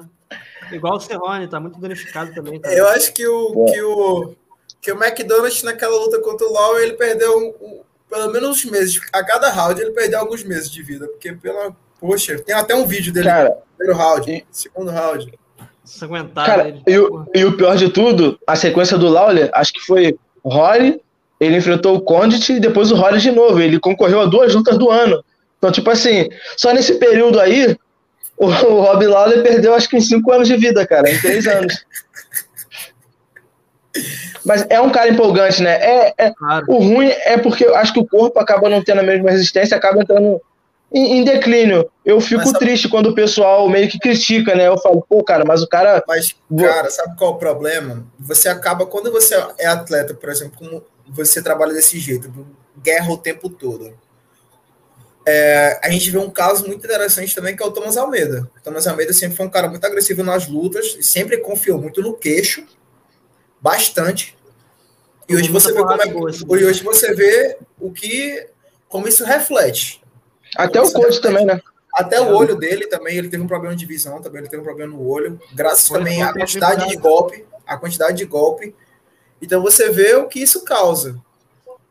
Igual 0.71 0.97
o 0.97 0.99
Cerrone, 0.99 1.47
tá 1.47 1.59
muito 1.59 1.79
danificado 1.79 2.33
também. 2.33 2.59
Cara. 2.59 2.75
Eu 2.75 2.87
acho 2.89 3.13
que 3.13 3.25
o, 3.25 3.65
que 3.65 3.81
o, 3.81 4.35
que 4.81 4.91
o 4.91 5.03
McDonald's 5.03 5.63
naquela 5.63 5.97
luta 5.97 6.19
contra 6.19 6.47
o 6.47 6.53
Law, 6.53 6.79
ele 6.79 6.93
perdeu 6.93 7.37
um, 7.37 7.65
um, 7.65 7.79
pelo 8.09 8.31
menos 8.31 8.49
uns 8.49 8.65
meses. 8.65 8.99
A 9.11 9.23
cada 9.23 9.49
round 9.49 9.81
ele 9.81 9.91
perdeu 9.91 10.19
alguns 10.19 10.43
meses 10.43 10.69
de 10.69 10.83
vida. 10.83 11.07
Porque, 11.07 11.33
pela. 11.33 11.75
Poxa, 11.99 12.39
tem 12.39 12.55
até 12.55 12.73
um 12.73 12.85
vídeo 12.85 13.11
dele 13.11 13.27
cara, 13.27 13.57
primeiro 13.77 13.99
round, 13.99 14.31
e... 14.31 14.45
segundo 14.51 14.89
round. 14.89 15.33
Cara, 16.35 16.81
e, 16.87 16.97
o, 16.99 17.25
e 17.33 17.43
o 17.43 17.57
pior 17.57 17.75
de 17.75 17.89
tudo, 17.89 18.39
a 18.45 18.55
sequência 18.55 18.97
do 18.97 19.09
Lawler, 19.09 19.49
acho 19.53 19.73
que 19.73 19.79
foi 19.81 20.17
Rory, 20.45 21.01
ele 21.39 21.57
enfrentou 21.57 21.95
o 21.95 22.01
Condit 22.01 22.53
e 22.53 22.59
depois 22.59 22.91
o 22.91 22.95
Rory 22.95 23.19
de 23.19 23.31
novo. 23.31 23.59
Ele 23.59 23.79
concorreu 23.79 24.21
a 24.21 24.25
duas 24.25 24.53
lutas 24.53 24.77
do 24.77 24.89
ano. 24.89 25.23
Então, 25.57 25.71
tipo 25.71 25.89
assim, 25.89 26.29
só 26.55 26.71
nesse 26.73 26.95
período 26.99 27.39
aí, 27.39 27.75
o, 28.39 28.45
o 28.45 28.81
Rob 28.81 29.05
Lawler 29.05 29.43
perdeu 29.43 29.75
acho 29.75 29.89
que 29.89 29.97
em 29.97 30.01
cinco 30.01 30.31
anos 30.31 30.47
de 30.47 30.55
vida, 30.55 30.87
cara, 30.87 31.11
em 31.11 31.19
três 31.19 31.45
anos. 31.47 31.85
Mas 34.45 34.65
é 34.69 34.79
um 34.79 34.89
cara 34.89 35.09
empolgante, 35.09 35.61
né? 35.61 35.73
É, 35.73 36.13
é 36.17 36.31
claro. 36.31 36.65
O 36.69 36.77
ruim 36.77 37.09
é 37.09 37.37
porque 37.37 37.65
eu 37.65 37.75
acho 37.75 37.93
que 37.93 37.99
o 37.99 38.07
corpo 38.07 38.39
acaba 38.39 38.69
não 38.69 38.83
tendo 38.83 39.01
a 39.01 39.03
mesma 39.03 39.29
resistência, 39.29 39.75
acaba 39.75 40.01
entrando 40.01 40.41
em, 40.91 41.19
em 41.19 41.23
declínio. 41.23 41.89
Eu 42.05 42.21
fico 42.21 42.45
sabe... 42.45 42.59
triste 42.59 42.87
quando 42.87 43.07
o 43.07 43.15
pessoal 43.15 43.67
meio 43.67 43.89
que 43.89 43.99
critica, 43.99 44.55
né? 44.55 44.67
Eu 44.67 44.77
falo, 44.77 45.05
pô, 45.07 45.23
cara, 45.23 45.43
mas 45.45 45.61
o 45.61 45.67
cara. 45.67 46.01
Mas, 46.07 46.35
cara, 46.57 46.89
sabe 46.89 47.17
qual 47.17 47.31
é 47.31 47.35
o 47.35 47.37
problema? 47.37 48.05
Você 48.19 48.47
acaba, 48.47 48.85
quando 48.85 49.11
você 49.11 49.35
é 49.57 49.67
atleta, 49.67 50.13
por 50.13 50.29
exemplo, 50.29 50.57
como 50.57 50.83
você 51.09 51.41
trabalha 51.41 51.73
desse 51.73 51.99
jeito, 51.99 52.31
guerra 52.81 53.11
o 53.11 53.17
tempo 53.17 53.49
todo. 53.49 53.93
É, 55.31 55.79
a 55.83 55.89
gente 55.91 56.09
vê 56.09 56.17
um 56.17 56.29
caso 56.29 56.65
muito 56.65 56.83
interessante 56.83 57.35
também, 57.35 57.55
que 57.55 57.61
é 57.61 57.65
o 57.65 57.69
Thomas 57.69 57.97
Almeida. 57.97 58.49
O 58.57 58.63
Thomas 58.63 58.87
Almeida 58.87 59.13
sempre 59.13 59.37
foi 59.37 59.45
um 59.45 59.49
cara 59.49 59.69
muito 59.69 59.85
agressivo 59.85 60.23
nas 60.23 60.47
lutas, 60.47 60.97
sempre 61.01 61.37
confiou 61.37 61.79
muito 61.79 62.01
no 62.01 62.15
queixo, 62.15 62.65
bastante. 63.61 64.35
E 65.27 65.35
hoje 65.35 65.51
você 65.51 65.71
vê 65.71 65.83
como 65.83 66.01
é, 66.01 66.11
hoje 66.47 66.83
você 66.83 67.13
vê 67.13 67.57
o 67.79 67.91
que 67.91 68.47
como 68.87 69.07
isso 69.07 69.23
reflete. 69.23 70.01
Até 70.57 70.81
o 70.81 70.91
coach 70.91 71.21
também, 71.21 71.45
né? 71.45 71.61
Até 71.93 72.19
o 72.19 72.35
olho 72.35 72.55
dele 72.55 72.87
também, 72.87 73.15
ele 73.15 73.29
teve 73.29 73.43
um 73.43 73.47
problema 73.47 73.75
de 73.75 73.85
visão 73.85 74.19
também, 74.23 74.41
ele 74.41 74.49
teve 74.49 74.63
um 74.63 74.65
problema 74.65 74.93
no 74.93 75.07
olho, 75.07 75.39
graças 75.53 75.87
Foi 75.87 75.99
também 75.99 76.23
à 76.23 76.33
quantidade 76.33 76.87
de 76.87 76.95
golpe, 76.95 77.45
a 77.67 77.77
quantidade 77.77 78.17
de 78.17 78.25
golpe. 78.25 78.75
Então 79.39 79.61
você 79.61 79.91
vê 79.91 80.15
o 80.15 80.27
que 80.27 80.39
isso 80.39 80.63
causa. 80.63 81.21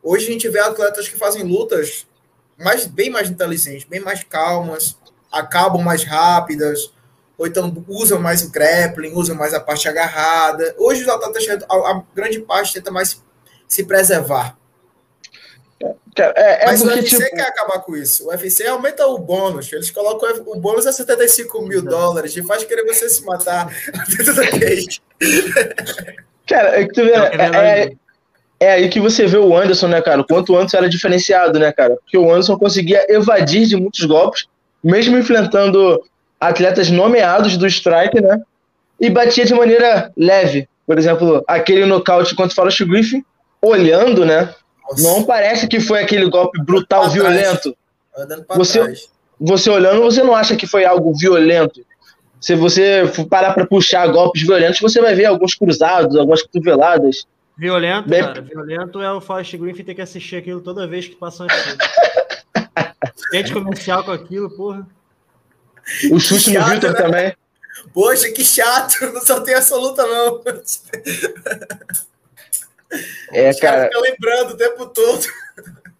Hoje 0.03 0.27
a 0.27 0.31
gente 0.31 0.49
vê 0.49 0.59
atletas 0.59 1.07
que 1.07 1.15
fazem 1.15 1.43
lutas 1.43 2.05
mais, 2.59 2.85
bem 2.85 3.09
mais 3.09 3.29
inteligentes, 3.29 3.85
bem 3.85 3.99
mais 3.99 4.23
calmas, 4.23 4.97
acabam 5.31 5.81
mais 5.81 6.03
rápidas, 6.03 6.93
ou 7.37 7.47
então 7.47 7.85
usam 7.87 8.19
mais 8.19 8.43
o 8.43 8.51
grappling, 8.51 9.13
usam 9.13 9.35
mais 9.35 9.53
a 9.53 9.59
parte 9.59 9.87
agarrada. 9.87 10.75
Hoje 10.77 11.03
os 11.03 11.07
atletas, 11.07 11.45
a, 11.69 11.73
a 11.73 12.03
grande 12.13 12.39
parte 12.41 12.73
tenta 12.73 12.91
mais 12.91 13.23
se 13.67 13.83
preservar. 13.85 14.57
É, 16.17 16.63
é 16.63 16.65
Mas 16.65 16.81
o 16.81 16.87
UFC 16.87 17.17
tipo... 17.17 17.35
quer 17.35 17.47
acabar 17.47 17.79
com 17.79 17.95
isso. 17.95 18.25
O 18.25 18.29
UFC 18.29 18.67
aumenta 18.67 19.07
o 19.07 19.17
bônus. 19.17 19.71
Eles 19.71 19.89
colocam 19.89 20.29
o 20.47 20.59
bônus 20.59 20.85
a 20.85 20.91
75 20.91 21.61
mil 21.61 21.81
dólares 21.81 22.35
e 22.35 22.43
faz 22.43 22.65
querer 22.65 22.83
você 22.85 23.07
se 23.09 23.23
matar 23.23 23.69
dentro 24.09 24.35
da 24.35 24.47
cage. 24.47 25.01
Cara, 26.45 26.81
é, 26.81 26.85
que 26.85 26.93
tu 26.93 27.05
vê, 27.05 27.11
é, 27.13 27.95
é, 28.59 28.73
aí 28.73 28.89
que 28.89 28.99
você 28.99 29.25
vê 29.25 29.37
o 29.37 29.55
Anderson, 29.55 29.87
né, 29.87 30.01
cara? 30.01 30.21
O 30.21 30.27
quanto 30.27 30.53
o 30.53 30.57
Anderson 30.57 30.77
era 30.77 30.89
diferenciado, 30.89 31.57
né, 31.57 31.71
cara? 31.71 31.95
Porque 31.95 32.17
o 32.17 32.29
Anderson 32.29 32.57
conseguia 32.57 33.05
evadir 33.07 33.65
de 33.65 33.77
muitos 33.77 34.03
golpes, 34.05 34.47
mesmo 34.83 35.17
enfrentando 35.17 36.03
atletas 36.39 36.89
nomeados 36.89 37.55
do 37.55 37.65
strike, 37.67 38.19
né? 38.21 38.41
E 38.99 39.09
batia 39.09 39.45
de 39.45 39.53
maneira 39.53 40.11
leve. 40.15 40.67
Por 40.85 40.97
exemplo, 40.97 41.43
aquele 41.47 41.85
nocaute 41.85 42.35
contra 42.35 42.51
o 42.51 42.55
Forrest 42.55 42.83
Griffin, 42.83 43.23
olhando, 43.61 44.25
né? 44.25 44.53
Nossa. 44.89 45.03
Não 45.03 45.23
parece 45.23 45.67
que 45.67 45.79
foi 45.79 46.01
aquele 46.01 46.29
golpe 46.29 46.61
brutal, 46.61 47.09
violento. 47.09 47.75
Você, 48.55 48.79
trás. 48.79 49.09
você 49.39 49.69
olhando, 49.69 50.01
você 50.01 50.23
não 50.23 50.35
acha 50.35 50.55
que 50.55 50.67
foi 50.67 50.83
algo 50.83 51.15
violento. 51.15 51.85
Se 52.41 52.55
você 52.55 53.03
parar 53.29 53.53
para 53.53 53.65
puxar 53.65 54.07
golpes 54.07 54.41
violentos, 54.41 54.79
você 54.79 54.99
vai 54.99 55.13
ver 55.13 55.25
alguns 55.25 55.55
cruzados, 55.55 56.15
algumas 56.15 56.41
cotoveladas. 56.41 57.25
Violento, 57.59 58.07
Bem... 58.07 58.21
cara. 58.21 58.41
Violento 58.41 59.01
é 59.01 59.11
o 59.11 59.19
Forrest 59.19 59.57
Griffin 59.57 59.83
ter 59.83 59.93
que 59.93 60.01
assistir 60.01 60.37
aquilo 60.37 60.61
toda 60.61 60.87
vez 60.87 61.09
que 61.09 61.15
passa 61.17 61.43
um 61.43 61.47
Gente 63.33 63.51
comercial 63.51 64.01
com 64.01 64.11
aquilo, 64.11 64.49
porra. 64.49 64.87
O 66.09 66.19
chute 66.19 66.51
no 66.51 66.63
Victor 66.63 66.93
né? 66.93 66.97
também. 66.97 67.35
Poxa, 67.93 68.31
que 68.31 68.45
chato. 68.45 68.93
Não 69.13 69.19
só 69.19 69.41
tem 69.41 69.55
essa 69.55 69.75
luta, 69.75 70.05
não. 70.07 70.41
É, 73.33 73.53
cara. 73.55 73.85
Fica 73.85 73.99
lembrando 73.99 74.53
o 74.53 74.57
tempo 74.57 74.85
todo. 74.87 75.27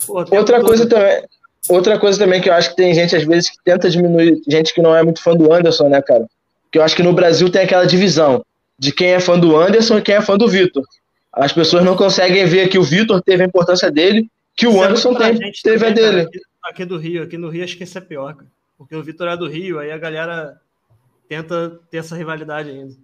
Pô, 0.08 0.24
tempo 0.24 0.38
outra 0.38 0.58
todo. 0.58 0.68
coisa 0.68 0.88
também. 0.88 1.24
Outra 1.68 2.00
coisa 2.00 2.18
também 2.18 2.42
que 2.42 2.50
eu 2.50 2.54
acho 2.54 2.70
que 2.70 2.78
tem 2.78 2.94
gente, 2.94 3.16
às 3.16 3.24
vezes, 3.24 3.50
que 3.50 3.58
tenta 3.64 3.90
diminuir, 3.90 4.42
gente 4.48 4.74
que 4.74 4.82
não 4.82 4.96
é 4.96 5.04
muito 5.04 5.22
fã 5.22 5.36
do 5.36 5.54
Anderson, 5.54 5.90
né, 5.90 6.02
cara? 6.02 6.26
Que 6.72 6.80
eu 6.80 6.84
acho 6.84 6.96
que 6.96 7.04
no 7.04 7.14
Brasil 7.14 7.52
tem 7.52 7.64
aquela 7.64 7.86
divisão 7.86 8.44
de 8.78 8.92
quem 8.94 9.12
é 9.12 9.20
fã 9.20 9.38
do 9.38 9.58
Anderson 9.58 9.98
e 9.98 10.02
quem 10.02 10.16
é 10.16 10.22
fã 10.22 10.38
do 10.38 10.48
Vitor. 10.48 10.84
As 11.32 11.54
pessoas 11.54 11.84
não 11.84 11.96
conseguem 11.96 12.46
ver 12.46 12.70
que 12.70 12.78
o 12.78 12.84
Vitor 12.84 13.22
teve 13.22 13.44
a 13.44 13.46
importância 13.46 13.92
dele, 13.92 14.30
que 14.56 14.68
o 14.68 14.84
é 14.84 14.88
Anderson 14.88 15.14
tem, 15.14 15.38
teve 15.64 15.86
também, 15.86 15.90
a 15.90 15.92
dele. 15.92 16.26
Cara, 16.26 16.42
aqui, 16.64 16.86
do 16.86 16.98
Rio, 16.98 17.24
aqui 17.24 17.38
no 17.38 17.50
Rio 17.50 17.64
acho 17.64 17.78
que 17.78 17.84
isso 17.84 17.98
é 17.98 18.02
pior, 18.02 18.34
cara. 18.36 18.48
Porque 18.78 18.96
o 18.96 19.04
Vitor 19.04 19.28
é 19.28 19.38
do 19.38 19.48
Rio, 19.48 19.80
aí 19.80 19.92
a 19.92 19.98
galera 19.98 20.58
tenta 21.28 21.80
ter 21.92 21.98
essa 21.98 22.16
rivalidade 22.16 22.70
ainda. 22.70 22.96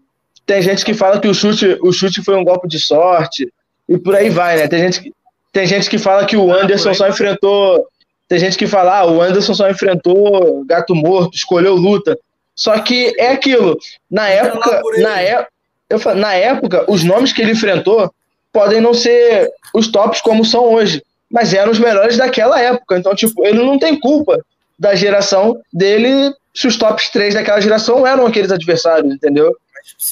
tem 0.45 0.61
gente 0.61 0.83
que 0.83 0.93
fala 0.93 1.19
que 1.19 1.27
o 1.27 1.33
chute, 1.33 1.77
o 1.81 1.91
chute 1.91 2.23
foi 2.23 2.35
um 2.35 2.43
golpe 2.43 2.67
de 2.67 2.79
sorte, 2.79 3.51
e 3.87 3.97
por 3.97 4.15
aí 4.15 4.29
vai, 4.29 4.57
né? 4.57 4.67
Tem 4.67 4.79
gente 4.79 5.01
que, 5.01 5.13
tem 5.51 5.65
gente 5.65 5.89
que 5.89 5.97
fala 5.97 6.25
que 6.25 6.35
o 6.35 6.51
ah, 6.51 6.63
Anderson 6.63 6.93
só 6.93 7.07
enfrentou. 7.07 7.87
Tem 8.27 8.39
gente 8.39 8.57
que 8.57 8.67
fala, 8.67 8.99
ah, 8.99 9.05
o 9.05 9.21
Anderson 9.21 9.53
só 9.53 9.69
enfrentou 9.69 10.65
gato 10.65 10.95
morto, 10.95 11.35
escolheu 11.35 11.75
luta. 11.75 12.17
Só 12.55 12.77
que 12.79 13.13
é 13.19 13.31
aquilo. 13.31 13.77
Na 14.09 14.27
época, 14.27 14.81
na, 14.97 15.21
é, 15.21 15.47
eu 15.89 15.99
falo, 15.99 16.19
na 16.19 16.33
época, 16.33 16.85
os 16.89 17.03
nomes 17.03 17.31
que 17.31 17.41
ele 17.41 17.51
enfrentou 17.51 18.11
podem 18.51 18.81
não 18.81 18.93
ser 18.93 19.51
os 19.73 19.87
tops 19.87 20.21
como 20.21 20.45
são 20.45 20.73
hoje, 20.73 21.03
mas 21.29 21.53
eram 21.53 21.71
os 21.71 21.79
melhores 21.79 22.17
daquela 22.17 22.59
época. 22.59 22.97
Então, 22.97 23.13
tipo, 23.13 23.45
ele 23.45 23.63
não 23.63 23.77
tem 23.77 23.99
culpa 23.99 24.39
da 24.77 24.95
geração 24.95 25.61
dele 25.71 26.33
se 26.53 26.67
os 26.67 26.77
tops 26.77 27.09
3 27.09 27.33
daquela 27.33 27.59
geração 27.59 28.07
eram 28.07 28.25
aqueles 28.25 28.51
adversários, 28.51 29.13
entendeu? 29.13 29.55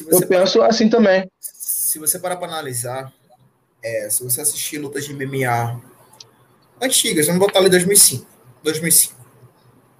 Eu 0.08 0.28
penso 0.28 0.60
para, 0.60 0.68
assim 0.68 0.90
também. 0.90 1.30
Se 1.40 1.98
você 1.98 2.20
parar 2.20 2.36
para 2.36 2.48
analisar, 2.48 3.12
é, 3.82 4.10
se 4.10 4.24
você 4.24 4.41
assistir 4.41 4.78
lutas 4.78 5.06
de 5.06 5.14
MMA 5.14 5.82
antigas, 6.82 7.28
vamos 7.28 7.40
botar 7.40 7.60
ali 7.60 7.70
2005, 7.70 8.26
2005. 8.62 9.16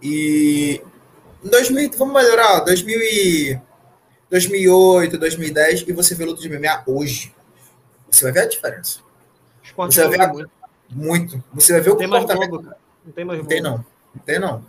E 0.02 0.82
em 1.44 1.50
2000, 1.50 1.92
vamos 1.98 2.14
melhorar, 2.14 2.60
2000 2.60 3.00
e 3.00 3.60
2008, 4.34 5.20
2010 5.20 5.86
e 5.88 5.92
você 5.92 6.16
vê 6.16 6.26
luta 6.26 6.42
de 6.42 6.50
MMA 6.50 6.82
hoje. 6.88 7.32
Você 8.10 8.24
vai 8.24 8.34
ver 8.34 8.40
a 8.40 8.46
diferença. 8.48 9.00
Você 9.78 10.08
vai 10.08 10.18
ver 10.18 10.22
a... 10.22 10.28
muito. 10.28 10.50
muito. 10.90 11.44
Você 11.54 11.74
vai 11.74 11.82
ver 11.82 11.92
o 11.92 11.96
comportamento. 11.96 12.76
Não 13.06 13.12
tem 13.14 13.26
mais 13.26 13.40
Não 13.40 13.46
tem 13.46 13.62
não. 13.62 13.86
Não 14.16 14.22
tem 14.26 14.40
não. 14.40 14.66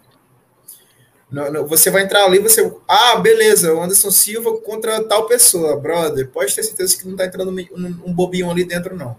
No, 1.30 1.50
no, 1.50 1.66
você 1.66 1.90
vai 1.90 2.02
entrar 2.02 2.24
ali, 2.26 2.38
você. 2.40 2.70
Ah, 2.86 3.16
beleza, 3.16 3.72
o 3.72 3.82
Anderson 3.82 4.10
Silva 4.10 4.54
contra 4.58 5.02
tal 5.02 5.26
pessoa, 5.26 5.80
brother. 5.80 6.28
Pode 6.28 6.54
ter 6.54 6.62
certeza 6.62 6.98
que 6.98 7.08
não 7.08 7.16
tá 7.16 7.24
entrando 7.24 7.50
um, 7.50 8.10
um 8.10 8.12
bobinho 8.12 8.50
ali 8.50 8.64
dentro, 8.64 8.94
não. 8.94 9.16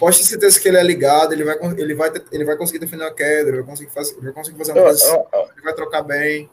Pode 0.00 0.18
ter 0.18 0.24
certeza 0.24 0.58
que 0.58 0.66
ele 0.66 0.78
é 0.78 0.82
ligado, 0.82 1.32
ele 1.32 1.44
vai, 1.44 1.56
ele 1.78 1.94
vai, 1.94 2.12
ele 2.32 2.44
vai 2.44 2.56
conseguir 2.56 2.80
defender 2.80 3.04
a 3.04 3.14
queda, 3.14 3.50
ele 3.50 3.58
vai 3.58 3.66
conseguir 3.66 3.92
fazer, 3.92 4.14
ele 4.16 4.24
vai 4.24 4.32
conseguir 4.32 4.58
fazer 4.58 4.72
uma 4.72 4.82
coisa, 4.82 5.26
ele 5.52 5.62
vai 5.62 5.74
trocar 5.74 6.02
bem. 6.02 6.50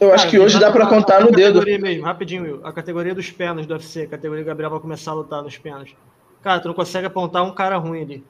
Eu 0.00 0.12
acho 0.12 0.26
ah, 0.26 0.30
que 0.30 0.38
hoje 0.38 0.58
dá 0.58 0.72
para 0.72 0.86
contar 0.86 1.20
no 1.20 1.30
dedo. 1.30 1.62
Mesmo, 1.64 2.04
rapidinho, 2.04 2.42
Will. 2.42 2.60
A 2.64 2.72
categoria 2.72 3.14
dos 3.14 3.30
penas 3.30 3.64
do 3.66 3.74
UFC, 3.74 4.02
a 4.02 4.08
categoria 4.08 4.44
Gabriel 4.44 4.70
vai 4.70 4.80
começar 4.80 5.12
a 5.12 5.14
lutar 5.14 5.42
nos 5.42 5.56
penas. 5.56 5.94
Cara, 6.42 6.60
tu 6.60 6.68
não 6.68 6.74
consegue 6.74 7.06
apontar 7.06 7.42
um 7.44 7.54
cara 7.54 7.76
ruim 7.76 8.02
ali. 8.02 8.24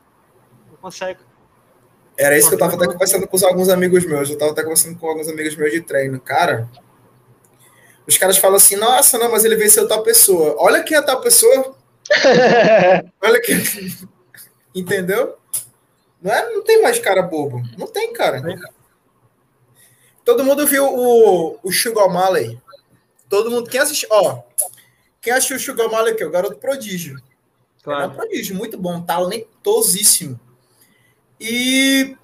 Não 0.71 0.77
consegue. 0.77 1.21
Era 2.17 2.39
isso 2.39 2.49
que 2.49 2.55
eu 2.55 2.59
tava 2.59 2.77
até 2.77 2.87
conversando 2.87 3.27
com 3.27 3.47
alguns 3.47 3.69
amigos 3.69 4.05
meus. 4.05 4.31
Eu 4.31 4.39
tava 4.39 4.53
até 4.53 4.63
conversando 4.63 4.99
com 4.99 5.09
alguns 5.09 5.29
amigos 5.29 5.57
meus 5.57 5.73
de 5.73 5.81
treino. 5.81 6.21
Cara, 6.21 6.69
os 8.07 8.17
caras 8.17 8.39
falam 8.39 8.57
assim: 8.57 8.77
nossa, 8.77 9.19
não, 9.19 9.31
mas 9.31 9.45
ele 9.45 9.57
venceu 9.57 9.89
tal 9.89 10.03
pessoa. 10.03 10.55
Olha 10.59 10.83
quem 10.83 10.97
é 10.97 11.03
tal 11.03 11.21
pessoa. 11.21 11.75
Olha 13.21 13.41
que. 13.41 13.53
Entendeu? 14.75 15.37
Não, 16.23 16.33
é, 16.33 16.51
não 16.53 16.63
tem 16.63 16.83
mais 16.83 16.99
cara 16.99 17.23
bobo. 17.23 17.63
Não 17.77 17.87
tem, 17.87 18.13
cara. 18.13 18.43
Todo 20.25 20.45
mundo 20.45 20.67
viu 20.67 20.87
o, 20.87 21.59
o 21.63 21.73
Sugar 21.73 22.09
Malley. 22.09 22.59
Todo 23.29 23.51
mundo. 23.51 23.69
Quem 23.69 23.81
assistiu. 23.81 24.09
Ó, 24.11 24.43
quem 25.21 25.33
assistiu 25.33 25.57
o 25.57 25.61
Sugar 25.61 25.91
Malley, 25.91 26.15
que 26.15 26.23
é 26.23 26.27
o 26.27 26.31
garoto 26.31 26.57
prodígio. 26.57 27.21
Claro. 27.83 28.03
É 28.03 28.07
um 28.07 28.15
prodígio, 28.15 28.57
muito 28.57 28.79
bom, 28.79 29.03
talentosíssimo. 29.03 30.41
E 31.39 32.17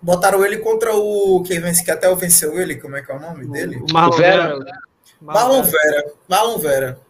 botaram 0.00 0.44
ele 0.44 0.58
contra 0.58 0.94
o. 0.94 1.42
Quem 1.42 1.60
vence, 1.60 1.84
que 1.84 1.90
até 1.90 2.12
venceu 2.14 2.60
ele, 2.60 2.76
como 2.76 2.96
é 2.96 3.02
que 3.02 3.10
é 3.10 3.16
o 3.16 3.20
nome 3.20 3.46
dele? 3.46 3.76
O 3.76 3.92
Marlon 3.92 4.16
Vera. 4.16 4.58
Marlon 5.20 5.62
Vera. 5.62 6.12
Marlon 6.28 6.58
Vera. 6.58 7.00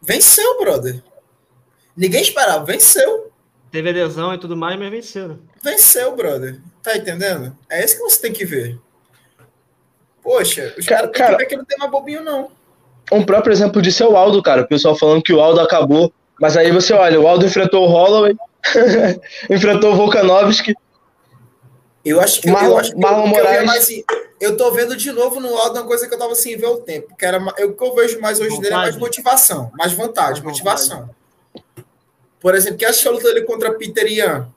Venceu, 0.00 0.58
brother. 0.58 1.02
Ninguém 1.96 2.22
esperava, 2.22 2.64
venceu. 2.64 3.30
Teve 3.70 3.92
lesão 3.92 4.34
e 4.34 4.38
tudo 4.38 4.56
mais, 4.56 4.78
mas 4.78 4.90
venceu. 4.90 5.28
Né? 5.28 5.38
Venceu, 5.62 6.16
brother. 6.16 6.60
Tá 6.82 6.96
entendendo? 6.96 7.56
É 7.68 7.84
isso 7.84 7.96
que 7.96 8.02
você 8.02 8.20
tem 8.20 8.32
que 8.32 8.44
ver. 8.44 8.78
Poxa, 10.22 10.74
os 10.78 10.86
caras 10.86 11.10
cara, 11.10 11.32
cara, 11.32 11.46
que 11.46 11.56
não 11.56 11.64
tem 11.64 11.76
mais 11.78 11.90
bobinho, 11.90 12.22
não. 12.22 12.50
Um 13.10 13.24
próprio 13.24 13.52
exemplo 13.52 13.82
disso 13.82 14.02
é 14.02 14.06
o 14.06 14.16
Aldo, 14.16 14.42
cara. 14.42 14.62
O 14.62 14.68
pessoal 14.68 14.96
falando 14.96 15.22
que 15.22 15.32
o 15.32 15.40
Aldo 15.40 15.60
acabou. 15.60 16.12
Mas 16.40 16.56
aí 16.56 16.70
você 16.70 16.92
olha, 16.92 17.20
o 17.20 17.26
Aldo 17.26 17.44
enfrentou 17.44 17.84
o 17.84 17.90
Holloway, 17.90 18.36
Enfrentou 19.50 19.92
o 19.92 19.96
Volkanovski. 19.96 20.74
Eu 22.04 22.20
acho 22.20 22.40
que, 22.40 22.50
Marlon, 22.50 22.70
eu 22.70 22.78
acho 22.78 22.92
que 22.92 23.00
Marlon 23.00 23.24
eu, 23.24 23.28
Moraes. 23.28 23.66
Mais, 23.66 23.88
eu 24.40 24.56
tô 24.56 24.70
vendo 24.72 24.96
de 24.96 25.12
novo 25.12 25.38
no 25.38 25.54
lado 25.54 25.78
uma 25.78 25.86
coisa 25.86 26.08
que 26.08 26.14
eu 26.14 26.18
tava 26.18 26.34
sem 26.34 26.56
ver 26.56 26.66
o 26.66 26.78
tempo. 26.78 27.14
Que 27.16 27.24
era, 27.24 27.38
eu, 27.58 27.70
o 27.70 27.74
que 27.74 27.84
eu 27.84 27.94
vejo 27.94 28.20
mais 28.20 28.40
hoje 28.40 28.50
vontade. 28.50 28.62
dele 28.62 28.74
é 28.74 28.78
mais 28.78 28.96
motivação. 28.96 29.70
Mais 29.76 29.92
vontade, 29.92 30.42
motivação. 30.42 31.10
Por 32.40 32.54
exemplo, 32.54 32.78
que 32.78 32.84
acha 32.84 33.08
a 33.08 33.12
luta 33.12 33.32
dele 33.32 33.46
contra 33.46 33.72
Peter 33.74 34.06
Ian? 34.06 34.48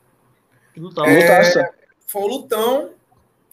Lutão. 0.75 1.05
É, 1.05 1.71
foi 2.07 2.21
um 2.23 2.27
lutão, 2.27 2.89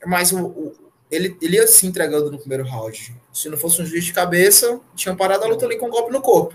mas 0.06 0.32
o, 0.32 0.40
o, 0.40 0.74
ele, 1.12 1.36
ele 1.42 1.56
ia 1.56 1.66
se 1.66 1.86
entregando 1.86 2.30
no 2.30 2.38
primeiro 2.38 2.64
round. 2.64 3.14
Se 3.30 3.48
não 3.50 3.58
fosse 3.58 3.82
um 3.82 3.86
juiz 3.86 4.02
de 4.02 4.14
cabeça, 4.14 4.80
tinha 4.96 5.14
parado 5.14 5.44
a 5.44 5.46
luta 5.46 5.66
ali 5.66 5.76
com 5.76 5.86
um 5.86 5.90
golpe 5.90 6.10
no 6.10 6.22
corpo. 6.22 6.54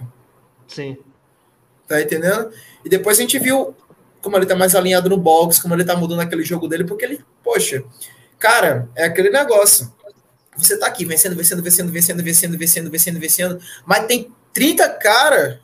Sim. 0.68 0.98
Tá 1.88 2.02
entendendo? 2.02 2.52
E 2.84 2.90
depois 2.90 3.20
a 3.20 3.22
gente 3.22 3.38
viu 3.38 3.76
como 4.20 4.36
ele 4.36 4.48
tá 4.48 4.56
mais 4.56 4.74
alinhado 4.74 5.10
no 5.10 5.18
box, 5.18 5.62
como 5.62 5.76
ele 5.76 5.86
tá 5.86 5.96
mudando 5.96 6.22
aquele 6.22 6.44
jogo 6.44 6.68
dele, 6.68 6.84
porque 6.84 7.06
ele, 7.06 7.24
poxa, 7.44 7.84
cara, 8.40 8.90
é 8.96 9.06
aquele 9.06 9.30
negócio. 9.30 9.94
Você 10.58 10.76
tá 10.78 10.88
aqui 10.88 11.06
vencendo, 11.06 11.36
vencendo, 11.36 11.62
vencendo, 11.62 11.92
vencendo, 11.92 12.24
vencendo, 12.24 12.58
vencendo, 12.58 12.90
vencendo, 12.90 13.20
vencendo, 13.20 13.62
mas 13.86 14.08
tem 14.08 14.34
30 14.54 14.90
cara 14.90 15.62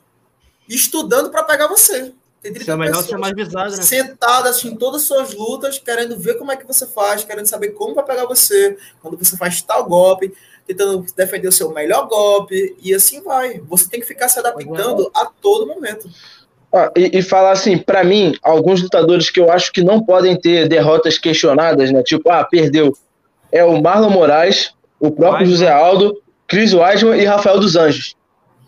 estudando 0.69 1.31
para 1.31 1.43
pegar 1.43 1.67
você. 1.67 2.13
Tem 2.43 2.51
30 2.51 2.73
é 2.73 2.75
melhor 2.75 3.01
ser 3.01 3.17
mais 3.17 3.33
visado, 3.33 3.77
né? 3.77 3.81
Sentadas 3.81 4.57
assim, 4.57 4.71
em 4.71 4.75
todas 4.75 5.01
as 5.01 5.07
suas 5.07 5.33
lutas, 5.33 5.79
querendo 5.79 6.19
ver 6.19 6.33
como 6.33 6.51
é 6.51 6.57
que 6.57 6.67
você 6.67 6.85
faz, 6.85 7.23
querendo 7.23 7.45
saber 7.45 7.69
como 7.69 7.95
vai 7.95 8.03
pegar 8.03 8.25
você, 8.25 8.77
quando 9.01 9.17
você 9.17 9.37
faz 9.37 9.61
tal 9.61 9.85
golpe, 9.85 10.33
tentando 10.67 11.05
defender 11.15 11.47
o 11.47 11.53
seu 11.53 11.71
melhor 11.71 12.05
golpe, 12.05 12.75
e 12.83 12.93
assim 12.93 13.21
vai. 13.21 13.61
Você 13.69 13.89
tem 13.89 14.01
que 14.01 14.05
ficar 14.05 14.27
se 14.27 14.39
adaptando 14.39 15.09
a 15.15 15.25
todo 15.25 15.67
momento. 15.67 16.09
Ah, 16.73 16.91
e, 16.97 17.19
e, 17.19 17.21
falar 17.21 17.51
assim, 17.51 17.77
para 17.77 18.03
mim, 18.03 18.35
alguns 18.43 18.81
lutadores 18.81 19.29
que 19.29 19.39
eu 19.39 19.49
acho 19.49 19.71
que 19.71 19.81
não 19.81 20.03
podem 20.03 20.37
ter 20.37 20.67
derrotas 20.67 21.17
questionadas, 21.17 21.91
né? 21.91 22.03
Tipo, 22.03 22.29
ah, 22.29 22.43
perdeu. 22.43 22.93
É 23.53 23.63
o 23.63 23.81
Marlon 23.81 24.09
Moraes, 24.09 24.73
o 24.99 25.09
próprio 25.09 25.47
José 25.47 25.71
Aldo, 25.71 26.21
Chris 26.45 26.73
Weidman 26.73 27.21
e 27.21 27.23
Rafael 27.23 27.59
dos 27.59 27.77
Anjos. 27.77 28.17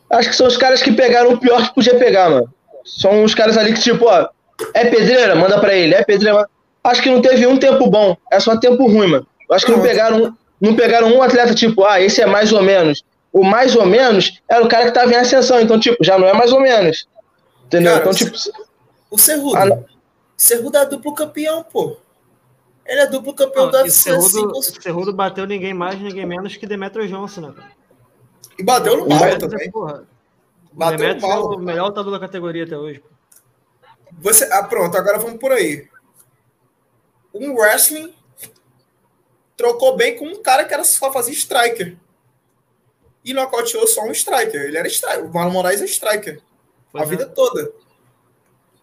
Acho 0.09 0.29
que 0.29 0.35
são 0.35 0.47
os 0.47 0.55
caras 0.55 0.81
que 0.81 0.93
pegaram 0.93 1.33
o 1.33 1.39
pior 1.39 1.67
que 1.67 1.75
podia 1.75 1.97
pegar, 1.97 2.29
mano. 2.29 2.53
São 2.85 3.23
os 3.23 3.33
caras 3.33 3.57
ali 3.57 3.73
que, 3.73 3.81
tipo, 3.81 4.05
ó, 4.05 4.29
é 4.73 4.85
pedreira, 4.85 5.35
manda 5.35 5.59
pra 5.59 5.73
ele, 5.75 5.95
é 5.95 6.03
pedreira. 6.03 6.47
Acho 6.83 7.01
que 7.01 7.09
não 7.09 7.21
teve 7.21 7.47
um 7.47 7.57
tempo 7.57 7.89
bom, 7.89 8.15
é 8.31 8.39
só 8.39 8.55
tempo 8.57 8.87
ruim, 8.87 9.07
mano. 9.07 9.27
Acho 9.51 9.65
que 9.65 9.71
não 9.71 9.81
pegaram, 9.81 10.37
não 10.61 10.75
pegaram 10.75 11.07
um 11.07 11.21
atleta, 11.21 11.55
tipo, 11.55 11.83
ah, 11.83 11.99
esse 11.99 12.21
é 12.21 12.25
mais 12.25 12.53
ou 12.53 12.61
menos. 12.61 13.03
O 13.33 13.43
mais 13.43 13.75
ou 13.75 13.85
menos 13.85 14.39
era 14.47 14.63
o 14.63 14.69
cara 14.69 14.85
que 14.85 14.93
tava 14.93 15.11
em 15.11 15.15
ascensão, 15.15 15.59
então, 15.59 15.79
tipo, 15.79 15.97
já 16.03 16.17
não 16.17 16.27
é 16.27 16.33
mais 16.33 16.53
ou 16.53 16.61
menos. 16.61 17.07
Entendeu? 17.65 17.93
Cara, 17.93 18.03
então, 18.03 18.13
tipo. 18.13 18.37
O 19.09 19.17
Cerrudo. 19.17 19.57
Ah, 19.57 19.79
Cerrudo 20.37 20.77
é 20.77 20.85
duplo 20.85 21.13
campeão, 21.13 21.63
pô. 21.63 21.97
Ele 22.85 22.99
é 23.01 23.07
duplo 23.07 23.33
campeão 23.33 23.71
da 23.71 23.81
UFC. 23.81 24.11
O 24.11 24.61
Cerrudo 24.61 25.11
bateu 25.11 25.47
ninguém 25.47 25.73
mais, 25.73 25.99
ninguém 25.99 26.25
menos 26.25 26.55
que 26.55 26.67
Demetrio 26.67 27.07
Johnson, 27.07 27.41
né? 27.41 27.53
E 28.57 28.63
bateu 28.63 28.97
no 28.97 29.09
mal 29.09 29.37
também. 29.37 29.71
Porra. 29.71 30.03
Bateu 30.75 31.19
mal. 31.19 31.53
É 31.53 31.55
o 31.55 31.59
melhor 31.59 31.87
lutador 31.87 32.11
da 32.11 32.19
categoria 32.19 32.65
até 32.65 32.77
hoje. 32.77 33.03
Você, 34.19 34.47
ah, 34.51 34.63
pronto, 34.63 34.95
agora 34.97 35.17
vamos 35.17 35.39
por 35.39 35.51
aí. 35.51 35.87
Um 37.33 37.53
wrestling 37.53 38.13
trocou 39.57 39.95
bem 39.95 40.17
com 40.17 40.25
um 40.25 40.41
cara 40.41 40.65
que 40.65 40.73
era 40.73 40.83
só 40.83 41.11
fazer 41.11 41.31
striker. 41.31 41.97
E 43.23 43.33
nocauteou 43.33 43.87
só 43.87 44.03
um 44.03 44.11
striker. 44.11 44.61
Ele 44.61 44.77
era 44.77 44.87
striker. 44.87 45.25
O 45.25 45.33
Marlon 45.33 45.51
Moraes 45.51 45.81
é 45.81 45.85
striker 45.85 46.41
a 46.93 47.03
uhum. 47.03 47.09
vida 47.09 47.25
toda. 47.25 47.71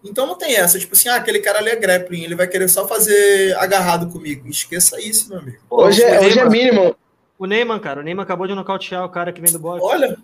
Então 0.04 0.26
não 0.26 0.36
tem 0.36 0.56
essa, 0.56 0.78
tipo 0.78 0.94
assim, 0.94 1.08
ah, 1.08 1.16
aquele 1.16 1.38
cara 1.38 1.58
ali 1.58 1.70
é 1.70 1.76
grappling, 1.76 2.24
ele 2.24 2.34
vai 2.34 2.48
querer 2.48 2.68
só 2.68 2.88
fazer 2.88 3.56
agarrado 3.56 4.10
comigo. 4.10 4.48
Esqueça 4.48 5.00
isso, 5.00 5.28
meu 5.28 5.38
amigo. 5.38 5.58
Hoje, 5.70 6.02
é, 6.02 6.20
hoje 6.20 6.38
é 6.38 6.48
mínimo. 6.48 6.96
O 7.38 7.46
Neyman, 7.46 7.78
cara, 7.78 8.00
o 8.00 8.02
Neyman 8.02 8.24
acabou 8.24 8.46
de 8.46 8.54
nocautear 8.54 9.04
o 9.04 9.08
cara 9.08 9.32
que 9.32 9.40
vem 9.40 9.52
do 9.52 9.58
boxe. 9.58 9.84
Olha, 9.84 10.18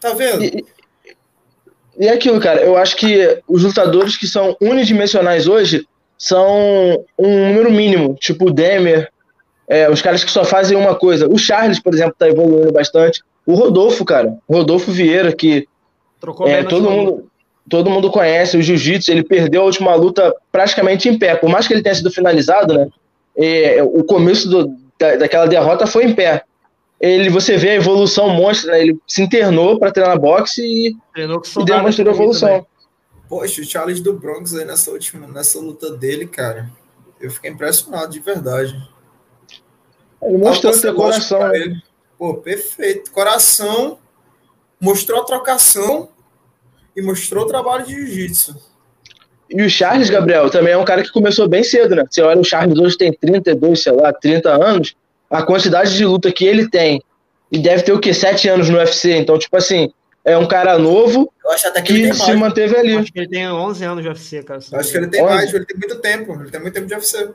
tá 0.00 0.12
vendo? 0.14 0.44
E, 0.44 0.64
e 1.98 2.06
é 2.06 2.12
aquilo, 2.12 2.40
cara, 2.40 2.62
eu 2.62 2.76
acho 2.76 2.96
que 2.96 3.40
os 3.48 3.64
lutadores 3.64 4.16
que 4.16 4.26
são 4.26 4.56
unidimensionais 4.60 5.48
hoje 5.48 5.86
são 6.16 7.04
um 7.18 7.48
número 7.48 7.70
mínimo, 7.70 8.16
tipo 8.20 8.48
o 8.48 8.52
Demer, 8.52 9.10
é, 9.68 9.90
os 9.90 10.00
caras 10.00 10.24
que 10.24 10.30
só 10.30 10.44
fazem 10.44 10.76
uma 10.76 10.94
coisa. 10.94 11.28
O 11.28 11.38
Charles, 11.38 11.78
por 11.78 11.92
exemplo, 11.92 12.14
tá 12.18 12.28
evoluindo 12.28 12.72
bastante. 12.72 13.22
O 13.46 13.54
Rodolfo, 13.54 14.04
cara, 14.04 14.36
o 14.46 14.54
Rodolfo 14.54 14.90
Vieira, 14.90 15.32
que 15.32 15.66
Trocou 16.20 16.48
é, 16.48 16.64
todo 16.64 16.90
mundo, 16.90 17.30
todo 17.68 17.90
mundo 17.90 18.10
conhece 18.10 18.56
o 18.56 18.62
jiu-jitsu, 18.62 19.10
ele 19.10 19.22
perdeu 19.22 19.62
a 19.62 19.64
última 19.64 19.94
luta 19.94 20.34
praticamente 20.50 21.08
em 21.08 21.18
pé. 21.18 21.36
Por 21.36 21.48
mais 21.48 21.66
que 21.66 21.74
ele 21.74 21.82
tenha 21.82 21.94
sido 21.94 22.10
finalizado, 22.10 22.74
né? 22.74 22.88
É, 23.36 23.82
o 23.82 24.02
começo 24.02 24.48
do, 24.48 24.74
da, 24.98 25.16
daquela 25.16 25.46
derrota 25.46 25.86
foi 25.86 26.04
em 26.04 26.14
pé. 26.14 26.42
Ele, 27.00 27.30
você 27.30 27.56
vê 27.56 27.70
a 27.70 27.74
evolução 27.74 28.28
monstra, 28.30 28.72
né? 28.72 28.80
Ele 28.82 28.98
se 29.06 29.22
internou 29.22 29.78
para 29.78 29.92
treinar 29.92 30.18
boxe 30.18 30.62
e, 30.62 30.96
e 31.16 31.64
demonstrou 31.64 32.08
a 32.08 32.14
evolução. 32.14 32.48
Também. 32.48 32.66
Poxa, 33.28 33.60
o 33.60 33.64
Charles 33.64 34.00
do 34.00 34.14
Bronx 34.14 34.54
aí 34.54 34.64
nessa 34.64 34.90
última, 34.90 35.26
nessa 35.26 35.60
luta 35.60 35.90
dele, 35.96 36.26
cara, 36.26 36.70
eu 37.20 37.30
fiquei 37.30 37.50
impressionado 37.50 38.10
de 38.10 38.20
verdade. 38.20 38.74
Ele 40.22 40.38
mostrou 40.38 40.72
seu 40.72 40.94
coração. 40.94 41.48
Né? 41.48 41.56
Ele. 41.56 41.82
Pô, 42.18 42.34
perfeito. 42.34 43.12
Coração, 43.12 43.98
mostrou 44.80 45.20
a 45.20 45.24
trocação 45.24 46.08
e 46.96 47.02
mostrou 47.02 47.44
o 47.44 47.46
trabalho 47.46 47.86
de 47.86 47.94
jiu-jitsu. 47.94 48.56
E 49.50 49.62
o 49.62 49.70
Charles, 49.70 50.10
Gabriel, 50.10 50.50
também 50.50 50.72
é 50.72 50.78
um 50.78 50.84
cara 50.84 51.02
que 51.02 51.12
começou 51.12 51.48
bem 51.48 51.62
cedo, 51.62 51.94
né? 51.94 52.04
Você 52.10 52.20
olha, 52.20 52.40
o 52.40 52.44
Charles 52.44 52.78
hoje 52.78 52.98
tem 52.98 53.12
32, 53.12 53.82
sei 53.82 53.92
lá, 53.92 54.12
30 54.12 54.50
anos. 54.50 54.96
A 55.30 55.42
quantidade 55.42 55.96
de 55.96 56.04
luta 56.04 56.32
que 56.32 56.44
ele 56.44 56.68
tem, 56.68 57.02
e 57.50 57.58
deve 57.58 57.82
ter 57.82 57.92
o 57.92 58.00
quê? 58.00 58.12
7 58.12 58.48
anos 58.48 58.68
no 58.68 58.78
UFC. 58.78 59.16
Então, 59.16 59.38
tipo 59.38 59.56
assim, 59.56 59.92
é 60.24 60.36
um 60.36 60.46
cara 60.46 60.78
novo 60.78 61.32
que, 61.84 62.08
que 62.08 62.14
se 62.14 62.18
mais. 62.18 62.38
manteve 62.38 62.76
ali. 62.76 62.96
Acho 62.96 63.12
que 63.12 63.18
ele 63.18 63.28
tem 63.28 63.48
11 63.48 63.84
anos 63.84 64.02
de 64.02 64.08
UFC, 64.08 64.42
cara. 64.42 64.60
Eu 64.70 64.78
acho 64.78 64.90
que 64.90 64.96
ele 64.98 65.08
tem 65.08 65.22
11. 65.22 65.34
mais, 65.34 65.54
ele 65.54 65.64
tem 65.64 65.76
muito 65.76 66.00
tempo. 66.00 66.34
Ele 66.34 66.50
tem 66.50 66.60
muito 66.60 66.74
tempo 66.74 66.86
de 66.86 66.94
UFC. 66.94 67.30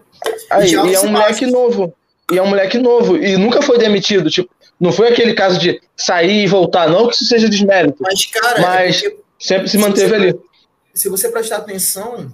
Aí, 0.49 0.69
e, 0.69 0.71
e 0.71 0.95
é 0.95 0.99
um 0.99 1.11
moleque 1.11 1.45
novo. 1.45 1.93
E 2.31 2.37
é 2.37 2.41
um 2.41 2.47
moleque 2.47 2.77
novo. 2.77 3.17
E 3.17 3.35
nunca 3.37 3.61
foi 3.61 3.77
demitido. 3.77 4.29
Tipo, 4.29 4.49
não 4.79 4.91
foi 4.91 5.09
aquele 5.09 5.33
caso 5.33 5.59
de 5.59 5.81
sair 5.95 6.43
e 6.43 6.47
voltar, 6.47 6.89
não 6.89 7.07
que 7.07 7.15
isso 7.15 7.25
seja 7.25 7.49
desmérito. 7.49 7.97
Mas, 8.01 8.25
cara, 8.25 8.61
mas 8.61 9.03
é 9.03 9.11
sempre 9.39 9.69
se 9.69 9.77
manteve 9.77 10.09
se 10.09 10.15
ali. 10.15 10.39
Se 10.93 11.09
você 11.09 11.29
prestar 11.29 11.57
atenção, 11.57 12.31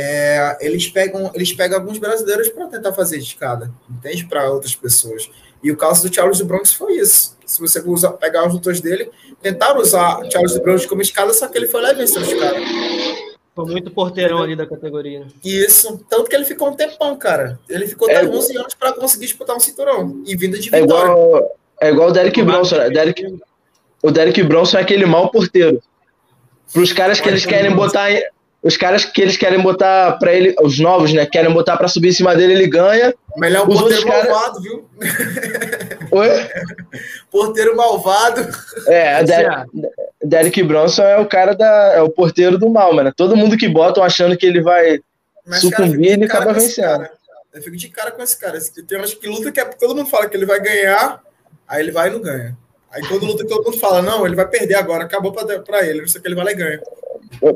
é, 0.00 0.56
eles 0.60 0.86
pegam 0.86 1.28
eles 1.34 1.52
pegam 1.52 1.76
alguns 1.76 1.98
brasileiros 1.98 2.48
para 2.50 2.68
tentar 2.68 2.92
fazer 2.92 3.18
escada, 3.18 3.68
entende? 3.90 4.24
Para 4.26 4.48
outras 4.48 4.76
pessoas. 4.76 5.28
E 5.60 5.72
o 5.72 5.76
caso 5.76 6.08
do 6.08 6.14
Charles 6.14 6.38
do 6.38 6.44
Bronx 6.44 6.72
foi 6.72 6.98
isso. 6.98 7.36
Se 7.44 7.60
você 7.60 7.80
usar, 7.80 8.12
pegar 8.12 8.46
os 8.46 8.52
lutadores 8.52 8.80
dele, 8.80 9.10
tentaram 9.42 9.80
usar 9.80 10.20
o 10.20 10.30
Charles 10.30 10.54
do 10.54 10.62
Bronx 10.62 10.86
como 10.86 11.02
escada, 11.02 11.34
só 11.34 11.48
que 11.48 11.58
ele 11.58 11.66
foi 11.66 11.82
lá 11.82 11.90
e 11.90 11.96
venceu 11.96 12.22
os 12.22 12.32
caras. 12.32 12.62
Foi 13.56 13.64
muito 13.64 13.90
porteirão 13.90 14.40
ali 14.40 14.54
da 14.54 14.68
categoria. 14.68 15.26
Isso. 15.44 16.00
Tanto 16.08 16.30
que 16.30 16.36
ele 16.36 16.44
ficou 16.44 16.68
um 16.68 16.76
tempão, 16.76 17.16
cara. 17.16 17.58
Ele 17.68 17.88
ficou 17.88 18.08
até 18.08 18.22
é 18.22 18.28
11 18.28 18.56
anos 18.56 18.74
para 18.74 18.92
conseguir 18.92 19.26
disputar 19.26 19.56
um 19.56 19.60
cinturão. 19.60 20.22
E 20.24 20.36
vinda 20.36 20.60
de 20.60 20.72
é 20.72 20.80
vitória. 20.80 21.10
É 21.10 21.12
igual, 21.12 21.56
é 21.80 21.90
igual 21.90 22.08
o 22.10 22.12
Derek 22.12 22.40
Bronson. 22.40 22.76
Né? 22.76 22.90
Derek, 22.90 23.40
o 24.00 24.10
Derek 24.12 24.40
Bronson 24.44 24.78
é 24.78 24.82
aquele 24.82 25.06
mau 25.06 25.28
porteiro. 25.28 25.82
Para 26.72 26.82
os 26.82 26.92
caras 26.92 27.18
que 27.18 27.28
eles 27.28 27.44
querem 27.44 27.74
botar 27.74 28.08
os 28.68 28.76
caras 28.76 29.02
que 29.02 29.22
eles 29.22 29.38
querem 29.38 29.60
botar 29.60 30.18
para 30.18 30.30
ele, 30.34 30.54
os 30.60 30.78
novos, 30.78 31.10
né, 31.12 31.24
querem 31.24 31.50
botar 31.50 31.78
para 31.78 31.88
subir 31.88 32.08
em 32.08 32.12
cima 32.12 32.36
dele, 32.36 32.52
ele 32.52 32.66
ganha. 32.68 33.14
Melhor 33.38 33.66
os 33.66 33.80
porteiro 33.80 34.06
caras... 34.06 34.28
malvado, 34.28 34.60
viu? 34.60 34.88
Oi? 36.10 36.28
porteiro 37.32 37.74
malvado. 37.74 38.46
É, 38.86 39.24
Derek, 39.24 39.70
Derek 40.22 40.62
Bronson 40.64 41.02
é 41.02 41.18
o 41.18 41.26
cara 41.26 41.54
da 41.54 41.94
é 41.94 42.02
o 42.02 42.10
porteiro 42.10 42.58
do 42.58 42.68
mal, 42.68 42.92
mano. 42.92 43.10
Todo 43.16 43.36
mundo 43.36 43.56
que 43.56 43.68
botam 43.68 44.04
achando 44.04 44.36
que 44.36 44.44
ele 44.44 44.60
vai 44.60 45.00
Mas, 45.46 45.60
sucumbir, 45.60 46.12
ele 46.12 46.26
acaba 46.26 46.52
vencendo. 46.52 47.08
Eu 47.54 47.62
fico 47.62 47.76
de 47.76 47.88
cara 47.88 48.10
com 48.10 48.22
esse 48.22 48.38
cara. 48.38 48.58
Tem 48.86 48.98
umas 48.98 49.14
que 49.14 49.26
luta 49.26 49.50
que 49.50 49.60
é, 49.60 49.64
todo 49.64 49.96
mundo 49.96 50.10
fala 50.10 50.28
que 50.28 50.36
ele 50.36 50.44
vai 50.44 50.60
ganhar, 50.60 51.22
aí 51.66 51.82
ele 51.82 51.90
vai 51.90 52.08
e 52.08 52.12
não 52.12 52.20
ganha. 52.20 52.54
Aí 52.90 53.02
quando 53.08 53.24
luta 53.24 53.44
que 53.44 53.48
todo 53.48 53.64
mundo 53.64 53.78
fala, 53.78 54.02
não, 54.02 54.26
ele 54.26 54.36
vai 54.36 54.46
perder 54.46 54.74
agora, 54.74 55.04
acabou 55.04 55.32
pra, 55.32 55.86
ele, 55.86 56.02
não 56.02 56.08
sei 56.08 56.18
o 56.18 56.22
que 56.22 56.28
ele 56.28 56.34
vai 56.34 56.44
lá 56.44 56.52
e 56.52 56.54
ganha. 56.54 56.82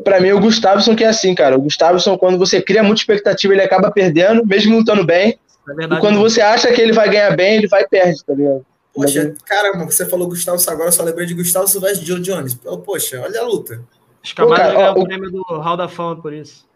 Pra 0.04 0.20
mim, 0.20 0.32
o 0.32 0.40
Gustavson 0.40 0.94
que 0.94 1.04
é 1.04 1.08
assim, 1.08 1.34
cara. 1.34 1.56
O 1.56 1.62
Gustavson, 1.62 2.16
quando 2.16 2.38
você 2.38 2.60
cria 2.60 2.82
muita 2.82 3.00
expectativa, 3.00 3.52
ele 3.52 3.62
acaba 3.62 3.90
perdendo, 3.90 4.46
mesmo 4.46 4.76
lutando 4.76 5.04
bem. 5.04 5.38
É 5.68 5.74
verdade, 5.74 5.98
e 5.98 6.00
quando 6.00 6.18
você 6.18 6.40
acha 6.40 6.72
que 6.72 6.80
ele 6.80 6.92
vai 6.92 7.08
ganhar 7.08 7.36
bem, 7.36 7.56
ele 7.56 7.68
vai 7.68 7.82
e 7.82 7.88
perde, 7.88 8.24
tá 8.24 8.34
ligado? 8.34 8.64
Poxa, 8.94 9.34
caramba, 9.46 9.86
você 9.86 10.04
falou 10.04 10.28
Gustavo 10.28 10.60
agora, 10.68 10.88
eu 10.88 10.92
só 10.92 11.02
lembrei 11.02 11.26
de 11.26 11.34
Gustavo 11.34 11.66
versus 11.80 12.04
John 12.04 12.20
Jones. 12.20 12.54
Poxa, 12.84 13.20
olha 13.22 13.40
a 13.40 13.44
luta. 13.44 13.80
Os 14.22 14.32
camadas 14.32 14.74
ganham 14.74 14.94
o 14.94 15.04
prêmio 15.04 15.30
do 15.30 15.42
Hall 15.42 15.76
da 15.76 15.88
Fama 15.88 16.20
por 16.20 16.32
isso. 16.32 16.66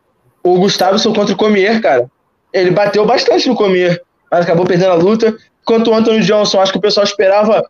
O 0.42 0.58
Gustavson 0.58 1.12
contra 1.12 1.34
o 1.34 1.36
Comier, 1.36 1.80
cara. 1.82 2.10
Ele 2.52 2.70
bateu 2.70 3.04
bastante 3.04 3.48
no 3.48 3.54
Comier, 3.54 4.00
mas 4.30 4.44
acabou 4.44 4.64
perdendo 4.64 4.92
a 4.92 4.94
luta. 4.94 5.36
Enquanto 5.62 5.90
o 5.90 5.94
Anthony 5.94 6.20
Johnson, 6.20 6.60
acho 6.60 6.72
que 6.72 6.78
o 6.78 6.80
pessoal 6.80 7.04
esperava 7.04 7.68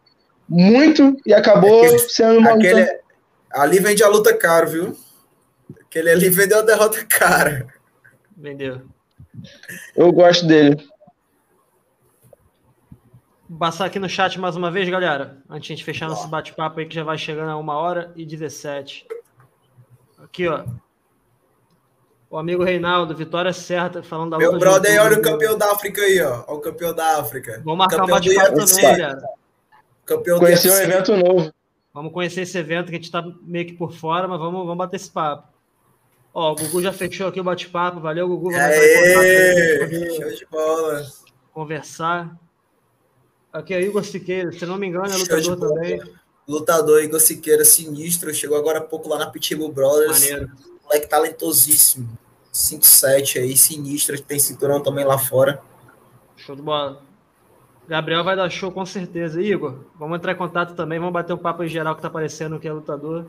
muito 0.49 1.17
e 1.27 1.35
acabou 1.35 1.83
aquele, 1.83 1.99
sendo 1.99 2.39
uma 2.39 2.53
aquele, 2.53 2.81
luta. 2.81 3.01
Ali 3.51 3.79
vende 3.81 4.05
a 4.05 4.09
luta 4.09 4.35
caro, 4.35 4.69
viu? 4.69 4.97
Aquele 5.97 6.11
ali 6.11 6.29
vendeu 6.29 6.59
a 6.59 6.63
derrota 6.63 7.03
cara. 7.07 7.69
Vendeu. 8.37 8.83
Eu 9.97 10.13
gosto 10.13 10.47
dele. 10.47 10.77
Vou 13.49 13.59
passar 13.59 13.87
aqui 13.87 13.99
no 13.99 14.07
chat 14.07 14.39
mais 14.39 14.57
uma 14.57 14.71
vez, 14.71 14.87
galera. 14.91 15.39
Antes 15.49 15.69
de 15.69 15.73
a 15.73 15.77
gente 15.77 15.85
fechar 15.87 16.07
nosso 16.07 16.29
bate-papo 16.29 16.81
aí, 16.81 16.87
que 16.87 16.95
já 16.95 17.03
vai 17.03 17.17
chegando 17.17 17.49
a 17.49 17.57
uma 17.57 17.79
hora 17.79 18.13
e 18.15 18.27
17. 18.27 19.07
Aqui, 20.19 20.47
ó. 20.47 20.67
O 22.29 22.37
amigo 22.37 22.63
Reinaldo, 22.63 23.17
vitória 23.17 23.55
certa, 23.55 24.03
falando 24.03 24.33
da 24.33 24.39
Meu 24.39 24.59
brother, 24.59 25.01
olha 25.01 25.17
o 25.17 25.23
campeão 25.23 25.57
da 25.57 25.73
África 25.73 26.03
aí, 26.03 26.21
ó. 26.21 26.45
Olha 26.47 26.59
o 26.59 26.61
campeão 26.61 26.95
da 26.95 27.21
África. 27.21 27.63
Vamos 27.65 27.79
marcar 27.79 28.05
um 28.05 28.07
bate-papo 28.07 28.55
também, 28.55 28.83
galera. 28.83 29.23
Campeão 30.05 30.39
Conhecer 30.41 30.71
um 30.71 30.77
evento 30.77 31.17
novo. 31.17 31.51
Vamos 31.95 32.13
conhecer 32.13 32.43
esse 32.43 32.59
evento 32.59 32.91
que 32.91 32.97
a 32.97 32.99
gente 32.99 33.11
tá 33.11 33.25
meio 33.41 33.65
que 33.65 33.73
por 33.73 33.95
fora, 33.95 34.29
mas 34.29 34.39
vamos, 34.39 34.61
vamos 34.61 34.77
bater 34.77 34.97
esse 34.97 35.11
papo. 35.11 35.56
Ó, 36.39 36.53
o 36.53 36.55
Gugu 36.55 36.83
já 36.83 36.93
fechou 36.93 37.29
aqui 37.29 37.41
o 37.41 37.45
bate-papo. 37.45 37.99
Valeu, 37.99 38.29
Gugu. 38.29 38.51
Vamos 38.51 38.61
Aê, 38.61 40.15
show 40.15 40.31
de 40.31 40.47
bola. 40.51 41.03
Conversar. 41.51 42.39
Aqui 43.51 43.73
é 43.73 43.81
Igor 43.81 44.05
Siqueira, 44.05 44.53
se 44.53 44.67
não 44.67 44.77
me 44.77 44.87
engano, 44.87 45.07
é 45.07 45.17
lutador 45.17 45.59
também. 45.59 45.99
Lutador 46.47 47.03
Igor 47.03 47.21
Siqueira, 47.21 47.65
sinistro. 47.65 48.35
Chegou 48.35 48.59
agora 48.59 48.81
há 48.81 48.83
pouco 48.83 49.09
lá 49.09 49.19
na 49.19 49.31
Pitbull 49.31 49.73
Brothers. 49.73 50.21
Maneiro. 50.21 50.53
Moleque 50.85 51.07
talentosíssimo. 51.07 52.07
5-7 52.53 53.41
aí, 53.41 53.57
sinistro. 53.57 54.21
Tem 54.21 54.39
cinturão 54.39 54.83
também 54.83 55.07
lá 55.07 55.17
fora. 55.17 55.63
Show 56.37 56.55
de 56.55 56.61
bola. 56.61 57.01
Gabriel 57.89 58.23
vai 58.23 58.37
dar 58.37 58.51
show 58.51 58.71
com 58.71 58.85
certeza. 58.85 59.41
Igor, 59.41 59.87
vamos 59.99 60.19
entrar 60.19 60.33
em 60.33 60.37
contato 60.37 60.75
também, 60.75 60.99
vamos 60.99 61.15
bater 61.15 61.33
um 61.33 61.39
papo 61.39 61.65
em 61.65 61.69
geral 61.69 61.97
que 61.97 62.03
tá 62.03 62.09
aparecendo 62.09 62.61
que 62.61 62.69
é 62.69 62.73
lutador. 62.75 63.25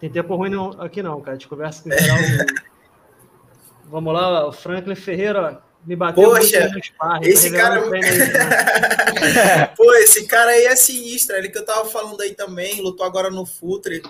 Tem 0.00 0.10
tempo 0.10 0.34
ruim 0.36 0.50
não, 0.50 0.70
aqui 0.80 1.02
não, 1.02 1.20
cara. 1.20 1.32
A 1.32 1.34
gente 1.34 1.48
conversa 1.48 1.82
com 1.82 1.90
geral. 1.90 2.18
vamos 3.86 4.12
lá, 4.12 4.46
o 4.46 4.52
Franklin 4.52 4.94
Ferreira, 4.94 5.62
me 5.84 5.96
bateu 5.96 6.22
Poxa, 6.22 6.70
sparring, 6.82 7.26
esse 7.26 7.50
cara... 7.50 7.80
É 7.96 9.66
Pô, 9.76 9.92
esse 9.94 10.26
cara 10.26 10.50
aí 10.50 10.66
é 10.66 10.76
sinistro. 10.76 11.36
Ele 11.36 11.48
que 11.48 11.58
eu 11.58 11.64
tava 11.64 11.84
falando 11.86 12.20
aí 12.20 12.34
também, 12.34 12.80
lutou 12.80 13.04
agora 13.06 13.30
no 13.30 13.46
Futre, 13.46 14.02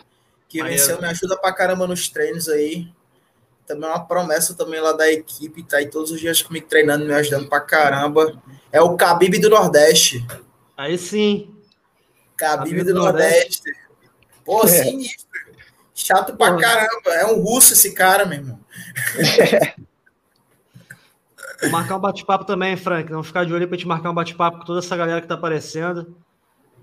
que 0.48 0.58
Maneiro. 0.58 0.80
venceu, 0.80 1.00
me 1.00 1.06
ajuda 1.06 1.36
pra 1.36 1.52
caramba 1.52 1.86
nos 1.86 2.08
treinos 2.08 2.48
aí 2.48 2.88
também 3.68 3.88
é 3.88 3.92
uma 3.92 4.04
promessa 4.04 4.54
também 4.54 4.80
lá 4.80 4.92
da 4.92 5.12
equipe, 5.12 5.62
tá 5.62 5.76
aí 5.76 5.88
todos 5.88 6.10
os 6.10 6.18
dias 6.18 6.40
comigo 6.40 6.66
treinando, 6.66 7.04
me 7.04 7.12
ajudando 7.12 7.48
pra 7.48 7.60
caramba. 7.60 8.40
É 8.72 8.80
o 8.80 8.96
Khabib 8.96 9.38
do 9.38 9.50
Nordeste. 9.50 10.26
Aí 10.74 10.96
sim. 10.96 11.54
Khabib, 12.36 12.78
do, 12.78 12.94
do, 12.94 12.94
Nordeste. 12.94 13.62
Nordeste. 13.66 13.88
Pô, 14.42 14.62
é. 14.64 14.68
sinistro. 14.84 15.27
Chato 15.98 16.36
pra 16.36 16.56
caramba. 16.56 17.10
É 17.10 17.26
um 17.26 17.42
russo 17.42 17.72
esse 17.72 17.92
cara, 17.92 18.24
meu 18.24 18.38
irmão. 18.38 18.60
Vou 21.60 21.70
marcar 21.70 21.96
um 21.96 22.00
bate-papo 22.00 22.44
também, 22.44 22.76
Frank. 22.76 23.10
Não 23.10 23.24
ficar 23.24 23.44
de 23.44 23.52
olho 23.52 23.66
pra 23.66 23.76
gente 23.76 23.88
marcar 23.88 24.12
um 24.12 24.14
bate-papo 24.14 24.58
com 24.58 24.64
toda 24.64 24.78
essa 24.78 24.96
galera 24.96 25.20
que 25.20 25.26
tá 25.26 25.34
aparecendo 25.34 26.14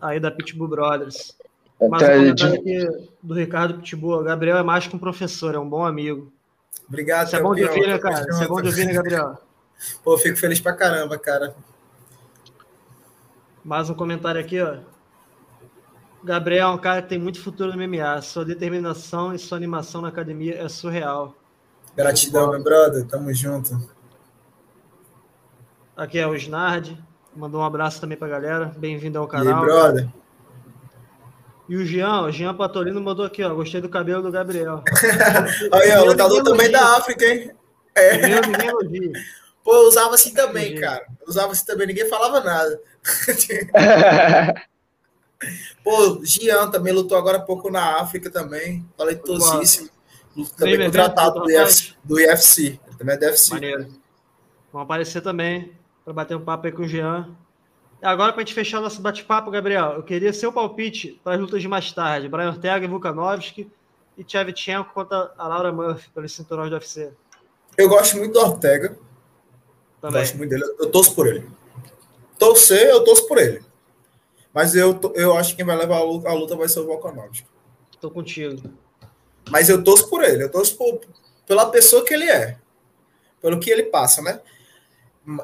aí 0.02 0.20
da 0.20 0.30
Pitbull 0.30 0.68
Brothers. 0.68 1.34
Mais 1.80 2.04
um 2.04 2.08
comentário 2.08 2.60
aqui 2.60 3.08
do 3.24 3.34
Ricardo 3.34 3.76
Pitbull. 3.76 4.22
Gabriel 4.22 4.58
é 4.58 4.64
mais 4.64 4.86
que 4.86 4.94
um 4.94 5.00
professor, 5.00 5.56
é 5.56 5.60
um 5.60 5.70
bom 5.70 5.86
amigo. 5.86 6.30
Obrigado, 6.86 7.28
Isso 7.28 7.38
é 7.38 7.42
bom 7.42 7.56
de 7.56 7.64
ouvir, 7.64 7.88
né, 7.88 7.98
cara? 7.98 8.28
Isso 8.30 8.44
é 8.44 8.48
bom 8.48 8.62
de 8.62 8.68
ouvir, 8.68 8.86
né, 8.86 8.94
Gabriel? 8.94 9.40
Pô, 10.04 10.18
fico 10.18 10.38
feliz 10.38 10.60
pra 10.60 10.74
caramba, 10.74 11.18
cara. 11.18 11.56
Mais 13.64 13.90
um 13.90 13.94
comentário 13.94 14.42
aqui, 14.42 14.62
ó. 14.62 14.80
Gabriel 16.26 16.70
é 16.70 16.72
um 16.72 16.78
cara 16.80 17.04
que 17.04 17.10
tem 17.10 17.20
muito 17.20 17.40
futuro 17.40 17.72
no 17.72 17.88
MMA. 17.88 18.20
Sua 18.24 18.44
determinação 18.44 19.34
e 19.34 19.38
sua 19.38 19.58
animação 19.58 20.02
na 20.02 20.08
academia 20.08 20.56
é 20.60 20.68
surreal. 20.68 21.36
Gratidão, 21.96 22.50
meu 22.50 22.64
brother. 22.64 23.06
Tamo 23.06 23.32
junto. 23.32 23.80
Aqui 25.96 26.18
é 26.18 26.26
o 26.26 26.36
Snard. 26.36 26.98
Mandou 27.36 27.62
um 27.62 27.64
abraço 27.64 28.02
também 28.02 28.18
pra 28.18 28.28
galera. 28.28 28.74
Bem-vindo 28.76 29.20
ao 29.20 29.28
canal. 29.28 29.48
E 29.48 29.54
aí, 29.54 29.66
brother? 29.66 30.10
E 31.70 31.76
o 31.76 31.86
Jean, 31.86 32.22
o 32.22 32.32
Jean 32.32 32.56
Patolino 32.56 33.00
mandou 33.00 33.24
aqui, 33.24 33.44
ó. 33.44 33.54
Gostei 33.54 33.80
do 33.80 33.90
cabelo 33.90 34.24
do 34.24 34.32
Gabriel. 34.32 34.84
Aí, 35.74 35.92
ó, 35.92 36.06
lutador 36.06 36.44
também 36.44 36.70
da 36.70 36.96
África, 36.96 37.26
hein? 37.26 37.52
É. 37.96 38.20
Pô, 39.64 39.88
usava 39.88 40.14
assim 40.14 40.32
também, 40.32 40.76
cara. 40.80 41.06
Usava 41.28 41.54
assim 41.54 41.66
também, 41.66 41.88
ninguém 41.88 42.08
falava 42.08 42.40
nada. 42.40 42.80
Pô, 45.84 46.22
Jean 46.24 46.70
também 46.70 46.94
lutou 46.94 47.18
agora 47.18 47.38
há 47.38 47.42
pouco 47.42 47.70
na 47.70 48.00
África 48.00 48.30
também. 48.30 48.86
Talentosíssimo. 48.98 49.90
Também 50.58 50.78
contratado 50.86 51.40
do, 51.42 51.46
UFC, 51.46 51.94
do 52.04 52.16
UFC. 52.16 52.80
Ele 52.88 52.98
também 52.98 53.16
é 53.16 53.18
do 53.18 53.26
UFC. 53.26 53.54
Maneiro. 53.54 53.88
Vão 54.72 54.82
aparecer 54.82 55.22
também 55.22 55.72
para 56.04 56.14
bater 56.14 56.36
um 56.36 56.44
papo 56.44 56.66
aí 56.66 56.72
com 56.72 56.84
o 56.84 56.88
Jean. 56.88 57.30
Agora, 58.02 58.34
para 58.34 58.42
a 58.42 58.46
gente 58.46 58.54
fechar 58.54 58.82
nosso 58.82 59.02
bate-papo, 59.02 59.50
Gabriel, 59.50 59.94
eu 59.94 60.04
queria 60.04 60.34
seu 60.34 60.52
palpite 60.52 61.20
para 61.24 61.36
as 61.36 61.42
lutas 61.42 61.62
de 61.62 61.68
mais 61.68 61.92
tarde. 61.92 62.28
Brian 62.28 62.50
Ortega 62.50 62.86
e 62.86 62.88
Vukanovski 62.88 63.72
e 64.18 64.24
Tchevchenko 64.24 64.94
contra 64.94 65.32
a 65.38 65.48
Laura 65.48 65.72
Murphy 65.72 66.10
pelo 66.14 66.28
cinturão 66.28 66.68
de 66.68 66.74
UFC. 66.74 67.12
Eu 67.78 67.90
gosto 67.90 68.18
muito 68.18 68.34
do 68.34 68.40
Ortega. 68.40 68.98
Também. 70.02 70.22
Gosto 70.22 70.38
muito 70.38 70.50
dele. 70.50 70.64
Eu 70.80 70.92
torço 70.92 71.16
por 71.16 71.28
ele. 71.28 71.50
Torcer, 72.38 72.90
eu 72.90 73.04
torço 73.04 73.28
por 73.28 73.38
ele. 73.38 73.64
Mas 74.56 74.74
eu, 74.74 74.98
eu 75.16 75.38
acho 75.38 75.50
que 75.50 75.58
quem 75.58 75.66
vai 75.66 75.76
levar 75.76 75.98
a 75.98 76.04
luta, 76.04 76.30
a 76.30 76.34
luta 76.34 76.56
vai 76.56 76.70
ser 76.70 76.80
o 76.80 76.86
Volkanovski. 76.86 77.46
Tô 78.00 78.10
contigo. 78.10 78.72
Mas 79.50 79.68
eu 79.68 79.84
torço 79.84 80.10
por 80.10 80.24
ele. 80.24 80.44
Eu 80.44 80.50
torço 80.50 80.78
por, 80.78 81.02
pela 81.46 81.70
pessoa 81.70 82.06
que 82.06 82.14
ele 82.14 82.24
é. 82.24 82.56
Pelo 83.42 83.60
que 83.60 83.70
ele 83.70 83.84
passa, 83.84 84.22
né? 84.22 84.40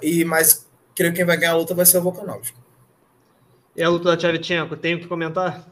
E, 0.01 0.23
mas 0.23 0.65
creio 0.95 1.11
que 1.11 1.17
quem 1.17 1.25
vai 1.25 1.35
ganhar 1.35 1.51
a 1.51 1.57
luta 1.57 1.75
vai 1.75 1.85
ser 1.85 1.97
o 1.97 2.01
Volkanovski. 2.01 2.57
E 3.75 3.83
a 3.83 3.89
luta 3.89 4.05
da 4.05 4.17
Tchevchenko, 4.17 4.77
tem 4.77 4.95
o 4.95 5.01
que 5.01 5.07
comentar? 5.07 5.67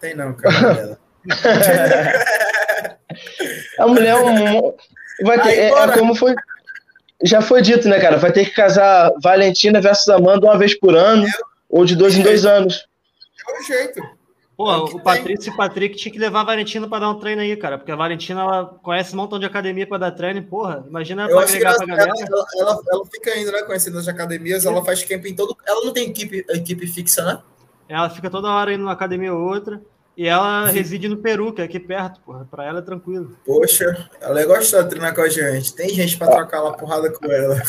Tem 0.00 0.14
não, 0.14 0.32
cara. 0.32 0.98
a 3.78 3.86
mulher 3.86 4.16
é 4.16 5.24
vai 5.24 5.42
ter, 5.42 5.50
é, 5.50 5.68
é, 5.68 5.98
como 5.98 6.14
foi 6.14 6.34
já 7.22 7.40
foi 7.40 7.62
dito, 7.62 7.88
né, 7.88 8.00
cara? 8.00 8.16
Vai 8.16 8.32
ter 8.32 8.46
que 8.46 8.50
casar 8.50 9.12
Valentina 9.22 9.80
versus 9.80 10.08
Amanda 10.08 10.46
uma 10.46 10.58
vez 10.58 10.78
por 10.78 10.94
ano, 10.94 11.26
é, 11.26 11.30
ou 11.74 11.84
de 11.84 11.96
dois 11.96 12.14
em 12.14 12.22
dois 12.22 12.46
anos. 12.46 12.86
É 13.48 13.58
o 13.58 13.62
jeito. 13.64 14.00
Pô, 14.56 14.72
é 14.72 14.76
o 14.76 15.00
Patrício 15.00 15.50
e 15.50 15.52
o 15.52 15.56
Patrick 15.56 15.96
tinha 15.96 16.12
que 16.12 16.18
levar 16.20 16.42
a 16.42 16.44
Valentina 16.44 16.86
para 16.86 17.00
dar 17.00 17.10
um 17.10 17.18
treino 17.18 17.42
aí, 17.42 17.56
cara. 17.56 17.76
Porque 17.76 17.90
a 17.90 17.96
Valentina 17.96 18.42
ela 18.42 18.66
conhece 18.80 19.12
um 19.12 19.16
montão 19.16 19.40
de 19.40 19.44
academia 19.44 19.84
para 19.84 19.98
dar 19.98 20.12
treino, 20.12 20.40
porra. 20.44 20.84
Imagina 20.88 21.28
ela 21.28 21.42
agregar 21.42 21.74
pra 21.74 21.84
galera. 21.84 22.12
Ela, 22.16 22.46
ela, 22.60 22.80
ela, 22.92 23.06
fica 23.06 23.36
indo, 23.36 23.50
né? 23.50 23.62
Conhecendo 23.62 23.98
as 23.98 24.06
academias, 24.06 24.64
ela 24.64 24.84
faz 24.84 25.02
camp 25.02 25.26
em 25.26 25.34
todo. 25.34 25.56
Ela 25.66 25.84
não 25.84 25.92
tem 25.92 26.08
equipe, 26.08 26.46
equipe 26.48 26.86
fixa, 26.86 27.24
né? 27.24 27.42
Ela 27.88 28.08
fica 28.08 28.30
toda 28.30 28.48
hora 28.48 28.72
indo 28.72 28.82
numa 28.82 28.92
academia 28.92 29.34
ou 29.34 29.40
outra. 29.40 29.82
E 30.16 30.28
ela 30.28 30.66
reside 30.66 31.08
no 31.08 31.16
Peru, 31.16 31.52
que 31.52 31.60
é 31.60 31.64
aqui 31.64 31.80
perto, 31.80 32.20
porra. 32.20 32.46
Pra 32.48 32.64
ela 32.64 32.78
é 32.78 32.82
tranquilo. 32.82 33.36
Poxa, 33.44 34.08
ela 34.20 34.40
é 34.40 34.46
gostosa 34.46 34.84
de 34.84 34.90
treinar 34.90 35.12
com 35.12 35.22
a 35.22 35.28
gente. 35.28 35.74
Tem 35.74 35.88
gente 35.88 36.16
pra 36.16 36.28
trocar 36.28 36.62
uma 36.62 36.76
porrada 36.76 37.10
com 37.10 37.26
ela. 37.26 37.60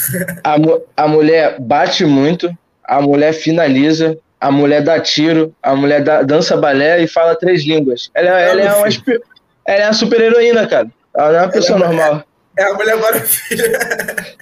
A, 0.43 1.03
a 1.03 1.07
mulher 1.07 1.59
bate 1.59 2.05
muito, 2.05 2.55
a 2.87 3.01
mulher 3.01 3.33
finaliza, 3.33 4.17
a 4.39 4.51
mulher 4.51 4.83
dá 4.83 4.99
tiro, 4.99 5.55
a 5.61 5.75
mulher 5.75 6.03
dá, 6.03 6.21
dança 6.21 6.55
balé 6.55 7.01
e 7.01 7.07
fala 7.07 7.35
três 7.35 7.63
línguas. 7.63 8.09
Ela, 8.13 8.39
é, 8.39 8.49
ela 8.51 8.61
é, 8.61 8.73
uma, 8.73 8.87
ela 9.65 9.83
é 9.83 9.87
uma 9.87 9.93
super 9.93 10.21
heroína, 10.21 10.67
cara. 10.67 10.87
Ela 11.15 11.31
não 11.31 11.39
é 11.39 11.41
uma 11.43 11.51
pessoa 11.51 11.79
é, 11.79 11.81
normal. 11.81 12.23
É 12.57 12.63
a 12.63 12.73
mulher 12.73 12.97
maravilha. 12.97 14.35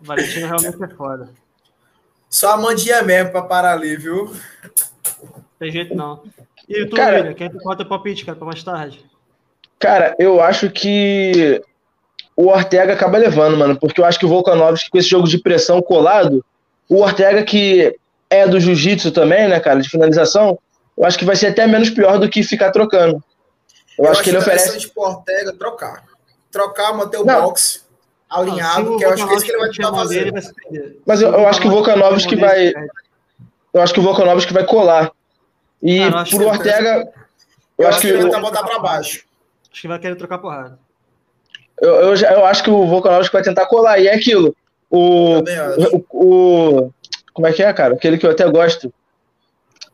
Valentina 0.00 0.46
realmente 0.46 0.82
é 0.82 0.88
foda. 0.96 1.28
Só 2.28 2.52
a 2.52 2.56
mandinha 2.56 3.02
mesmo 3.02 3.32
pra 3.32 3.42
parar 3.42 3.72
ali, 3.72 3.96
viu? 3.96 4.32
Tem 5.58 5.70
jeito 5.70 5.94
não. 5.94 6.22
E 6.68 6.86
tu, 6.86 6.94
cara, 6.94 7.16
William, 7.16 7.34
quer 7.34 7.50
o 7.52 7.86
palpite, 7.86 8.24
cara, 8.24 8.38
pra 8.38 8.46
mais 8.46 8.62
tarde? 8.62 9.04
Cara, 9.78 10.14
eu 10.18 10.40
acho 10.40 10.70
que 10.70 11.60
o 12.36 12.46
Ortega 12.46 12.92
acaba 12.92 13.18
levando, 13.18 13.56
mano, 13.56 13.76
porque 13.78 14.00
eu 14.00 14.04
acho 14.04 14.18
que 14.18 14.24
o 14.24 14.28
Volkanovski, 14.28 14.88
com 14.88 14.98
esse 14.98 15.08
jogo 15.08 15.26
de 15.26 15.38
pressão 15.38 15.82
colado, 15.82 16.44
o 16.90 17.02
Ortega, 17.02 17.42
que 17.44 17.96
é 18.28 18.46
do 18.46 18.58
jiu-jitsu 18.58 19.12
também, 19.12 19.48
né, 19.48 19.60
cara, 19.60 19.80
de 19.80 19.88
finalização, 19.88 20.58
eu 20.98 21.04
acho 21.04 21.16
que 21.16 21.24
vai 21.24 21.36
ser 21.36 21.46
até 21.46 21.66
menos 21.66 21.88
pior 21.88 22.18
do 22.18 22.28
que 22.28 22.42
ficar 22.42 22.72
trocando. 22.72 23.22
Eu, 23.96 24.04
eu 24.04 24.10
acho, 24.10 24.22
que 24.22 24.30
ele 24.30 24.38
oferece. 24.38 24.88
pro 24.88 25.02
Ortega 25.04 25.52
trocar. 25.52 26.04
Trocar, 26.50 26.92
manter 26.92 27.18
o 27.18 27.24
Não. 27.24 27.42
boxe 27.42 27.80
alinhado, 28.28 28.96
que 28.96 29.04
eu 29.04 29.12
acho 29.12 29.26
que 29.26 29.32
é 29.32 29.36
isso 29.36 29.44
que 29.44 29.50
ele 29.52 29.58
vai 29.58 29.70
tentar 29.70 29.92
fazer. 29.92 30.32
Mas 31.06 31.22
eu, 31.22 31.32
eu 31.32 31.48
acho 31.48 31.60
que 31.60 31.66
o 31.68 31.70
Volkanovski 31.70 32.36
vai. 32.36 32.72
Eu 33.72 33.82
acho 33.82 33.94
que 33.94 34.00
o 34.00 34.02
Volkanovski 34.02 34.52
vai 34.52 34.66
colar. 34.66 35.12
E 35.82 36.02
ah, 36.02 36.24
pro 36.28 36.48
Ortega. 36.48 37.08
Eu, 37.78 37.84
eu 37.84 37.88
acho 37.88 38.00
que 38.00 38.08
ele 38.08 38.16
vai 38.18 38.26
tentar 38.26 38.40
botar 38.40 38.62
para 38.64 38.78
baixo. 38.78 39.24
Acho 39.72 39.80
que 39.80 39.88
vai 39.88 39.98
querer 39.98 40.16
trocar 40.16 40.38
porrada. 40.38 40.78
Eu, 41.80 41.94
eu, 41.94 42.14
eu 42.14 42.44
acho 42.44 42.62
que 42.62 42.70
o 42.70 42.86
Volkanovski 42.86 43.32
vai 43.32 43.42
tentar 43.42 43.66
colar. 43.66 43.98
E 43.98 44.08
é 44.08 44.14
aquilo. 44.14 44.54
O, 44.90 45.38
o, 45.38 46.04
o, 46.12 46.92
Como 47.32 47.46
é 47.46 47.52
que 47.52 47.62
é, 47.62 47.72
cara? 47.72 47.94
Aquele 47.94 48.18
que 48.18 48.26
eu 48.26 48.30
até 48.30 48.48
gosto. 48.50 48.92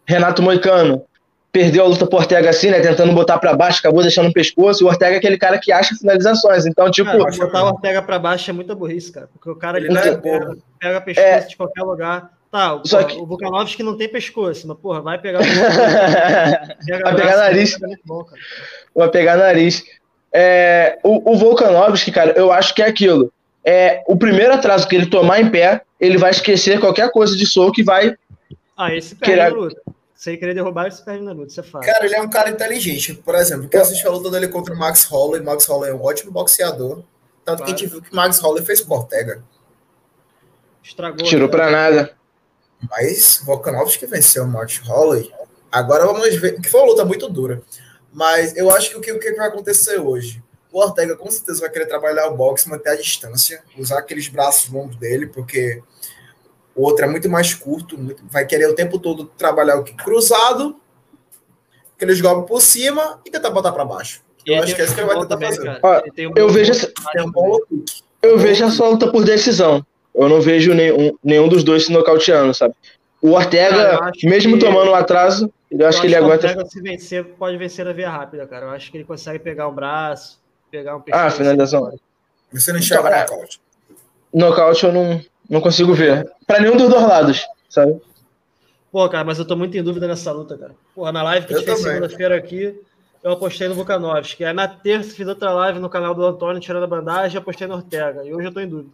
Renato 0.07 0.43
Moicano. 0.43 1.05
Perdeu 1.53 1.85
a 1.85 1.89
luta 1.89 2.07
pro 2.07 2.19
Ortega 2.19 2.51
assim, 2.51 2.71
né? 2.71 2.81
Tentando 2.81 3.15
botar 3.15 3.39
para 3.39 3.57
baixo, 3.57 3.79
acabou 3.79 4.03
deixando 4.03 4.27
no 4.27 4.33
pescoço. 4.33 4.83
E 4.83 4.85
o 4.85 4.89
Ortega 4.89 5.15
é 5.15 5.19
aquele 5.19 5.39
cara 5.39 5.59
que 5.59 5.73
acha 5.73 5.95
finalizações. 5.95 6.67
Então, 6.67 6.91
tipo. 6.91 7.11
Cara, 7.11 7.37
botar 7.37 7.65
o 7.65 7.69
Ortega 7.69 8.03
para 8.03 8.19
baixo 8.19 8.51
é 8.51 8.53
muita 8.53 8.75
burrice, 8.75 9.11
cara. 9.11 9.29
Porque 9.33 9.49
o 9.49 9.57
cara 9.57 9.79
ele 9.79 9.97
é 9.97 10.17
pega, 10.17 10.57
pega 10.79 11.01
pescoço 11.01 11.27
é... 11.27 11.41
de 11.41 11.57
qualquer 11.57 11.83
lugar 11.83 12.31
Tá, 12.51 12.75
o, 12.75 12.87
Só 12.87 13.03
que... 13.03 13.17
o 13.19 13.27
Volkanovski 13.27 13.83
não 13.83 13.97
tem 13.97 14.09
pescoço, 14.09 14.67
mas, 14.67 14.79
porra, 14.79 15.01
vai 15.01 15.19
pegar. 15.19 15.41
Pega 16.87 17.05
vai 17.05 17.15
pegar 17.15 17.37
nariz. 17.37 17.75
É 17.83 17.87
bom, 18.05 18.25
vai 18.95 19.11
pegar 19.11 19.37
nariz. 19.37 19.85
É, 20.33 20.99
o, 21.03 21.33
o 21.33 21.37
Volkanovski, 21.37 22.11
cara, 22.11 22.33
eu 22.33 22.53
acho 22.53 22.75
que 22.75 22.83
é 22.83 22.87
aquilo. 22.87 23.33
É, 23.69 24.05
o 24.07 24.17
primeiro 24.17 24.55
atraso 24.55 24.87
que 24.87 24.95
ele 24.95 25.07
tomar 25.07 25.41
em 25.41 25.51
pé, 25.51 25.83
ele 25.99 26.17
vai 26.17 26.31
esquecer 26.31 26.79
qualquer 26.79 27.11
coisa 27.11 27.37
de 27.37 27.45
soco 27.45 27.81
e 27.81 27.83
vai. 27.83 28.17
Ah, 28.77 28.95
esse 28.95 29.17
perde 29.17 29.35
querer... 29.35 29.51
na 29.51 29.57
luta. 29.57 29.83
Sem 30.15 30.39
querer 30.39 30.55
derrubar, 30.55 30.87
esse 30.87 31.05
perde 31.05 31.25
na 31.25 31.33
luta, 31.33 31.49
isso 31.49 31.61
é 31.61 31.63
fácil. 31.65 31.93
Cara, 31.93 32.07
ele 32.07 32.15
é 32.15 32.23
um 32.23 32.31
cara 32.31 32.49
inteligente. 32.49 33.15
Por 33.15 33.35
exemplo, 33.35 33.69
que 33.69 33.77
assistiu 33.77 34.11
a 34.11 34.15
luta 34.15 34.31
dele 34.31 34.47
contra 34.49 34.73
o 34.73 34.79
Max 34.79 35.05
Holloway. 35.05 35.43
Max 35.43 35.67
Holloway 35.67 35.91
é 35.91 35.95
um 35.95 36.03
ótimo 36.03 36.31
boxeador. 36.31 37.03
Tanto 37.45 37.59
claro. 37.59 37.65
que 37.65 37.65
a 37.65 37.77
gente 37.77 37.87
viu 37.87 38.01
que 38.01 38.13
o 38.13 38.17
Max 38.17 38.39
Holloway 38.39 38.65
fez 38.65 38.81
com 38.81 38.95
Ortega. 38.95 39.43
Estragou. 40.83 41.27
Tirou 41.27 41.49
pra 41.49 41.69
nada. 41.69 42.13
Mas 42.89 43.43
Volkanovski 43.45 44.07
venceu 44.07 44.45
o 44.45 44.49
Max 44.49 44.79
Holloway. 44.79 45.31
Agora 45.73 46.07
vamos 46.07 46.35
ver, 46.37 46.61
que 46.61 46.69
foi 46.69 46.81
uma 46.81 46.91
luta 46.91 47.05
muito 47.05 47.29
dura. 47.29 47.61
Mas 48.13 48.57
eu 48.57 48.71
acho 48.71 48.91
que 48.91 48.97
o 48.97 49.01
que, 49.01 49.13
o 49.13 49.19
que 49.19 49.33
vai 49.33 49.49
acontecer 49.49 49.99
hoje? 49.99 50.43
O 50.77 50.81
Ortega 50.81 51.17
com 51.17 51.31
certeza 51.31 51.63
vai 51.63 51.71
querer 51.71 51.87
trabalhar 51.87 52.29
o 52.29 52.37
boxe, 52.37 52.69
manter 52.69 52.91
a 52.91 52.97
distância, 52.97 53.63
usar 53.79 53.99
aqueles 53.99 54.29
braços 54.29 54.71
longos 54.71 54.95
dele, 54.97 55.27
porque 55.27 55.83
o 56.75 56.83
outro 56.83 57.07
é 57.07 57.09
muito 57.09 57.31
mais 57.31 57.55
curto, 57.55 57.97
vai 58.31 58.45
querer 58.45 58.69
o 58.69 58.75
tempo 58.75 58.99
todo 58.99 59.25
trabalhar 59.25 59.77
o 59.77 59.85
que 59.85 59.95
cruzado, 59.95 60.79
aqueles 61.95 62.21
golpes 62.21 62.47
por 62.47 62.61
cima 62.61 63.23
e 63.25 63.31
tentar 63.31 63.49
botar 63.49 63.73
para 63.73 63.87
baixo. 63.87 64.21
Eu 64.45 64.63
acho 64.63 64.77
que 64.77 64.83
é 64.83 64.85
isso 64.85 64.95
que 64.95 65.01
ele 65.01 65.07
vai 65.07 65.19
tentar 65.19 65.41
fazer. 65.41 65.81
eu 66.37 66.51
vejo 66.51 66.73
essa, 66.73 66.93
eu 68.21 68.39
vejo 68.39 68.65
essa 68.67 68.85
luta 68.87 69.11
por 69.11 69.25
decisão 69.25 69.83
eu 70.15 70.29
não 70.29 70.41
vejo 70.41 70.75
nenhum, 70.75 71.17
nenhum 71.23 71.49
dos 71.49 71.63
dois 71.63 71.87
se 71.87 71.93
nocauteando, 71.93 72.53
sabe? 72.55 72.75
O 73.21 73.33
Ortega, 73.33 74.11
mesmo 74.25 74.59
tomando 74.59 74.91
um 74.91 74.95
atraso, 74.95 75.53
eu 75.71 75.87
acho 75.87 75.99
eu 75.99 76.01
que 76.03 76.07
ele 76.07 76.17
aguenta. 76.17 76.47
O 76.47 76.51
Ortega, 76.51 76.67
se 76.67 76.81
vencer, 76.81 77.25
pode 77.39 77.57
vencer 77.57 77.85
na 77.85 77.93
via 77.93 78.11
rápida, 78.11 78.47
cara. 78.47 78.67
Eu 78.67 78.71
acho 78.71 78.91
que 78.91 78.97
ele 78.97 79.05
consegue 79.05 79.39
pegar 79.39 79.69
um 79.69 79.75
braço, 79.75 80.39
pegar 80.77 80.97
um 80.97 81.03
Ah, 81.13 81.31
finalização. 81.31 81.99
Você 82.53 82.73
não 82.73 82.79
enxerga 82.79 83.09
então, 83.09 83.37
nocaute? 83.37 83.61
Nocaute 84.33 84.85
eu 84.85 84.93
não, 84.93 85.21
não 85.49 85.61
consigo 85.61 85.95
ver. 85.95 86.31
Pra 86.47 86.61
nenhum 86.61 86.77
dos 86.77 86.89
dois 86.89 87.03
lados, 87.03 87.47
sabe? 87.69 88.01
Pô, 88.93 89.09
cara, 89.09 89.25
mas 89.25 89.39
eu 89.39 89.45
tô 89.45 89.57
muito 89.57 89.77
em 89.77 89.83
dúvida 89.83 90.07
nessa 90.07 90.33
luta, 90.33 90.57
cara. 90.57 90.75
Porra, 90.95 91.13
na 91.13 91.23
live 91.23 91.47
que 91.47 91.55
a 91.55 91.59
gente 91.59 91.67
fez 91.67 91.81
segunda-feira 91.81 92.37
aqui, 92.37 92.79
eu 93.23 93.33
apostei 93.33 93.69
no 93.69 93.75
Vukanovski. 93.75 94.45
Aí 94.45 94.53
na 94.53 94.69
terça 94.69 95.15
fiz 95.15 95.27
outra 95.27 95.51
live 95.53 95.79
no 95.79 95.89
canal 95.89 96.15
do 96.15 96.25
Antônio, 96.25 96.61
tirando 96.61 96.85
a 96.85 96.87
bandagem, 96.87 97.37
e 97.37 97.39
apostei 97.39 97.67
no 97.67 97.75
Ortega. 97.75 98.25
E 98.25 98.35
hoje 98.35 98.47
eu 98.47 98.53
tô 98.53 98.61
em 98.61 98.69
dúvida. 98.69 98.91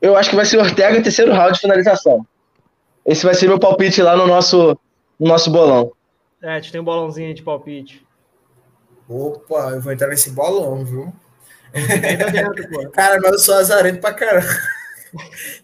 Eu 0.00 0.16
acho 0.16 0.30
que 0.30 0.36
vai 0.36 0.44
ser 0.44 0.58
Ortega 0.58 1.02
terceiro 1.02 1.32
round 1.32 1.54
de 1.54 1.60
finalização. 1.60 2.26
Esse 3.04 3.24
vai 3.24 3.34
ser 3.34 3.48
meu 3.48 3.58
palpite 3.58 4.02
lá 4.02 4.16
no 4.16 4.26
nosso, 4.26 4.78
no 5.18 5.28
nosso 5.28 5.50
bolão. 5.50 5.92
É, 6.42 6.52
a 6.52 6.60
gente 6.60 6.72
tem 6.72 6.80
um 6.80 6.84
bolãozinho 6.84 7.34
de 7.34 7.42
palpite. 7.42 8.06
Opa, 9.10 9.72
eu 9.72 9.80
vou 9.80 9.92
entrar 9.92 10.06
nesse 10.06 10.30
bolão, 10.30 10.84
viu? 10.84 11.12
Dentro, 11.72 12.90
cara, 12.94 13.18
mas 13.20 13.32
eu 13.32 13.38
sou 13.40 13.56
azarento 13.56 14.00
pra 14.00 14.14
caramba. 14.14 14.46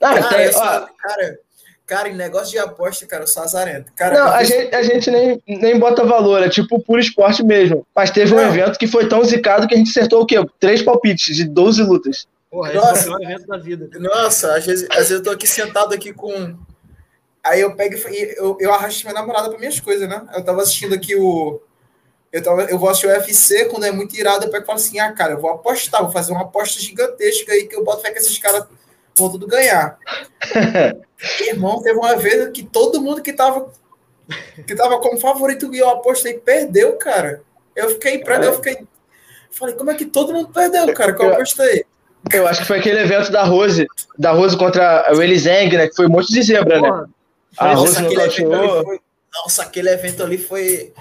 Ah, 0.00 0.20
cara, 0.20 0.28
tem, 0.28 0.52
sou, 0.52 0.62
cara, 0.62 1.38
cara, 1.86 2.08
em 2.08 2.16
negócio 2.16 2.50
de 2.50 2.58
aposta, 2.58 3.06
cara, 3.06 3.22
eu 3.22 3.28
sou 3.28 3.44
azarento. 3.44 3.92
Cara, 3.94 4.18
não, 4.18 4.32
a 4.32 4.42
gente, 4.42 4.74
a 4.74 4.82
gente 4.82 5.10
nem, 5.12 5.40
nem 5.46 5.78
bota 5.78 6.04
valor, 6.04 6.42
é 6.42 6.48
tipo 6.48 6.82
puro 6.82 7.00
esporte 7.00 7.44
mesmo. 7.44 7.86
Mas 7.94 8.10
teve 8.10 8.34
não. 8.34 8.42
um 8.42 8.46
evento 8.48 8.76
que 8.76 8.88
foi 8.88 9.08
tão 9.08 9.24
zicado 9.24 9.68
que 9.68 9.74
a 9.74 9.78
gente 9.78 9.90
acertou 9.90 10.22
o 10.22 10.26
quê? 10.26 10.44
Três 10.58 10.82
palpites 10.82 11.36
de 11.36 11.44
12 11.44 11.82
lutas. 11.84 12.26
Porra, 12.50 12.72
nossa, 12.72 13.08
é 13.08 13.12
o 13.12 13.22
evento 13.22 13.46
da 13.46 13.58
vida. 13.58 13.88
Nossa, 14.00 14.56
às 14.56 14.66
vezes, 14.66 14.88
às 14.90 14.96
vezes 14.96 15.10
eu 15.12 15.22
tô 15.22 15.30
aqui 15.30 15.46
sentado 15.46 15.94
aqui 15.94 16.12
com. 16.12 16.56
Aí 17.44 17.60
eu 17.60 17.76
pego 17.76 17.94
e 18.08 18.34
eu, 18.36 18.56
eu 18.58 18.74
arrasto 18.74 19.04
minha 19.04 19.14
namorada 19.14 19.48
para 19.48 19.58
minhas 19.58 19.78
coisas, 19.78 20.08
né? 20.08 20.26
Eu 20.34 20.44
tava 20.44 20.62
assistindo 20.62 20.94
aqui 20.96 21.14
o. 21.14 21.60
Eu, 22.36 22.42
tava, 22.42 22.64
eu 22.64 22.78
vou 22.78 22.90
assistir 22.90 23.06
o 23.06 23.10
UFC, 23.10 23.64
quando 23.64 23.86
é 23.86 23.90
muito 23.90 24.14
irado, 24.14 24.44
eu 24.44 24.50
pego 24.50 24.62
e 24.62 24.66
falo 24.66 24.76
assim: 24.76 24.98
ah, 24.98 25.10
cara, 25.10 25.32
eu 25.32 25.40
vou 25.40 25.50
apostar, 25.50 26.02
vou 26.02 26.12
fazer 26.12 26.32
uma 26.32 26.42
aposta 26.42 26.78
gigantesca 26.78 27.50
aí 27.50 27.66
que 27.66 27.74
eu 27.74 27.82
boto 27.82 28.02
fé 28.02 28.10
que 28.10 28.18
esses 28.18 28.36
caras 28.36 28.66
vão 29.16 29.30
tudo 29.30 29.46
ganhar. 29.46 29.98
Irmão, 31.40 31.82
teve 31.82 31.98
uma 31.98 32.14
vez 32.14 32.50
que 32.50 32.62
todo 32.62 33.00
mundo 33.00 33.22
que 33.22 33.32
tava, 33.32 33.72
que 34.66 34.74
tava 34.74 34.98
como 34.98 35.18
favorito 35.18 35.74
e 35.74 35.78
eu 35.78 35.88
apostei 35.88 36.34
perdeu, 36.34 36.92
cara. 36.98 37.42
Eu 37.74 37.88
fiquei, 37.92 38.22
eu 38.22 38.52
fiquei. 38.56 38.86
Falei, 39.50 39.74
como 39.74 39.90
é 39.90 39.94
que 39.94 40.04
todo 40.04 40.34
mundo 40.34 40.50
perdeu, 40.50 40.92
cara? 40.92 41.14
Que 41.14 41.24
eu 41.24 41.32
apostei. 41.32 41.86
Eu 42.30 42.46
acho 42.46 42.60
que 42.60 42.66
foi 42.66 42.80
aquele 42.80 43.00
evento 43.00 43.32
da 43.32 43.44
Rose, 43.44 43.86
da 44.18 44.32
Rose 44.32 44.58
contra 44.58 45.10
o 45.14 45.22
Elizeng, 45.22 45.74
né? 45.74 45.88
Que 45.88 45.96
foi 45.96 46.06
um 46.06 46.10
monte 46.10 46.30
de 46.30 46.42
zebra, 46.42 46.82
né? 46.82 47.06
Ah, 47.56 47.72
nossa, 47.72 48.00
aquele 48.00 48.20
evento 48.20 48.52
ali 48.52 48.84
foi... 48.84 49.00
Nossa, 49.32 49.62
aquele 49.62 49.88
evento 49.88 50.22
ali 50.22 50.36
foi. 50.36 50.92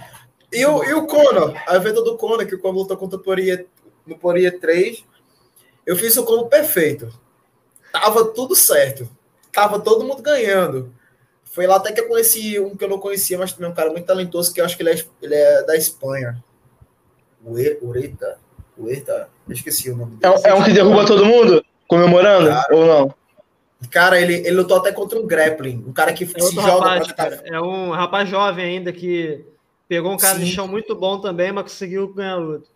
E 0.52 0.66
o, 0.66 0.84
e 0.84 0.94
o 0.94 1.06
Conor, 1.08 1.54
a 1.68 1.76
evento 1.76 2.02
do 2.04 2.18
Conor, 2.18 2.46
que 2.46 2.56
o 2.56 2.60
Conor 2.60 2.82
lutou 2.82 2.98
contra 2.98 3.18
o 3.18 3.22
Poirier, 3.22 3.68
no 4.06 4.18
Poirier 4.18 4.60
3, 4.60 5.04
eu 5.86 5.96
fiz 5.96 6.16
o 6.18 6.24
combo 6.24 6.48
perfeito. 6.48 7.10
Tava 7.92 8.26
tudo 8.26 8.56
certo. 8.56 9.10
Tava 9.52 9.80
todo 9.80 10.04
mundo 10.04 10.22
ganhando. 10.22 10.94
Foi 11.44 11.66
lá 11.66 11.78
até 11.78 11.92
que 11.92 12.02
eu 12.02 12.08
conheci 12.08 12.60
um 12.60 12.76
que 12.76 12.84
eu 12.84 12.90
não 12.90 13.00
conhecia, 13.00 13.38
mas 13.38 13.54
também 13.54 13.72
um 13.72 13.74
cara 13.74 13.90
muito 13.90 14.06
talentoso, 14.06 14.54
que 14.54 14.60
eu 14.60 14.66
acho 14.66 14.76
que 14.76 14.84
ele 14.84 14.90
é, 14.90 15.06
ele 15.22 15.36
é 15.36 15.64
da 15.64 15.76
Espanha. 15.76 16.44
Ureta. 17.46 18.38
Ureta. 18.78 19.30
Eu 19.48 19.54
esqueci 19.54 19.90
o 19.90 19.96
nome 19.96 20.18
dele. 20.18 20.34
É, 20.44 20.50
é 20.50 20.54
um 20.54 20.64
que 20.64 20.74
derruba 20.74 21.06
todo 21.06 21.26
mundo? 21.26 21.64
Comemorando? 21.88 22.50
Cara, 22.50 22.76
ou 22.76 22.86
não? 22.86 23.16
Cara, 23.90 24.20
ele, 24.20 24.36
ele 24.36 24.52
lutou 24.52 24.78
até 24.78 24.92
contra 24.92 25.20
um 25.20 25.28
grappling. 25.28 25.84
Um 25.88 25.94
cara 25.94 26.12
que 26.12 26.24
é 26.24 26.28
se 26.28 26.56
joga. 26.56 26.90
Rapaz, 26.90 27.12
cara. 27.12 27.42
É 27.46 27.62
um 27.62 27.92
rapaz 27.92 28.28
jovem 28.28 28.66
ainda 28.66 28.92
que 28.92 29.46
pegou 29.88 30.12
um 30.12 30.18
cara 30.18 30.38
Sim. 30.40 30.46
de 30.46 30.52
chão 30.52 30.68
muito 30.68 30.96
bom 30.96 31.20
também, 31.20 31.52
mas 31.52 31.64
conseguiu 31.64 32.14
ganhar 32.14 32.34
a 32.34 32.38
luta. 32.38 32.68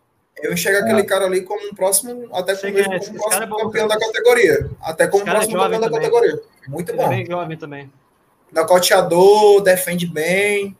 Eu 0.42 0.54
enxergo 0.54 0.80
é. 0.80 0.82
aquele 0.82 1.04
cara 1.04 1.26
ali 1.26 1.42
como 1.42 1.68
um 1.68 1.74
próximo, 1.74 2.30
até 2.34 2.56
como, 2.56 2.74
mesmo, 2.74 3.00
como 3.00 3.12
um 3.12 3.18
próximo 3.18 3.44
é 3.44 3.48
bom, 3.48 3.58
campeão 3.58 3.88
cara. 3.88 4.00
da 4.00 4.06
categoria. 4.06 4.70
Até 4.82 5.08
como 5.08 5.24
um 5.24 5.28
é 5.28 5.32
próximo 5.32 5.58
campeão 5.58 5.82
da 5.82 5.90
categoria. 5.90 6.42
Muito 6.68 6.96
bom. 6.96 7.04
É 7.04 7.10
bem 7.10 7.26
jovem 7.26 7.58
também. 7.58 7.92
Nocauteador, 8.52 9.62
defende 9.62 10.08
bem. 10.08 10.78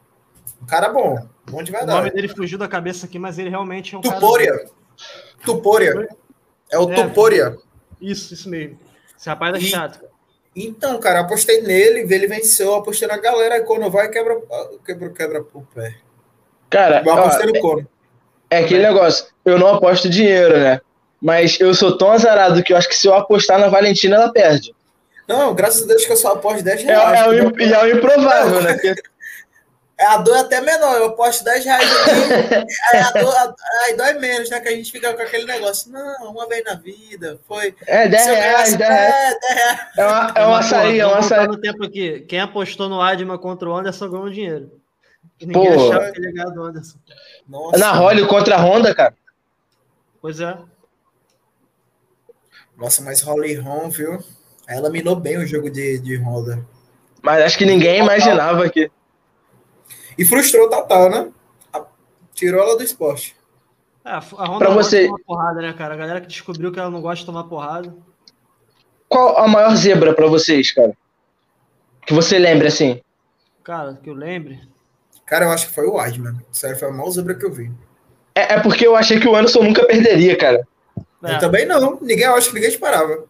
Um 0.62 0.66
cara 0.66 0.90
bom. 0.90 1.28
Bom 1.50 1.62
de 1.62 1.72
verdade. 1.72 1.92
O 1.92 1.96
nome 1.98 2.12
dele 2.12 2.28
fugiu 2.28 2.58
da 2.58 2.68
cabeça 2.68 3.06
aqui, 3.06 3.20
mas 3.20 3.38
ele 3.38 3.50
realmente 3.50 3.96
é 3.96 3.98
um 3.98 4.02
Tuporia. 4.02 4.52
cara. 4.52 4.70
Tuporia. 5.44 6.08
É 6.72 6.78
o 6.80 6.92
é, 6.92 6.96
Tuporia. 6.96 7.58
Isso, 8.00 8.34
isso 8.34 8.50
mesmo. 8.50 8.80
Esse 9.18 9.28
rapaz 9.28 9.56
é 9.56 9.60
chato. 9.60 10.00
Então, 10.56 11.00
cara, 11.00 11.22
apostei 11.22 11.62
nele, 11.62 12.14
ele 12.14 12.28
venceu, 12.28 12.76
apostei 12.76 13.08
na 13.08 13.18
galera, 13.18 13.58
e 13.58 13.64
quando 13.64 13.90
vai, 13.90 14.10
quebra, 14.10 14.42
quebra, 14.86 15.10
quebra 15.10 15.46
o 15.54 15.62
pé. 15.62 15.98
Cara, 16.70 17.04
ó. 17.06 17.80
É, 18.50 18.60
é 18.60 18.64
aquele 18.64 18.84
negócio, 18.84 19.26
eu 19.46 19.58
não 19.58 19.76
aposto 19.76 20.10
dinheiro, 20.10 20.58
né? 20.58 20.80
Mas 21.22 21.60
eu 21.60 21.74
sou 21.74 21.98
tão 21.98 22.12
azarado 22.12 22.64
que 22.64 22.72
eu 22.72 22.78
acho 22.78 22.88
que 22.88 22.96
se 22.96 23.08
eu 23.08 23.14
apostar 23.14 23.60
na 23.60 23.68
Valentina, 23.68 24.16
ela 24.16 24.32
perde. 24.32 24.74
Não, 25.28 25.54
graças 25.54 25.84
a 25.84 25.86
Deus 25.86 26.06
que 26.06 26.12
eu 26.12 26.18
só 26.18 26.34
aposto 26.34 26.64
10 26.64 26.84
reais. 26.84 27.20
É, 27.20 27.24
é, 27.24 27.28
o, 27.28 27.62
e 27.62 27.74
é 27.74 27.84
o 27.84 27.98
improvável, 27.98 28.62
né? 28.62 28.78
É, 30.00 30.06
a 30.06 30.16
dor 30.16 30.38
é 30.38 30.40
até 30.40 30.62
menor, 30.62 30.96
eu 30.96 31.08
aposto 31.08 31.44
10 31.44 31.66
reais 31.66 31.92
aqui, 31.92 32.66
aí 32.94 33.00
a 33.04 33.12
dor 33.12 33.36
a, 33.36 33.54
aí 33.84 33.98
dói 33.98 34.14
menos, 34.14 34.50
né? 34.50 34.58
Que 34.62 34.70
a 34.70 34.72
gente 34.72 34.90
fica 34.94 35.14
com 35.14 35.22
aquele 35.22 35.44
negócio, 35.44 35.92
não, 35.92 36.32
uma 36.32 36.48
vez 36.48 36.64
na 36.64 36.76
vida, 36.76 37.38
foi... 37.46 37.76
É, 37.86 38.08
10 38.08 38.26
reais, 38.28 38.76
10 38.78 38.90
reais. 38.90 39.14
É, 39.14 39.40
10 39.40 39.56
reais. 39.56 39.80
É, 39.98 40.06
uma, 40.06 40.34
é 40.36 40.48
um 40.48 40.54
açaí, 40.54 41.00
é 41.02 41.06
um 41.06 41.16
açaí. 41.16 41.48
no 41.48 41.58
tempo 41.60 41.84
aqui, 41.84 42.22
quem 42.22 42.40
apostou 42.40 42.88
no 42.88 43.02
Adma 43.02 43.38
contra 43.38 43.68
o 43.68 43.76
Anderson 43.76 44.10
ganhou 44.10 44.30
dinheiro. 44.30 44.79
Ninguém 45.42 45.74
Pô. 45.74 45.92
achava 45.92 46.12
que 46.12 46.20
ele 46.20 46.28
ia 46.28 46.34
ganhar 46.34 46.50
do 46.50 46.64
Anderson. 46.64 46.98
Nossa, 47.48 47.78
Na 47.78 47.92
Holly 47.94 48.28
contra 48.28 48.56
a 48.56 48.62
Honda, 48.62 48.94
cara. 48.94 49.16
Pois 50.22 50.40
é. 50.40 50.58
Nossa, 52.78 53.02
mas 53.02 53.22
Holly 53.22 53.56
Ron, 53.56 53.90
viu? 53.90 54.24
Ela 54.68 54.90
minou 54.90 55.16
bem 55.16 55.38
o 55.38 55.48
jogo 55.48 55.70
de, 55.70 56.00
de 56.00 56.16
Honda. 56.18 56.66
Mas 57.22 57.44
acho 57.44 57.58
que 57.58 57.66
ninguém 57.66 58.00
imaginava 58.00 58.70
que. 58.70 58.90
E 60.18 60.26
frustrou 60.26 60.70
total, 60.70 61.10
né? 61.10 61.32
Tirou 62.34 62.62
ela 62.62 62.78
do 62.78 62.84
esporte. 62.84 63.36
É, 64.04 64.12
a 64.12 64.20
Honda 64.20 64.66
pra 64.66 64.74
você... 64.74 65.06
tomar 65.06 65.20
porrada, 65.20 65.62
né, 65.62 65.74
cara? 65.74 65.94
A 65.94 65.98
galera 65.98 66.22
que 66.22 66.28
descobriu 66.28 66.72
que 66.72 66.80
ela 66.80 66.90
não 66.90 67.02
gosta 67.02 67.20
de 67.22 67.26
tomar 67.26 67.44
porrada. 67.46 67.94
Qual 69.08 69.38
a 69.38 69.48
maior 69.48 69.76
zebra 69.76 70.14
para 70.14 70.28
vocês, 70.28 70.72
cara? 70.72 70.96
Que 72.06 72.14
você 72.14 72.40
lembre 72.40 72.68
assim? 72.68 73.02
Cara, 73.64 74.00
que 74.02 74.10
eu 74.10 74.14
lembre. 74.14 74.62
Cara, 75.30 75.46
eu 75.46 75.52
acho 75.52 75.68
que 75.68 75.74
foi 75.74 75.86
o 75.86 75.94
Weidman. 75.94 76.36
Sério, 76.52 76.78
foi 76.78 76.88
a 76.88 76.92
maior 76.92 77.12
zebra 77.12 77.36
que 77.36 77.46
eu 77.46 77.52
vi. 77.52 77.72
É, 78.34 78.56
é, 78.56 78.60
porque 78.60 78.88
eu 78.88 78.96
achei 78.96 79.20
que 79.20 79.28
o 79.28 79.36
Anderson 79.36 79.62
nunca 79.64 79.86
perderia, 79.86 80.36
cara. 80.36 80.68
É. 81.24 81.36
Eu 81.36 81.40
também 81.40 81.66
não. 81.66 82.00
Ninguém, 82.02 82.26
eu 82.26 82.36
acho 82.36 82.50
que 82.50 82.56
ninguém 82.56 82.70
esperava. 82.70 83.26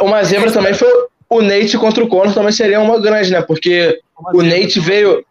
Uma 0.00 0.24
zebra 0.24 0.50
também 0.50 0.72
foi 0.72 0.88
o 1.28 1.42
Nate 1.42 1.76
contra 1.76 2.02
o 2.02 2.08
Conor, 2.08 2.32
também 2.32 2.52
seria 2.52 2.80
uma 2.80 3.00
grande, 3.00 3.30
né? 3.30 3.42
Porque 3.42 4.00
o 4.32 4.42
Nate 4.42 4.80
veio, 4.80 5.24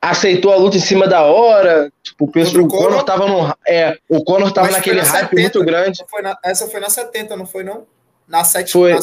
aceitou 0.00 0.52
a 0.52 0.56
luta 0.56 0.76
em 0.76 0.80
cima 0.80 1.06
da 1.06 1.22
hora. 1.22 1.92
Tipo, 2.02 2.24
o, 2.24 2.32
pessoal, 2.32 2.64
o 2.64 2.68
Conor 2.68 3.04
tava 3.04 3.26
no. 3.26 3.54
É, 3.66 3.96
o 4.08 4.24
Conor 4.24 4.50
tava 4.52 4.66
Mas 4.66 4.76
naquele 4.76 5.00
hype 5.00 5.30
70, 5.30 5.40
muito 5.40 5.64
grande. 5.64 6.04
Foi 6.10 6.22
na, 6.22 6.36
essa 6.42 6.66
foi 6.66 6.80
na 6.80 6.90
70, 6.90 7.36
não 7.36 7.46
foi, 7.46 7.62
não? 7.62 7.86
Na 8.26 8.42
7 8.42 8.72
foi. 8.72 8.94
Na, 8.94 9.00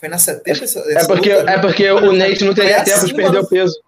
foi 0.00 0.08
na 0.08 0.18
70 0.18 0.64
essa, 0.64 0.78
essa 0.80 1.00
é 1.00 1.06
porque, 1.06 1.34
luta, 1.34 1.50
É 1.50 1.58
porque 1.58 1.90
o 1.90 2.12
Nate 2.12 2.44
não 2.44 2.54
teria 2.54 2.82
tempo 2.82 3.06
de 3.06 3.14
perder 3.14 3.38
o 3.38 3.46
peso. 3.46 3.80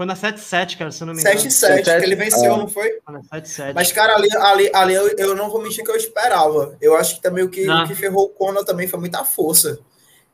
Foi 0.00 0.06
na 0.06 0.16
7-7, 0.16 0.78
cara, 0.78 0.90
se 0.90 1.02
eu 1.02 1.08
não 1.08 1.12
me 1.12 1.20
engano. 1.20 1.38
7-7, 1.38 1.84
que 1.84 1.90
ele 1.90 2.16
venceu, 2.16 2.54
ah. 2.54 2.56
não 2.56 2.66
foi? 2.66 2.88
Foi 3.04 3.12
na 3.12 3.20
7-7. 3.20 3.72
Mas, 3.74 3.92
cara, 3.92 4.14
ali, 4.14 4.30
ali, 4.34 4.70
ali 4.72 4.94
eu, 4.94 5.08
eu 5.18 5.36
não 5.36 5.50
vou 5.50 5.60
mentir 5.60 5.84
que 5.84 5.90
eu 5.90 5.94
esperava. 5.94 6.74
Eu 6.80 6.96
acho 6.96 7.16
que 7.16 7.20
também 7.20 7.44
o 7.44 7.50
que, 7.50 7.68
o 7.68 7.86
que 7.86 7.94
ferrou 7.94 8.24
o 8.24 8.28
Conor 8.30 8.64
também 8.64 8.88
foi 8.88 8.98
muita 8.98 9.22
força. 9.26 9.78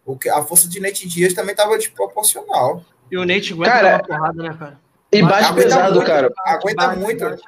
O 0.04 0.16
que, 0.16 0.28
a 0.28 0.40
força 0.40 0.68
de 0.68 0.78
Nate 0.78 1.08
Dias 1.08 1.34
também 1.34 1.52
tava 1.52 1.76
desproporcional. 1.76 2.84
E 3.10 3.18
o 3.18 3.26
Nate 3.26 3.54
aguenta 3.54 3.72
cara, 3.72 3.88
uma 3.88 4.02
porrada, 4.04 4.42
né, 4.44 4.56
cara? 4.56 4.80
E 5.10 5.20
bate 5.20 5.54
pesado, 5.54 5.94
muito, 5.96 6.06
cara. 6.06 6.32
Aguenta 6.46 6.86
bate, 6.86 7.00
muito. 7.00 7.24
Bate. 7.24 7.42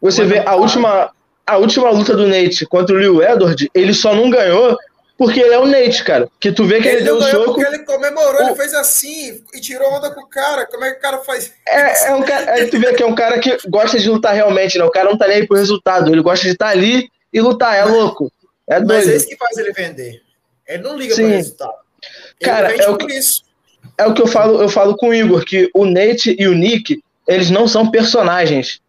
Você 0.00 0.24
vê 0.24 0.38
a 0.38 0.56
última, 0.56 1.12
a 1.46 1.58
última 1.58 1.90
luta 1.90 2.16
do 2.16 2.26
Nate 2.26 2.64
contra 2.64 2.96
o 2.96 2.98
Leo 2.98 3.22
Edward, 3.22 3.70
ele 3.74 3.92
só 3.92 4.14
não 4.14 4.30
ganhou 4.30 4.74
porque 5.18 5.40
ele 5.40 5.52
é 5.52 5.58
o 5.58 5.66
Nate, 5.66 6.04
cara. 6.04 6.30
Que 6.38 6.52
tu 6.52 6.64
vê 6.64 6.80
que 6.80 6.86
ele, 6.86 6.98
ele 6.98 7.04
deu 7.04 7.16
um 7.16 7.20
soco. 7.20 7.54
Porque 7.54 7.66
ele 7.66 7.80
comemorou, 7.80 8.40
o... 8.40 8.46
ele 8.46 8.54
fez 8.54 8.72
assim 8.72 9.42
e 9.52 9.60
tirou 9.60 9.92
onda 9.92 10.12
com 10.12 10.20
o 10.20 10.28
cara. 10.28 10.64
Como 10.64 10.84
é 10.84 10.92
que 10.92 10.98
o 10.98 11.00
cara 11.00 11.18
faz? 11.18 11.52
É, 11.66 12.06
é 12.06 12.14
um 12.14 12.22
cara. 12.22 12.52
Aí 12.52 12.68
tu 12.68 12.78
vê 12.78 12.94
que 12.94 13.02
é 13.02 13.06
um 13.06 13.16
cara 13.16 13.40
que 13.40 13.58
gosta 13.68 13.98
de 13.98 14.08
lutar 14.08 14.32
realmente, 14.32 14.78
né? 14.78 14.84
O 14.84 14.90
cara 14.92 15.10
não 15.10 15.18
tá 15.18 15.26
nem 15.26 15.38
aí 15.38 15.46
pro 15.46 15.56
resultado. 15.56 16.12
Ele 16.12 16.22
gosta 16.22 16.46
de 16.46 16.52
estar 16.52 16.66
tá 16.66 16.70
ali 16.70 17.10
e 17.32 17.40
lutar. 17.40 17.76
É 17.76 17.82
mas, 17.82 17.92
louco. 17.92 18.32
É 18.68 18.78
doido. 18.78 18.94
Mas 18.94 19.08
é 19.08 19.16
isso 19.16 19.26
que 19.26 19.36
faz 19.36 19.58
ele 19.58 19.72
vender. 19.72 20.22
Ele 20.68 20.82
não 20.84 20.96
liga 20.96 21.12
Sim. 21.16 21.22
pro 21.22 21.32
resultado. 21.32 21.74
Ele 22.40 22.50
cara, 22.50 22.76
é 22.76 22.88
o 22.88 22.96
que, 22.96 23.12
isso. 23.12 23.42
É 23.98 24.06
o 24.06 24.14
que 24.14 24.22
eu 24.22 24.26
falo, 24.28 24.62
eu 24.62 24.68
falo 24.68 24.96
com 24.96 25.08
o 25.08 25.14
Igor, 25.14 25.44
que 25.44 25.68
o 25.74 25.84
Nate 25.84 26.36
e 26.38 26.46
o 26.46 26.54
Nick, 26.54 27.02
eles 27.26 27.50
não 27.50 27.66
são 27.66 27.90
personagens. 27.90 28.80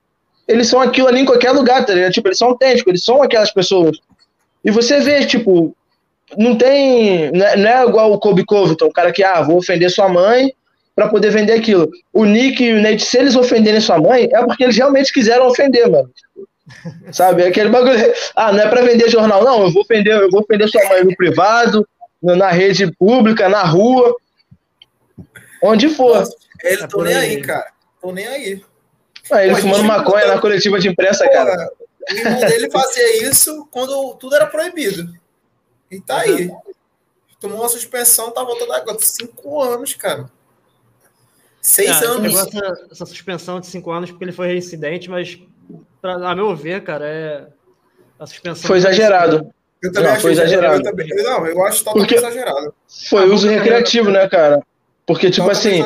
Eles 0.47 0.68
são 0.68 0.80
aquilo 0.80 1.07
ali 1.07 1.22
em 1.22 1.26
qualquer 1.26 1.51
lugar, 1.51 1.84
tá 1.88 1.93
ligado? 1.93 2.11
Tipo, 2.11 2.27
eles 2.27 2.38
são 2.38 2.49
autênticos, 2.49 2.88
eles 2.88 3.03
são 3.03 3.23
aquelas 3.23 3.51
pessoas. 3.51 3.97
E 4.64 4.69
você 4.69 4.99
vê, 4.99 5.26
tipo, 5.26 5.76
não 6.38 6.56
tem. 6.57 7.31
Não 7.31 7.45
é, 7.45 7.57
não 7.57 7.69
é 7.69 7.85
igual 7.85 8.11
o 8.11 8.19
Kobe 8.19 8.45
Covington, 8.45 8.85
o 8.85 8.93
cara 8.93 9.11
que, 9.11 9.23
ah, 9.23 9.41
vou 9.41 9.57
ofender 9.57 9.89
sua 9.89 10.10
mãe 10.10 10.53
para 10.95 11.07
poder 11.07 11.31
vender 11.31 11.53
aquilo. 11.53 11.89
O 12.11 12.26
Nick 12.26 12.64
e 12.64 12.73
o 12.73 12.81
Nate, 12.81 13.03
se 13.03 13.18
eles 13.18 13.35
ofenderem 13.35 13.80
sua 13.80 13.97
mãe, 13.97 14.30
é 14.31 14.43
porque 14.43 14.64
eles 14.65 14.76
realmente 14.76 15.14
quiseram 15.14 15.47
ofender, 15.47 15.89
mano. 15.89 16.10
Sabe? 17.11 17.43
Aquele 17.43 17.69
bagulho. 17.69 17.97
Ah, 18.35 18.51
não 18.51 18.60
é 18.60 18.68
para 18.68 18.81
vender 18.81 19.10
jornal, 19.10 19.43
não. 19.43 19.64
Eu 19.64 19.72
vou 19.72 19.81
ofender, 19.81 20.14
eu 20.14 20.30
vou 20.30 20.41
ofender 20.41 20.68
sua 20.68 20.84
mãe 20.89 21.03
no 21.03 21.15
privado, 21.15 21.88
na 22.22 22.49
rede 22.49 22.91
pública, 22.97 23.47
na 23.47 23.64
rua. 23.64 24.15
Onde 25.64 25.89
for. 25.89 26.23
Eles 26.64 26.81
estão 26.81 27.01
nem 27.01 27.15
aí, 27.15 27.41
cara. 27.41 27.72
Estão 27.95 28.11
nem 28.11 28.27
aí. 28.27 28.61
Ah, 29.31 29.43
ele 29.43 29.56
Pô, 29.56 29.61
fumando 29.61 29.84
maconha 29.84 30.27
na 30.27 30.39
coletiva 30.39 30.80
de 30.80 30.89
imprensa, 30.89 31.26
Pô, 31.26 31.31
cara. 31.31 31.69
O 32.11 32.14
irmão 32.14 32.39
dele 32.39 32.72
fazia 32.72 33.30
isso 33.30 33.68
quando 33.72 34.15
tudo 34.15 34.35
era 34.35 34.47
proibido. 34.47 35.14
E 35.91 35.99
tá 35.99 36.20
aí. 36.20 36.52
Tomou 37.40 37.60
uma 37.60 37.70
suspensão, 37.70 38.32
tá 38.32 38.44
voltando 38.44 38.74
agora. 38.74 38.98
Cinco 38.99 39.61
anos, 39.61 39.94
cara. 39.94 40.30
Seis 41.61 42.02
é, 42.02 42.06
anos. 42.06 42.34
Essa, 42.36 42.88
essa, 42.91 43.06
suspensão 43.06 43.60
de 43.60 43.68
cinco 43.68 43.91
anos 43.91 44.11
porque 44.11 44.26
ele 44.26 44.32
foi 44.32 44.48
reincidente, 44.48 45.10
mas, 45.10 45.40
pra, 46.02 46.16
a 46.16 46.36
meu 46.36 46.56
ver, 46.56 46.84
cara, 46.84 47.06
é. 47.07 47.48
A 48.20 48.26
suspensão. 48.26 48.68
Foi 48.68 48.78
exagerado. 48.78 49.49
Eu 49.82 49.94
também 49.94 50.11
não, 50.11 50.20
foi 50.20 50.32
exagerado. 50.34 50.76
Eu 50.76 50.84
também, 50.84 51.07
não, 51.07 51.48
eu 51.48 51.66
acho 51.66 51.80
totalmente 51.80 52.10
porque 52.10 52.16
exagerado. 52.16 52.74
Foi 53.10 53.30
uso 53.30 53.48
recreativo, 53.48 54.11
né, 54.11 54.28
cara? 54.28 54.61
Porque, 55.06 55.30
tipo 55.30 55.49
assim. 55.49 55.86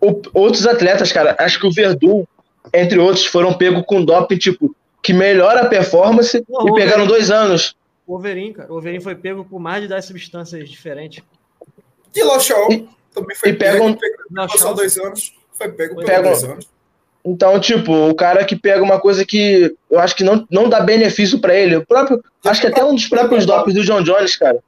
O, 0.00 0.20
outros 0.34 0.66
atletas, 0.66 1.10
cara, 1.10 1.34
acho 1.38 1.58
que 1.58 1.66
o 1.66 1.72
Verdun, 1.72 2.24
entre 2.74 2.98
outros, 2.98 3.24
foram 3.24 3.54
pegos 3.54 3.84
com 3.86 4.04
doping, 4.04 4.36
tipo, 4.36 4.76
que 5.02 5.14
melhora 5.14 5.62
a 5.62 5.66
performance 5.66 6.44
não, 6.46 6.68
e 6.68 6.74
pegaram 6.74 7.06
dois 7.06 7.30
anos. 7.30 7.74
O 8.06 8.12
Wolverine, 8.12 8.52
cara. 8.52 8.68
O 8.68 8.74
Wolverine 8.74 9.02
foi 9.02 9.14
pego 9.14 9.44
por 9.44 9.58
mais 9.58 9.82
de 9.82 9.88
10 9.88 10.04
substâncias 10.04 10.68
diferentes. 10.68 11.22
E 12.14 12.22
Lochol 12.22 12.88
também 13.14 13.36
foi 13.36 13.50
e 13.50 13.52
pego. 13.54 13.96
Pegam, 13.96 14.48
só 14.56 14.72
dois 14.72 14.96
anos. 14.98 15.34
Foi 15.52 15.70
pego 15.70 15.94
por 15.94 16.04
dois 16.04 16.44
anos. 16.44 16.68
Então, 17.24 17.58
tipo, 17.58 18.10
o 18.10 18.14
cara 18.14 18.44
que 18.44 18.54
pega 18.54 18.82
uma 18.82 19.00
coisa 19.00 19.24
que 19.24 19.74
eu 19.90 19.98
acho 19.98 20.14
que 20.14 20.22
não, 20.22 20.46
não 20.50 20.68
dá 20.68 20.80
benefício 20.80 21.38
para 21.38 21.54
ele. 21.54 21.76
O 21.76 21.86
próprio, 21.86 22.22
acho 22.44 22.60
que 22.60 22.66
até 22.66 22.84
um 22.84 22.94
dos 22.94 23.06
próprios 23.06 23.46
dopings 23.46 23.74
do 23.74 23.84
John 23.84 24.02
Jones, 24.02 24.36
cara. 24.36 24.58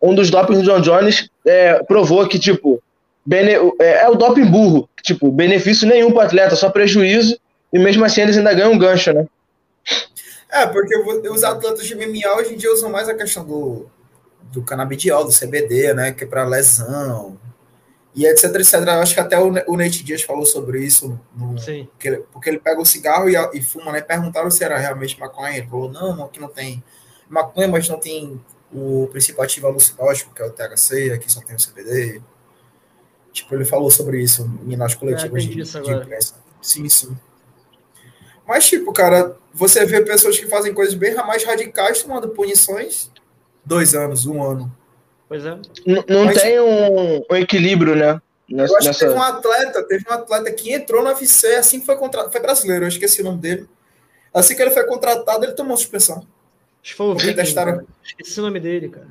Um 0.00 0.14
dos 0.14 0.30
dopings 0.30 0.62
do 0.62 0.70
John 0.70 0.80
Jones 0.80 1.28
é, 1.44 1.82
provou 1.82 2.26
que, 2.28 2.38
tipo, 2.38 2.80
bene, 3.24 3.54
é, 3.80 4.04
é, 4.04 4.08
o 4.08 4.14
doping 4.14 4.44
burro. 4.44 4.88
Tipo, 5.02 5.32
benefício 5.32 5.88
nenhum 5.88 6.12
pro 6.12 6.20
atleta, 6.20 6.54
só 6.54 6.70
prejuízo. 6.70 7.36
E 7.72 7.78
mesmo 7.78 8.04
assim 8.04 8.20
eles 8.20 8.38
ainda 8.38 8.54
ganham 8.54 8.72
um 8.72 8.78
gancho, 8.78 9.12
né? 9.12 9.26
É, 10.48 10.66
porque 10.66 10.96
os 11.28 11.44
atletas 11.44 11.86
de 11.86 11.94
MMA 11.94 12.34
hoje 12.36 12.54
em 12.54 12.56
dia 12.56 12.72
usam 12.72 12.90
mais 12.90 13.08
a 13.08 13.14
questão 13.14 13.44
do, 13.44 13.86
do 14.52 14.62
canabidiol, 14.62 15.24
do 15.24 15.32
CBD, 15.32 15.92
né? 15.94 16.12
Que 16.12 16.24
é 16.24 16.26
para 16.26 16.44
lesão. 16.44 17.38
E 18.14 18.24
etc, 18.26 18.44
etc. 18.54 18.74
Eu 18.74 19.00
acho 19.00 19.14
que 19.14 19.20
até 19.20 19.38
o, 19.38 19.52
o 19.66 19.76
Nate 19.76 20.02
Dias 20.02 20.22
falou 20.22 20.46
sobre 20.46 20.82
isso. 20.82 21.20
No, 21.34 21.58
Sim. 21.58 21.86
Porque 21.92 22.08
ele, 22.08 22.16
porque 22.32 22.48
ele 22.48 22.58
pega 22.58 22.80
o 22.80 22.86
cigarro 22.86 23.28
e, 23.28 23.34
e 23.52 23.62
fuma, 23.62 23.92
né? 23.92 24.00
Perguntaram 24.00 24.50
se 24.50 24.64
era 24.64 24.78
realmente 24.78 25.18
maconha. 25.20 25.58
Ele 25.58 25.66
falou, 25.66 25.90
não, 25.90 26.24
aqui 26.24 26.40
não 26.40 26.48
tem 26.48 26.82
maconha, 27.28 27.68
mas 27.68 27.88
não 27.88 27.98
tem 27.98 28.40
o 28.72 29.06
princípio 29.08 29.42
ativo 29.42 29.66
alucinógeno, 29.66 30.32
que 30.34 30.42
é 30.42 30.46
o 30.46 30.50
THC, 30.50 31.12
aqui 31.12 31.30
só 31.30 31.40
tem 31.40 31.56
o 31.56 31.58
CBD. 31.58 32.22
Tipo, 33.32 33.54
ele 33.54 33.64
falou 33.66 33.90
sobre 33.90 34.22
isso 34.22 34.50
em 34.66 34.76
nas 34.76 34.94
coletivas 34.94 35.44
é, 35.44 35.46
de, 35.46 35.82
de 35.82 35.92
imprensa. 35.92 36.36
Sim, 36.62 36.88
sim. 36.88 37.16
Mas, 38.46 38.66
tipo, 38.68 38.92
cara, 38.92 39.36
você 39.52 39.84
vê 39.84 40.00
pessoas 40.02 40.38
que 40.38 40.46
fazem 40.46 40.72
coisas 40.72 40.94
bem 40.94 41.14
mais 41.14 41.44
radicais 41.44 42.02
tomando 42.02 42.28
punições 42.28 43.10
dois 43.66 43.94
anos, 43.94 44.26
um 44.26 44.42
ano. 44.42 44.72
Pois 45.28 45.44
é. 45.44 45.58
Não, 45.84 46.04
não 46.08 46.24
Mas, 46.24 46.40
tem 46.40 46.60
um, 46.60 47.16
um, 47.30 47.36
equilíbrio, 47.36 47.96
né? 47.96 48.20
Nessa, 48.48 48.72
eu 48.72 48.76
acho 48.76 48.86
nessa... 48.86 48.98
que 49.00 49.06
teve 49.06 49.18
um 49.18 49.22
atleta, 49.22 49.82
teve 49.82 50.04
um 50.08 50.12
atleta 50.12 50.52
que 50.52 50.72
entrou 50.72 51.02
no 51.02 51.08
UFC 51.08 51.56
assim 51.56 51.80
que 51.80 51.86
foi 51.86 51.96
contratado. 51.96 52.30
Foi 52.30 52.40
brasileiro, 52.40 52.84
eu 52.84 52.88
esqueci 52.88 53.22
o 53.22 53.24
nome 53.24 53.38
dele. 53.38 53.68
Assim 54.32 54.54
que 54.54 54.62
ele 54.62 54.70
foi 54.70 54.86
contratado, 54.86 55.44
ele 55.44 55.52
tomou 55.52 55.76
suspensão. 55.76 56.18
Acho 56.18 56.92
que 56.92 56.94
foi 56.94 57.06
o 57.06 57.14
Viking, 57.16 57.34
testaram... 57.34 57.84
Esqueci 58.04 58.38
o 58.38 58.44
nome 58.44 58.60
dele, 58.60 58.88
cara. 58.88 59.08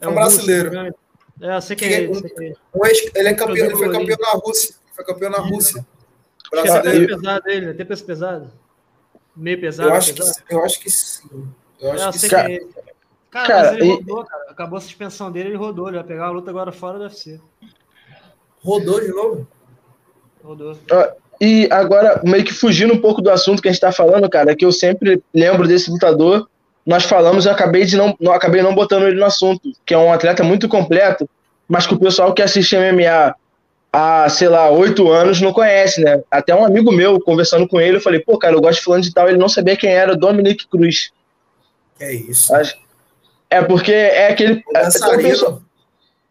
É 0.00 0.08
um 0.08 0.14
brasileiro. 0.14 0.70
Russo, 0.70 0.94
é, 1.42 1.60
sei 1.60 1.76
que, 1.76 1.86
que 1.86 1.94
é, 1.94 2.08
um, 2.08 2.12
um, 2.12 2.86
ele, 2.86 3.28
é 3.28 3.34
campeão, 3.34 3.66
ele 3.66 3.76
foi 3.76 3.90
campeão 3.90 4.18
na 4.20 4.30
Rússia. 4.30 4.74
Foi 4.94 5.04
campeão 5.04 5.30
na 5.30 5.38
Rússia. 5.38 5.86
Acho 6.52 6.62
que 6.62 6.68
é 6.68 6.80
peso 6.80 7.06
pesado 7.06 7.50
ele, 7.50 7.66
né? 7.66 7.72
Tem 7.72 7.86
peso 7.86 8.04
pesado. 8.04 8.52
Meio 9.36 9.60
pesado. 9.60 9.88
Eu 9.88 9.94
acho, 9.94 10.14
pesado. 10.14 10.44
Que, 10.46 10.54
eu 10.54 10.64
acho 10.64 10.80
que 10.80 10.90
sim. 10.90 11.48
Eu 11.80 11.92
acho 11.92 12.08
é, 12.08 12.12
que 12.12 12.18
sim. 12.18 12.28
Cara, 12.28 12.48
cara, 13.30 13.46
cara 13.46 13.74
ele 13.74 13.86
e... 13.86 13.94
rodou, 13.94 14.24
cara. 14.24 14.44
Acabou 14.50 14.76
a 14.76 14.80
suspensão 14.80 15.32
dele, 15.32 15.50
ele 15.50 15.56
rodou. 15.56 15.88
Ele 15.88 15.98
vai 15.98 16.06
pegar 16.06 16.26
a 16.26 16.30
luta 16.30 16.50
agora 16.50 16.72
fora 16.72 16.98
do 16.98 17.04
UFC. 17.04 17.40
Rodou 18.62 19.00
de 19.00 19.08
novo? 19.08 19.48
Rodou. 20.44 20.72
Uh, 20.72 21.22
e 21.40 21.68
agora, 21.72 22.20
meio 22.22 22.44
que 22.44 22.52
fugindo 22.52 22.94
um 22.94 23.00
pouco 23.00 23.20
do 23.20 23.30
assunto 23.30 23.60
que 23.60 23.68
a 23.68 23.72
gente 23.72 23.80
tá 23.80 23.90
falando, 23.90 24.28
cara, 24.30 24.54
que 24.54 24.64
eu 24.64 24.70
sempre 24.70 25.22
lembro 25.34 25.66
desse 25.66 25.90
lutador. 25.90 26.48
Nós 26.86 27.04
falamos, 27.04 27.46
eu 27.46 27.52
acabei 27.52 27.84
de 27.84 27.96
não, 27.96 28.16
não 28.20 28.32
acabei 28.32 28.60
não 28.62 28.74
botando 28.74 29.06
ele 29.06 29.18
no 29.18 29.24
assunto, 29.24 29.72
que 29.84 29.94
é 29.94 29.98
um 29.98 30.12
atleta 30.12 30.42
muito 30.42 30.68
completo, 30.68 31.28
mas 31.68 31.86
que 31.86 31.94
o 31.94 31.98
pessoal 31.98 32.34
que 32.34 32.42
assiste 32.42 32.76
MMA 32.76 33.34
há, 33.92 34.28
sei 34.28 34.48
lá, 34.48 34.70
oito 34.70 35.10
anos 35.10 35.40
não 35.40 35.52
conhece, 35.52 36.00
né? 36.00 36.22
Até 36.30 36.54
um 36.54 36.64
amigo 36.64 36.90
meu, 36.90 37.20
conversando 37.20 37.68
com 37.68 37.80
ele, 37.80 37.98
eu 37.98 38.00
falei, 38.00 38.20
pô, 38.20 38.38
cara, 38.38 38.54
eu 38.54 38.60
gosto 38.60 38.78
de 38.78 38.84
fulano 38.84 39.02
de 39.02 39.12
tal, 39.12 39.28
ele 39.28 39.36
não 39.36 39.48
sabia 39.48 39.76
quem 39.76 39.90
era 39.90 40.16
Dominic 40.16 40.66
Cruz. 40.66 41.12
Que 41.98 42.04
é 42.04 42.14
isso? 42.14 42.52
É 43.50 43.60
porque 43.60 43.92
é 43.92 44.28
aquele. 44.28 44.64
É, 44.74 44.88
o, 44.88 45.18
pessoal, 45.18 45.62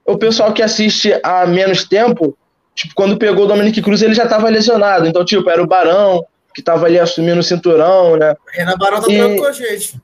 o 0.05 0.17
pessoal 0.17 0.53
que 0.53 0.63
assiste 0.63 1.13
há 1.21 1.45
menos 1.45 1.83
tempo, 1.83 2.35
tipo, 2.73 2.95
quando 2.95 3.17
pegou 3.17 3.45
o 3.45 3.47
Dominic 3.47 3.79
Cruz, 3.81 4.01
ele 4.01 4.15
já 4.15 4.23
estava 4.23 4.49
lesionado. 4.49 5.05
Então, 5.05 5.23
tipo, 5.23 5.47
era 5.47 5.61
o 5.61 5.67
Barão, 5.67 6.25
que 6.55 6.61
estava 6.61 6.87
ali 6.87 6.97
assumindo 6.97 7.39
o 7.39 7.43
cinturão, 7.43 8.17
né? 8.17 8.35
Renan 8.51 8.77
Barão 8.77 9.01
tá 9.01 9.13
e... 9.13 9.37
com 9.37 9.45
a 9.45 9.51
gente. 9.51 10.01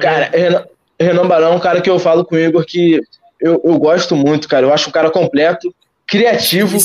Cara, 0.00 0.30
Renan, 0.32 0.64
Renan 0.98 1.26
Barão 1.26 1.52
é 1.52 1.56
um 1.56 1.60
cara 1.60 1.82
que 1.82 1.90
eu 1.90 1.98
falo 1.98 2.24
com 2.24 2.34
o 2.34 2.38
Igor 2.38 2.64
que 2.64 2.98
eu, 3.38 3.60
eu 3.62 3.78
gosto 3.78 4.16
muito, 4.16 4.48
cara. 4.48 4.64
Eu 4.64 4.72
acho 4.72 4.88
um 4.88 4.92
cara 4.92 5.10
completo 5.10 5.74
criativo, 6.12 6.76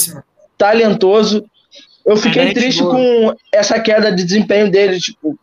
talentoso. 0.57 1.45
Eu 2.05 2.15
fiquei 2.15 2.53
triste 2.53 2.81
boa. 2.81 2.95
com 2.95 3.35
essa 3.51 3.77
queda 3.77 4.09
de 4.09 4.23
desempenho 4.23 4.71
dele, 4.71 4.97
tipo. 5.01 5.37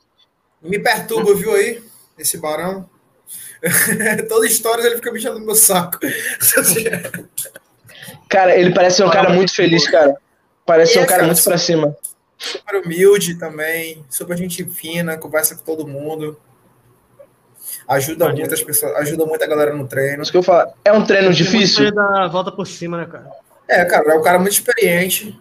Me 0.62 0.78
perturba, 0.78 1.34
viu 1.34 1.54
aí? 1.54 1.82
Esse 2.18 2.38
barão. 2.38 2.88
Toda 4.26 4.46
história 4.46 4.82
ele 4.82 4.96
fica 4.96 5.12
bichando 5.12 5.38
no 5.38 5.44
meu 5.44 5.54
saco. 5.54 5.98
cara, 8.30 8.56
ele 8.56 8.72
parece 8.72 8.96
ser 8.96 9.04
um 9.04 9.10
cara 9.10 9.28
muito 9.28 9.54
feliz, 9.54 9.86
cara. 9.86 10.16
Parece 10.64 10.94
ser 10.94 11.00
um 11.00 11.06
cara 11.06 11.24
muito 11.24 11.44
pra 11.44 11.58
cima. 11.58 11.94
Super 12.38 12.76
humilde 12.82 13.38
também, 13.38 14.02
super 14.08 14.36
gente 14.36 14.64
fina, 14.64 15.18
conversa 15.18 15.54
com 15.54 15.62
todo 15.62 15.86
mundo. 15.86 16.38
Ajuda 17.86 18.32
muitas 18.32 18.62
pessoas, 18.62 18.96
ajuda 18.96 19.26
muita 19.26 19.46
galera 19.46 19.74
no 19.74 19.86
treino. 19.86 20.22
Isso 20.22 20.32
que 20.32 20.38
eu 20.38 20.42
falo. 20.42 20.72
É 20.84 20.92
um 20.92 21.04
treino 21.04 21.30
difícil? 21.32 21.92
Dá 21.94 22.26
volta 22.28 22.50
por 22.50 22.66
cima, 22.66 22.96
né, 22.96 23.06
cara? 23.06 23.43
É, 23.68 23.84
cara, 23.84 24.12
é 24.12 24.14
um 24.14 24.22
cara 24.22 24.38
muito 24.38 24.52
experiente, 24.52 25.38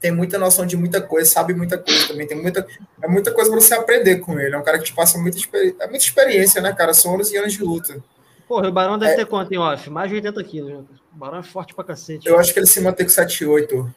tem 0.00 0.10
muita 0.10 0.38
noção 0.38 0.66
de 0.66 0.76
muita 0.76 1.00
coisa, 1.00 1.30
sabe 1.30 1.54
muita 1.54 1.78
coisa 1.78 2.08
também, 2.08 2.26
tem 2.26 2.40
muita, 2.40 2.66
é 3.02 3.08
muita 3.08 3.32
coisa 3.32 3.50
para 3.50 3.60
você 3.60 3.74
aprender 3.74 4.18
com 4.18 4.38
ele. 4.38 4.54
É 4.54 4.58
um 4.58 4.62
cara 4.62 4.78
que 4.78 4.84
te 4.84 4.94
passa 4.94 5.18
muita, 5.18 5.38
é 5.80 5.86
muita 5.88 6.04
experiência, 6.04 6.60
né, 6.60 6.72
cara? 6.72 6.94
São 6.94 7.14
anos 7.14 7.30
e 7.30 7.36
anos 7.36 7.52
de 7.52 7.62
luta. 7.62 8.02
Porra, 8.48 8.68
o 8.68 8.72
Barão 8.72 8.98
deve 8.98 9.12
é, 9.12 9.16
ter 9.16 9.26
quanto 9.26 9.52
em 9.52 9.58
off? 9.58 9.90
Mais 9.90 10.08
de 10.08 10.16
80 10.16 10.44
quilos. 10.44 10.72
Né? 10.72 10.84
O 11.14 11.18
Barão 11.18 11.38
é 11.38 11.42
forte 11.42 11.74
pra 11.74 11.84
cacete. 11.84 12.28
Eu 12.28 12.38
acho 12.38 12.52
que 12.52 12.58
ele 12.58 12.66
se 12.66 12.80
mantém 12.80 13.04
com 13.04 13.12
78, 13.12 13.94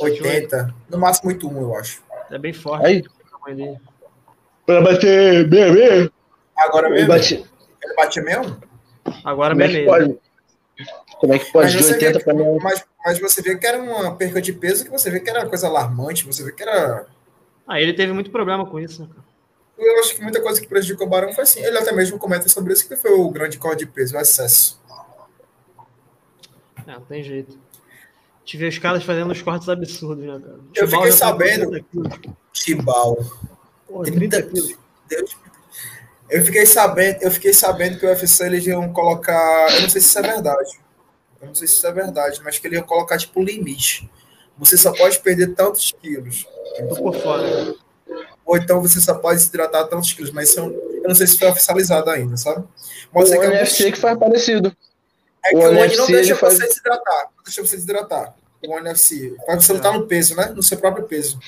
80, 0.00 0.74
no 0.90 0.98
máximo 0.98 1.30
81, 1.30 1.60
eu 1.60 1.76
acho. 1.76 2.02
É 2.30 2.38
bem 2.38 2.52
forte. 2.52 2.86
Aí. 2.86 3.04
Pra 4.66 4.80
bater 4.80 5.48
bem, 5.48 6.10
Agora 6.56 6.88
mesmo? 6.88 7.04
Ele, 7.04 7.06
bate... 7.06 7.34
ele 7.82 7.94
bate 7.94 8.20
mesmo? 8.20 8.56
Agora 9.24 9.54
mesmo. 9.54 9.76
É 9.76 9.84
pode? 9.84 10.18
Como 11.18 11.34
é 11.34 11.38
que 11.38 11.52
pode? 11.52 11.74
Mas, 11.74 11.90
80 11.90 12.20
para 12.20 12.34
mim. 12.34 12.58
Mas, 12.62 12.84
mas 13.04 13.18
você 13.18 13.42
vê 13.42 13.56
que 13.56 13.66
era 13.66 13.80
uma 13.80 14.14
perca 14.16 14.40
de 14.40 14.52
peso 14.52 14.84
que 14.84 14.90
você 14.90 15.10
vê 15.10 15.20
que 15.20 15.28
era 15.28 15.40
uma 15.40 15.48
coisa 15.48 15.66
alarmante, 15.66 16.26
você 16.26 16.42
vê 16.44 16.52
que 16.52 16.62
era. 16.62 17.06
Ah, 17.66 17.80
ele 17.80 17.92
teve 17.92 18.12
muito 18.12 18.30
problema 18.30 18.66
com 18.66 18.78
isso, 18.78 19.02
né, 19.02 19.08
Eu 19.78 20.00
acho 20.00 20.14
que 20.14 20.22
muita 20.22 20.40
coisa 20.40 20.60
que 20.60 20.66
prejudicou 20.66 21.06
o 21.06 21.10
Barão 21.10 21.32
foi 21.32 21.44
assim. 21.44 21.64
Ele 21.64 21.78
até 21.78 21.92
mesmo 21.92 22.18
comenta 22.18 22.48
sobre 22.48 22.72
isso, 22.72 22.86
que 22.88 22.96
foi 22.96 23.12
o 23.12 23.30
grande 23.30 23.58
corte 23.58 23.80
de 23.80 23.86
peso, 23.86 24.16
o 24.16 24.20
excesso. 24.20 24.80
É, 26.86 26.92
não 26.92 27.02
tem 27.02 27.22
jeito. 27.22 27.58
Tive 28.44 28.66
os 28.66 28.78
caras 28.78 29.04
fazendo 29.04 29.30
uns 29.30 29.40
cortes 29.40 29.68
absurdos, 29.68 30.24
né, 30.24 30.40
cara? 30.40 30.60
Eu 30.74 30.88
fiquei 30.88 31.12
sabendo. 31.12 31.84
Tibal. 32.52 33.18
30 34.04 34.42
quilos. 34.42 34.76
Deus 35.08 35.36
eu 36.32 36.42
fiquei 36.42 36.64
sabendo, 36.64 37.18
eu 37.20 37.30
fiquei 37.30 37.52
sabendo 37.52 37.98
que 37.98 38.06
o 38.06 38.08
UFC 38.08 38.46
eles 38.46 38.66
iam 38.66 38.90
colocar, 38.90 39.70
eu 39.74 39.82
não 39.82 39.90
sei 39.90 40.00
se 40.00 40.08
isso 40.08 40.18
é 40.18 40.22
verdade. 40.22 40.80
Eu 41.42 41.48
não 41.48 41.54
sei 41.54 41.66
se 41.66 41.74
isso 41.74 41.86
é 41.86 41.92
verdade, 41.92 42.40
mas 42.44 42.58
que 42.58 42.66
eles 42.66 42.78
iam 42.78 42.86
colocar 42.86 43.18
tipo 43.18 43.42
limite. 43.42 44.08
Você 44.56 44.78
só 44.78 44.92
pode 44.92 45.18
perder 45.18 45.54
tantos 45.54 45.92
quilos. 46.00 46.46
Tô 46.88 46.94
por 46.94 47.14
fora. 47.16 47.74
Ou 48.46 48.56
então 48.56 48.80
você 48.80 49.00
só 49.00 49.14
pode 49.14 49.40
se 49.40 49.48
hidratar 49.48 49.84
tantos 49.84 50.12
quilos, 50.12 50.30
mas 50.30 50.56
eu, 50.56 50.66
eu 50.66 51.08
não 51.08 51.14
sei 51.14 51.26
se 51.26 51.38
foi 51.38 51.48
oficializado 51.48 52.10
ainda, 52.10 52.36
sabe? 52.36 52.64
Mas 53.12 53.30
o 53.30 53.34
NFC 53.34 53.84
que, 53.84 53.92
que 53.92 53.98
faz 53.98 54.18
parecido. 54.18 54.74
É 55.44 55.50
que 55.50 55.56
o, 55.56 55.58
o 55.58 55.68
NFC 55.68 55.96
não 55.96 56.06
deixa 56.06 56.34
você 56.34 56.40
faz... 56.40 56.58
desidratar. 56.58 57.24
Não 57.36 57.44
deixa 57.44 57.62
você 57.62 57.76
desidratar. 57.76 58.34
O 58.64 58.78
NFC. 58.78 59.34
Faz 59.44 59.64
você 59.64 59.72
lutar 59.72 59.92
no 59.92 60.06
peso, 60.06 60.36
né? 60.36 60.52
No 60.54 60.62
seu 60.62 60.78
próprio 60.78 61.04
peso. 61.04 61.38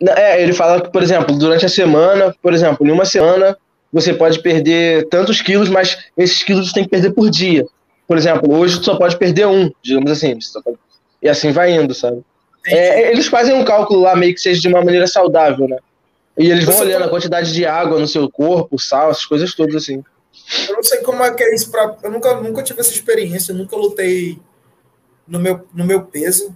É, 0.00 0.42
ele 0.42 0.52
fala 0.52 0.80
que, 0.80 0.90
por 0.90 1.02
exemplo, 1.02 1.36
durante 1.38 1.66
a 1.66 1.68
semana, 1.68 2.34
por 2.42 2.52
exemplo, 2.54 2.86
em 2.86 2.90
uma 2.90 3.04
semana, 3.04 3.56
você 3.92 4.12
pode 4.12 4.42
perder 4.42 5.08
tantos 5.08 5.40
quilos, 5.40 5.68
mas 5.68 5.98
esses 6.16 6.42
quilos 6.42 6.68
você 6.68 6.74
tem 6.74 6.84
que 6.84 6.90
perder 6.90 7.12
por 7.12 7.30
dia. 7.30 7.66
Por 8.06 8.16
exemplo, 8.18 8.54
hoje 8.54 8.78
tu 8.78 8.84
só 8.84 8.96
pode 8.96 9.16
perder 9.18 9.46
um, 9.46 9.70
digamos 9.82 10.10
assim. 10.10 10.38
Pode... 10.62 10.78
E 11.22 11.28
assim 11.28 11.52
vai 11.52 11.72
indo, 11.72 11.94
sabe? 11.94 12.22
É, 12.66 13.10
eles 13.10 13.26
fazem 13.26 13.54
um 13.54 13.64
cálculo 13.64 14.00
lá 14.00 14.16
meio 14.16 14.34
que 14.34 14.40
seja 14.40 14.60
de 14.60 14.68
uma 14.68 14.82
maneira 14.82 15.06
saudável, 15.06 15.68
né? 15.68 15.78
E 16.36 16.50
eles 16.50 16.64
vão 16.64 16.78
olhando 16.78 17.04
a 17.04 17.08
quantidade 17.08 17.52
de 17.52 17.64
água 17.64 17.98
no 17.98 18.08
seu 18.08 18.28
corpo, 18.30 18.78
sal, 18.78 19.10
essas 19.10 19.24
coisas 19.24 19.54
todas 19.54 19.74
assim. 19.76 20.02
Eu 20.68 20.76
não 20.76 20.82
sei 20.82 20.98
como 20.98 21.22
é 21.22 21.32
que 21.32 21.42
é 21.42 21.54
isso 21.54 21.70
pra. 21.70 21.96
Eu 22.02 22.10
nunca, 22.10 22.34
nunca 22.40 22.62
tive 22.62 22.80
essa 22.80 22.90
experiência, 22.90 23.52
eu 23.52 23.56
nunca 23.56 23.76
lutei 23.76 24.38
no 25.26 25.38
meu, 25.38 25.64
no 25.72 25.84
meu 25.84 26.02
peso, 26.02 26.54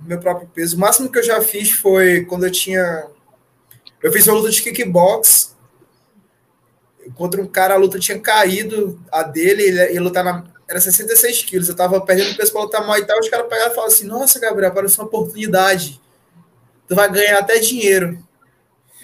no 0.00 0.08
meu 0.08 0.18
próprio 0.18 0.48
peso. 0.48 0.76
O 0.76 0.80
máximo 0.80 1.10
que 1.10 1.18
eu 1.18 1.22
já 1.22 1.40
fiz 1.42 1.70
foi 1.70 2.24
quando 2.24 2.46
eu 2.46 2.50
tinha. 2.50 3.06
Eu 4.02 4.12
fiz 4.12 4.26
uma 4.26 4.36
luta 4.36 4.50
de 4.50 4.62
kickbox 4.62 5.56
contra 7.14 7.40
um 7.40 7.46
cara, 7.46 7.74
a 7.74 7.78
luta 7.78 7.98
tinha 7.98 8.18
caído, 8.18 9.00
a 9.10 9.22
dele, 9.22 9.62
ele 9.62 9.92
ia 9.94 10.02
lutar 10.02 10.24
na. 10.24 10.44
Era 10.68 10.80
66 10.80 11.44
quilos, 11.44 11.68
eu 11.68 11.76
tava 11.76 11.98
perdendo 12.00 12.36
peso 12.36 12.52
pra 12.52 12.60
lutar 12.60 12.86
Muay 12.86 13.04
Thai, 13.04 13.18
os 13.18 13.28
caras 13.28 13.48
pegaram 13.48 13.72
e 13.72 13.74
falaram 13.74 13.92
assim: 13.92 14.06
Nossa, 14.06 14.38
Gabriel, 14.38 14.70
apareceu 14.70 15.02
uma 15.02 15.08
oportunidade. 15.08 16.00
Tu 16.86 16.94
vai 16.94 17.10
ganhar 17.10 17.38
até 17.38 17.58
dinheiro. 17.58 18.18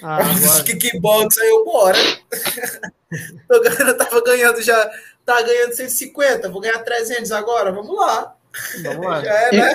Ah, 0.02 0.20
Kickbox, 0.64 1.38
aí 1.38 1.48
eu, 1.48 1.64
bora. 1.64 1.98
eu, 3.50 3.62
eu 3.62 3.96
tava 3.96 4.22
ganhando 4.22 4.60
já, 4.60 4.90
tá 5.24 5.40
ganhando 5.40 5.72
150, 5.72 6.50
vou 6.50 6.60
ganhar 6.60 6.78
300 6.80 7.32
agora, 7.32 7.72
vamos 7.72 7.96
lá. 7.96 8.34
Vamos 8.82 9.06
lá. 9.06 9.22
É, 9.24 9.56
né? 9.56 9.74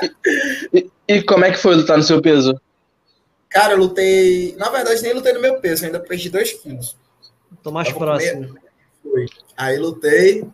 e, 0.74 0.78
e, 1.08 1.16
e, 1.16 1.24
como 1.24 1.46
é 1.46 1.52
que 1.52 1.58
foi 1.58 1.76
lutar 1.76 1.98
no 1.98 2.04
seu 2.04 2.22
peso? 2.22 2.60
Cara, 3.50 3.74
eu 3.74 3.80
lutei. 3.80 4.56
Na 4.58 4.70
verdade, 4.70 5.02
nem 5.02 5.14
lutei 5.14 5.34
no 5.34 5.42
meu 5.42 5.60
peso, 5.60 5.86
ainda 5.86 6.00
perdi 6.00 6.30
2 6.30 6.54
quilos. 6.54 6.96
Tô 7.62 7.72
mais 7.72 7.92
próximo. 7.92 8.56
Foi. 9.02 9.26
Aí 9.58 9.78
lutei. 9.78 10.46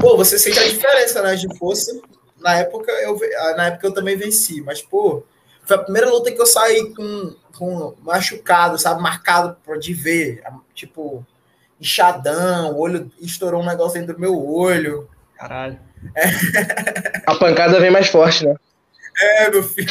Pô, 0.00 0.16
você 0.16 0.38
sente 0.38 0.58
a 0.58 0.68
diferença, 0.68 1.22
né, 1.22 1.34
de 1.34 1.56
força. 1.58 2.00
Na 2.38 2.54
época 2.54 2.90
eu, 2.92 3.18
na 3.56 3.66
época 3.66 3.86
eu 3.86 3.94
também 3.94 4.16
venci, 4.16 4.62
mas, 4.62 4.80
pô, 4.80 5.22
foi 5.62 5.76
a 5.76 5.80
primeira 5.80 6.10
luta 6.10 6.32
que 6.32 6.40
eu 6.40 6.46
saí 6.46 6.94
com, 6.94 7.34
com 7.56 7.94
machucado, 8.02 8.78
sabe? 8.78 9.02
Marcado 9.02 9.56
de 9.78 9.92
ver. 9.92 10.42
Tipo, 10.74 11.24
inchadão, 11.80 12.72
o 12.72 12.78
olho 12.78 13.10
estourou 13.20 13.62
um 13.62 13.66
negócio 13.66 14.00
dentro 14.00 14.14
do 14.14 14.20
meu 14.20 14.36
olho. 14.46 15.08
Caralho. 15.36 15.78
É. 16.14 16.24
A 17.26 17.34
pancada 17.34 17.78
vem 17.78 17.90
mais 17.90 18.08
forte, 18.08 18.46
né? 18.46 18.54
É, 19.20 19.50
meu 19.50 19.62
filho. 19.62 19.88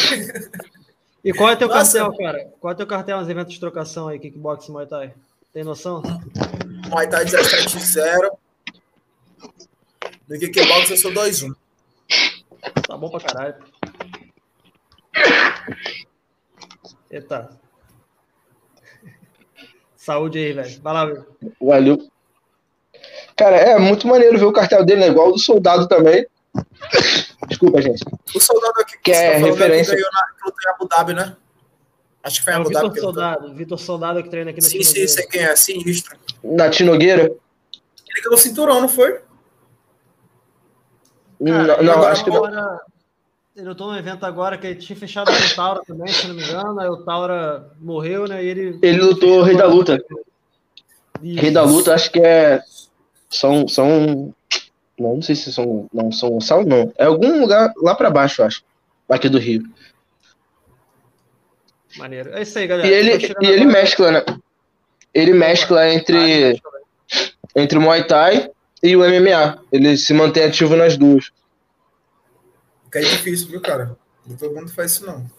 E 1.24 1.34
qual 1.34 1.50
é 1.50 1.56
teu 1.56 1.68
Nossa. 1.68 2.00
cartel, 2.00 2.18
cara? 2.18 2.48
Qual 2.60 2.72
é 2.72 2.76
teu 2.76 2.88
cartel 2.88 3.20
nos 3.20 3.30
eventos 3.30 3.54
de 3.54 3.60
trocação 3.60 4.08
aí, 4.08 4.18
kickbox 4.18 4.70
Muay 4.70 4.88
Thai? 4.88 5.14
Tem 5.54 5.64
noção? 5.64 6.04
Muay 6.90 7.10
Thai 7.10 7.26
17-0. 7.26 8.32
No 10.28 10.40
kickbox 10.40 10.90
eu 10.92 10.98
sou 10.98 11.12
2-1. 11.12 11.56
Tá 12.88 12.98
bom 12.98 13.10
pra 13.10 13.20
caralho. 13.20 13.56
Eita. 17.10 17.50
Saúde 19.96 20.38
aí, 20.38 20.54
velho. 20.54 20.82
Vai 20.82 20.94
lá, 20.94 21.06
velho. 21.06 21.26
Valeu. 21.60 22.12
Cara, 23.36 23.56
é 23.56 23.80
muito 23.80 24.08
maneiro 24.08 24.38
ver 24.38 24.46
o 24.46 24.54
cartel 24.54 24.86
dele, 24.86 25.02
né? 25.02 25.08
Igual 25.08 25.30
o 25.30 25.32
do 25.34 25.40
soldado 25.40 25.88
também. 25.88 26.28
Desculpa, 27.48 27.82
gente. 27.82 28.04
O 28.36 28.40
soldado 28.40 28.82
aqui 28.82 28.98
que, 29.04 29.12
é 29.12 29.40
tá 29.40 29.46
referência. 29.46 29.96
Que 29.96 30.02
ganhou 30.02 30.12
na, 30.14 30.50
em 30.50 30.76
Abu 30.76 30.88
Dhabi, 30.88 31.14
né? 31.14 31.36
Acho 32.24 32.40
que 32.40 32.44
foi 32.44 32.54
é 32.54 32.56
Abu 32.58 32.70
Dhabi. 32.70 32.90
Vitor 32.90 33.02
Soldado, 33.02 33.54
Vitor 33.54 33.80
Soldado 33.80 34.24
que 34.24 34.30
treina 34.30 34.52
aqui 34.52 34.62
na 34.62 34.68
Sim, 34.68 34.84
sim, 34.84 35.08
sei 35.08 35.26
quem 35.28 35.42
é, 35.42 35.56
sinistro. 35.56 36.18
Na 36.44 36.70
Tinogueira? 36.70 37.24
Ele 37.24 38.22
ganhou 38.24 38.34
o 38.34 38.38
cinturão, 38.38 38.82
não 38.82 38.90
foi? 38.90 39.22
Cara, 41.46 41.82
não, 41.82 41.96
não 41.96 42.04
acho 42.04 42.24
que 42.24 42.30
não. 42.30 42.80
Eu 43.56 43.76
tô 43.76 43.88
num 43.88 43.98
evento 43.98 44.26
agora 44.26 44.58
que 44.58 44.68
ele 44.68 44.76
tinha 44.76 44.96
fechado 44.96 45.32
com 45.32 45.38
o 45.38 45.56
Taura 45.56 45.82
também, 45.86 46.08
se 46.08 46.28
não 46.28 46.36
me 46.36 46.44
engano. 46.44 46.80
Aí 46.80 46.88
o 46.88 47.04
Taura 47.04 47.72
morreu, 47.80 48.28
né? 48.28 48.44
E 48.44 48.48
ele. 48.48 48.80
Ele 48.82 49.02
lutou 49.02 49.42
Rei 49.42 49.56
da 49.56 49.66
Luta. 49.66 50.02
Isso. 51.22 51.42
Rei 51.42 51.52
da 51.52 51.64
Luta, 51.64 51.94
acho 51.94 52.12
que 52.12 52.20
é. 52.20 52.62
São. 53.30 53.68
são... 53.68 54.34
Não, 54.98 55.16
não 55.16 55.22
sei 55.22 55.36
se 55.36 55.52
são. 55.52 55.88
Não, 55.94 56.12
são 56.12 56.32
Gonçalo, 56.32 56.66
não. 56.66 56.92
É 56.98 57.06
algum 57.06 57.42
lugar 57.42 57.74
lá 57.78 57.96
pra 57.96 58.10
baixo, 58.10 58.44
acho. 58.44 58.64
Aqui 59.10 59.28
do 59.28 59.40
Rio. 59.40 59.64
Maneiro. 62.00 62.34
É 62.34 62.42
isso 62.42 62.58
aí, 62.58 62.66
galera. 62.66 62.88
E 62.88 62.92
ele, 62.92 63.36
e 63.42 63.48
ele 63.48 63.66
mescla, 63.66 64.12
né? 64.12 64.26
Ele 65.14 65.34
mescla 65.34 65.94
entre. 65.94 66.62
Entre 67.56 67.78
o 67.78 67.82
Muay 67.82 68.06
Thai 68.06 68.50
e 68.82 68.96
o 68.96 69.00
MMA. 69.00 69.62
Ele 69.72 69.98
se 69.98 70.14
mantém 70.14 70.44
ativo 70.44 70.76
nas 70.76 70.96
duas. 70.98 71.32
Que 72.90 73.00
é 73.00 73.02
difícil, 73.02 73.50
viu, 73.50 73.62
cara? 73.62 73.98
Não 74.26 74.38
todo 74.38 74.56
mundo 74.56 74.72
faz 74.72 74.94
isso, 74.94 75.06
não. 75.06 75.30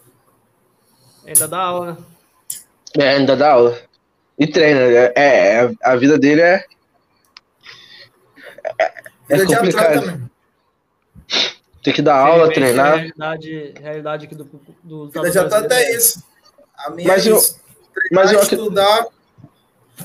Ainda 1.25 1.47
dá 1.47 1.57
aula, 1.57 1.91
né? 1.93 1.97
É, 2.99 3.09
ainda 3.15 3.35
dá 3.35 3.51
aula. 3.51 3.79
E 4.37 4.45
treina. 4.45 4.81
É, 4.81 5.13
é 5.15 5.71
a 5.83 5.95
vida 5.95 6.17
dele 6.19 6.41
é. 6.41 6.65
É, 8.77 8.93
é 9.29 9.45
complicado. 9.45 10.29
Tem 11.83 11.93
que 11.93 12.01
dar 12.01 12.17
aula, 12.17 12.53
treinar. 12.53 12.97
Realidade, 12.97 13.73
realidade 13.81 14.25
aqui 14.25 14.35
do. 14.35 14.47
do 14.83 15.09
vida 15.09 15.31
já 15.31 15.49
tá 15.49 15.57
até 15.59 15.95
isso. 15.95 16.23
A 16.85 16.89
minha 16.89 17.07
mas 17.07 17.27
é 17.27 17.31
eu, 17.31 17.41
mas 18.11 18.31
eu 18.31 18.39
estudar, 18.41 19.05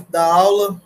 dar 0.08 0.24
aula. 0.24 0.80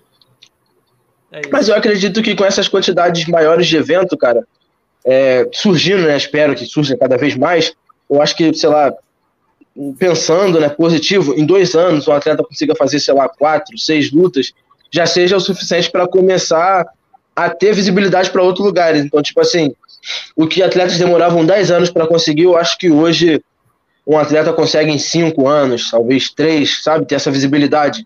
É 1.33 1.43
mas 1.51 1.69
eu 1.69 1.75
acredito 1.75 2.23
que 2.23 2.35
com 2.35 2.45
essas 2.45 2.69
quantidades 2.69 3.27
maiores 3.27 3.67
de 3.67 3.77
evento, 3.77 4.17
cara, 4.17 4.47
é, 5.05 5.49
surgindo, 5.53 6.03
né? 6.03 6.17
Espero 6.17 6.55
que 6.55 6.67
surja 6.67 6.97
cada 6.97 7.17
vez 7.17 7.37
mais. 7.37 7.75
Eu 8.09 8.21
acho 8.21 8.37
que, 8.37 8.53
sei 8.55 8.69
lá, 8.69 8.93
pensando, 9.99 10.61
né, 10.61 10.69
positivo, 10.69 11.35
em 11.35 11.47
dois 11.47 11.75
anos 11.75 12.07
o 12.07 12.13
atleta 12.13 12.43
consiga 12.43 12.75
fazer, 12.75 12.99
sei 13.01 13.15
lá, 13.15 13.29
quatro, 13.29 13.79
seis 13.79 14.11
lutas, 14.11 14.53
já 14.91 15.07
seja 15.07 15.37
o 15.37 15.41
suficiente 15.41 15.91
para 15.91 16.09
começar 16.09 16.87
a 17.35 17.49
ter 17.49 17.73
visibilidade 17.73 18.31
para 18.31 18.43
outros 18.43 18.67
lugares. 18.67 19.05
Então, 19.05 19.23
tipo 19.23 19.41
assim, 19.41 19.75
o 20.35 20.47
que 20.47 20.63
atletas 20.63 20.99
demoravam 20.99 21.47
dez 21.47 21.71
anos 21.71 21.91
para 21.91 22.07
conseguir, 22.07 22.43
eu 22.43 22.57
acho 22.57 22.77
que 22.77 22.91
hoje 22.91 23.43
um 24.11 24.19
atleta 24.19 24.53
consegue 24.53 24.91
em 24.91 24.99
cinco 24.99 25.47
anos, 25.47 25.91
talvez 25.91 26.31
três, 26.31 26.83
sabe, 26.83 27.07
ter 27.07 27.15
essa 27.15 27.31
visibilidade, 27.31 28.05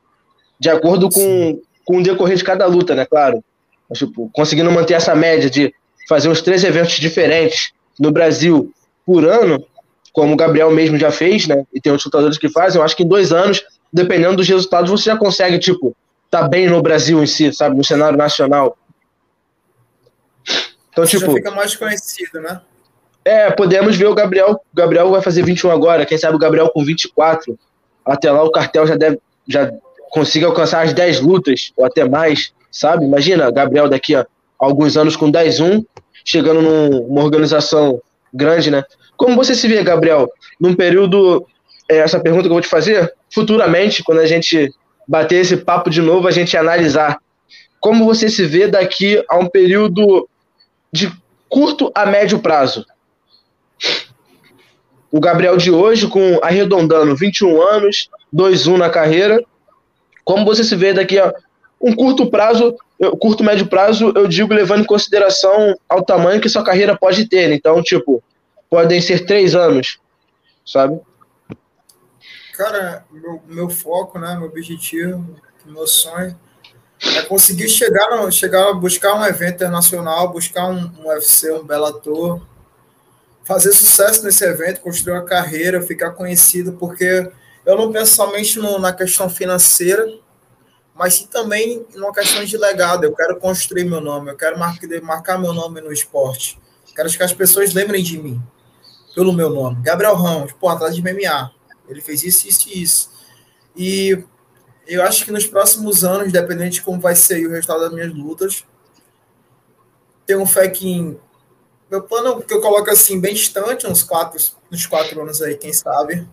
de 0.61 0.69
acordo 0.69 1.09
com, 1.09 1.61
com 1.85 1.99
o 1.99 2.03
decorrer 2.03 2.37
de 2.37 2.45
cada 2.45 2.67
luta, 2.67 2.95
né, 2.95 3.07
claro. 3.07 3.43
Mas, 3.89 3.99
tipo, 3.99 4.31
conseguindo 4.35 4.71
manter 4.71 4.95
essa 4.95 5.15
média 5.15 5.49
de 5.49 5.73
fazer 6.07 6.29
uns 6.29 6.43
três 6.43 6.63
eventos 6.63 6.95
diferentes 6.95 7.73
no 7.99 8.13
Brasil 8.13 8.71
por 9.07 9.27
ano, 9.27 9.65
como 10.13 10.35
o 10.35 10.37
Gabriel 10.37 10.71
mesmo 10.71 10.99
já 10.99 11.11
fez, 11.11 11.47
né? 11.47 11.65
E 11.73 11.81
tem 11.81 11.91
outros 11.91 12.07
lutadores 12.07 12.39
que 12.39 12.49
fazem, 12.49 12.79
eu 12.79 12.85
acho 12.85 12.97
que 12.97 13.03
em 13.03 13.09
dois 13.09 13.33
anos, 13.33 13.65
dependendo 13.93 14.37
dos 14.37 14.49
resultados, 14.49 14.91
você 14.91 15.11
já 15.11 15.17
consegue, 15.17 15.59
tipo, 15.59 15.97
tá 16.31 16.47
bem 16.47 16.69
no 16.69 16.83
Brasil 16.83 17.23
em 17.23 17.27
si, 17.27 17.53
sabe? 17.53 17.77
No 17.77 17.85
cenário 17.85 18.17
nacional. 18.19 18.77
Então, 20.91 21.07
você 21.07 21.19
tipo. 21.19 21.31
Já 21.31 21.37
fica 21.39 21.51
mais 21.51 21.75
conhecido, 21.75 22.41
né? 22.41 22.61
É, 23.25 23.51
podemos 23.51 23.97
ver 23.97 24.07
o 24.07 24.15
Gabriel. 24.15 24.53
O 24.53 24.77
Gabriel 24.77 25.11
vai 25.11 25.23
fazer 25.23 25.43
21 25.43 25.71
agora, 25.71 26.05
quem 26.05 26.19
sabe 26.19 26.37
o 26.37 26.39
Gabriel 26.39 26.71
com 26.71 26.85
24. 26.85 27.59
Até 28.05 28.31
lá 28.31 28.43
o 28.43 28.51
cartel 28.51 28.87
já 28.87 28.97
deve. 28.97 29.19
Já 29.47 29.71
consiga 30.11 30.47
alcançar 30.47 30.85
as 30.85 30.93
10 30.93 31.21
lutas, 31.21 31.73
ou 31.77 31.85
até 31.85 32.09
mais, 32.09 32.53
sabe? 32.71 33.05
Imagina, 33.05 33.51
Gabriel 33.51 33.89
daqui 33.89 34.15
a 34.15 34.25
alguns 34.59 34.97
anos 34.97 35.17
com 35.17 35.31
10-1, 35.31 35.85
chegando 36.25 36.63
numa 36.63 37.23
organização 37.23 38.01
grande, 38.33 38.71
né? 38.71 38.85
Como 39.17 39.35
você 39.35 39.55
se 39.55 39.67
vê, 39.67 39.83
Gabriel, 39.83 40.31
num 40.61 40.75
período, 40.75 41.45
é, 41.91 41.97
essa 41.97 42.21
pergunta 42.21 42.45
que 42.45 42.49
eu 42.49 42.55
vou 42.55 42.61
te 42.61 42.69
fazer, 42.69 43.13
futuramente, 43.33 44.05
quando 44.05 44.21
a 44.21 44.27
gente 44.27 44.73
bater 45.07 45.41
esse 45.41 45.57
papo 45.57 45.91
de 45.91 46.01
novo, 46.01 46.29
a 46.29 46.31
gente 46.31 46.57
analisar 46.57 47.19
como 47.85 48.07
você 48.07 48.31
se 48.31 48.47
vê 48.47 48.67
daqui 48.67 49.23
a 49.29 49.37
um 49.37 49.47
período 49.47 50.27
de 50.91 51.13
curto 51.51 51.93
a 51.95 52.07
médio 52.07 52.39
prazo? 52.39 52.87
O 55.11 55.21
Gabriel 55.21 55.57
de 55.57 55.71
hoje, 55.71 56.09
com 56.09 56.41
arredondando 56.43 57.15
21 57.15 57.63
anos, 57.63 58.11
2-1 58.35 58.77
na 58.77 58.91
carreira, 58.91 59.45
como 60.25 60.45
você 60.45 60.65
se 60.65 60.75
vê 60.75 60.93
daqui 60.93 61.19
a 61.19 61.33
um 61.81 61.95
curto 61.95 62.31
prazo 62.31 62.77
curto 63.19 63.43
médio 63.43 63.67
prazo, 63.67 64.13
eu 64.15 64.27
digo 64.29 64.53
levando 64.55 64.83
em 64.83 64.87
consideração 64.87 65.77
ao 65.89 66.05
tamanho 66.05 66.41
que 66.41 66.49
sua 66.49 66.65
carreira 66.65 66.97
pode 66.97 67.29
ter. 67.29 67.53
Então, 67.53 67.83
tipo, 67.83 68.23
podem 68.71 69.01
ser 69.01 69.27
três 69.27 69.55
anos, 69.55 69.99
sabe? 70.65 71.01
Cara, 72.57 73.05
meu, 73.11 73.43
meu 73.49 73.71
foco, 73.71 74.19
né, 74.19 74.37
meu 74.37 74.49
objetivo, 74.49 75.37
meu 75.67 75.87
sonho 75.87 76.39
é 77.17 77.23
conseguir 77.23 77.69
chegar, 77.69 78.09
no, 78.11 78.31
chegar 78.31 78.73
buscar 78.75 79.15
um 79.15 79.25
evento 79.25 79.57
internacional, 79.57 80.33
buscar 80.33 80.67
um, 80.69 80.91
um 81.01 81.09
UFC, 81.09 81.51
um 81.53 81.65
Bellator, 81.65 82.41
fazer 83.45 83.73
sucesso 83.73 84.25
nesse 84.25 84.45
evento, 84.45 84.81
construir 84.81 85.13
uma 85.13 85.25
carreira, 85.25 85.83
ficar 85.83 86.13
conhecido, 86.13 86.73
porque 86.73 87.31
eu 87.65 87.77
não 87.77 87.93
penso 87.93 88.15
somente 88.15 88.59
no, 88.59 88.79
na 88.79 88.93
questão 88.93 89.29
financeira, 89.29 90.07
mas 90.95 91.15
sim 91.15 91.27
também 91.27 91.85
numa 91.95 92.13
questão 92.13 92.45
de 92.45 92.57
legado. 92.57 93.05
Eu 93.05 93.15
quero 93.15 93.39
construir 93.39 93.85
meu 93.85 94.01
nome, 94.01 94.31
eu 94.31 94.37
quero 94.37 94.59
marcar, 94.59 94.89
marcar 95.03 95.39
meu 95.39 95.53
nome 95.53 95.81
no 95.81 95.93
esporte. 95.93 96.59
Quero 96.95 97.09
que 97.11 97.23
as 97.23 97.33
pessoas 97.33 97.75
lembrem 97.75 98.03
de 98.03 98.19
mim 98.19 98.41
pelo 99.15 99.33
meu 99.33 99.51
nome. 99.51 99.83
Gabriel 99.83 100.15
Ramos, 100.15 100.53
pô, 100.53 100.69
atrás 100.69 100.95
de 100.95 101.03
MMA. 101.03 101.51
Ele 101.89 102.01
fez 102.01 102.23
isso, 102.23 102.49
isso 102.49 102.69
e 102.69 102.83
isso. 102.83 103.11
E 103.77 104.25
eu 104.87 105.03
acho 105.03 105.25
que 105.25 105.33
nos 105.33 105.47
próximos 105.47 106.05
anos, 106.05 106.33
dependente 106.33 106.77
de 106.77 106.83
como 106.83 107.01
vai 107.01 107.15
ser 107.17 107.47
o 107.47 107.51
resultado 107.51 107.81
das 107.81 107.93
minhas 107.93 108.15
lutas, 108.15 108.65
tenho 110.27 110.45
fé 110.47 110.69
que 110.69 110.89
em, 110.89 111.19
meu 111.95 112.03
plano 112.03 112.43
que 112.43 112.53
eu 112.53 112.61
coloco 112.61 112.91
assim 112.91 113.21
bem 113.21 113.35
distante, 113.35 113.87
uns 113.87 114.03
quatro, 114.03 114.39
uns 114.71 114.87
quatro 114.87 115.21
anos 115.21 115.41
aí, 115.41 115.57
quem 115.57 115.73
sabe, 115.73 116.27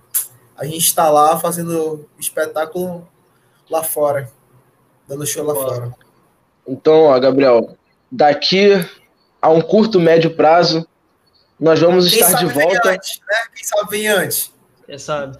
a 0.57 0.65
gente 0.65 0.85
está 0.85 1.09
lá 1.09 1.39
fazendo 1.39 2.05
espetáculo 2.19 3.07
lá 3.69 3.83
fora 3.83 4.29
dando 5.11 5.25
show 5.25 5.45
lá 5.45 5.53
fora. 5.53 5.95
Então, 6.65 7.03
ó, 7.03 7.19
Gabriel, 7.19 7.75
daqui 8.09 8.69
a 9.41 9.49
um 9.49 9.61
curto, 9.61 9.99
médio 9.99 10.35
prazo, 10.35 10.87
nós 11.59 11.79
vamos 11.79 12.09
Quem 12.09 12.19
estar 12.19 12.37
de 12.37 12.45
volta. 12.45 12.91
Antes, 12.91 13.19
né? 13.19 13.37
Quem 13.53 13.63
sabe 13.63 14.07
antes? 14.07 14.53
Quem 14.85 14.97
sabe? 14.97 15.37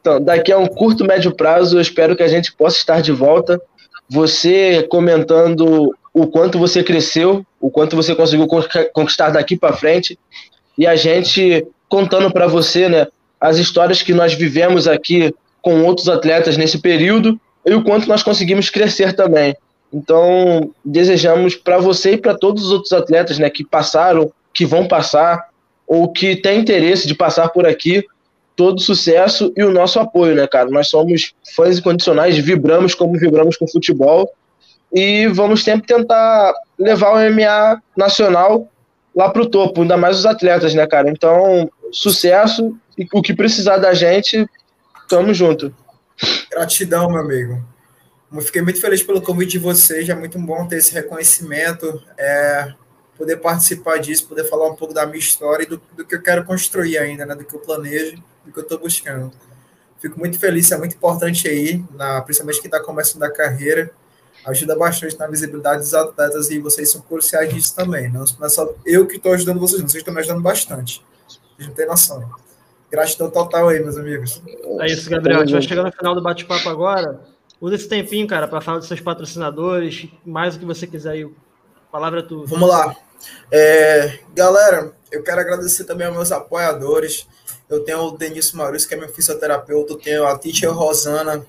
Então, 0.00 0.22
daqui 0.22 0.52
a 0.52 0.58
um 0.58 0.66
curto, 0.66 1.04
médio 1.04 1.34
prazo, 1.34 1.76
eu 1.76 1.80
espero 1.80 2.16
que 2.16 2.22
a 2.22 2.28
gente 2.28 2.52
possa 2.52 2.76
estar 2.76 3.00
de 3.00 3.12
volta. 3.12 3.60
Você 4.08 4.86
comentando 4.88 5.94
o 6.12 6.26
quanto 6.28 6.58
você 6.58 6.82
cresceu, 6.82 7.44
o 7.60 7.70
quanto 7.70 7.94
você 7.94 8.14
conseguiu 8.14 8.48
conquistar 8.92 9.30
daqui 9.30 9.56
para 9.56 9.76
frente, 9.76 10.18
e 10.78 10.86
a 10.86 10.96
gente 10.96 11.66
contando 11.88 12.32
para 12.32 12.46
você, 12.46 12.88
né, 12.88 13.06
as 13.40 13.58
histórias 13.58 14.02
que 14.02 14.14
nós 14.14 14.32
vivemos 14.32 14.88
aqui 14.88 15.34
com 15.60 15.82
outros 15.82 16.08
atletas 16.08 16.56
nesse 16.56 16.78
período 16.78 17.38
e 17.66 17.74
o 17.74 17.82
quanto 17.82 18.08
nós 18.08 18.22
conseguimos 18.22 18.70
crescer 18.70 19.12
também. 19.12 19.54
Então, 19.92 20.70
desejamos 20.84 21.56
para 21.56 21.78
você 21.78 22.12
e 22.12 22.16
para 22.16 22.36
todos 22.36 22.64
os 22.64 22.72
outros 22.72 22.92
atletas 22.92 23.38
né, 23.38 23.50
que 23.50 23.64
passaram, 23.64 24.32
que 24.54 24.64
vão 24.64 24.86
passar, 24.86 25.48
ou 25.86 26.08
que 26.12 26.36
têm 26.36 26.60
interesse 26.60 27.06
de 27.08 27.14
passar 27.14 27.48
por 27.48 27.66
aqui, 27.66 28.04
todo 28.54 28.80
sucesso 28.80 29.52
e 29.56 29.64
o 29.64 29.72
nosso 29.72 29.98
apoio, 29.98 30.36
né, 30.36 30.46
cara? 30.46 30.70
Nós 30.70 30.88
somos 30.88 31.32
fãs 31.56 31.78
incondicionais, 31.78 32.38
vibramos 32.38 32.94
como 32.94 33.18
vibramos 33.18 33.56
com 33.56 33.66
futebol 33.66 34.30
e 34.92 35.26
vamos 35.28 35.64
sempre 35.64 35.86
tentar 35.86 36.52
levar 36.80 37.12
o 37.12 37.30
MMA 37.30 37.82
nacional 37.96 38.66
lá 39.14 39.28
pro 39.30 39.48
topo, 39.48 39.82
ainda 39.82 39.96
mais 39.96 40.18
os 40.18 40.26
atletas, 40.26 40.74
né, 40.74 40.86
cara? 40.86 41.10
Então, 41.10 41.70
sucesso 41.92 42.76
e 42.96 43.06
o 43.12 43.20
que 43.20 43.34
precisar 43.34 43.76
da 43.76 43.92
gente, 43.92 44.48
tamo 45.08 45.34
junto. 45.34 45.74
Gratidão, 46.50 47.10
meu 47.10 47.20
amigo. 47.20 47.62
Eu 48.32 48.40
fiquei 48.40 48.62
muito 48.62 48.80
feliz 48.80 49.02
pelo 49.02 49.20
convite 49.20 49.52
de 49.52 49.58
vocês, 49.58 50.08
é 50.08 50.14
muito 50.14 50.38
bom 50.38 50.66
ter 50.66 50.76
esse 50.76 50.94
reconhecimento, 50.94 52.02
é, 52.16 52.72
poder 53.18 53.36
participar 53.38 53.98
disso, 53.98 54.28
poder 54.28 54.44
falar 54.44 54.68
um 54.68 54.76
pouco 54.76 54.94
da 54.94 55.04
minha 55.04 55.18
história 55.18 55.64
e 55.64 55.66
do, 55.66 55.82
do 55.96 56.04
que 56.04 56.14
eu 56.14 56.22
quero 56.22 56.44
construir 56.44 56.96
ainda, 56.96 57.26
né, 57.26 57.34
do 57.34 57.44
que 57.44 57.54
eu 57.54 57.60
planejo, 57.60 58.22
do 58.44 58.52
que 58.52 58.58
eu 58.58 58.62
estou 58.62 58.78
buscando. 58.78 59.32
Fico 59.98 60.18
muito 60.18 60.38
feliz, 60.38 60.70
é 60.70 60.78
muito 60.78 60.94
importante 60.94 61.48
aí, 61.48 61.84
na, 61.94 62.22
principalmente 62.22 62.60
quem 62.60 62.68
está 62.68 62.80
começando 62.80 63.22
a 63.24 63.30
carreira, 63.30 63.92
ajuda 64.46 64.76
bastante 64.76 65.18
na 65.18 65.26
visibilidade 65.26 65.80
dos 65.80 65.94
atletas 65.94 66.50
e 66.50 66.58
vocês 66.58 66.90
são 66.90 67.00
cruciais 67.00 67.52
nisso 67.52 67.74
também. 67.74 68.10
Não, 68.10 68.24
não 68.38 68.46
é 68.46 68.48
só 68.48 68.72
eu 68.86 69.06
que 69.06 69.16
estou 69.16 69.32
ajudando 69.32 69.60
vocês, 69.60 69.80
vocês 69.80 69.96
estão 69.96 70.14
me 70.14 70.20
ajudando 70.20 70.42
bastante. 70.42 71.04
Vocês 71.56 71.68
não 71.68 71.74
têm 71.74 71.86
noção. 71.86 72.30
Gratidão 72.90 73.30
total 73.30 73.68
aí, 73.68 73.80
meus 73.80 73.96
amigos. 73.96 74.42
É 74.80 74.86
isso, 74.86 75.08
Gabriel. 75.08 75.40
A 75.40 75.44
gente 75.44 75.52
vai 75.52 75.62
chegando 75.62 75.86
no 75.86 75.92
final 75.92 76.14
do 76.14 76.22
bate-papo 76.22 76.68
agora. 76.68 77.20
Usa 77.60 77.76
esse 77.76 77.88
tempinho, 77.88 78.26
cara, 78.26 78.48
para 78.48 78.60
falar 78.60 78.78
dos 78.78 78.88
seus 78.88 79.00
patrocinadores, 79.00 80.08
mais 80.24 80.56
o 80.56 80.58
que 80.58 80.64
você 80.64 80.86
quiser 80.86 81.10
aí. 81.10 81.24
A 81.24 81.92
palavra 81.92 82.20
é 82.20 82.22
tua. 82.22 82.46
Vamos 82.46 82.68
lá. 82.68 82.96
É, 83.50 84.18
galera, 84.34 84.92
eu 85.12 85.22
quero 85.22 85.40
agradecer 85.40 85.84
também 85.84 86.06
aos 86.06 86.16
meus 86.16 86.32
apoiadores. 86.32 87.28
Eu 87.68 87.84
tenho 87.84 88.00
o 88.00 88.16
Denis 88.16 88.50
Maurício, 88.52 88.88
que 88.88 88.94
é 88.94 88.98
meu 88.98 89.08
fisioterapeuta. 89.08 89.92
Eu 89.92 89.98
tenho 89.98 90.26
a 90.26 90.36
teacher 90.38 90.72
Rosana, 90.72 91.44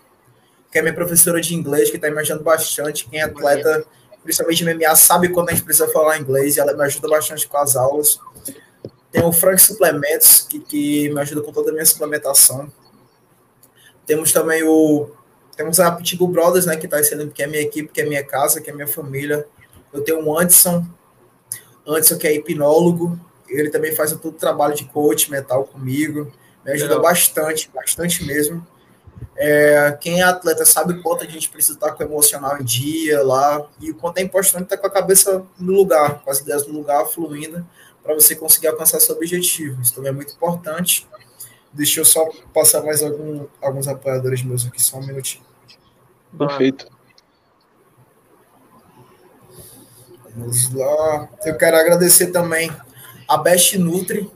que 0.71 0.79
é 0.79 0.81
minha 0.81 0.93
professora 0.93 1.41
de 1.41 1.53
inglês, 1.53 1.89
que 1.89 1.97
está 1.97 2.09
me 2.09 2.19
ajudando 2.19 2.43
bastante. 2.43 3.07
Quem 3.07 3.19
é 3.19 3.23
atleta, 3.23 3.85
principalmente 4.23 4.63
MMA, 4.63 4.95
sabe 4.95 5.29
quando 5.29 5.49
a 5.49 5.51
gente 5.53 5.63
precisa 5.63 5.87
falar 5.89 6.17
inglês 6.17 6.55
e 6.55 6.59
ela 6.59 6.73
me 6.73 6.83
ajuda 6.83 7.09
bastante 7.09 7.47
com 7.47 7.57
as 7.57 7.75
aulas. 7.75 8.19
Tem 9.11 9.23
o 9.23 9.31
Frank 9.33 9.61
Suplementos, 9.61 10.47
que, 10.49 10.59
que 10.59 11.09
me 11.09 11.19
ajuda 11.19 11.41
com 11.41 11.51
toda 11.51 11.71
a 11.71 11.73
minha 11.73 11.85
suplementação. 11.85 12.71
Temos 14.05 14.31
também 14.31 14.63
o. 14.63 15.09
Temos 15.57 15.79
a 15.79 15.91
Pitbull 15.91 16.29
Brothers, 16.29 16.65
né, 16.65 16.77
que 16.77 16.85
está 16.85 17.03
sendo 17.03 17.29
que 17.29 17.43
é 17.43 17.47
minha 17.47 17.61
equipe, 17.61 17.91
que 17.91 18.01
é 18.01 18.05
minha 18.05 18.23
casa, 18.23 18.61
que 18.61 18.69
é 18.69 18.73
minha 18.73 18.87
família. 18.87 19.45
Eu 19.91 20.01
tenho 20.01 20.23
o 20.25 20.39
Anderson, 20.39 20.87
Anderson 21.85 22.17
que 22.17 22.25
é 22.25 22.33
hipnólogo, 22.33 23.19
ele 23.49 23.69
também 23.69 23.93
faz 23.93 24.11
todo 24.11 24.29
o 24.29 24.31
trabalho 24.37 24.73
de 24.73 24.85
coach 24.85 25.29
mental 25.29 25.65
comigo, 25.65 26.31
me 26.63 26.71
ajuda 26.71 26.95
Legal. 26.95 27.03
bastante, 27.03 27.69
bastante 27.73 28.25
mesmo. 28.25 28.65
É, 29.35 29.97
quem 29.99 30.21
é 30.21 30.23
atleta 30.23 30.65
sabe 30.65 30.93
o 30.93 31.01
quanto 31.01 31.23
a 31.23 31.27
gente 31.27 31.49
precisa 31.49 31.73
estar 31.73 31.91
com 31.93 32.03
o 32.03 32.05
emocional 32.05 32.59
em 32.59 32.63
dia 32.63 33.23
lá, 33.23 33.67
e 33.79 33.91
o 33.91 33.95
quanto 33.95 34.19
é 34.19 34.21
importante 34.21 34.63
estar 34.63 34.77
com 34.77 34.87
a 34.87 34.91
cabeça 34.91 35.43
no 35.59 35.73
lugar, 35.73 36.21
com 36.23 36.29
as 36.29 36.39
ideias 36.39 36.67
no 36.67 36.73
lugar, 36.73 37.05
fluindo, 37.07 37.65
para 38.03 38.13
você 38.13 38.35
conseguir 38.35 38.67
alcançar 38.67 38.99
seu 38.99 39.15
objetivo. 39.15 39.81
Isso 39.81 39.95
também 39.95 40.09
é 40.09 40.13
muito 40.13 40.33
importante. 40.33 41.07
Deixa 41.73 42.01
eu 42.01 42.05
só 42.05 42.29
passar 42.53 42.83
mais 42.83 43.01
algum, 43.01 43.45
alguns 43.61 43.87
apoiadores 43.87 44.43
meus 44.43 44.65
aqui, 44.65 44.81
só 44.81 44.97
um 44.97 45.05
minutinho. 45.05 45.43
Perfeito. 46.37 46.87
Vamos 50.35 50.73
lá. 50.73 51.29
Eu 51.45 51.57
quero 51.57 51.77
agradecer 51.77 52.27
também 52.27 52.71
a 53.27 53.37
Best 53.37 53.77
Nutri, 53.77 54.29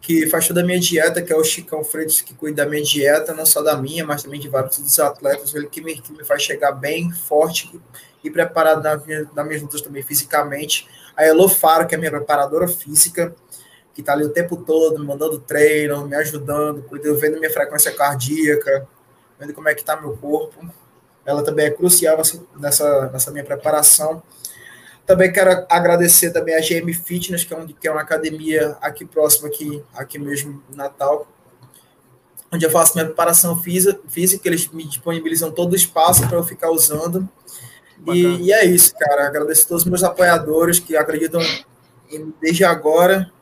que 0.00 0.26
faz 0.26 0.48
toda 0.48 0.62
a 0.62 0.64
minha 0.64 0.80
dieta, 0.80 1.20
que 1.20 1.32
é 1.32 1.36
o 1.36 1.44
Chicão 1.44 1.84
Freitas, 1.84 2.20
que 2.20 2.34
cuida 2.34 2.64
da 2.64 2.70
minha 2.70 2.82
dieta, 2.82 3.34
não 3.34 3.44
só 3.44 3.62
da 3.62 3.76
minha, 3.76 4.04
mas 4.04 4.22
também 4.22 4.40
de 4.40 4.48
vários 4.48 4.78
outros 4.78 4.98
atletas, 4.98 5.54
ele 5.54 5.66
que 5.66 5.80
me, 5.82 6.00
que 6.00 6.12
me 6.12 6.24
faz 6.24 6.42
chegar 6.42 6.72
bem 6.72 7.12
forte 7.12 7.70
e 8.24 8.30
preparado 8.30 8.82
na, 8.82 8.96
nas 9.34 9.46
minhas 9.46 9.62
lutas 9.62 9.82
também 9.82 10.02
fisicamente. 10.02 10.88
A 11.14 11.24
Elo 11.24 11.48
Faro, 11.48 11.86
que 11.86 11.94
é 11.94 11.98
minha 11.98 12.10
preparadora 12.10 12.66
física, 12.66 13.34
que 13.92 14.00
está 14.00 14.14
ali 14.14 14.24
o 14.24 14.30
tempo 14.30 14.56
todo, 14.56 14.98
me 14.98 15.06
mandando 15.06 15.38
treino, 15.38 16.06
me 16.06 16.16
ajudando, 16.16 16.82
cuidando, 16.82 17.18
vendo 17.18 17.38
minha 17.38 17.52
frequência 17.52 17.92
cardíaca, 17.92 18.88
vendo 19.38 19.52
como 19.52 19.68
é 19.68 19.74
que 19.74 19.80
está 19.80 20.00
meu 20.00 20.16
corpo. 20.16 20.66
Ela 21.26 21.42
também 21.42 21.66
é 21.66 21.70
crucial 21.70 22.16
nessa, 22.56 23.10
nessa 23.12 23.30
minha 23.30 23.44
preparação. 23.44 24.22
Também 25.10 25.32
quero 25.32 25.66
agradecer 25.68 26.30
também 26.30 26.54
a 26.54 26.60
GM 26.60 26.94
Fitness, 26.94 27.42
que 27.42 27.52
é, 27.52 27.56
um, 27.56 27.66
que 27.66 27.88
é 27.88 27.90
uma 27.90 28.00
academia 28.00 28.76
aqui 28.80 29.04
próxima, 29.04 29.48
aqui, 29.48 29.82
aqui 29.92 30.20
mesmo, 30.20 30.62
Natal, 30.72 31.26
onde 32.52 32.64
eu 32.64 32.70
faço 32.70 32.94
minha 32.94 33.06
preparação 33.06 33.60
física, 33.60 33.98
física 34.08 34.48
eles 34.48 34.68
me 34.68 34.84
disponibilizam 34.84 35.50
todo 35.50 35.72
o 35.72 35.74
espaço 35.74 36.28
para 36.28 36.38
eu 36.38 36.44
ficar 36.44 36.70
usando. 36.70 37.28
E, 38.06 38.22
e, 38.22 38.52
é 38.52 38.64
isso, 38.64 38.94
cara. 38.96 39.26
Agradeço 39.26 39.64
a 39.64 39.68
todos 39.70 39.82
os 39.82 39.88
meus 39.88 40.04
apoiadores 40.04 40.78
que 40.78 40.96
acreditam 40.96 41.40
em, 42.08 42.32
desde 42.40 42.62
agora 42.62 43.32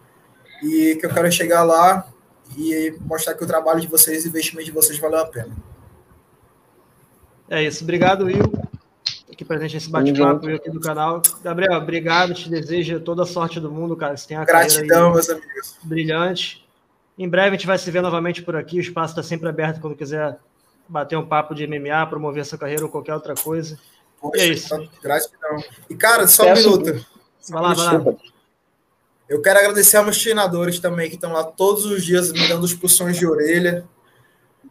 e 0.62 0.96
que 0.98 1.04
eu 1.04 1.12
quero 1.12 1.30
chegar 1.30 1.64
lá 1.64 2.08
e 2.56 2.96
mostrar 3.02 3.34
que 3.34 3.44
o 3.44 3.46
trabalho 3.46 3.82
de 3.82 3.88
vocês, 3.88 4.24
o 4.24 4.28
investimento 4.28 4.64
de 4.64 4.72
vocês 4.72 4.98
valeu 4.98 5.18
a 5.18 5.26
pena. 5.26 5.54
É 7.50 7.62
isso. 7.62 7.84
Obrigado, 7.84 8.24
Will 8.24 8.67
aqui 9.38 9.44
presente 9.44 9.74
nesse 9.74 9.88
bate-papo 9.88 10.48
aqui 10.48 10.68
do 10.68 10.80
canal. 10.80 11.22
Gabriel, 11.44 11.74
obrigado, 11.74 12.34
te 12.34 12.50
desejo 12.50 12.98
toda 12.98 13.22
a 13.22 13.26
sorte 13.26 13.60
do 13.60 13.70
mundo, 13.70 13.96
cara. 13.96 14.16
Você 14.16 14.26
tem 14.26 14.36
a 14.36 14.44
Gratidão, 14.44 15.12
meus 15.12 15.30
amigos. 15.30 15.76
Brilhante. 15.84 16.66
Em 17.16 17.28
breve 17.28 17.50
a 17.50 17.52
gente 17.52 17.66
vai 17.66 17.78
se 17.78 17.88
ver 17.88 18.02
novamente 18.02 18.42
por 18.42 18.56
aqui. 18.56 18.78
O 18.78 18.80
espaço 18.80 19.12
está 19.12 19.22
sempre 19.22 19.48
aberto 19.48 19.80
quando 19.80 19.94
quiser 19.94 20.36
bater 20.88 21.16
um 21.16 21.24
papo 21.24 21.54
de 21.54 21.68
MMA, 21.68 22.04
promover 22.08 22.40
essa 22.40 22.58
carreira 22.58 22.82
ou 22.82 22.90
qualquer 22.90 23.14
outra 23.14 23.34
coisa. 23.36 23.78
Poxa, 24.20 24.42
e 24.42 24.48
é 24.48 24.52
isso. 24.52 24.90
Gratidão. 25.00 25.62
E, 25.88 25.94
cara, 25.94 26.26
só 26.26 26.44
um 26.44 26.54
minuto. 26.54 27.06
Vai 27.48 27.62
lá, 27.62 27.74
vai 27.74 27.98
lá. 27.98 28.14
Eu 29.28 29.40
quero 29.40 29.60
agradecer 29.60 29.98
aos 29.98 30.06
meus 30.06 30.20
treinadores 30.20 30.80
também, 30.80 31.08
que 31.08 31.14
estão 31.14 31.32
lá 31.32 31.44
todos 31.44 31.84
os 31.84 32.04
dias 32.04 32.32
me 32.32 32.48
dando 32.48 32.66
expulsões 32.66 33.16
de 33.16 33.26
orelha, 33.26 33.86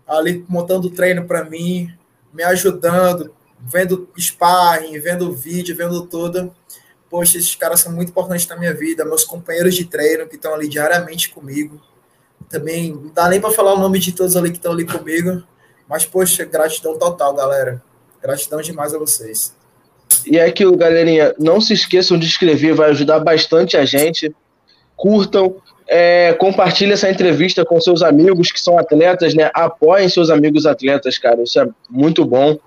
ali 0.06 0.44
montando 0.50 0.90
treino 0.90 1.26
para 1.26 1.46
mim, 1.46 1.94
me 2.34 2.44
ajudando, 2.44 3.34
vendo 3.60 4.10
sparring, 4.18 5.00
vendo 5.00 5.32
vídeo, 5.34 5.76
vendo 5.76 6.06
tudo. 6.06 6.54
Poxa, 7.10 7.38
esses 7.38 7.56
caras 7.56 7.80
são 7.80 7.92
muito 7.92 8.10
importantes 8.10 8.48
na 8.48 8.58
minha 8.58 8.74
vida, 8.74 9.06
meus 9.06 9.24
companheiros 9.24 9.76
de 9.76 9.86
treino 9.86 10.28
que 10.28 10.36
estão 10.36 10.54
ali 10.54 10.68
diariamente 10.68 11.30
comigo. 11.30 11.82
Também 12.50 12.92
não 12.92 13.12
dá 13.14 13.28
nem 13.30 13.40
para 13.40 13.52
falar 13.52 13.74
o 13.74 13.80
nome 13.80 14.00
de 14.00 14.12
todos 14.12 14.36
ali 14.36 14.52
que 14.52 14.58
estão 14.58 14.72
ali 14.74 14.86
comigo, 14.86 15.44
mas 15.88 16.06
poxa, 16.06 16.46
gratidão 16.46 16.98
total, 16.98 17.34
galera. 17.34 17.82
Gratidão 18.22 18.62
demais 18.62 18.94
a 18.94 18.98
vocês. 18.98 19.56
E 20.26 20.38
é 20.38 20.46
aquilo, 20.46 20.76
galerinha, 20.76 21.34
não 21.40 21.62
se 21.62 21.74
esqueçam 21.74 22.18
de 22.18 22.26
inscrever, 22.26 22.76
vai 22.76 22.90
ajudar 22.90 23.20
bastante 23.20 23.78
a 23.78 23.86
gente. 23.86 24.34
Curtam, 24.96 25.62
é, 25.88 26.34
compartilhe 26.34 26.92
essa 26.92 27.10
entrevista 27.10 27.64
com 27.64 27.80
seus 27.80 28.02
amigos 28.02 28.52
que 28.52 28.60
são 28.60 28.78
atletas, 28.78 29.34
né? 29.34 29.50
Apoiem 29.54 30.10
seus 30.10 30.30
amigos 30.30 30.66
atletas, 30.66 31.18
cara. 31.18 31.42
Isso 31.44 31.60
é 31.60 31.68
muito 31.90 32.26
bom. 32.26 32.60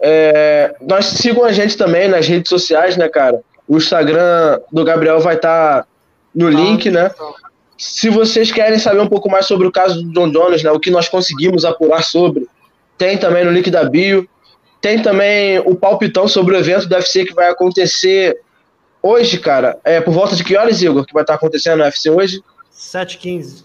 É, 0.00 0.74
nós 0.80 1.06
sigam 1.06 1.44
a 1.44 1.52
gente 1.52 1.76
também 1.76 2.08
nas 2.08 2.26
redes 2.26 2.48
sociais, 2.48 2.96
né, 2.96 3.08
cara? 3.08 3.40
O 3.66 3.76
Instagram 3.76 4.60
do 4.72 4.84
Gabriel 4.84 5.20
vai 5.20 5.36
estar 5.36 5.82
tá 5.82 5.86
no 6.34 6.48
link, 6.48 6.90
né? 6.90 7.10
Se 7.76 8.08
vocês 8.08 8.50
querem 8.50 8.78
saber 8.78 9.00
um 9.00 9.08
pouco 9.08 9.30
mais 9.30 9.46
sobre 9.46 9.66
o 9.66 9.72
caso 9.72 10.02
do 10.02 10.12
John 10.12 10.30
Jones, 10.30 10.62
né, 10.62 10.70
o 10.70 10.80
que 10.80 10.90
nós 10.90 11.08
conseguimos 11.08 11.64
apurar 11.64 12.02
sobre, 12.02 12.48
tem 12.98 13.16
também 13.16 13.44
no 13.44 13.52
link 13.52 13.70
da 13.70 13.84
bio. 13.84 14.28
Tem 14.80 15.00
também 15.00 15.58
o 15.60 15.74
palpitão 15.74 16.28
sobre 16.28 16.54
o 16.54 16.58
evento 16.58 16.88
do 16.88 16.94
UFC 16.94 17.24
que 17.24 17.34
vai 17.34 17.48
acontecer 17.48 18.38
hoje, 19.02 19.38
cara. 19.38 19.78
É 19.84 20.00
por 20.00 20.12
volta 20.12 20.36
de 20.36 20.44
que 20.44 20.56
horas, 20.56 20.82
Igor, 20.82 21.04
que 21.04 21.12
vai 21.12 21.22
estar 21.22 21.34
acontecendo 21.34 21.78
no 21.78 21.84
UFC 21.84 22.10
hoje? 22.10 22.42
7h15. 22.72 23.64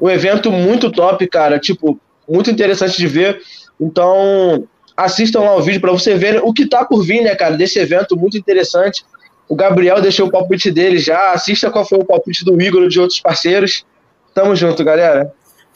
Um 0.00 0.10
evento 0.10 0.50
muito 0.50 0.90
top, 0.90 1.26
cara. 1.28 1.58
Tipo, 1.58 1.98
muito 2.28 2.50
interessante 2.50 2.96
de 2.96 3.06
ver. 3.06 3.40
Então, 3.80 4.66
assistam 4.96 5.40
lá 5.40 5.56
o 5.56 5.62
vídeo 5.62 5.80
para 5.80 5.92
você 5.92 6.16
ver 6.16 6.40
o 6.42 6.52
que 6.52 6.66
tá 6.66 6.84
por 6.84 7.02
vir, 7.04 7.22
né, 7.22 7.34
cara, 7.34 7.56
desse 7.56 7.78
evento 7.78 8.16
muito 8.16 8.38
interessante. 8.38 9.04
O 9.48 9.54
Gabriel 9.54 10.00
deixou 10.00 10.26
o 10.26 10.30
palpite 10.30 10.70
dele 10.70 10.98
já. 10.98 11.32
Assista 11.32 11.70
qual 11.70 11.86
foi 11.86 11.98
o 11.98 12.04
palpite 12.04 12.44
do 12.44 12.60
Igor 12.60 12.82
e 12.84 12.88
de 12.88 12.98
outros 12.98 13.20
parceiros. 13.20 13.84
Tamo 14.34 14.56
junto, 14.56 14.82
galera. 14.82 15.32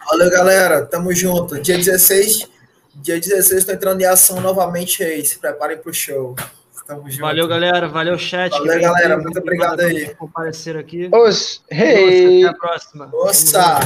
Valeu, 0.08 0.30
galera. 0.30 0.86
Tamo 0.86 1.14
junto. 1.14 1.60
Dia 1.60 1.76
16, 1.76 2.48
dia 2.96 3.20
16 3.20 3.64
tô 3.64 3.72
entrando 3.72 4.00
em 4.00 4.06
ação 4.06 4.40
novamente 4.40 5.04
aí. 5.04 5.24
Se 5.24 5.38
preparem 5.38 5.78
pro 5.78 5.94
show. 5.94 6.34
Tamo 6.86 7.08
junto. 7.08 7.20
Valeu, 7.20 7.46
galera. 7.46 7.88
Valeu, 7.88 8.18
chat. 8.18 8.50
Valeu, 8.50 8.80
galera. 8.80 9.16
Muito 9.18 9.38
obrigado 9.38 9.80
aí. 9.80 10.12
Comparecer 10.16 10.76
aqui. 10.76 11.08
Os, 11.12 11.62
hey. 11.70 12.44
Até 12.44 12.56
a 12.56 12.58
próxima. 12.58 13.06
Nossa. 13.06 13.76